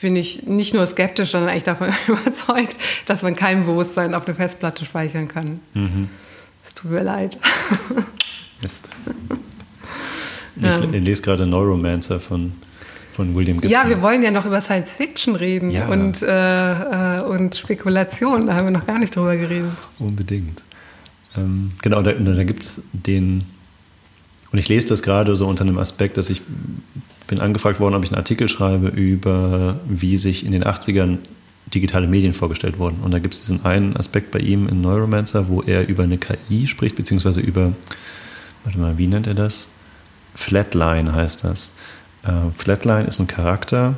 bin 0.00 0.16
ich 0.16 0.42
nicht 0.42 0.74
nur 0.74 0.86
skeptisch, 0.86 1.30
sondern 1.30 1.50
eigentlich 1.50 1.64
davon 1.64 1.88
überzeugt, 2.06 2.76
dass 3.06 3.22
man 3.22 3.34
kein 3.34 3.64
Bewusstsein 3.64 4.14
auf 4.14 4.26
eine 4.26 4.34
Festplatte 4.34 4.84
speichern 4.84 5.28
kann. 5.28 5.60
Es 6.66 6.74
tut 6.74 6.90
mir 6.90 7.02
leid. 7.02 7.38
Mist. 8.60 8.90
Ja. 10.56 10.80
Ich 10.80 11.04
lese 11.04 11.22
gerade 11.22 11.46
Neuromancer 11.46 12.20
von, 12.20 12.52
von 13.12 13.34
William 13.34 13.60
Gibson. 13.60 13.70
Ja, 13.70 13.88
wir 13.88 14.02
wollen 14.02 14.22
ja 14.22 14.30
noch 14.30 14.46
über 14.46 14.60
Science 14.60 14.90
Fiction 14.92 15.34
reden 15.36 15.70
Ja. 15.70 15.88
und, 15.88 16.22
äh, 16.22 17.16
äh, 17.16 17.22
und 17.22 17.56
Spekulation. 17.56 18.46
Da 18.46 18.54
haben 18.54 18.66
wir 18.66 18.70
noch 18.72 18.86
gar 18.86 18.98
nicht 18.98 19.14
drüber 19.16 19.36
geredet. 19.36 19.70
Unbedingt. 19.98 20.62
Ähm, 21.36 21.70
genau, 21.82 22.02
da, 22.02 22.12
da 22.12 22.44
gibt 22.44 22.64
es 22.64 22.82
den, 22.92 23.44
und 24.52 24.58
ich 24.58 24.68
lese 24.68 24.88
das 24.88 25.02
gerade 25.02 25.36
so 25.36 25.46
unter 25.48 25.62
einem 25.64 25.78
Aspekt, 25.78 26.16
dass 26.16 26.30
ich 26.30 26.42
bin 27.26 27.40
angefragt 27.40 27.80
worden, 27.80 27.94
ob 27.94 28.04
ich 28.04 28.10
einen 28.10 28.18
Artikel 28.18 28.48
schreibe 28.48 28.88
über, 28.88 29.80
wie 29.88 30.16
sich 30.16 30.44
in 30.44 30.52
den 30.52 30.62
80ern 30.62 31.18
digitale 31.74 32.06
Medien 32.06 32.34
vorgestellt 32.34 32.78
wurden. 32.78 32.98
Und 33.02 33.10
da 33.12 33.18
gibt 33.18 33.34
es 33.34 33.40
diesen 33.40 33.64
einen 33.64 33.96
Aspekt 33.96 34.30
bei 34.30 34.38
ihm 34.38 34.68
in 34.68 34.80
Neuromancer, 34.82 35.48
wo 35.48 35.62
er 35.62 35.88
über 35.88 36.04
eine 36.04 36.18
KI 36.18 36.66
spricht, 36.66 36.94
beziehungsweise 36.94 37.40
über, 37.40 37.72
warte 38.64 38.78
mal, 38.78 38.98
wie 38.98 39.06
nennt 39.06 39.26
er 39.26 39.34
das? 39.34 39.68
Flatline 40.34 41.12
heißt 41.12 41.44
das. 41.44 41.72
Äh, 42.22 42.32
Flatline 42.56 43.06
ist 43.06 43.18
ein 43.20 43.26
Charakter, 43.26 43.94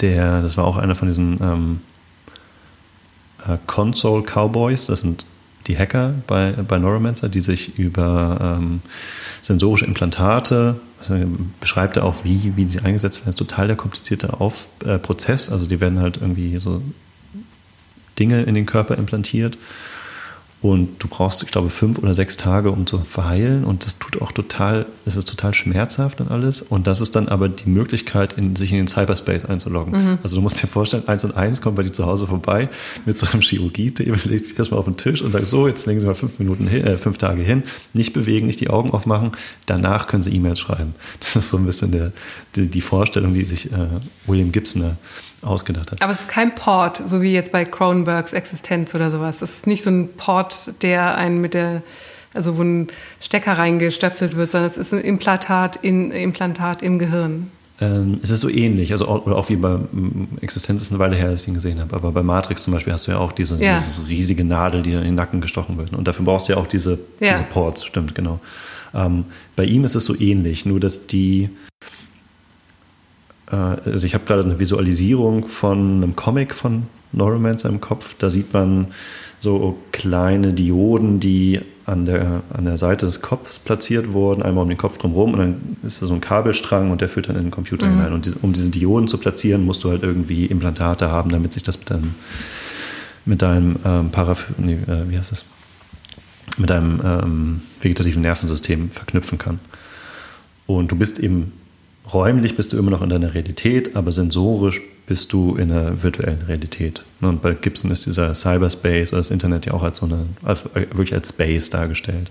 der, 0.00 0.42
das 0.42 0.56
war 0.56 0.64
auch 0.64 0.76
einer 0.76 0.94
von 0.94 1.08
diesen 1.08 1.38
ähm, 1.42 1.80
äh, 3.46 3.58
Console 3.66 4.22
Cowboys, 4.22 4.86
das 4.86 5.00
sind 5.00 5.24
die 5.66 5.76
Hacker 5.76 6.14
bei, 6.26 6.52
bei 6.52 6.78
Neuromancer, 6.78 7.28
die 7.28 7.40
sich 7.40 7.78
über 7.78 8.56
ähm, 8.58 8.80
sensorische 9.42 9.84
Implantate, 9.84 10.80
also 11.00 11.14
beschreibt 11.60 11.96
er 11.96 12.04
auch, 12.04 12.24
wie, 12.24 12.56
wie 12.56 12.66
sie 12.68 12.80
eingesetzt 12.80 13.18
werden. 13.18 13.26
Das 13.26 13.34
ist 13.34 13.38
total 13.38 13.66
der 13.66 13.76
komplizierte 13.76 14.40
Auf, 14.40 14.68
äh, 14.84 14.98
Prozess. 14.98 15.50
Also 15.50 15.66
die 15.66 15.80
werden 15.80 16.00
halt 16.00 16.16
irgendwie 16.16 16.58
so 16.58 16.82
Dinge 18.18 18.42
in 18.42 18.54
den 18.54 18.66
Körper 18.66 18.96
implantiert. 18.96 19.58
Und 20.60 21.00
du 21.02 21.06
brauchst, 21.06 21.42
ich 21.44 21.50
glaube, 21.52 21.70
fünf 21.70 21.98
oder 21.98 22.16
sechs 22.16 22.36
Tage, 22.36 22.72
um 22.72 22.84
zu 22.84 22.98
verheilen. 22.98 23.64
Und 23.64 23.86
das 23.86 23.98
tut 23.98 24.20
auch 24.20 24.32
total, 24.32 24.86
es 25.06 25.14
ist 25.14 25.28
total 25.28 25.54
schmerzhaft 25.54 26.20
und 26.20 26.30
alles. 26.30 26.62
Und 26.62 26.88
das 26.88 27.00
ist 27.00 27.14
dann 27.14 27.28
aber 27.28 27.48
die 27.48 27.68
Möglichkeit, 27.68 28.32
in, 28.32 28.56
sich 28.56 28.72
in 28.72 28.78
den 28.78 28.88
Cyberspace 28.88 29.44
einzuloggen. 29.44 30.18
Also 30.24 30.34
du 30.34 30.42
musst 30.42 30.60
dir 30.60 30.66
vorstellen, 30.66 31.06
eins 31.06 31.24
und 31.24 31.36
eins 31.36 31.62
kommt 31.62 31.76
bei 31.76 31.84
dir 31.84 31.92
zu 31.92 32.06
Hause 32.06 32.26
vorbei 32.26 32.68
mit 33.06 33.16
so 33.16 33.28
einem 33.28 33.40
Chirurgie-Table, 33.40 34.18
legt 34.24 34.46
sich 34.46 34.58
erstmal 34.58 34.80
auf 34.80 34.86
den 34.86 34.96
Tisch 34.96 35.22
und 35.22 35.30
sagt, 35.30 35.46
so, 35.46 35.68
jetzt 35.68 35.86
legen 35.86 36.00
Sie 36.00 36.06
mal 36.06 36.14
fünf 36.14 36.40
Minuten 36.40 36.66
hin, 36.66 36.84
äh, 36.84 36.98
fünf 36.98 37.18
Tage 37.18 37.42
hin, 37.42 37.62
nicht 37.92 38.12
bewegen, 38.12 38.46
nicht 38.46 38.60
die 38.60 38.68
Augen 38.68 38.90
aufmachen. 38.90 39.32
Danach 39.66 40.08
können 40.08 40.24
Sie 40.24 40.34
E-Mails 40.34 40.58
schreiben. 40.58 40.94
Das 41.20 41.36
ist 41.36 41.50
so 41.50 41.56
ein 41.56 41.66
bisschen 41.66 41.92
der, 41.92 42.12
die, 42.56 42.66
die 42.66 42.80
Vorstellung, 42.80 43.32
die 43.32 43.44
sich 43.44 43.72
äh, 43.72 43.86
William 44.26 44.50
Gibson 44.50 44.96
ausgedacht 45.42 45.92
hat. 45.92 46.02
Aber 46.02 46.12
es 46.12 46.20
ist 46.20 46.28
kein 46.28 46.54
Port, 46.54 47.00
so 47.04 47.22
wie 47.22 47.32
jetzt 47.32 47.52
bei 47.52 47.64
Cronenbergs 47.64 48.32
Existenz 48.32 48.94
oder 48.94 49.10
sowas. 49.10 49.40
Es 49.42 49.50
ist 49.50 49.66
nicht 49.66 49.82
so 49.82 49.90
ein 49.90 50.08
Port, 50.16 50.74
der 50.82 51.16
einen 51.16 51.40
mit 51.40 51.54
der, 51.54 51.82
also 52.34 52.56
wo 52.58 52.62
ein 52.62 52.88
Stecker 53.20 53.56
reingestöpselt 53.58 54.36
wird, 54.36 54.52
sondern 54.52 54.70
es 54.70 54.76
ist 54.76 54.92
ein 54.92 55.00
Implantat, 55.00 55.76
in, 55.76 56.10
Implantat 56.10 56.82
im 56.82 56.98
Gehirn. 56.98 57.50
Ähm, 57.80 58.18
es 58.22 58.30
ist 58.30 58.40
so 58.40 58.48
ähnlich, 58.48 58.90
also 58.90 59.06
auch, 59.06 59.24
oder 59.26 59.36
auch 59.36 59.48
wie 59.50 59.54
bei 59.56 59.76
mm, 59.76 60.38
Existenz 60.40 60.82
ist 60.82 60.90
eine 60.90 60.98
Weile 60.98 61.14
her, 61.14 61.30
dass 61.30 61.42
ich 61.42 61.48
ihn 61.48 61.54
gesehen 61.54 61.78
habe, 61.78 61.94
aber 61.94 62.10
bei 62.10 62.24
Matrix 62.24 62.64
zum 62.64 62.74
Beispiel 62.74 62.92
hast 62.92 63.06
du 63.06 63.12
ja 63.12 63.18
auch 63.18 63.30
diese, 63.30 63.62
Ja. 63.62 63.76
diese 63.76 64.08
riesige 64.08 64.42
Nadel, 64.42 64.82
die 64.82 64.92
in 64.94 65.02
den 65.04 65.14
Nacken 65.14 65.40
gestochen 65.40 65.78
wird. 65.78 65.92
Und 65.92 66.08
dafür 66.08 66.24
brauchst 66.24 66.48
du 66.48 66.54
ja 66.54 66.58
auch 66.58 66.66
diese, 66.66 66.98
Ja. 67.20 67.32
diese 67.34 67.44
Ports, 67.44 67.84
stimmt, 67.84 68.16
genau. 68.16 68.40
Ähm, 68.92 69.26
bei 69.54 69.62
ihm 69.64 69.84
ist 69.84 69.94
es 69.94 70.04
so 70.06 70.18
ähnlich, 70.18 70.66
nur 70.66 70.80
dass 70.80 71.06
die, 71.06 71.50
also 73.56 74.06
ich 74.06 74.14
habe 74.14 74.24
gerade 74.24 74.42
eine 74.42 74.58
Visualisierung 74.58 75.46
von 75.46 76.02
einem 76.02 76.16
Comic 76.16 76.54
von 76.54 76.84
Neuromancer 77.12 77.68
im 77.68 77.80
Kopf, 77.80 78.14
da 78.18 78.30
sieht 78.30 78.52
man 78.52 78.88
so 79.40 79.78
kleine 79.92 80.52
Dioden, 80.52 81.20
die 81.20 81.60
an 81.86 82.04
der, 82.04 82.42
an 82.52 82.66
der 82.66 82.76
Seite 82.76 83.06
des 83.06 83.22
Kopfs 83.22 83.58
platziert 83.58 84.12
wurden, 84.12 84.42
einmal 84.42 84.62
um 84.62 84.68
den 84.68 84.76
Kopf 84.76 84.98
drumherum 84.98 85.32
und 85.32 85.38
dann 85.38 85.76
ist 85.86 86.02
da 86.02 86.06
so 86.06 86.12
ein 86.12 86.20
Kabelstrang 86.20 86.90
und 86.90 87.00
der 87.00 87.08
führt 87.08 87.30
dann 87.30 87.36
in 87.36 87.44
den 87.44 87.50
Computer 87.50 87.88
hinein. 87.88 88.12
Und 88.12 88.30
um 88.42 88.52
diese 88.52 88.68
Dioden 88.68 89.08
zu 89.08 89.16
platzieren, 89.16 89.64
musst 89.64 89.84
du 89.84 89.90
halt 89.90 90.02
irgendwie 90.02 90.44
Implantate 90.44 91.10
haben, 91.10 91.30
damit 91.30 91.54
sich 91.54 91.62
das 91.62 91.78
mit 91.78 91.90
deinem, 91.90 92.14
mit 93.24 93.40
deinem 93.40 93.76
ähm, 93.86 94.10
Paraph 94.10 94.48
nee, 94.58 94.74
äh, 94.74 95.08
wie 95.08 95.16
heißt 95.16 95.32
das? 95.32 95.46
mit 96.58 96.70
deinem 96.70 97.00
ähm, 97.04 97.62
vegetativen 97.80 98.22
Nervensystem 98.22 98.90
verknüpfen 98.90 99.38
kann. 99.38 99.60
Und 100.66 100.90
du 100.92 100.96
bist 100.96 101.18
eben 101.18 101.52
räumlich 102.12 102.56
bist 102.56 102.72
du 102.72 102.78
immer 102.78 102.90
noch 102.90 103.02
in 103.02 103.08
deiner 103.08 103.34
Realität, 103.34 103.96
aber 103.96 104.12
sensorisch 104.12 104.80
bist 105.06 105.32
du 105.32 105.56
in 105.56 105.72
einer 105.72 106.02
virtuellen 106.02 106.42
Realität. 106.42 107.02
Und 107.20 107.42
bei 107.42 107.54
Gibson 107.54 107.90
ist 107.90 108.06
dieser 108.06 108.34
Cyberspace 108.34 109.12
oder 109.12 109.20
das 109.20 109.30
Internet 109.30 109.66
ja 109.66 109.74
auch 109.74 109.82
als 109.82 109.98
so 109.98 110.06
eine, 110.06 110.26
als, 110.42 110.64
wirklich 110.74 111.14
als 111.14 111.30
Space 111.30 111.70
dargestellt. 111.70 112.30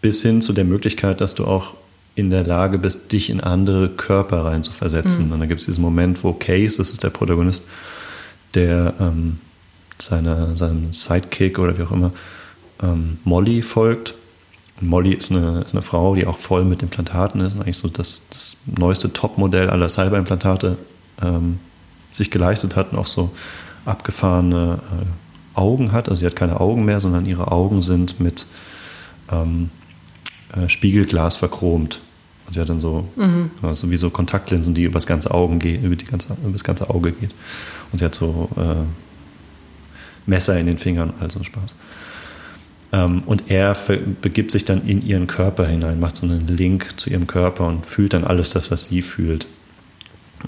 Bis 0.00 0.22
hin 0.22 0.40
zu 0.40 0.52
der 0.52 0.64
Möglichkeit, 0.64 1.20
dass 1.20 1.34
du 1.34 1.44
auch 1.44 1.74
in 2.14 2.30
der 2.30 2.44
Lage 2.44 2.78
bist, 2.78 3.12
dich 3.12 3.28
in 3.28 3.40
andere 3.40 3.90
Körper 3.90 4.46
rein 4.46 4.62
zu 4.62 4.72
versetzen. 4.72 5.30
Und 5.32 5.40
da 5.40 5.46
gibt 5.46 5.60
es 5.60 5.66
diesen 5.66 5.82
Moment, 5.82 6.24
wo 6.24 6.32
Case, 6.32 6.78
das 6.78 6.90
ist 6.90 7.04
der 7.04 7.10
Protagonist, 7.10 7.64
der 8.54 8.94
ähm, 8.98 9.38
seiner, 9.98 10.56
seinem 10.56 10.94
Sidekick 10.94 11.58
oder 11.58 11.76
wie 11.78 11.82
auch 11.82 11.92
immer, 11.92 12.12
ähm, 12.82 13.18
Molly 13.24 13.60
folgt 13.60 14.14
Molly 14.80 15.14
ist 15.14 15.30
eine, 15.30 15.62
ist 15.62 15.74
eine 15.74 15.82
Frau, 15.82 16.14
die 16.14 16.26
auch 16.26 16.38
voll 16.38 16.64
mit 16.64 16.82
Implantaten 16.82 17.40
ist 17.40 17.54
und 17.54 17.62
eigentlich 17.62 17.78
so 17.78 17.88
das, 17.88 18.22
das 18.30 18.58
neueste 18.66 19.12
Topmodell 19.12 19.70
aller 19.70 19.88
Cyberimplantate 19.88 20.76
ähm, 21.22 21.58
sich 22.12 22.30
geleistet 22.30 22.76
hat 22.76 22.92
und 22.92 22.98
auch 22.98 23.06
so 23.06 23.30
abgefahrene 23.84 24.78
äh, 24.82 25.58
Augen 25.58 25.92
hat. 25.92 26.08
Also 26.08 26.20
sie 26.20 26.26
hat 26.26 26.36
keine 26.36 26.60
Augen 26.60 26.84
mehr, 26.84 27.00
sondern 27.00 27.24
ihre 27.26 27.50
Augen 27.50 27.80
sind 27.80 28.20
mit 28.20 28.46
ähm, 29.30 29.70
äh, 30.54 30.68
Spiegelglas 30.68 31.36
verchromt. 31.36 32.00
Und 32.46 32.52
sie 32.52 32.60
hat 32.60 32.68
dann 32.68 32.80
so, 32.80 33.08
mhm. 33.16 33.50
also 33.62 33.90
wie 33.90 33.96
so 33.96 34.10
Kontaktlinsen, 34.10 34.74
die 34.74 34.84
übers 34.84 35.06
ganze 35.06 35.32
Augen 35.32 35.58
gehen, 35.58 35.82
über, 35.84 35.96
die 35.96 36.04
ganze, 36.04 36.36
über 36.42 36.52
das 36.52 36.64
ganze 36.64 36.90
Auge 36.90 37.12
geht. 37.12 37.30
Und 37.90 37.98
sie 37.98 38.04
hat 38.04 38.14
so 38.14 38.48
äh, 38.56 38.84
Messer 40.26 40.58
in 40.58 40.66
den 40.66 40.78
Fingern, 40.78 41.14
also 41.20 41.42
Spaß. 41.42 41.74
Ähm, 42.92 43.22
und 43.26 43.50
er 43.50 43.76
begibt 44.20 44.50
sich 44.50 44.64
dann 44.64 44.86
in 44.86 45.02
ihren 45.02 45.26
Körper 45.26 45.66
hinein, 45.66 46.00
macht 46.00 46.16
so 46.16 46.26
einen 46.26 46.46
Link 46.46 46.94
zu 46.96 47.10
ihrem 47.10 47.26
Körper 47.26 47.66
und 47.66 47.86
fühlt 47.86 48.14
dann 48.14 48.24
alles 48.24 48.50
das, 48.50 48.70
was 48.70 48.86
sie 48.86 49.02
fühlt. 49.02 49.46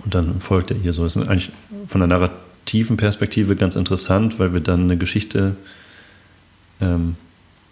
Und 0.04 0.14
dann 0.14 0.40
folgt 0.40 0.70
er 0.70 0.76
ihr 0.76 0.92
so. 0.92 1.04
Das 1.04 1.16
ist 1.16 1.28
eigentlich 1.28 1.52
von 1.86 2.00
der 2.00 2.08
narrativen 2.08 2.96
Perspektive 2.96 3.56
ganz 3.56 3.74
interessant, 3.74 4.38
weil 4.38 4.52
wir 4.54 4.60
dann 4.60 4.84
eine 4.84 4.96
Geschichte 4.96 5.56
ähm, 6.80 7.16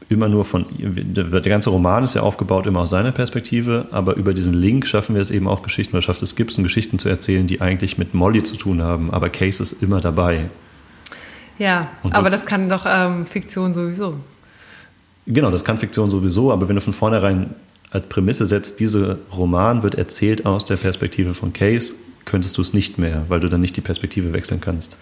immer 0.08 0.28
nur 0.28 0.44
von, 0.44 0.66
der, 0.78 1.40
ganze 1.40 1.70
Roman 1.70 2.04
ist 2.04 2.14
ja 2.14 2.22
aufgebaut 2.22 2.66
immer 2.66 2.80
aus 2.80 2.90
seiner 2.90 3.12
Perspektive, 3.12 3.86
aber 3.90 4.16
über 4.16 4.34
diesen 4.34 4.54
Link 4.54 4.86
schaffen 4.86 5.14
wir 5.14 5.22
es 5.22 5.30
eben 5.30 5.48
auch 5.48 5.62
Geschichten, 5.62 5.96
oder 5.96 6.02
schafft 6.02 6.22
es 6.22 6.36
Gibson 6.36 6.62
Geschichten 6.62 6.98
zu 6.98 7.08
erzählen, 7.08 7.46
die 7.46 7.60
eigentlich 7.60 7.98
mit 7.98 8.14
Molly 8.14 8.42
zu 8.42 8.56
tun 8.56 8.82
haben, 8.82 9.10
aber 9.10 9.30
Case 9.30 9.62
ist 9.62 9.82
immer 9.82 10.00
dabei. 10.00 10.48
Ja, 11.58 11.88
so, 12.02 12.10
aber 12.12 12.30
das 12.30 12.46
kann 12.46 12.68
doch 12.68 12.84
ähm, 12.86 13.26
Fiktion 13.26 13.74
sowieso. 13.74 14.18
Genau, 15.26 15.50
das 15.50 15.64
kann 15.64 15.78
Fiktion 15.78 16.08
sowieso, 16.08 16.52
aber 16.52 16.68
wenn 16.68 16.76
du 16.76 16.80
von 16.80 16.92
vornherein 16.92 17.54
als 17.90 18.06
Prämisse 18.06 18.46
setzt, 18.46 18.78
dieser 18.80 19.18
Roman 19.36 19.82
wird 19.82 19.96
erzählt 19.96 20.46
aus 20.46 20.64
der 20.64 20.76
Perspektive 20.76 21.34
von 21.34 21.52
Case, 21.52 21.96
könntest 22.24 22.56
du 22.58 22.62
es 22.62 22.72
nicht 22.72 22.98
mehr, 22.98 23.24
weil 23.28 23.40
du 23.40 23.48
dann 23.48 23.60
nicht 23.60 23.76
die 23.76 23.80
Perspektive 23.80 24.32
wechseln 24.32 24.60
kannst. 24.60 24.96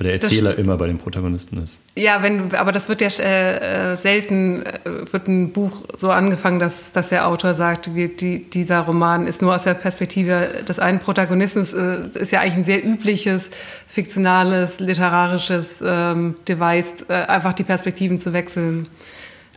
Weil 0.00 0.06
der 0.06 0.14
Erzähler 0.14 0.56
immer 0.56 0.78
bei 0.78 0.86
den 0.86 0.96
Protagonisten 0.96 1.62
ist. 1.62 1.82
Ja, 1.94 2.22
wenn, 2.22 2.54
aber 2.54 2.72
das 2.72 2.88
wird 2.88 3.02
ja 3.02 3.08
äh, 3.18 3.92
äh, 3.92 3.96
selten, 3.96 4.62
äh, 4.64 5.12
wird 5.12 5.28
ein 5.28 5.52
Buch 5.52 5.84
so 5.98 6.10
angefangen, 6.10 6.58
dass, 6.58 6.90
dass 6.92 7.10
der 7.10 7.28
Autor 7.28 7.52
sagt, 7.52 7.94
wie, 7.94 8.08
die, 8.08 8.48
dieser 8.48 8.80
Roman 8.80 9.26
ist 9.26 9.42
nur 9.42 9.54
aus 9.54 9.64
der 9.64 9.74
Perspektive 9.74 10.64
des 10.66 10.78
einen 10.78 11.00
Protagonisten. 11.00 11.66
Äh, 12.14 12.18
ist 12.18 12.32
ja 12.32 12.40
eigentlich 12.40 12.54
ein 12.54 12.64
sehr 12.64 12.82
übliches, 12.82 13.50
fiktionales, 13.88 14.80
literarisches 14.80 15.74
ähm, 15.84 16.34
Device, 16.48 17.04
äh, 17.08 17.16
einfach 17.16 17.52
die 17.52 17.64
Perspektiven 17.64 18.18
zu 18.18 18.32
wechseln. 18.32 18.88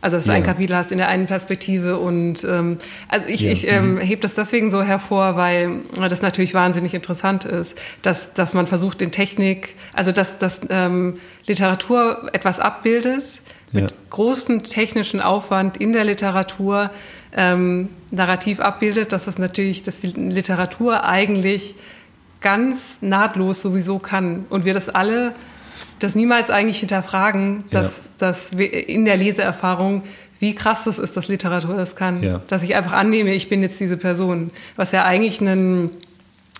Also 0.04 0.18
dass 0.18 0.24
du 0.24 0.32
ja. 0.32 0.36
ein 0.36 0.42
Kapitel 0.42 0.76
hast 0.76 0.92
in 0.92 0.98
der 0.98 1.08
einen 1.08 1.24
Perspektive 1.24 1.98
und 1.98 2.44
ähm, 2.44 2.76
also 3.08 3.26
ich, 3.26 3.40
ja. 3.40 3.52
ich 3.52 3.66
ähm, 3.66 3.94
mhm. 3.94 4.00
hebe 4.00 4.20
das 4.20 4.34
deswegen 4.34 4.70
so 4.70 4.82
hervor, 4.82 5.34
weil 5.36 5.80
das 5.98 6.20
natürlich 6.20 6.52
wahnsinnig 6.52 6.92
interessant 6.92 7.46
ist, 7.46 7.74
dass, 8.02 8.30
dass 8.34 8.52
man 8.52 8.66
versucht 8.66 9.00
in 9.00 9.12
Technik, 9.12 9.76
also 9.94 10.12
dass, 10.12 10.36
dass 10.36 10.60
ähm, 10.68 11.20
Literatur 11.46 12.28
etwas 12.34 12.60
abbildet 12.60 13.40
mit 13.72 13.92
ja. 13.92 13.96
großem 14.10 14.62
technischen 14.62 15.22
Aufwand 15.22 15.78
in 15.78 15.94
der 15.94 16.04
Literatur 16.04 16.90
ähm, 17.34 17.88
narrativ 18.10 18.60
abbildet, 18.60 19.10
dass 19.10 19.24
das 19.24 19.38
natürlich, 19.38 19.84
dass 19.84 20.02
die 20.02 20.08
Literatur 20.08 21.04
eigentlich 21.04 21.76
ganz 22.42 22.82
nahtlos 23.00 23.62
sowieso 23.62 23.98
kann 24.00 24.44
und 24.50 24.66
wir 24.66 24.74
das 24.74 24.90
alle 24.90 25.32
das 25.98 26.14
niemals 26.14 26.50
eigentlich 26.50 26.78
hinterfragen, 26.78 27.64
dass, 27.70 27.92
ja. 27.92 28.02
dass 28.18 28.50
in 28.50 29.04
der 29.04 29.16
Leseerfahrung, 29.16 30.02
wie 30.40 30.54
krass 30.54 30.84
das 30.84 30.98
ist, 30.98 31.16
dass 31.16 31.28
Literatur 31.28 31.76
das 31.76 31.96
kann. 31.96 32.22
Ja. 32.22 32.42
Dass 32.48 32.62
ich 32.62 32.74
einfach 32.74 32.92
annehme, 32.92 33.32
ich 33.34 33.48
bin 33.48 33.62
jetzt 33.62 33.80
diese 33.80 33.96
Person. 33.96 34.50
Was 34.76 34.92
ja 34.92 35.04
eigentlich 35.04 35.40
einen, 35.40 35.90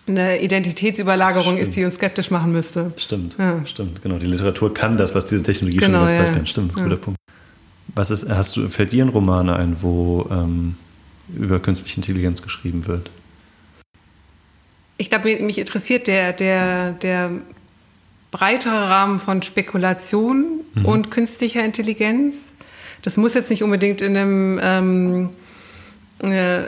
eine 0.07 0.41
Identitätsüberlagerung 0.41 1.55
stimmt. 1.55 1.69
ist, 1.69 1.77
die 1.77 1.85
uns 1.85 1.95
skeptisch 1.95 2.31
machen 2.31 2.53
müsste. 2.53 2.93
Stimmt, 2.97 3.37
ja. 3.39 3.65
stimmt, 3.67 4.03
genau. 4.03 4.19
Die 4.19 4.27
Literatur 4.27 4.73
kann 4.73 4.97
das, 4.97 5.15
was 5.15 5.27
diese 5.27 5.43
Technologie 5.43 5.79
genau, 5.79 6.01
schon 6.01 6.09
gezeigt 6.09 6.37
hat. 6.37 6.49
Stimmt, 6.49 6.73
das 6.73 6.77
ist 6.77 6.83
ein 6.83 6.91
guter 6.91 7.03
Punkt. 7.03 7.21
Was 7.95 8.11
ist, 8.11 8.29
hast 8.29 8.57
du, 8.57 8.69
fällt 8.69 8.93
dir 8.93 9.05
ein 9.05 9.11
Roman 9.11 9.49
ein, 9.51 9.77
wo 9.81 10.27
ähm, 10.31 10.77
über 11.35 11.61
künstliche 11.61 11.97
Intelligenz 11.97 12.43
geschrieben 12.43 12.87
wird? 12.87 13.11
Ich 14.97 15.11
glaube, 15.11 15.37
mich 15.41 15.59
interessiert 15.59 16.07
der, 16.07 16.33
der, 16.33 16.93
der 16.93 17.31
breiterer 18.35 18.91
Rahmen 18.91 19.21
von 19.21 19.43
Spekulation 19.43 20.63
mhm. 20.75 20.87
und 20.87 21.11
künstlicher 21.13 21.65
Intelligenz. 21.65 22.37
Das 23.03 23.17
muss 23.17 23.33
jetzt 23.35 23.49
nicht 23.49 23.63
unbedingt 23.63 24.03
in 24.03 24.17
einem, 24.17 24.61
ähm, 24.61 25.31
äh, 26.21 26.65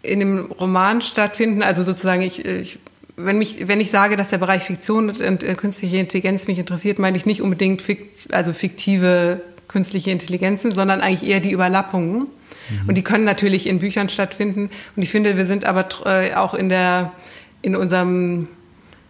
in 0.00 0.22
einem 0.22 0.50
Roman 0.50 1.02
stattfinden. 1.02 1.62
Also 1.62 1.82
sozusagen, 1.82 2.22
ich, 2.22 2.42
ich, 2.42 2.78
wenn, 3.16 3.36
mich, 3.36 3.68
wenn 3.68 3.82
ich 3.82 3.90
sage, 3.90 4.16
dass 4.16 4.28
der 4.28 4.38
Bereich 4.38 4.62
Fiktion 4.62 5.10
und, 5.10 5.20
und 5.20 5.44
äh, 5.44 5.54
künstliche 5.54 5.98
Intelligenz 5.98 6.46
mich 6.46 6.58
interessiert, 6.58 6.98
meine 6.98 7.18
ich 7.18 7.26
nicht 7.26 7.42
unbedingt 7.42 7.82
fikt, 7.82 8.32
also 8.32 8.54
fiktive 8.54 9.42
künstliche 9.68 10.10
Intelligenzen, 10.10 10.72
sondern 10.72 11.02
eigentlich 11.02 11.28
eher 11.28 11.40
die 11.40 11.50
Überlappungen. 11.50 12.20
Mhm. 12.20 12.88
Und 12.88 12.94
die 12.94 13.02
können 13.02 13.24
natürlich 13.24 13.66
in 13.66 13.78
Büchern 13.78 14.08
stattfinden. 14.08 14.70
Und 14.96 15.02
ich 15.02 15.10
finde, 15.10 15.36
wir 15.36 15.44
sind 15.44 15.66
aber 15.66 15.86
äh, 16.06 16.32
auch 16.34 16.54
in 16.54 16.70
der 16.70 17.12
in 17.60 17.76
unserem 17.76 18.48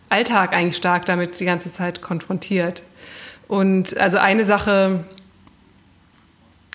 Alltag 0.08 0.52
eigentlich 0.52 0.76
stark 0.76 1.06
damit 1.06 1.40
die 1.40 1.44
ganze 1.44 1.72
Zeit 1.72 2.02
konfrontiert. 2.02 2.82
Und 3.48 3.96
also 3.96 4.18
eine 4.18 4.44
Sache 4.44 5.04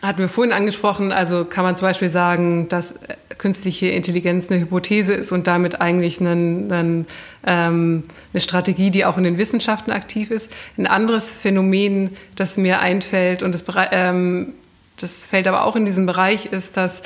hatten 0.02 0.20
wir 0.20 0.30
vorhin 0.30 0.54
angesprochen, 0.54 1.12
also 1.12 1.44
kann 1.44 1.64
man 1.64 1.76
zum 1.76 1.88
Beispiel 1.88 2.10
sagen, 2.10 2.70
dass 2.70 2.94
künstliche 3.38 3.88
Intelligenz 3.88 4.50
eine 4.50 4.60
Hypothese 4.60 5.14
ist 5.14 5.32
und 5.32 5.48
damit 5.48 5.82
eigentlich 5.82 6.20
einen, 6.20 6.72
einen, 6.72 7.08
ähm, 7.46 8.04
eine 8.34 8.42
Strategie, 8.42 8.92
die 8.92 9.06
auch 9.06 9.18
in 9.18 9.24
den 9.24 9.38
Wissenschaften 9.38 9.92
aktiv 9.92 10.32
ist. 10.32 10.52
Ein 10.78 10.88
anderes 10.88 11.30
Phänomen, 11.30 12.12
das 12.36 12.58
mir 12.58 12.80
einfällt 12.80 13.44
und 13.44 13.54
das, 13.54 13.66
ähm, 13.92 14.54
das 14.98 15.12
fällt 15.12 15.48
aber 15.48 15.66
auch 15.66 15.76
in 15.76 15.86
diesen 15.86 16.06
Bereich, 16.06 16.48
ist, 16.48 16.78
dass 16.78 17.02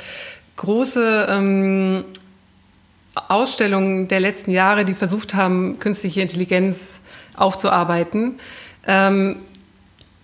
große 0.56 1.26
ähm, 1.30 2.04
Ausstellungen 3.14 4.08
der 4.08 4.20
letzten 4.20 4.50
Jahre, 4.50 4.84
die 4.84 4.94
versucht 4.94 5.34
haben, 5.34 5.78
künstliche 5.78 6.20
Intelligenz 6.20 6.78
aufzuarbeiten, 7.36 8.40
ähm, 8.86 9.36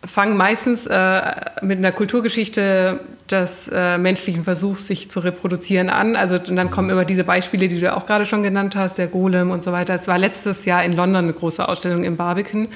fangen 0.04 0.36
meistens 0.36 0.86
äh, 0.86 1.20
mit 1.62 1.78
einer 1.78 1.92
Kulturgeschichte 1.92 3.00
des 3.30 3.68
äh, 3.72 3.98
menschlichen 3.98 4.44
Versuchs, 4.44 4.86
sich 4.86 5.10
zu 5.10 5.20
reproduzieren 5.20 5.90
an. 5.90 6.16
Also 6.16 6.38
dann 6.38 6.70
kommen 6.70 6.90
immer 6.90 7.04
diese 7.04 7.24
Beispiele, 7.24 7.68
die 7.68 7.78
du 7.78 7.94
auch 7.94 8.06
gerade 8.06 8.26
schon 8.26 8.42
genannt 8.42 8.76
hast, 8.76 8.98
der 8.98 9.08
Golem 9.08 9.50
und 9.50 9.62
so 9.62 9.72
weiter. 9.72 9.94
Es 9.94 10.08
war 10.08 10.18
letztes 10.18 10.64
Jahr 10.64 10.82
in 10.84 10.94
London 10.94 11.24
eine 11.24 11.32
große 11.32 11.68
Ausstellung 11.68 12.04
im 12.04 12.16
Barbican. 12.16 12.68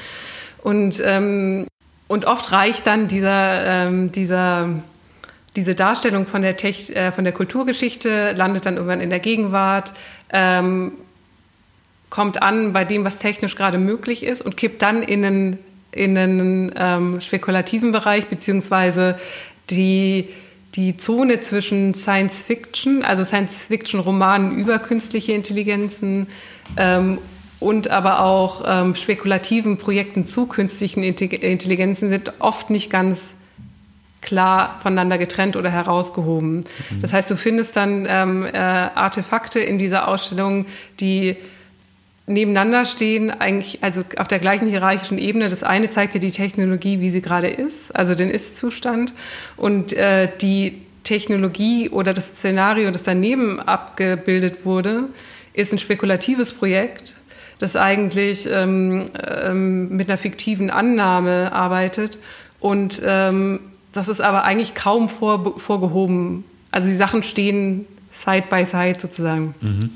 Und, 0.62 1.02
ähm, 1.04 1.66
und 2.08 2.26
oft 2.26 2.52
reicht 2.52 2.86
dann 2.86 3.08
dieser, 3.08 3.64
ähm, 3.64 4.12
dieser 4.12 4.68
diese 5.56 5.74
Darstellung 5.74 6.26
von 6.26 6.42
der, 6.42 6.56
Tech, 6.56 6.90
äh, 6.90 7.12
von 7.12 7.24
der 7.24 7.32
Kulturgeschichte 7.32 8.32
landet 8.32 8.66
dann 8.66 8.74
irgendwann 8.74 9.00
in 9.00 9.10
der 9.10 9.20
Gegenwart, 9.20 9.92
ähm, 10.30 10.92
kommt 12.10 12.42
an 12.42 12.72
bei 12.72 12.84
dem, 12.84 13.04
was 13.04 13.18
technisch 13.18 13.56
gerade 13.56 13.78
möglich 13.78 14.22
ist 14.22 14.42
und 14.42 14.56
kippt 14.56 14.82
dann 14.82 15.02
in 15.02 15.24
einen, 15.24 15.58
in 15.92 16.16
einen 16.16 16.72
ähm, 16.76 17.20
spekulativen 17.20 17.92
Bereich, 17.92 18.26
beziehungsweise 18.26 19.18
die, 19.70 20.28
die 20.74 20.96
Zone 20.96 21.40
zwischen 21.40 21.94
Science 21.94 22.42
Fiction, 22.42 23.04
also 23.04 23.24
Science 23.24 23.56
Fiction 23.56 24.00
Romanen 24.00 24.56
über 24.58 24.78
künstliche 24.78 25.32
Intelligenzen 25.32 26.26
ähm, 26.76 27.18
und 27.60 27.88
aber 27.88 28.20
auch 28.20 28.62
ähm, 28.66 28.94
spekulativen 28.94 29.76
Projekten 29.76 30.26
zu 30.26 30.46
künstlichen 30.46 31.02
Intelligenzen 31.02 32.10
sind 32.10 32.32
oft 32.40 32.70
nicht 32.70 32.90
ganz 32.90 33.24
klar 34.24 34.80
voneinander 34.82 35.18
getrennt 35.18 35.56
oder 35.56 35.70
herausgehoben. 35.70 36.56
Mhm. 36.56 37.02
Das 37.02 37.12
heißt, 37.12 37.30
du 37.30 37.36
findest 37.36 37.76
dann 37.76 38.06
ähm, 38.08 38.44
äh, 38.44 38.56
Artefakte 38.58 39.60
in 39.60 39.78
dieser 39.78 40.08
Ausstellung, 40.08 40.66
die 40.98 41.36
nebeneinander 42.26 42.84
stehen, 42.84 43.30
eigentlich 43.30 43.82
also 43.82 44.02
auf 44.16 44.28
der 44.28 44.38
gleichen 44.38 44.66
hierarchischen 44.66 45.18
Ebene. 45.18 45.48
Das 45.48 45.62
eine 45.62 45.90
zeigt 45.90 46.14
dir 46.14 46.20
die 46.20 46.30
Technologie, 46.30 47.00
wie 47.00 47.10
sie 47.10 47.20
gerade 47.20 47.48
ist, 47.48 47.94
also 47.94 48.14
den 48.14 48.30
Ist-Zustand, 48.30 49.12
und 49.56 49.92
äh, 49.92 50.28
die 50.40 50.82
Technologie 51.04 51.90
oder 51.90 52.14
das 52.14 52.26
Szenario, 52.26 52.90
das 52.90 53.02
daneben 53.02 53.60
abgebildet 53.60 54.64
wurde, 54.64 55.04
ist 55.52 55.72
ein 55.72 55.78
spekulatives 55.78 56.52
Projekt, 56.52 57.14
das 57.58 57.76
eigentlich 57.76 58.48
ähm, 58.50 59.06
ähm, 59.22 59.90
mit 59.90 60.08
einer 60.08 60.18
fiktiven 60.18 60.70
Annahme 60.70 61.52
arbeitet 61.52 62.18
und 62.58 63.02
ähm, 63.04 63.60
das 63.94 64.08
ist 64.08 64.20
aber 64.20 64.44
eigentlich 64.44 64.74
kaum 64.74 65.08
vor, 65.08 65.58
vorgehoben. 65.58 66.44
Also 66.70 66.88
die 66.88 66.96
Sachen 66.96 67.22
stehen 67.22 67.86
side 68.12 68.48
by 68.50 68.66
side 68.66 68.98
sozusagen. 69.00 69.54
Mhm. 69.60 69.90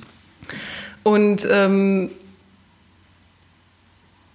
Und, 1.03 1.47
ähm, 1.51 2.11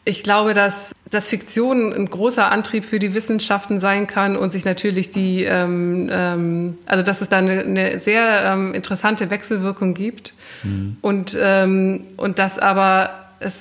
Ich 0.05 0.21
glaube, 0.21 0.53
dass, 0.53 0.87
dass 1.09 1.29
Fiktion 1.29 1.93
ein 1.93 2.09
großer 2.09 2.51
Antrieb 2.51 2.83
für 2.83 2.99
die 2.99 3.13
Wissenschaften 3.13 3.79
sein 3.79 4.05
kann 4.05 4.35
und 4.35 4.51
sich 4.51 4.65
natürlich 4.65 5.11
die, 5.11 5.45
ähm, 5.45 6.09
ähm, 6.11 6.77
also 6.85 7.03
dass 7.03 7.21
es 7.21 7.29
da 7.29 7.37
eine, 7.37 7.61
eine 7.61 7.99
sehr 7.99 8.43
ähm, 8.45 8.73
interessante 8.73 9.29
Wechselwirkung 9.29 9.93
gibt 9.93 10.33
mhm. 10.63 10.97
und, 10.99 11.37
ähm, 11.39 12.01
und 12.17 12.37
dass 12.37 12.59
aber 12.59 13.11
es, 13.39 13.57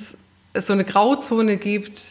es 0.52 0.66
so 0.66 0.72
eine 0.72 0.82
Grauzone 0.82 1.58
gibt, 1.58 2.02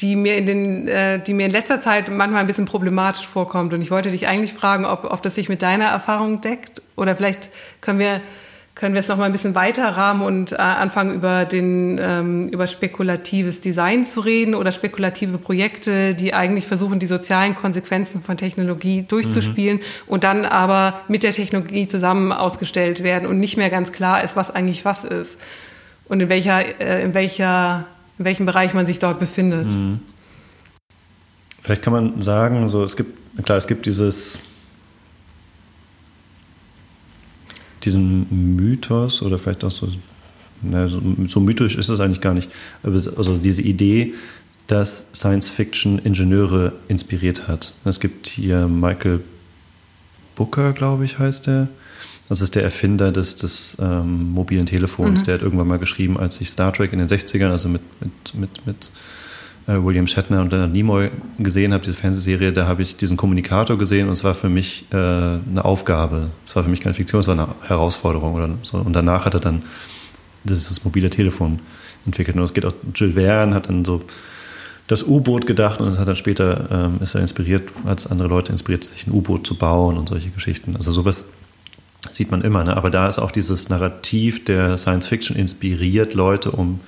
die 0.00 0.16
mir 0.16 0.36
in 0.36 0.46
den, 0.46 0.88
äh, 0.88 1.18
die 1.20 1.34
mir 1.34 1.46
in 1.46 1.52
letzter 1.52 1.80
Zeit 1.80 2.10
manchmal 2.10 2.40
ein 2.40 2.46
bisschen 2.46 2.64
problematisch 2.64 3.26
vorkommt. 3.26 3.72
Und 3.74 3.82
ich 3.82 3.90
wollte 3.90 4.10
dich 4.10 4.26
eigentlich 4.26 4.52
fragen, 4.52 4.84
ob, 4.84 5.04
ob 5.04 5.22
das 5.22 5.34
sich 5.34 5.48
mit 5.48 5.62
deiner 5.62 5.86
Erfahrung 5.86 6.40
deckt 6.40 6.82
oder 6.96 7.16
vielleicht 7.16 7.50
können 7.80 7.98
wir 7.98 8.20
können 8.76 8.94
wir 8.94 9.00
es 9.00 9.08
noch 9.08 9.18
mal 9.18 9.24
ein 9.24 9.32
bisschen 9.32 9.54
weiter 9.54 9.88
rahmen 9.88 10.22
und 10.22 10.52
äh, 10.52 10.56
anfangen 10.56 11.14
über 11.14 11.44
den 11.44 11.98
ähm, 12.00 12.48
über 12.48 12.66
spekulatives 12.66 13.60
Design 13.60 14.06
zu 14.06 14.20
reden 14.20 14.54
oder 14.54 14.72
spekulative 14.72 15.36
Projekte, 15.36 16.14
die 16.14 16.32
eigentlich 16.32 16.66
versuchen, 16.66 16.98
die 16.98 17.06
sozialen 17.06 17.54
Konsequenzen 17.54 18.22
von 18.22 18.38
Technologie 18.38 19.04
durchzuspielen 19.06 19.78
mhm. 19.78 19.82
und 20.06 20.24
dann 20.24 20.46
aber 20.46 21.00
mit 21.08 21.24
der 21.24 21.32
Technologie 21.32 21.88
zusammen 21.88 22.32
ausgestellt 22.32 23.02
werden 23.02 23.28
und 23.28 23.38
nicht 23.38 23.58
mehr 23.58 23.68
ganz 23.68 23.92
klar 23.92 24.24
ist, 24.24 24.34
was 24.34 24.50
eigentlich 24.50 24.86
was 24.86 25.04
ist 25.04 25.36
und 26.08 26.20
in 26.20 26.30
welcher 26.30 26.80
äh, 26.80 27.02
in 27.02 27.12
welcher 27.12 27.84
in 28.20 28.26
welchem 28.26 28.44
Bereich 28.44 28.74
man 28.74 28.84
sich 28.84 28.98
dort 28.98 29.18
befindet. 29.18 29.72
Mhm. 29.72 30.00
Vielleicht 31.62 31.80
kann 31.80 31.94
man 31.94 32.20
sagen, 32.20 32.68
so 32.68 32.84
es 32.84 32.94
gibt 32.94 33.16
klar, 33.44 33.56
es 33.56 33.66
gibt 33.66 33.86
dieses 33.86 34.38
diesen 37.82 38.56
Mythos 38.56 39.22
oder 39.22 39.38
vielleicht 39.38 39.64
auch 39.64 39.70
so, 39.70 39.88
na, 40.60 40.86
so, 40.86 41.00
so, 41.26 41.40
mythisch 41.40 41.76
ist 41.76 41.88
es 41.88 41.98
eigentlich 41.98 42.20
gar 42.20 42.34
nicht, 42.34 42.50
also 42.82 43.38
diese 43.38 43.62
Idee, 43.62 44.12
dass 44.66 45.06
Science 45.14 45.48
Fiction 45.48 45.98
Ingenieure 45.98 46.74
inspiriert 46.88 47.48
hat. 47.48 47.72
Es 47.86 48.00
gibt 48.00 48.26
hier 48.26 48.68
Michael 48.68 49.20
Booker, 50.34 50.74
glaube 50.74 51.06
ich, 51.06 51.18
heißt 51.18 51.48
er. 51.48 51.68
Das 52.30 52.40
ist 52.40 52.54
der 52.54 52.62
Erfinder 52.62 53.10
des, 53.10 53.34
des 53.34 53.76
ähm, 53.82 54.30
mobilen 54.30 54.64
Telefons. 54.64 55.22
Mhm. 55.22 55.24
Der 55.24 55.34
hat 55.34 55.42
irgendwann 55.42 55.66
mal 55.66 55.80
geschrieben, 55.80 56.16
als 56.16 56.36
sich 56.36 56.48
Star 56.48 56.72
Trek 56.72 56.92
in 56.92 57.00
den 57.00 57.08
60ern, 57.08 57.50
also 57.50 57.68
mit, 57.68 57.82
mit, 58.00 58.34
mit, 58.34 58.66
mit 58.66 58.90
äh, 59.66 59.82
William 59.82 60.06
Shatner 60.06 60.40
und 60.40 60.52
Leonard 60.52 60.70
Nimoy 60.70 61.10
gesehen 61.40 61.72
habe, 61.72 61.84
diese 61.84 61.96
Fernsehserie, 61.96 62.52
da 62.52 62.68
habe 62.68 62.82
ich 62.82 62.96
diesen 62.96 63.16
Kommunikator 63.16 63.76
gesehen 63.78 64.06
und 64.06 64.12
es 64.12 64.22
war 64.22 64.36
für 64.36 64.48
mich 64.48 64.84
äh, 64.92 64.96
eine 64.96 65.64
Aufgabe. 65.64 66.30
Es 66.46 66.54
war 66.54 66.62
für 66.62 66.70
mich 66.70 66.80
keine 66.80 66.94
Fiktion, 66.94 67.20
es 67.20 67.26
war 67.26 67.34
eine 67.34 67.48
Herausforderung. 67.66 68.34
Oder 68.34 68.50
so. 68.62 68.76
Und 68.78 68.92
danach 68.92 69.24
hat 69.24 69.34
er 69.34 69.40
dann 69.40 69.62
dieses 70.44 70.84
mobile 70.84 71.10
Telefon 71.10 71.58
entwickelt. 72.06 72.36
Und 72.36 72.44
es 72.44 72.54
geht 72.54 72.64
auch, 72.64 72.72
Jules 72.94 73.16
Verne 73.16 73.56
hat 73.56 73.68
dann 73.68 73.84
so 73.84 74.02
das 74.86 75.02
U-Boot 75.02 75.48
gedacht 75.48 75.80
und 75.80 75.98
hat 75.98 76.06
dann 76.06 76.14
später 76.14 76.68
ähm, 76.70 77.00
ist 77.00 77.16
er 77.16 77.22
inspiriert, 77.22 77.72
als 77.84 78.06
andere 78.06 78.28
Leute 78.28 78.52
inspiriert, 78.52 78.84
sich 78.84 79.08
ein 79.08 79.12
U-Boot 79.12 79.44
zu 79.44 79.56
bauen 79.56 79.98
und 79.98 80.08
solche 80.08 80.30
Geschichten. 80.30 80.76
Also 80.76 80.92
sowas 80.92 81.24
sieht 82.12 82.30
man 82.30 82.42
immer. 82.42 82.64
Ne? 82.64 82.76
Aber 82.76 82.90
da 82.90 83.08
ist 83.08 83.18
auch 83.18 83.30
dieses 83.30 83.68
Narrativ 83.68 84.44
der 84.44 84.76
Science 84.76 85.06
Fiction 85.06 85.36
inspiriert 85.36 86.14
Leute, 86.14 86.50
um 86.50 86.80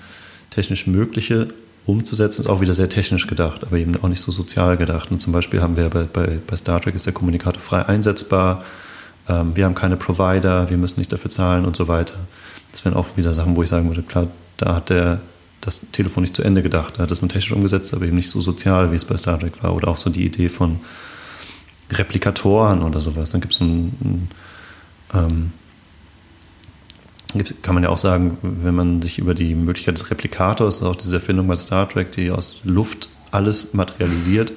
technisch 0.51 0.87
Mögliche 0.87 1.49
umzusetzen, 1.85 2.43
ist 2.43 2.47
auch 2.47 2.61
wieder 2.61 2.75
sehr 2.75 2.89
technisch 2.89 3.27
gedacht, 3.27 3.65
aber 3.65 3.77
eben 3.77 3.97
auch 4.03 4.09
nicht 4.09 4.21
so 4.21 4.31
sozial 4.31 4.77
gedacht. 4.77 5.11
Und 5.11 5.21
zum 5.21 5.33
Beispiel 5.33 5.61
haben 5.61 5.77
wir 5.77 5.89
bei, 5.89 6.05
bei, 6.05 6.39
bei 6.47 6.57
Star 6.57 6.81
Trek 6.81 6.95
ist 6.95 7.07
der 7.07 7.13
Kommunikator 7.13 7.61
frei 7.61 7.87
einsetzbar, 7.87 8.65
ähm, 9.29 9.57
wir 9.57 9.65
haben 9.65 9.75
keine 9.75 9.97
Provider, 9.97 10.71
wir 10.71 10.77
müssen 10.77 11.01
nicht 11.01 11.13
dafür 11.13 11.31
zahlen 11.31 11.65
und 11.65 11.77
so 11.77 11.89
weiter. 11.89 12.15
Das 12.71 12.85
wären 12.85 12.95
auch 12.95 13.07
wieder 13.17 13.35
Sachen, 13.35 13.57
wo 13.57 13.63
ich 13.63 13.69
sagen 13.69 13.89
würde, 13.89 14.03
klar, 14.03 14.29
da 14.57 14.77
hat 14.77 14.91
der 14.91 15.21
das 15.61 15.81
Telefon 15.93 16.23
nicht 16.23 16.35
zu 16.35 16.43
Ende 16.43 16.61
gedacht, 16.61 16.99
da 16.99 17.05
hat 17.05 17.13
es 17.13 17.23
nur 17.23 17.29
technisch 17.29 17.53
umgesetzt, 17.53 17.95
aber 17.95 18.05
eben 18.05 18.17
nicht 18.17 18.31
so 18.31 18.41
sozial, 18.41 18.91
wie 18.91 18.97
es 18.97 19.05
bei 19.05 19.17
Star 19.17 19.39
Trek 19.39 19.63
war. 19.63 19.75
Oder 19.75 19.89
auch 19.89 19.97
so 19.97 20.11
die 20.11 20.25
Idee 20.25 20.49
von 20.49 20.81
Replikatoren 21.91 22.83
oder 22.83 23.01
sowas. 23.01 23.31
Dann 23.31 23.41
gibt 23.41 23.55
es 23.55 23.61
ein, 23.61 23.93
ein 24.03 24.29
ähm, 25.15 25.53
kann 27.63 27.75
man 27.75 27.83
ja 27.83 27.91
auch 27.91 27.99
sagen, 27.99 28.39
wenn 28.43 28.75
man 28.75 29.01
sich 29.01 29.19
über 29.19 29.35
die 29.35 29.55
Möglichkeit 29.55 29.97
des 29.97 30.11
Replikators, 30.11 30.83
auch 30.83 30.97
diese 30.97 31.15
Erfindung 31.17 31.47
bei 31.49 31.57
Star 31.57 31.89
Trek, 31.89 32.13
die 32.13 32.31
aus 32.31 32.61
Luft 32.65 33.09
alles 33.31 33.73
materialisiert, 33.73 34.53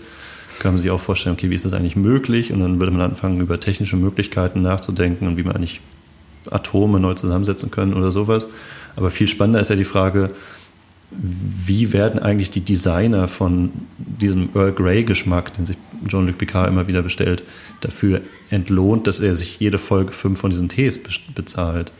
kann 0.60 0.74
man 0.74 0.82
sich 0.82 0.92
auch 0.92 1.00
vorstellen, 1.00 1.36
okay, 1.36 1.50
wie 1.50 1.56
ist 1.56 1.66
das 1.66 1.74
eigentlich 1.74 1.96
möglich? 1.96 2.52
Und 2.52 2.60
dann 2.60 2.80
würde 2.80 2.92
man 2.92 3.02
anfangen, 3.02 3.40
über 3.42 3.60
technische 3.60 3.98
Möglichkeiten 3.98 4.62
nachzudenken 4.62 5.28
und 5.28 5.38
wie 5.38 5.44
man 5.44 5.56
eigentlich 5.56 5.82
Atome 6.50 7.00
neu 7.00 7.14
zusammensetzen 7.14 7.72
können 7.72 7.94
oder 7.94 8.12
sowas. 8.12 8.48
Aber 8.96 9.10
viel 9.10 9.28
spannender 9.28 9.60
ist 9.60 9.70
ja 9.70 9.76
die 9.76 9.86
Frage, 9.86 10.32
wie 11.12 11.94
werden 11.94 12.20
eigentlich 12.20 12.52
die 12.52 12.62
Designer 12.62 13.28
von 13.28 13.72
diesem 13.98 14.50
Earl 14.56 14.74
Grey-Geschmack, 14.74 15.54
den 15.54 15.66
sich 15.66 15.78
Jean-Luc 16.08 16.38
Picard 16.38 16.68
immer 16.68 16.88
wieder 16.88 17.02
bestellt, 17.02 17.44
dafür 17.82 18.22
entlohnt, 18.50 19.08
dass 19.08 19.20
er 19.20 19.36
sich 19.36 19.60
jede 19.60 19.78
Folge 19.78 20.12
fünf 20.12 20.40
von 20.40 20.52
diesen 20.52 20.70
Tees 20.70 21.02
bezahlt? 21.34 21.92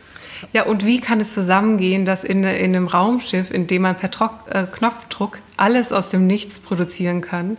Ja, 0.52 0.64
und 0.64 0.84
wie 0.84 1.00
kann 1.00 1.20
es 1.20 1.32
zusammengehen, 1.32 2.04
dass 2.04 2.24
in, 2.24 2.44
in 2.44 2.76
einem 2.76 2.88
Raumschiff, 2.88 3.50
in 3.50 3.66
dem 3.66 3.82
man 3.82 3.96
per 3.96 4.10
Trock, 4.10 4.44
äh, 4.50 4.64
Knopfdruck 4.70 5.38
alles 5.56 5.92
aus 5.92 6.10
dem 6.10 6.26
Nichts 6.26 6.58
produzieren 6.58 7.22
kann, 7.22 7.56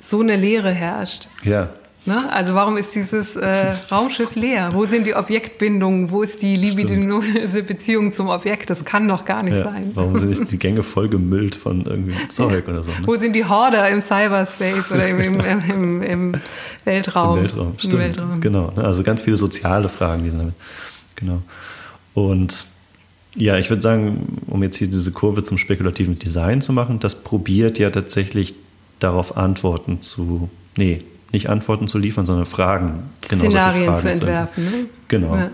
so 0.00 0.20
eine 0.20 0.36
Leere 0.36 0.70
herrscht? 0.70 1.28
Ja. 1.42 1.70
Ne? 2.06 2.32
Also 2.32 2.54
warum 2.54 2.76
ist 2.76 2.94
dieses 2.94 3.34
äh, 3.34 3.72
Raumschiff 3.90 4.36
leer? 4.36 4.70
Wo 4.72 4.86
sind 4.86 5.06
die 5.06 5.14
Objektbindungen? 5.14 6.10
Wo 6.10 6.22
ist 6.22 6.40
die 6.40 6.54
libidinöse 6.54 7.64
Beziehung 7.64 8.12
zum 8.12 8.28
Objekt? 8.28 8.70
Das 8.70 8.84
kann 8.84 9.08
doch 9.08 9.24
gar 9.24 9.42
nicht 9.42 9.56
ja, 9.56 9.64
sein. 9.64 9.90
Warum 9.94 10.14
sind 10.14 10.30
nicht 10.30 10.52
die 10.52 10.58
Gänge 10.58 10.84
vollgemüllt 10.84 11.56
von 11.56 11.84
irgendwie 11.84 12.14
Zeug 12.28 12.68
oder 12.68 12.84
so? 12.84 12.90
Ne? 12.90 12.98
Wo 13.04 13.16
sind 13.16 13.34
die 13.34 13.44
Horder 13.44 13.88
im 13.88 14.00
Cyberspace 14.00 14.92
oder 14.92 15.08
im, 15.08 15.18
im, 15.18 15.40
im, 15.70 16.02
im 16.02 16.32
Weltraum? 16.84 17.38
Im 17.38 17.42
Weltraum, 17.44 17.74
stimmt. 17.76 17.94
Im 17.94 17.98
Weltraum. 17.98 18.40
Genau. 18.40 18.72
Ne? 18.76 18.84
Also 18.84 19.02
ganz 19.02 19.22
viele 19.22 19.36
soziale 19.36 19.88
Fragen, 19.88 20.22
die 20.22 20.30
damit. 20.30 20.54
Genau. 21.16 21.42
Und 22.14 22.66
ja, 23.34 23.58
ich 23.58 23.68
würde 23.68 23.82
sagen, 23.82 24.42
um 24.46 24.62
jetzt 24.62 24.76
hier 24.76 24.86
diese 24.86 25.10
Kurve 25.10 25.42
zum 25.42 25.58
spekulativen 25.58 26.18
Design 26.18 26.60
zu 26.60 26.72
machen, 26.72 27.00
das 27.00 27.22
probiert 27.22 27.78
ja 27.78 27.90
tatsächlich 27.90 28.54
darauf 29.00 29.36
Antworten 29.36 30.00
zu, 30.00 30.48
nee, 30.76 31.02
nicht 31.32 31.48
Antworten 31.48 31.86
zu 31.86 31.98
liefern, 31.98 32.26
sondern 32.26 32.46
Fragen. 32.46 33.10
Genau 33.28 33.44
Szenarien 33.44 33.86
Fragen 33.86 34.00
zu 34.00 34.10
entwerfen. 34.10 34.64
Ne? 34.64 34.86
Genau. 35.08 35.36
Ja. 35.36 35.50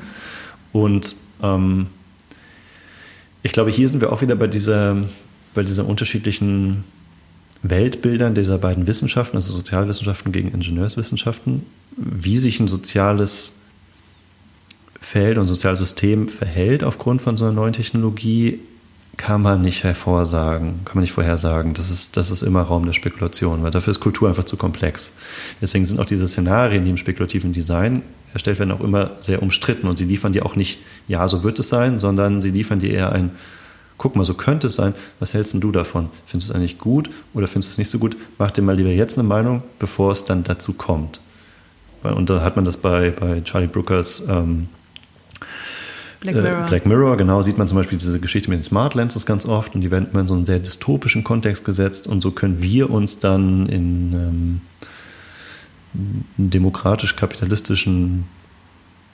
Und 0.72 1.16
ähm, 1.42 1.86
ich 3.42 3.52
glaube, 3.52 3.70
hier 3.70 3.88
sind 3.88 4.00
wir 4.00 4.12
auch 4.12 4.22
wieder 4.22 4.36
bei 4.36 4.46
dieser, 4.46 4.96
bei 5.54 5.62
dieser 5.62 5.86
unterschiedlichen 5.86 6.84
Weltbildern 7.62 8.34
dieser 8.34 8.58
beiden 8.58 8.86
Wissenschaften, 8.86 9.36
also 9.36 9.52
Sozialwissenschaften 9.52 10.32
gegen 10.32 10.50
Ingenieurswissenschaften, 10.50 11.64
wie 11.96 12.38
sich 12.38 12.60
ein 12.60 12.68
soziales 12.68 13.60
Feld 15.00 15.38
und 15.38 15.46
Sozialsystem 15.46 16.28
verhält 16.28 16.84
aufgrund 16.84 17.22
von 17.22 17.36
so 17.36 17.44
einer 17.44 17.52
neuen 17.52 17.72
Technologie, 17.72 18.60
kann 19.16 19.42
man 19.42 19.60
nicht 19.60 19.84
hervorsagen, 19.84 20.80
kann 20.84 20.96
man 20.96 21.02
nicht 21.02 21.12
vorhersagen. 21.12 21.74
Das 21.74 21.90
ist, 21.90 22.16
das 22.16 22.30
ist 22.30 22.42
immer 22.42 22.62
Raum 22.62 22.86
der 22.86 22.92
Spekulation, 22.92 23.62
weil 23.62 23.70
dafür 23.70 23.90
ist 23.90 24.00
Kultur 24.00 24.28
einfach 24.28 24.44
zu 24.44 24.56
komplex. 24.56 25.14
Deswegen 25.60 25.84
sind 25.84 26.00
auch 26.00 26.06
diese 26.06 26.26
Szenarien, 26.26 26.84
die 26.84 26.90
im 26.90 26.96
spekulativen 26.96 27.52
Design 27.52 28.02
erstellt 28.32 28.58
werden, 28.58 28.72
auch 28.72 28.80
immer 28.80 29.12
sehr 29.20 29.42
umstritten 29.42 29.86
und 29.86 29.96
sie 29.96 30.06
liefern 30.06 30.32
dir 30.32 30.46
auch 30.46 30.56
nicht, 30.56 30.78
ja, 31.08 31.28
so 31.28 31.42
wird 31.42 31.58
es 31.58 31.68
sein, 31.68 31.98
sondern 31.98 32.40
sie 32.40 32.50
liefern 32.50 32.78
dir 32.78 32.90
eher 32.90 33.12
ein, 33.12 33.32
guck 33.98 34.16
mal, 34.16 34.24
so 34.24 34.34
könnte 34.34 34.68
es 34.68 34.76
sein, 34.76 34.94
was 35.20 35.34
hältst 35.34 35.54
du 35.54 35.70
davon? 35.70 36.08
Findest 36.26 36.48
du 36.48 36.52
es 36.52 36.56
eigentlich 36.56 36.78
gut 36.78 37.10
oder 37.34 37.46
findest 37.46 37.70
du 37.70 37.72
es 37.72 37.78
nicht 37.78 37.90
so 37.90 37.98
gut? 37.98 38.16
Mach 38.38 38.50
dir 38.50 38.62
mal 38.62 38.74
lieber 38.74 38.88
jetzt 38.88 39.18
eine 39.18 39.28
Meinung, 39.28 39.62
bevor 39.78 40.12
es 40.12 40.24
dann 40.24 40.42
dazu 40.42 40.72
kommt. 40.72 41.20
Und 42.02 42.30
da 42.30 42.40
hat 42.40 42.56
man 42.56 42.64
das 42.64 42.78
bei, 42.78 43.10
bei 43.10 43.42
Charlie 43.42 43.68
Brookers 43.68 44.22
ähm, 44.28 44.68
Black 46.22 46.36
äh, 46.36 46.40
Mirror. 46.40 46.64
Äh, 46.64 46.68
Black 46.68 46.86
Mirror, 46.86 47.16
genau, 47.16 47.42
sieht 47.42 47.58
man 47.58 47.68
zum 47.68 47.76
Beispiel 47.76 47.98
diese 47.98 48.18
Geschichte 48.18 48.48
mit 48.48 48.60
den 48.60 48.62
Smart 48.62 48.94
Lenses 48.94 49.26
ganz 49.26 49.44
oft 49.44 49.74
und 49.74 49.82
die 49.82 49.90
werden 49.90 50.08
immer 50.10 50.20
in 50.20 50.26
so 50.26 50.34
einen 50.34 50.44
sehr 50.44 50.58
dystopischen 50.58 51.24
Kontext 51.24 51.64
gesetzt 51.64 52.06
und 52.06 52.20
so 52.20 52.30
können 52.30 52.62
wir 52.62 52.90
uns 52.90 53.18
dann 53.18 53.66
in 53.66 54.12
ähm, 54.14 54.60
demokratisch-kapitalistischen 56.36 58.24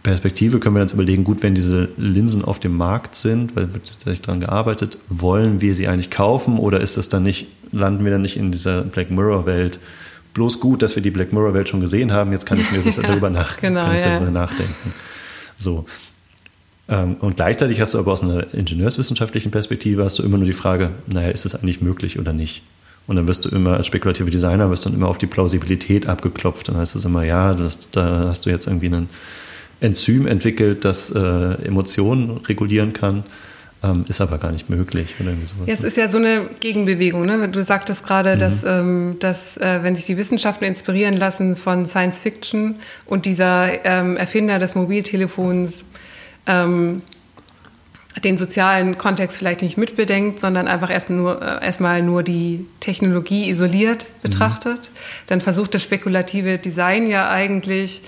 Perspektive 0.04 0.60
können 0.60 0.76
wir 0.76 0.82
uns 0.82 0.92
überlegen, 0.92 1.24
gut, 1.24 1.42
wenn 1.42 1.54
diese 1.54 1.88
Linsen 1.96 2.44
auf 2.44 2.60
dem 2.60 2.76
Markt 2.76 3.16
sind, 3.16 3.56
weil 3.56 3.74
wird 3.74 3.88
tatsächlich 3.88 4.22
daran 4.22 4.40
gearbeitet, 4.40 4.98
wollen 5.08 5.60
wir 5.60 5.74
sie 5.74 5.88
eigentlich 5.88 6.10
kaufen 6.10 6.58
oder 6.58 6.80
ist 6.80 6.96
das 6.96 7.08
dann 7.08 7.24
nicht, 7.24 7.48
landen 7.72 8.04
wir 8.04 8.12
dann 8.12 8.22
nicht 8.22 8.36
in 8.36 8.52
dieser 8.52 8.82
Black 8.82 9.10
Mirror-Welt? 9.10 9.80
Bloß 10.34 10.60
gut, 10.60 10.82
dass 10.82 10.94
wir 10.94 11.02
die 11.02 11.10
Black 11.10 11.32
Mirror-Welt 11.32 11.68
schon 11.68 11.80
gesehen 11.80 12.12
haben, 12.12 12.30
jetzt 12.30 12.46
kann 12.46 12.60
ich 12.60 12.70
mir 12.70 12.80
ja, 12.84 13.02
darüber, 13.02 13.28
nach, 13.28 13.56
genau, 13.56 13.86
kann 13.86 13.94
ich 13.96 14.04
ja. 14.04 14.14
darüber 14.14 14.30
nachdenken. 14.30 14.94
So. 15.58 15.84
Ähm, 16.88 17.16
und 17.20 17.36
gleichzeitig 17.36 17.80
hast 17.80 17.94
du 17.94 17.98
aber 17.98 18.12
aus 18.12 18.22
einer 18.22 18.52
ingenieurswissenschaftlichen 18.54 19.50
Perspektive 19.50 20.04
hast 20.04 20.18
du 20.18 20.22
immer 20.22 20.38
nur 20.38 20.46
die 20.46 20.52
Frage, 20.52 20.90
naja, 21.06 21.28
ist 21.28 21.44
es 21.44 21.54
eigentlich 21.54 21.80
möglich 21.80 22.18
oder 22.18 22.32
nicht? 22.32 22.62
Und 23.06 23.16
dann 23.16 23.26
wirst 23.26 23.44
du 23.44 23.48
immer 23.48 23.76
als 23.76 23.86
spekulative 23.86 24.30
Designer 24.30 24.70
wirst 24.70 24.84
dann 24.84 24.94
immer 24.94 25.08
auf 25.08 25.18
die 25.18 25.26
Plausibilität 25.26 26.08
abgeklopft. 26.08 26.68
Dann 26.68 26.76
heißt 26.76 26.94
es 26.94 27.04
immer, 27.04 27.24
ja, 27.24 27.54
das, 27.54 27.90
da 27.90 28.26
hast 28.28 28.44
du 28.44 28.50
jetzt 28.50 28.66
irgendwie 28.66 28.88
ein 28.88 29.08
Enzym 29.80 30.26
entwickelt, 30.26 30.84
das 30.84 31.10
äh, 31.10 31.18
Emotionen 31.18 32.38
regulieren 32.38 32.92
kann. 32.92 33.24
ähm, 33.82 34.04
ist 34.08 34.20
aber 34.20 34.38
gar 34.38 34.50
nicht 34.50 34.68
möglich 34.68 35.14
oder 35.20 35.30
irgendwie 35.30 35.46
sowas. 35.46 35.66
Ja, 35.66 35.74
es 35.74 35.82
ist 35.82 35.96
ja 35.96 36.10
so 36.10 36.18
eine 36.18 36.50
Gegenbewegung. 36.60 37.24
Ne? 37.24 37.48
Du 37.48 37.62
sagtest 37.62 38.04
gerade, 38.04 38.34
mhm. 38.34 38.38
dass, 38.38 38.56
ähm, 38.66 39.16
dass 39.20 39.56
äh, 39.56 39.82
wenn 39.82 39.94
sich 39.94 40.06
die 40.06 40.16
Wissenschaften 40.16 40.64
inspirieren 40.64 41.14
lassen 41.14 41.56
von 41.56 41.86
Science 41.86 42.18
Fiction 42.18 42.76
und 43.06 43.24
dieser 43.24 43.84
ähm, 43.84 44.16
Erfinder 44.16 44.58
des 44.58 44.74
Mobiltelefons 44.74 45.84
ähm, 46.48 47.02
den 48.24 48.36
sozialen 48.36 48.98
Kontext 48.98 49.38
vielleicht 49.38 49.62
nicht 49.62 49.78
mitbedenkt, 49.78 50.40
sondern 50.40 50.66
einfach 50.66 50.90
erst 50.90 51.10
nur, 51.10 51.40
äh, 51.40 51.64
erstmal 51.64 52.02
nur 52.02 52.22
die 52.22 52.66
Technologie 52.80 53.48
isoliert 53.48 54.08
mhm. 54.08 54.22
betrachtet, 54.22 54.90
mhm. 54.90 54.98
dann 55.28 55.40
versucht 55.40 55.74
das 55.74 55.82
spekulative 55.82 56.58
Design 56.58 57.06
ja 57.06 57.28
eigentlich 57.28 58.02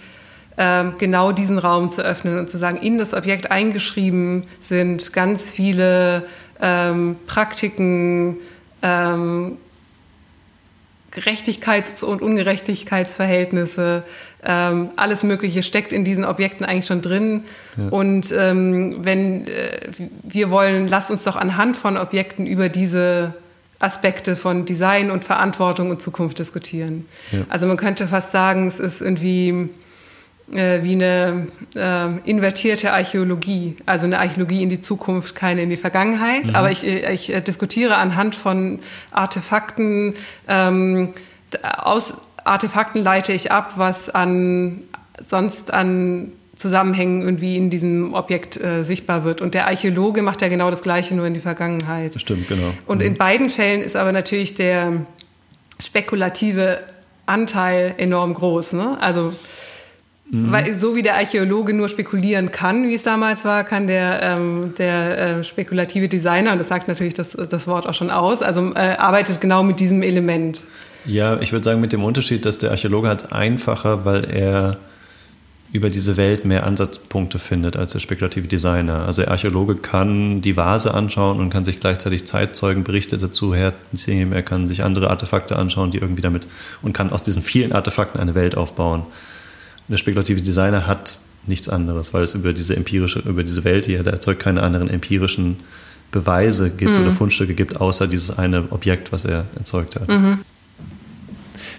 ähm, 0.59 0.95
genau 0.99 1.33
diesen 1.33 1.59
Raum 1.59 1.93
zu 1.93 2.03
öffnen 2.03 2.39
und 2.39 2.51
zu 2.51 2.59
sagen, 2.59 2.79
in 2.79 2.99
das 2.99 3.15
Objekt 3.15 3.51
eingeschrieben 3.51 4.43
sind 4.61 5.13
ganz 5.13 5.49
viele 5.49 6.27
ähm, 6.61 7.17
Praktiken, 7.27 8.37
ähm, 8.83 9.59
Gerechtigkeits- 11.13 12.05
und 12.05 12.23
Ungerechtigkeitsverhältnisse, 12.23 14.05
ähm, 14.45 14.91
alles 14.97 15.23
Mögliche 15.23 15.63
steckt 15.63 15.93
in 15.93 16.05
diesen 16.05 16.25
Objekten 16.25 16.65
eigentlich 16.65 16.87
schon 16.87 17.03
drin. 17.03 17.45
Ja. 17.77 17.89
Und 17.89 18.33
ähm, 18.33 19.05
wenn 19.05 19.47
äh, 19.47 19.81
wir 20.23 20.51
wollen, 20.51 20.89
lasst 20.89 21.11
uns 21.11 21.25
doch 21.25 21.37
anhand 21.37 21.77
von 21.77 21.99
Objekten 21.99 22.47
über 22.47 22.69
diese 22.69 23.35
Aspekte 23.79 24.37
von 24.37 24.65
Design 24.65 25.11
und 25.11 25.25
Verantwortung 25.25 25.91
und 25.91 26.01
Zukunft 26.01 26.39
diskutieren. 26.39 27.07
Ja. 27.33 27.41
Also 27.49 27.67
man 27.67 27.77
könnte 27.77 28.07
fast 28.07 28.31
sagen, 28.31 28.67
es 28.69 28.79
ist 28.79 29.01
irgendwie 29.01 29.71
äh, 30.53 30.83
wie 30.83 30.93
eine 30.93 31.47
äh, 31.75 32.29
invertierte 32.29 32.93
Archäologie, 32.93 33.77
also 33.87 34.07
eine 34.07 34.19
Archäologie 34.19 34.63
in 34.63 34.71
die 34.71 34.81
Zukunft, 34.81 35.35
keine 35.35 35.63
in 35.63 35.71
die 35.71 35.77
Vergangenheit. 35.77 36.49
Mhm. 36.49 36.57
Aber 36.57 36.71
ich, 36.71 36.87
ich 36.87 37.33
äh, 37.33 37.41
diskutiere 37.41 37.97
anhand 37.97 38.35
von 38.35 38.79
Artefakten. 39.11 40.15
Ähm, 40.49 41.15
aus 41.63 42.15
Artefakten 42.45 43.03
leite 43.03 43.33
ich 43.33 43.53
ab, 43.53 43.73
was 43.77 44.09
an 44.09 44.83
sonst 45.29 45.73
an 45.73 46.33
Zusammenhängen 46.57 47.23
irgendwie 47.23 47.57
in 47.57 47.71
diesem 47.71 48.13
Objekt 48.13 48.61
äh, 48.61 48.83
sichtbar 48.83 49.25
wird. 49.25 49.41
Und 49.41 49.55
der 49.55 49.67
Archäologe 49.67 50.21
macht 50.21 50.43
ja 50.43 50.49
genau 50.49 50.69
das 50.69 50.83
Gleiche, 50.83 51.15
nur 51.15 51.27
in 51.27 51.35
die 51.35 51.41
Vergangenheit. 51.41 52.15
Das 52.15 52.23
stimmt, 52.23 52.49
genau. 52.49 52.73
Und 52.87 52.99
mhm. 52.99 53.07
in 53.07 53.17
beiden 53.17 53.49
Fällen 53.49 53.81
ist 53.81 53.97
aber 53.97 54.13
natürlich 54.13 54.55
der 54.55 55.07
spekulative 55.79 56.81
Anteil 57.25 57.95
enorm 57.97 58.35
groß. 58.35 58.75
Ne? 58.75 58.99
Also 59.01 59.33
Mhm. 60.31 60.53
Weil 60.53 60.75
so 60.75 60.95
wie 60.95 61.03
der 61.03 61.17
Archäologe 61.17 61.73
nur 61.73 61.89
spekulieren 61.89 62.53
kann, 62.53 62.87
wie 62.87 62.95
es 62.95 63.03
damals 63.03 63.45
war, 63.45 63.65
kann 63.65 63.89
der, 63.89 64.23
ähm, 64.23 64.75
der 64.79 65.19
äh, 65.19 65.45
spekulative 65.45 66.09
Designer, 66.09 66.53
und 66.53 66.59
das 66.59 66.69
sagt 66.69 66.87
natürlich 66.87 67.15
das, 67.15 67.31
das 67.31 67.67
Wort 67.67 67.89
auch 67.89 67.95
schon 67.95 68.11
aus, 68.11 68.41
also 68.41 68.73
äh, 68.75 68.95
arbeitet 68.97 69.41
genau 69.41 69.65
mit 69.65 69.81
diesem 69.81 70.03
Element. 70.03 70.63
Ja, 71.07 71.41
ich 71.41 71.53
würde 71.53 71.65
sagen 71.65 71.81
mit 71.81 71.93
dem 71.93 72.05
Unterschied, 72.05 72.45
dass 72.45 72.59
der 72.59 72.71
Archäologe 72.71 73.09
hat 73.09 73.25
es 73.25 73.33
einfacher, 73.33 74.05
weil 74.05 74.25
er 74.25 74.79
über 75.73 75.89
diese 75.89 76.17
Welt 76.17 76.45
mehr 76.45 76.67
Ansatzpunkte 76.67 77.39
findet 77.39 77.77
als 77.77 77.93
der 77.93 78.01
spekulative 78.01 78.49
Designer. 78.49 79.07
Also 79.07 79.23
der 79.23 79.31
Archäologe 79.31 79.77
kann 79.77 80.41
die 80.41 80.57
Vase 80.57 80.93
anschauen 80.93 81.39
und 81.39 81.51
kann 81.51 81.65
sich 81.65 81.79
gleichzeitig 81.79 82.27
Zeitzeugenberichte 82.27 83.19
dazu 83.19 83.55
herziehen. 83.55 84.33
Er 84.33 84.43
kann 84.43 84.67
sich 84.67 84.83
andere 84.83 85.11
Artefakte 85.11 85.57
anschauen, 85.57 85.93
die 85.93 85.99
irgendwie 85.99 86.23
damit 86.23 86.49
und 86.83 86.93
kann 86.93 87.11
aus 87.11 87.23
diesen 87.23 87.43
vielen 87.43 87.73
Artefakten 87.73 88.21
eine 88.21 88.35
Welt 88.35 88.57
aufbauen 88.57 89.05
der 89.91 89.97
spekulative 89.97 90.41
Designer 90.41 90.87
hat 90.87 91.21
nichts 91.47 91.69
anderes, 91.69 92.15
weil 92.15 92.23
es 92.23 92.35
über 92.35 92.53
diese 92.53 92.77
empirische, 92.77 93.21
über 93.21 93.43
diese 93.43 93.65
Welt 93.65 93.87
hier, 93.87 94.03
der 94.03 94.15
erzeugt 94.15 94.41
keine 94.41 94.63
anderen 94.63 94.89
empirischen 94.89 95.57
Beweise 96.13 96.71
gibt 96.71 96.93
mhm. 96.93 97.03
oder 97.03 97.13
Fundstücke 97.13 97.55
gibt, 97.55 97.81
außer 97.81 98.07
dieses 98.07 98.37
eine 98.37 98.71
Objekt, 98.71 99.13
was 99.13 99.25
er 99.25 99.47
erzeugt 99.57 99.97
hat. 99.97 100.09
Mhm. 100.09 100.41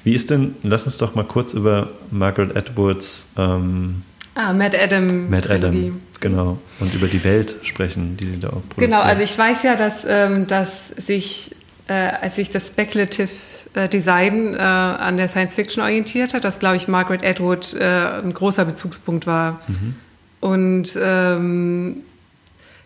Wie 0.03 0.14
ist 0.14 0.30
denn, 0.30 0.56
lass 0.64 0.86
uns 0.86 0.98
doch 0.98 1.15
mal 1.15 1.26
kurz 1.26 1.53
über 1.53 1.90
Margaret 2.10 2.56
Atwoods 2.56 3.30
ähm, 3.38 4.03
Ah, 4.34 4.53
Matt 4.53 4.76
Adam. 4.76 5.30
Matt 5.30 5.52
Adam, 5.52 5.99
genau. 6.19 6.57
Und 6.80 6.94
über 6.94 7.07
die 7.07 7.23
Welt 7.23 7.57
sprechen, 7.64 8.15
die 8.15 8.26
sie 8.26 8.40
da 8.40 8.48
auch 8.48 8.61
produziert. 8.69 8.91
Genau, 8.91 9.02
also 9.02 9.22
ich 9.22 9.38
weiß 9.38 9.64
ja, 9.64 9.76
dass, 9.76 10.06
ähm, 10.07 10.48
dass 10.48 10.84
sich, 10.95 11.56
äh, 11.88 11.94
als 11.94 12.38
sich 12.38 12.49
das 12.49 12.68
Speculative 12.68 13.30
äh, 13.73 13.90
Design 13.90 14.53
äh, 14.53 14.57
an 14.57 15.18
der 15.18 15.28
Science 15.28 15.56
Fiction 15.56 15.84
orientiert 15.84 16.34
hat, 16.34 16.45
dass, 16.45 16.60
glaube 16.60 16.78
ich, 16.78 16.88
Margaret 16.88 17.26
Atwood 17.26 17.73
äh, 17.73 17.84
ein 17.84 18.34
großer 18.34 18.64
Bezugspunkt 18.64 19.28
war. 19.28 19.60
Mhm. 19.68 19.95
Und 20.40 20.98
ähm, 20.99 21.98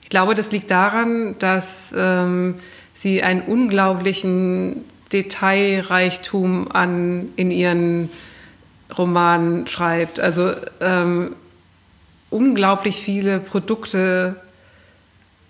ich 0.01 0.09
glaube, 0.09 0.33
das 0.33 0.51
liegt 0.51 0.71
daran, 0.71 1.35
dass 1.37 1.67
ähm, 1.95 2.55
sie 3.03 3.21
einen 3.21 3.41
unglaublichen 3.41 4.83
Detailreichtum 5.11 6.71
an, 6.71 7.29
in 7.35 7.51
ihren 7.51 8.09
Romanen 8.97 9.67
schreibt. 9.67 10.19
Also 10.19 10.53
ähm, 10.81 11.35
unglaublich 12.29 12.97
viele 12.97 13.39
Produkte 13.39 14.35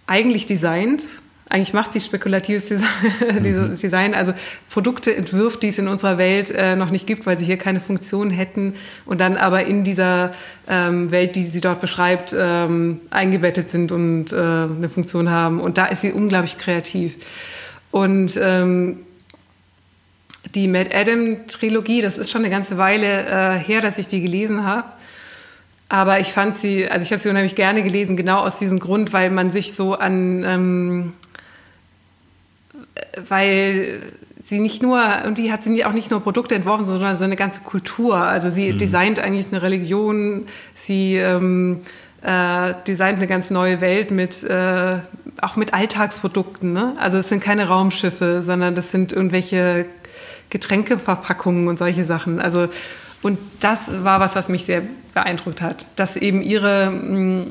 eigentlich 0.07 0.45
designt 0.45 1.03
eigentlich 1.47 1.73
macht 1.73 1.93
sie 1.93 2.01
spekulatives 2.01 2.69
mhm. 3.39 3.77
Design, 3.77 4.15
also 4.15 4.33
Produkte 4.69 5.15
entwirft, 5.15 5.61
die 5.61 5.69
es 5.69 5.77
in 5.77 5.87
unserer 5.87 6.17
Welt 6.17 6.49
äh, 6.51 6.75
noch 6.75 6.89
nicht 6.89 7.05
gibt, 7.05 7.25
weil 7.25 7.37
sie 7.37 7.45
hier 7.45 7.57
keine 7.57 7.79
Funktion 7.79 8.31
hätten 8.31 8.73
und 9.05 9.21
dann 9.21 9.37
aber 9.37 9.65
in 9.65 9.83
dieser 9.83 10.33
ähm, 10.67 11.11
Welt, 11.11 11.35
die 11.35 11.45
sie 11.45 11.61
dort 11.61 11.81
beschreibt, 11.81 12.35
ähm, 12.37 13.01
eingebettet 13.11 13.69
sind 13.69 13.91
und 13.91 14.33
äh, 14.33 14.35
eine 14.35 14.89
Funktion 14.89 15.29
haben. 15.29 15.59
Und 15.59 15.77
da 15.77 15.85
ist 15.85 16.01
sie 16.01 16.11
unglaublich 16.11 16.57
kreativ. 16.57 17.17
Und 17.91 18.37
ähm, 18.41 19.04
die 20.53 20.67
Matt 20.67 20.93
Adam 20.93 21.47
Trilogie, 21.47 22.01
das 22.01 22.17
ist 22.17 22.29
schon 22.31 22.41
eine 22.41 22.51
ganze 22.51 22.77
Weile 22.77 23.25
äh, 23.25 23.57
her, 23.57 23.81
dass 23.81 23.97
ich 23.97 24.07
die 24.07 24.21
gelesen 24.21 24.63
habe. 24.63 24.87
Aber 25.89 26.19
ich 26.19 26.33
fand 26.33 26.57
sie, 26.57 26.89
also 26.89 27.03
ich 27.03 27.11
habe 27.11 27.21
sie 27.21 27.29
unheimlich 27.29 27.55
gerne 27.55 27.83
gelesen, 27.83 28.17
genau 28.17 28.39
aus 28.39 28.59
diesem 28.59 28.79
Grund, 28.79 29.13
weil 29.13 29.29
man 29.29 29.51
sich 29.51 29.73
so 29.73 29.93
an 29.95 30.43
ähm, 30.43 31.13
weil 33.29 34.01
sie 34.45 34.59
nicht 34.59 34.81
nur, 34.81 35.01
irgendwie 35.23 35.51
hat 35.51 35.63
sie 35.63 35.85
auch 35.85 35.93
nicht 35.93 36.11
nur 36.11 36.21
Produkte 36.21 36.55
entworfen, 36.55 36.85
sondern 36.85 37.15
so 37.15 37.25
eine 37.25 37.35
ganze 37.35 37.61
Kultur. 37.61 38.17
Also 38.17 38.49
sie 38.49 38.73
mhm. 38.73 38.77
designt 38.77 39.19
eigentlich 39.19 39.47
eine 39.47 39.61
Religion, 39.61 40.45
sie 40.75 41.15
ähm, 41.15 41.79
äh, 42.21 42.73
designt 42.87 43.17
eine 43.17 43.27
ganz 43.27 43.49
neue 43.49 43.81
Welt 43.81 44.11
mit, 44.11 44.43
äh, 44.43 44.99
auch 45.41 45.55
mit 45.55 45.73
Alltagsprodukten. 45.73 46.73
Ne? 46.73 46.93
Also 46.97 47.17
es 47.17 47.29
sind 47.29 47.41
keine 47.41 47.67
Raumschiffe, 47.67 48.41
sondern 48.41 48.75
das 48.75 48.91
sind 48.91 49.11
irgendwelche 49.13 49.85
Getränkeverpackungen 50.49 51.67
und 51.67 51.77
solche 51.77 52.05
Sachen. 52.05 52.39
Also 52.39 52.69
und 53.21 53.39
das 53.59 54.03
war 54.03 54.19
was, 54.19 54.35
was 54.35 54.49
mich 54.49 54.65
sehr 54.65 54.83
beeindruckt 55.13 55.61
hat, 55.61 55.87
dass 55.95 56.15
eben 56.15 56.41
ihre, 56.41 56.91
mh, 56.91 57.45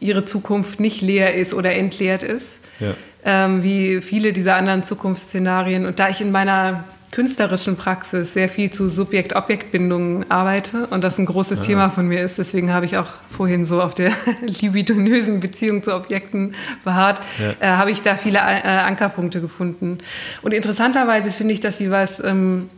ihre 0.00 0.24
Zukunft 0.24 0.80
nicht 0.80 1.00
leer 1.00 1.34
ist 1.34 1.54
oder 1.54 1.72
entleert 1.72 2.22
ist. 2.22 2.46
Ja 2.78 2.94
ähm, 3.24 3.62
wie 3.62 4.00
viele 4.00 4.32
dieser 4.32 4.56
anderen 4.56 4.84
Zukunftsszenarien. 4.84 5.86
Und 5.86 5.98
da 5.98 6.08
ich 6.08 6.20
in 6.20 6.30
meiner 6.30 6.84
künstlerischen 7.10 7.76
Praxis 7.76 8.34
sehr 8.34 8.48
viel 8.48 8.70
zu 8.70 8.88
Subjekt-Objekt-Bindungen 8.88 10.30
arbeite 10.30 10.86
und 10.88 11.02
das 11.04 11.18
ein 11.18 11.26
großes 11.26 11.60
ja. 11.60 11.64
Thema 11.64 11.90
von 11.90 12.06
mir 12.06 12.22
ist. 12.22 12.38
Deswegen 12.38 12.72
habe 12.72 12.86
ich 12.86 12.98
auch 12.98 13.08
vorhin 13.30 13.64
so 13.64 13.82
auf 13.82 13.94
der 13.94 14.12
libidonösen 14.40 15.40
Beziehung 15.40 15.82
zu 15.82 15.94
Objekten 15.94 16.54
beharrt, 16.84 17.20
ja. 17.38 17.54
äh, 17.60 17.76
habe 17.76 17.90
ich 17.90 18.02
da 18.02 18.16
viele 18.16 18.38
äh, 18.38 18.42
Ankerpunkte 18.42 19.40
gefunden. 19.40 19.98
Und 20.42 20.52
interessanterweise 20.52 21.30
finde 21.30 21.54
ich, 21.54 21.60
dass 21.60 21.78
sie 21.78 21.90
was, 21.90 22.22
ähm, 22.22 22.68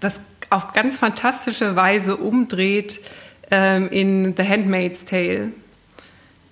das 0.00 0.20
auf 0.50 0.72
ganz 0.72 0.98
fantastische 0.98 1.76
Weise 1.76 2.16
umdreht 2.16 3.00
ähm, 3.50 3.88
in 3.88 4.34
The 4.36 4.42
Handmaid's 4.42 5.04
Tale. 5.04 5.52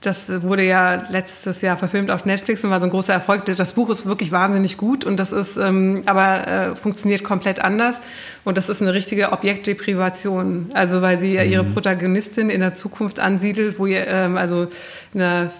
Das 0.01 0.29
wurde 0.29 0.65
ja 0.65 1.03
letztes 1.11 1.61
Jahr 1.61 1.77
verfilmt 1.77 2.11
auf 2.11 2.25
Netflix 2.25 2.65
und 2.65 2.71
war 2.71 2.81
so 2.81 2.87
ein 2.87 2.91
großer 2.91 3.13
Erfolg. 3.13 3.45
Das 3.45 3.73
Buch 3.73 3.91
ist 3.91 4.07
wirklich 4.07 4.33
wahnsinnig 4.33 4.79
gut 4.79 5.05
und 5.05 5.19
das 5.19 5.31
ist 5.31 5.59
ähm, 5.59 6.03
aber 6.07 6.47
äh, 6.47 6.75
funktioniert 6.75 7.23
komplett 7.23 7.61
anders 7.61 7.97
und 8.45 8.57
das 8.57 8.71
ist 8.71 8.81
eine 8.81 8.95
richtige 8.95 9.31
Objektdeprivation. 9.33 10.71
Also 10.73 11.03
weil 11.03 11.21
sie 11.21 11.35
ja 11.35 11.43
ihre 11.43 11.65
mhm. 11.65 11.75
Protagonistin 11.75 12.49
in 12.49 12.61
der 12.61 12.75
Zukunft 12.75 13.21
ansiedelt, 13.21 13.79
wo 13.79 13.85
ihr 13.85 14.07
ähm, 14.07 14.39
also 14.39 14.69
eine 15.13 15.51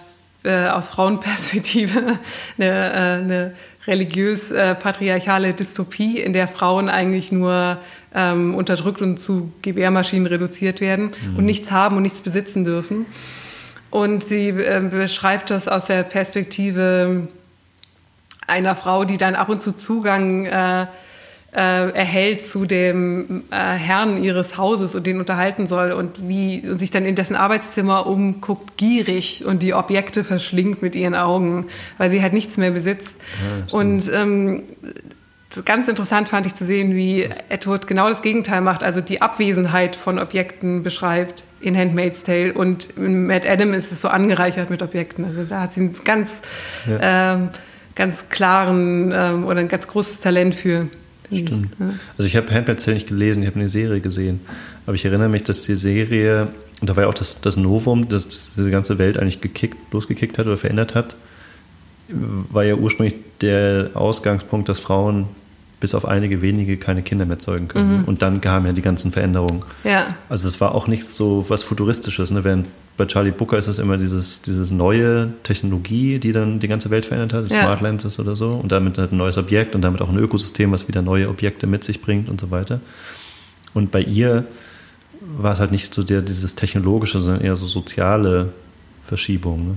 äh, 0.43 0.67
aus 0.67 0.87
Frauenperspektive 0.87 1.99
eine, 2.57 2.67
äh, 2.67 2.97
eine 2.97 3.53
religiös 3.85 4.49
äh, 4.49 4.73
patriarchale 4.73 5.53
Dystopie, 5.53 6.19
in 6.19 6.33
der 6.33 6.47
Frauen 6.47 6.89
eigentlich 6.89 7.31
nur 7.31 7.77
ähm, 8.15 8.55
unterdrückt 8.55 9.01
und 9.01 9.19
zu 9.19 9.51
Gebärmaschinen 9.61 10.25
reduziert 10.25 10.81
werden 10.81 11.11
mhm. 11.29 11.37
und 11.37 11.45
nichts 11.45 11.69
haben 11.71 11.97
und 11.97 12.03
nichts 12.03 12.21
besitzen 12.21 12.65
dürfen. 12.65 13.05
Und 13.91 14.23
sie 14.23 14.49
äh, 14.49 14.81
beschreibt 14.89 15.51
das 15.51 15.67
aus 15.67 15.85
der 15.85 16.03
Perspektive 16.03 17.27
einer 18.47 18.75
Frau, 18.75 19.05
die 19.05 19.17
dann 19.17 19.35
ab 19.35 19.49
und 19.49 19.61
zu 19.61 19.73
Zugang 19.73 20.45
äh, 20.45 20.87
äh, 21.53 21.89
erhält 21.91 22.45
zu 22.45 22.65
dem 22.65 23.43
äh, 23.51 23.55
Herrn 23.55 24.23
ihres 24.23 24.57
Hauses 24.57 24.95
und 24.95 25.05
den 25.05 25.19
unterhalten 25.19 25.67
soll 25.67 25.91
und 25.91 26.27
wie 26.27 26.63
und 26.67 26.79
sich 26.79 26.91
dann 26.91 27.05
in 27.05 27.15
dessen 27.15 27.35
Arbeitszimmer 27.35 28.07
umguckt, 28.07 28.77
gierig 28.77 29.43
und 29.45 29.61
die 29.61 29.73
Objekte 29.73 30.23
verschlingt 30.23 30.81
mit 30.81 30.95
ihren 30.95 31.15
Augen, 31.15 31.67
weil 31.97 32.09
sie 32.09 32.21
halt 32.21 32.31
nichts 32.31 32.55
mehr 32.55 32.71
besitzt. 32.71 33.13
Ja, 33.67 33.77
und 33.77 34.09
ähm, 34.13 34.63
ganz 35.65 35.89
interessant 35.89 36.29
fand 36.29 36.45
ich 36.47 36.55
zu 36.55 36.65
sehen, 36.65 36.95
wie 36.95 37.23
Edward 37.49 37.87
genau 37.87 38.07
das 38.07 38.21
Gegenteil 38.21 38.61
macht, 38.61 38.81
also 38.83 39.01
die 39.01 39.21
Abwesenheit 39.21 39.97
von 39.97 40.19
Objekten 40.19 40.83
beschreibt 40.83 41.43
in 41.61 41.77
Handmaid's 41.77 42.23
Tale 42.23 42.53
und 42.53 42.91
in 42.97 43.27
Matt 43.27 43.45
Adam 43.45 43.73
ist 43.73 43.91
es 43.91 44.01
so 44.01 44.07
angereichert 44.07 44.69
mit 44.69 44.81
Objekten. 44.81 45.25
Also 45.25 45.43
da 45.43 45.61
hat 45.61 45.73
sie 45.73 45.81
einen 45.81 45.95
ganz, 46.03 46.35
ja. 46.87 47.33
ähm, 47.33 47.49
ganz 47.95 48.29
klaren 48.29 49.11
ähm, 49.13 49.45
oder 49.45 49.59
ein 49.59 49.67
ganz 49.67 49.87
großes 49.87 50.19
Talent 50.19 50.55
für. 50.55 50.87
Stimmt. 51.27 51.75
Ja. 51.79 51.93
Also 52.17 52.27
ich 52.27 52.35
habe 52.35 52.51
Handmaid's 52.51 52.83
Tale 52.83 52.95
nicht 52.95 53.07
gelesen, 53.07 53.43
ich 53.43 53.47
habe 53.47 53.59
eine 53.59 53.69
Serie 53.69 54.01
gesehen. 54.01 54.41
Aber 54.85 54.95
ich 54.95 55.05
erinnere 55.05 55.29
mich, 55.29 55.43
dass 55.43 55.61
die 55.61 55.75
Serie, 55.75 56.49
und 56.81 56.89
da 56.89 56.95
war 56.95 57.03
ja 57.03 57.09
auch 57.09 57.13
das, 57.13 57.39
das 57.39 57.55
Novum, 57.55 58.09
dass 58.09 58.27
diese 58.27 58.69
ganze 58.69 58.97
Welt 58.97 59.17
eigentlich 59.17 59.39
gekickt, 59.39 59.77
losgekickt 59.93 60.37
hat 60.37 60.47
oder 60.47 60.57
verändert 60.57 60.95
hat, 60.95 61.15
war 62.09 62.63
ja 62.63 62.75
ursprünglich 62.75 63.15
der 63.39 63.91
Ausgangspunkt, 63.93 64.67
dass 64.67 64.79
Frauen 64.79 65.27
bis 65.81 65.95
auf 65.95 66.05
einige 66.05 66.41
wenige 66.41 66.77
keine 66.77 67.01
Kinder 67.01 67.25
mehr 67.25 67.39
zeugen 67.39 67.67
können. 67.67 68.01
Mhm. 68.01 68.03
Und 68.05 68.21
dann 68.21 68.39
kamen 68.39 68.67
ja 68.67 68.71
die 68.71 68.83
ganzen 68.83 69.11
Veränderungen. 69.11 69.63
Ja. 69.83 70.15
Also 70.29 70.47
es 70.47 70.61
war 70.61 70.73
auch 70.73 70.87
nicht 70.87 71.05
so 71.05 71.43
was 71.49 71.63
Futuristisches. 71.63 72.31
Ne? 72.31 72.45
Während 72.45 72.67
bei 72.97 73.05
Charlie 73.07 73.31
Booker 73.31 73.57
ist 73.57 73.67
es 73.67 73.79
immer 73.79 73.97
dieses, 73.97 74.43
dieses 74.43 74.69
neue 74.69 75.33
Technologie, 75.43 76.19
die 76.19 76.31
dann 76.31 76.59
die 76.59 76.67
ganze 76.67 76.91
Welt 76.91 77.05
verändert 77.05 77.33
hat, 77.33 77.51
ja. 77.51 77.63
Smart 77.63 77.81
Lenses 77.81 78.19
oder 78.19 78.35
so, 78.35 78.53
und 78.53 78.71
damit 78.71 78.99
halt 78.99 79.11
ein 79.11 79.17
neues 79.17 79.37
Objekt 79.37 79.73
und 79.73 79.81
damit 79.81 80.01
auch 80.01 80.09
ein 80.09 80.17
Ökosystem, 80.17 80.71
was 80.71 80.87
wieder 80.87 81.01
neue 81.01 81.27
Objekte 81.27 81.65
mit 81.65 81.83
sich 81.83 82.01
bringt 82.01 82.29
und 82.29 82.39
so 82.39 82.51
weiter. 82.51 82.79
Und 83.73 83.91
bei 83.91 84.01
ihr 84.01 84.45
war 85.21 85.53
es 85.53 85.59
halt 85.59 85.71
nicht 85.71 85.93
so 85.93 86.05
sehr 86.05 86.21
dieses 86.21 86.55
technologische, 86.55 87.21
sondern 87.21 87.41
eher 87.41 87.55
so 87.55 87.65
soziale 87.65 88.49
Verschiebung. 89.03 89.67
Ne? 89.67 89.75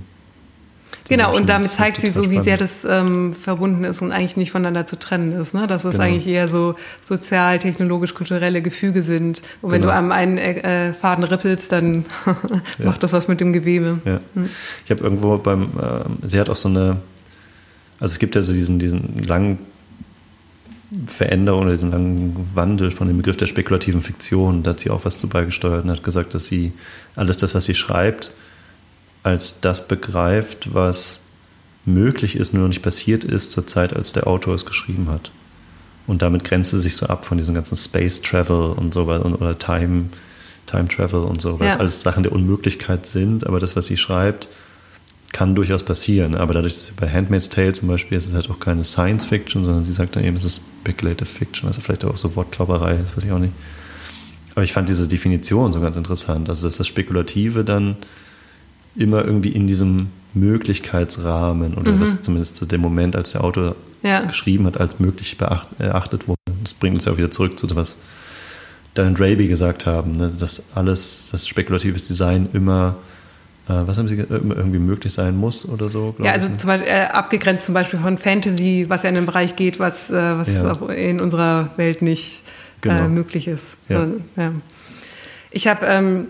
Genau, 1.08 1.36
und 1.36 1.48
damit 1.48 1.72
zeigt 1.72 2.00
sie 2.00 2.10
so, 2.10 2.30
wie 2.30 2.40
sehr 2.40 2.56
das 2.56 2.72
ähm, 2.88 3.34
verbunden 3.34 3.84
ist 3.84 4.00
und 4.00 4.10
eigentlich 4.10 4.38
nicht 4.38 4.52
voneinander 4.52 4.86
zu 4.86 4.98
trennen 4.98 5.32
ist. 5.32 5.52
Ne? 5.52 5.66
Dass 5.66 5.84
es 5.84 5.92
genau. 5.92 6.04
eigentlich 6.04 6.26
eher 6.26 6.48
so 6.48 6.76
sozial, 7.02 7.58
technologisch, 7.58 8.14
kulturelle 8.14 8.62
Gefüge 8.62 9.02
sind. 9.02 9.42
Und 9.60 9.70
wenn 9.70 9.82
genau. 9.82 9.92
du 9.92 9.98
am 9.98 10.12
einen 10.12 10.38
äh, 10.38 10.94
Faden 10.94 11.24
rippelst, 11.24 11.70
dann 11.70 12.06
ja. 12.78 12.86
macht 12.86 13.02
das 13.02 13.12
was 13.12 13.28
mit 13.28 13.40
dem 13.40 13.52
Gewebe. 13.52 14.00
Ja. 14.04 14.20
Hm. 14.34 14.48
Ich 14.84 14.90
habe 14.90 15.04
irgendwo 15.04 15.36
beim, 15.36 15.72
äh, 15.78 16.26
sie 16.26 16.40
hat 16.40 16.48
auch 16.48 16.56
so 16.56 16.70
eine, 16.70 16.96
also 18.00 18.12
es 18.12 18.18
gibt 18.18 18.34
ja 18.34 18.40
so 18.40 18.52
diesen, 18.54 18.78
diesen 18.78 19.22
langen 19.26 19.58
Veränderung 21.06 21.62
oder 21.62 21.72
diesen 21.72 21.90
langen 21.90 22.48
Wandel 22.54 22.90
von 22.90 23.08
dem 23.08 23.18
Begriff 23.18 23.36
der 23.36 23.46
spekulativen 23.46 24.00
Fiktion. 24.00 24.62
Da 24.62 24.70
hat 24.70 24.80
sie 24.80 24.90
auch 24.90 25.04
was 25.04 25.18
zu 25.18 25.28
beigesteuert 25.28 25.84
und 25.84 25.90
hat 25.90 26.02
gesagt, 26.02 26.34
dass 26.34 26.46
sie 26.46 26.72
alles 27.14 27.36
das, 27.36 27.54
was 27.54 27.66
sie 27.66 27.74
schreibt, 27.74 28.32
als 29.24 29.60
das 29.60 29.88
begreift, 29.88 30.72
was 30.72 31.20
möglich 31.84 32.36
ist, 32.36 32.54
nur 32.54 32.62
noch 32.62 32.68
nicht 32.68 32.82
passiert 32.82 33.24
ist 33.24 33.50
zur 33.50 33.66
Zeit, 33.66 33.94
als 33.94 34.12
der 34.12 34.26
Autor 34.26 34.54
es 34.54 34.64
geschrieben 34.64 35.08
hat. 35.10 35.32
Und 36.06 36.22
damit 36.22 36.44
grenzt 36.44 36.70
sie 36.70 36.80
sich 36.80 36.96
so 36.96 37.06
ab 37.06 37.24
von 37.24 37.38
diesem 37.38 37.54
ganzen 37.54 37.76
Space 37.76 38.22
Travel 38.22 38.72
und 38.72 38.94
so 38.94 39.02
oder 39.04 39.58
Time, 39.58 40.10
Time 40.66 40.88
Travel 40.88 41.22
und 41.22 41.40
so, 41.40 41.58
weil 41.58 41.68
ja. 41.68 41.74
es 41.74 41.80
alles 41.80 42.02
Sachen 42.02 42.22
der 42.22 42.32
Unmöglichkeit 42.32 43.06
sind, 43.06 43.46
aber 43.46 43.58
das, 43.58 43.74
was 43.74 43.86
sie 43.86 43.96
schreibt, 43.96 44.48
kann 45.32 45.54
durchaus 45.54 45.82
passieren. 45.82 46.34
Aber 46.34 46.52
dadurch, 46.52 46.74
dass 46.74 46.86
sie 46.86 46.92
bei 46.92 47.10
Handmaid's 47.10 47.48
Tale 47.48 47.72
zum 47.72 47.88
Beispiel 47.88 48.18
ist, 48.18 48.24
ist 48.24 48.30
es 48.30 48.36
halt 48.36 48.50
auch 48.50 48.60
keine 48.60 48.84
Science 48.84 49.24
Fiction, 49.24 49.64
sondern 49.64 49.84
sie 49.84 49.92
sagt 49.92 50.16
dann 50.16 50.24
eben, 50.24 50.36
es 50.36 50.44
ist 50.44 50.62
Speculative 50.82 51.26
Fiction, 51.26 51.66
also 51.66 51.80
vielleicht 51.80 52.04
auch 52.04 52.18
so 52.18 52.36
Wortklauberei, 52.36 52.96
das 52.96 53.16
weiß 53.16 53.24
ich 53.24 53.32
auch 53.32 53.38
nicht. 53.38 53.54
Aber 54.54 54.62
ich 54.62 54.72
fand 54.72 54.88
diese 54.88 55.08
Definition 55.08 55.72
so 55.72 55.80
ganz 55.80 55.96
interessant, 55.96 56.48
also 56.48 56.66
dass 56.66 56.76
das 56.76 56.86
Spekulative 56.86 57.64
dann 57.64 57.96
immer 58.96 59.24
irgendwie 59.24 59.50
in 59.50 59.66
diesem 59.66 60.08
Möglichkeitsrahmen 60.34 61.74
oder 61.74 61.92
mhm. 61.92 62.00
das 62.00 62.22
zumindest 62.22 62.56
zu 62.56 62.66
dem 62.66 62.80
Moment, 62.80 63.16
als 63.16 63.32
der 63.32 63.44
Autor 63.44 63.76
ja. 64.02 64.22
geschrieben 64.22 64.66
hat, 64.66 64.78
als 64.78 64.98
möglich 64.98 65.36
erachtet 65.78 66.28
wurde. 66.28 66.38
Das 66.62 66.74
bringt 66.74 66.94
uns 66.94 67.04
ja 67.04 67.12
auch 67.12 67.18
wieder 67.18 67.30
zurück 67.30 67.58
zu 67.58 67.66
dem, 67.66 67.76
was 67.76 68.02
Dan 68.94 69.08
und 69.08 69.20
Raby 69.20 69.48
gesagt 69.48 69.86
haben, 69.86 70.16
ne? 70.16 70.32
dass 70.38 70.62
alles, 70.74 71.28
das 71.30 71.48
spekulatives 71.48 72.06
Design 72.06 72.48
immer 72.52 72.96
äh, 73.66 73.72
was 73.86 73.96
haben 73.96 74.08
Sie 74.08 74.16
irgendwie 74.16 74.78
möglich 74.78 75.12
sein 75.12 75.36
muss 75.36 75.66
oder 75.66 75.88
so? 75.88 76.14
Ja, 76.18 76.32
also 76.32 76.48
zum 76.48 76.68
Beispiel, 76.68 76.88
äh, 76.88 77.06
abgegrenzt 77.06 77.64
zum 77.64 77.74
Beispiel 77.74 77.98
von 77.98 78.18
Fantasy, 78.18 78.84
was 78.88 79.04
ja 79.04 79.08
in 79.08 79.16
einem 79.16 79.26
Bereich 79.26 79.56
geht, 79.56 79.78
was, 79.80 80.10
äh, 80.10 80.12
was 80.12 80.48
ja. 80.48 80.72
in 80.90 81.20
unserer 81.20 81.70
Welt 81.76 82.02
nicht 82.02 82.42
äh, 82.82 82.88
genau. 82.88 83.08
möglich 83.08 83.48
ist. 83.48 83.64
Ja. 83.88 84.06
ja. 84.36 84.52
Ich 85.50 85.66
habe 85.66 85.86
ähm, 85.86 86.26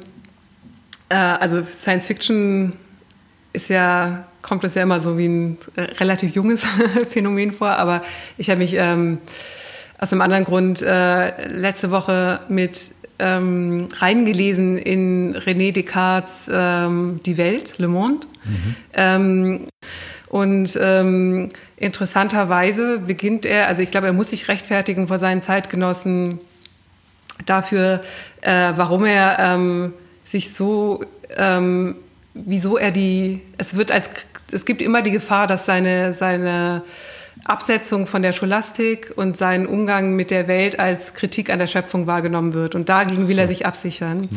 äh, 1.09 1.14
also 1.14 1.62
Science 1.62 2.06
Fiction 2.06 2.72
ist 3.52 3.68
ja, 3.68 4.26
kommt 4.43 4.64
das 4.64 4.74
ja 4.74 4.82
immer 4.82 5.01
so 5.01 5.16
wie 5.16 5.26
ein 5.26 5.59
relativ 5.98 6.35
junges 6.35 6.66
Phänomen 7.10 7.52
vor, 7.52 7.70
aber 7.70 8.02
ich 8.36 8.51
habe 8.51 8.59
mich 8.59 8.74
ähm, 8.74 9.18
aus 9.98 10.12
einem 10.12 10.22
anderen 10.22 10.44
Grund 10.44 10.82
äh, 10.82 11.47
letzte 11.48 11.90
Woche 11.90 12.40
mit 12.48 12.81
ähm, 13.18 13.89
reingelesen 13.97 14.76
in 14.76 15.36
René 15.36 15.72
Descartes 15.72 16.32
ähm, 16.51 17.20
Die 17.24 17.36
Welt, 17.36 17.78
Le 17.78 17.89
Monde. 17.89 18.26
Mhm. 18.44 18.76
Ähm, 18.93 19.68
und 20.28 20.76
ähm, 20.81 21.51
interessanterweise 21.76 22.98
beginnt 22.98 23.47
er, 23.47 23.68
also 23.68 23.82
ich 23.82 23.93
glaube, 23.93 24.09
er 24.09 24.12
muss 24.12 24.31
sich 24.31 24.48
rechtfertigen 24.48 25.06
vor 25.06 25.20
seinen 25.20 25.43
Zeitgenossen 25.43 26.40
dafür, 27.47 28.02
äh, 28.40 28.72
warum 28.74 29.05
er 29.05 29.39
ähm, 29.39 29.93
sich 30.35 30.52
so, 30.52 31.05
ähm, 31.36 31.94
wieso 32.35 32.77
er 32.77 32.90
die, 32.90 33.40
es 33.56 33.77
wird 33.77 33.93
als, 33.93 34.11
es 34.51 34.65
gibt 34.65 34.82
immer 34.82 35.01
die 35.01 35.12
Gefahr, 35.12 35.47
dass 35.47 35.65
seine, 35.65 36.12
seine 36.12 36.82
Absetzung 37.44 38.09
von 38.09 38.23
der 38.23 38.32
Scholastik 38.32 39.12
und 39.15 39.36
sein 39.36 39.65
Umgang 39.65 40.16
mit 40.16 40.32
der 40.32 40.48
Welt 40.48 40.81
als 40.81 41.15
Kritik 41.15 41.51
an 41.51 41.61
der 41.61 41.69
Schöpfung 41.69 42.09
wahrgenommen 42.09 42.52
wird. 42.52 42.74
Und 42.74 42.89
dagegen 42.89 43.28
will 43.28 43.39
er 43.39 43.47
sich 43.47 43.65
absichern. 43.65 44.23
Mhm. 44.23 44.28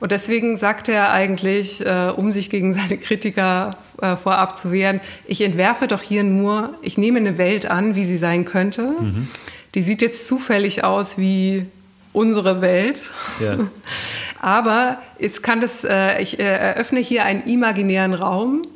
Und 0.00 0.10
deswegen 0.10 0.56
sagt 0.56 0.88
er 0.88 1.12
eigentlich, 1.12 1.84
äh, 1.84 2.10
um 2.16 2.32
sich 2.32 2.48
gegen 2.48 2.72
seine 2.72 2.96
Kritiker 2.96 3.76
äh, 4.00 4.16
vorab 4.16 4.56
zu 4.56 4.72
wehren, 4.72 5.00
ich 5.26 5.42
entwerfe 5.42 5.86
doch 5.86 6.00
hier 6.00 6.24
nur, 6.24 6.74
ich 6.80 6.96
nehme 6.96 7.18
eine 7.18 7.36
Welt 7.36 7.66
an, 7.66 7.94
wie 7.94 8.06
sie 8.06 8.18
sein 8.18 8.46
könnte. 8.46 8.88
Mhm. 8.98 9.28
Die 9.74 9.82
sieht 9.82 10.00
jetzt 10.00 10.26
zufällig 10.26 10.82
aus 10.82 11.18
wie 11.18 11.66
unsere 12.12 12.60
Welt. 12.60 13.00
Ja. 13.40 13.58
Aber 14.40 14.98
es 15.18 15.42
kann 15.42 15.60
das, 15.60 15.84
äh, 15.84 16.20
ich 16.20 16.38
äh, 16.38 16.42
eröffne 16.42 17.00
hier 17.00 17.24
einen 17.24 17.44
imaginären 17.44 18.14
Raum, 18.14 18.66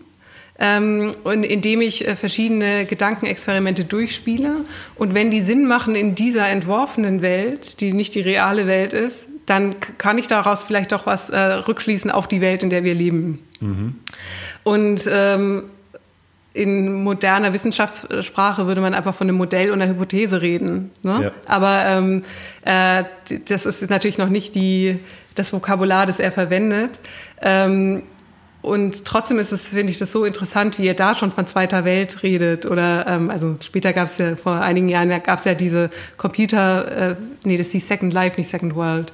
ähm, 0.59 1.13
und 1.25 1.45
indem 1.45 1.81
ich 1.81 2.07
äh, 2.07 2.17
verschiedene 2.17 2.87
Gedankenexperimente 2.87 3.85
durchspiele. 3.85 4.65
Und 4.95 5.15
wenn 5.15 5.31
die 5.31 5.41
Sinn 5.41 5.67
machen 5.67 5.95
in 5.95 6.15
dieser 6.15 6.49
entworfenen 6.49 7.21
Welt, 7.21 7.81
die 7.81 7.93
nicht 7.93 8.15
die 8.15 8.21
reale 8.21 8.67
Welt 8.67 8.93
ist, 8.93 9.27
dann 9.45 9.77
kann 9.99 10.19
ich 10.19 10.29
daraus 10.29 10.65
vielleicht 10.65 10.93
doch 10.93 11.07
was 11.07 11.31
äh, 11.31 11.39
rückschließen 11.39 12.11
auf 12.11 12.27
die 12.27 12.41
Welt, 12.41 12.63
in 12.63 12.71
der 12.71 12.85
wir 12.85 12.95
leben. 12.95 13.47
Mhm. 13.61 13.97
Und 14.65 15.03
ähm, 15.09 15.65
in 16.57 17.03
moderner 17.05 17.53
Wissenschaftssprache 17.53 18.67
würde 18.67 18.81
man 18.81 18.95
einfach 18.95 19.15
von 19.15 19.29
einem 19.29 19.37
Modell 19.37 19.71
und 19.71 19.83
einer 19.83 19.91
Hypothese 19.91 20.41
reden. 20.41 20.91
Ne? 21.03 21.25
Ja. 21.25 21.33
Aber 21.45 21.85
ähm, 21.85 22.23
äh, 22.65 23.05
das 23.47 23.67
ist 23.67 23.91
natürlich 23.91 24.17
noch 24.17 24.31
nicht 24.31 24.55
die, 24.55 24.99
das 25.35 25.53
Vokabular, 25.53 26.07
das 26.07 26.19
er 26.19 26.33
verwendet. 26.33 26.99
Ähm, 27.43 28.05
und 28.63 29.05
trotzdem 29.05 29.39
ist 29.39 29.53
es, 29.53 29.67
finde 29.67 29.93
ich, 29.93 29.99
das 29.99 30.11
so 30.11 30.25
interessant, 30.25 30.79
wie 30.79 30.87
er 30.89 30.95
da 30.95 31.15
schon 31.15 31.31
von 31.31 31.47
zweiter 31.47 31.85
Welt 31.85 32.23
redet. 32.23 32.65
Oder 32.65 33.07
ähm, 33.07 33.31
also 33.31 33.57
später 33.61 33.93
gab 33.93 34.07
es 34.07 34.17
ja 34.17 34.35
vor 34.35 34.55
einigen 34.61 34.89
Jahren 34.89 35.11
gab 35.23 35.39
es 35.39 35.45
ja 35.45 35.55
diese 35.55 35.91
Computer, 36.17 37.11
äh, 37.11 37.17
nee, 37.45 37.59
das 37.59 37.71
hieß 37.71 37.87
Second 37.87 38.13
Life, 38.15 38.39
nicht 38.39 38.51
Second 38.51 38.75
World. 38.75 39.13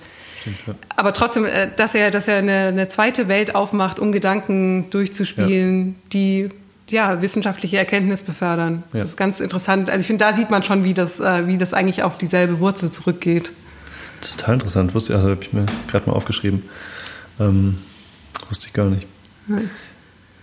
Aber 0.96 1.12
trotzdem, 1.12 1.44
äh, 1.44 1.68
dass 1.74 1.94
er, 1.94 2.12
dass 2.12 2.28
er 2.28 2.38
eine, 2.38 2.68
eine 2.68 2.88
zweite 2.88 3.26
Welt 3.26 3.54
aufmacht, 3.54 3.98
um 3.98 4.12
Gedanken 4.12 4.88
durchzuspielen, 4.90 5.88
ja. 5.88 5.94
die 6.12 6.48
ja, 6.92 7.20
wissenschaftliche 7.22 7.78
Erkenntnis 7.78 8.22
befördern. 8.22 8.84
Ja. 8.92 9.00
Das 9.00 9.10
ist 9.10 9.16
ganz 9.16 9.40
interessant. 9.40 9.90
Also 9.90 10.02
ich 10.02 10.06
finde, 10.06 10.24
da 10.24 10.32
sieht 10.32 10.50
man 10.50 10.62
schon, 10.62 10.84
wie 10.84 10.94
das, 10.94 11.18
äh, 11.18 11.46
wie 11.46 11.58
das 11.58 11.74
eigentlich 11.74 12.02
auf 12.02 12.18
dieselbe 12.18 12.60
Wurzel 12.60 12.90
zurückgeht. 12.90 13.52
Total 14.20 14.54
interessant. 14.54 14.94
Wusste, 14.94 15.14
also 15.16 15.30
habe 15.30 15.40
ich 15.42 15.52
mir 15.52 15.66
gerade 15.88 16.08
mal 16.08 16.14
aufgeschrieben. 16.14 16.62
Ähm, 17.40 17.78
wusste 18.48 18.68
ich 18.68 18.72
gar 18.72 18.86
nicht. 18.86 19.06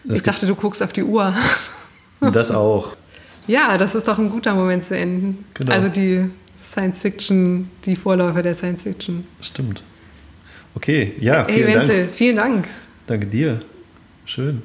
Ich 0.03 0.23
dachte, 0.23 0.45
du 0.45 0.55
guckst 0.55 0.83
auf 0.83 0.93
die 0.93 1.03
Uhr. 1.03 1.33
Das 2.21 2.51
auch. 2.51 2.97
Ja, 3.47 3.77
das 3.77 3.95
ist 3.95 4.09
doch 4.09 4.19
ein 4.19 4.29
guter 4.29 4.53
Moment 4.53 4.83
zu 4.83 4.93
enden. 4.93 5.45
Genau. 5.53 5.71
Also 5.71 5.87
die 5.87 6.29
Science 6.69 6.99
Fiction, 6.99 7.71
die 7.85 7.95
Vorläufer 7.95 8.43
der 8.43 8.53
Science 8.53 8.83
Fiction. 8.83 9.25
Stimmt. 9.39 9.81
Okay, 10.75 11.13
ja, 11.19 11.45
vielen 11.45 11.67
hey, 11.67 11.75
Wenzel, 11.75 11.97
Dank. 11.99 12.13
vielen 12.13 12.35
Dank. 12.35 12.67
Danke 13.07 13.25
dir. 13.25 13.61
Schön. 14.25 14.63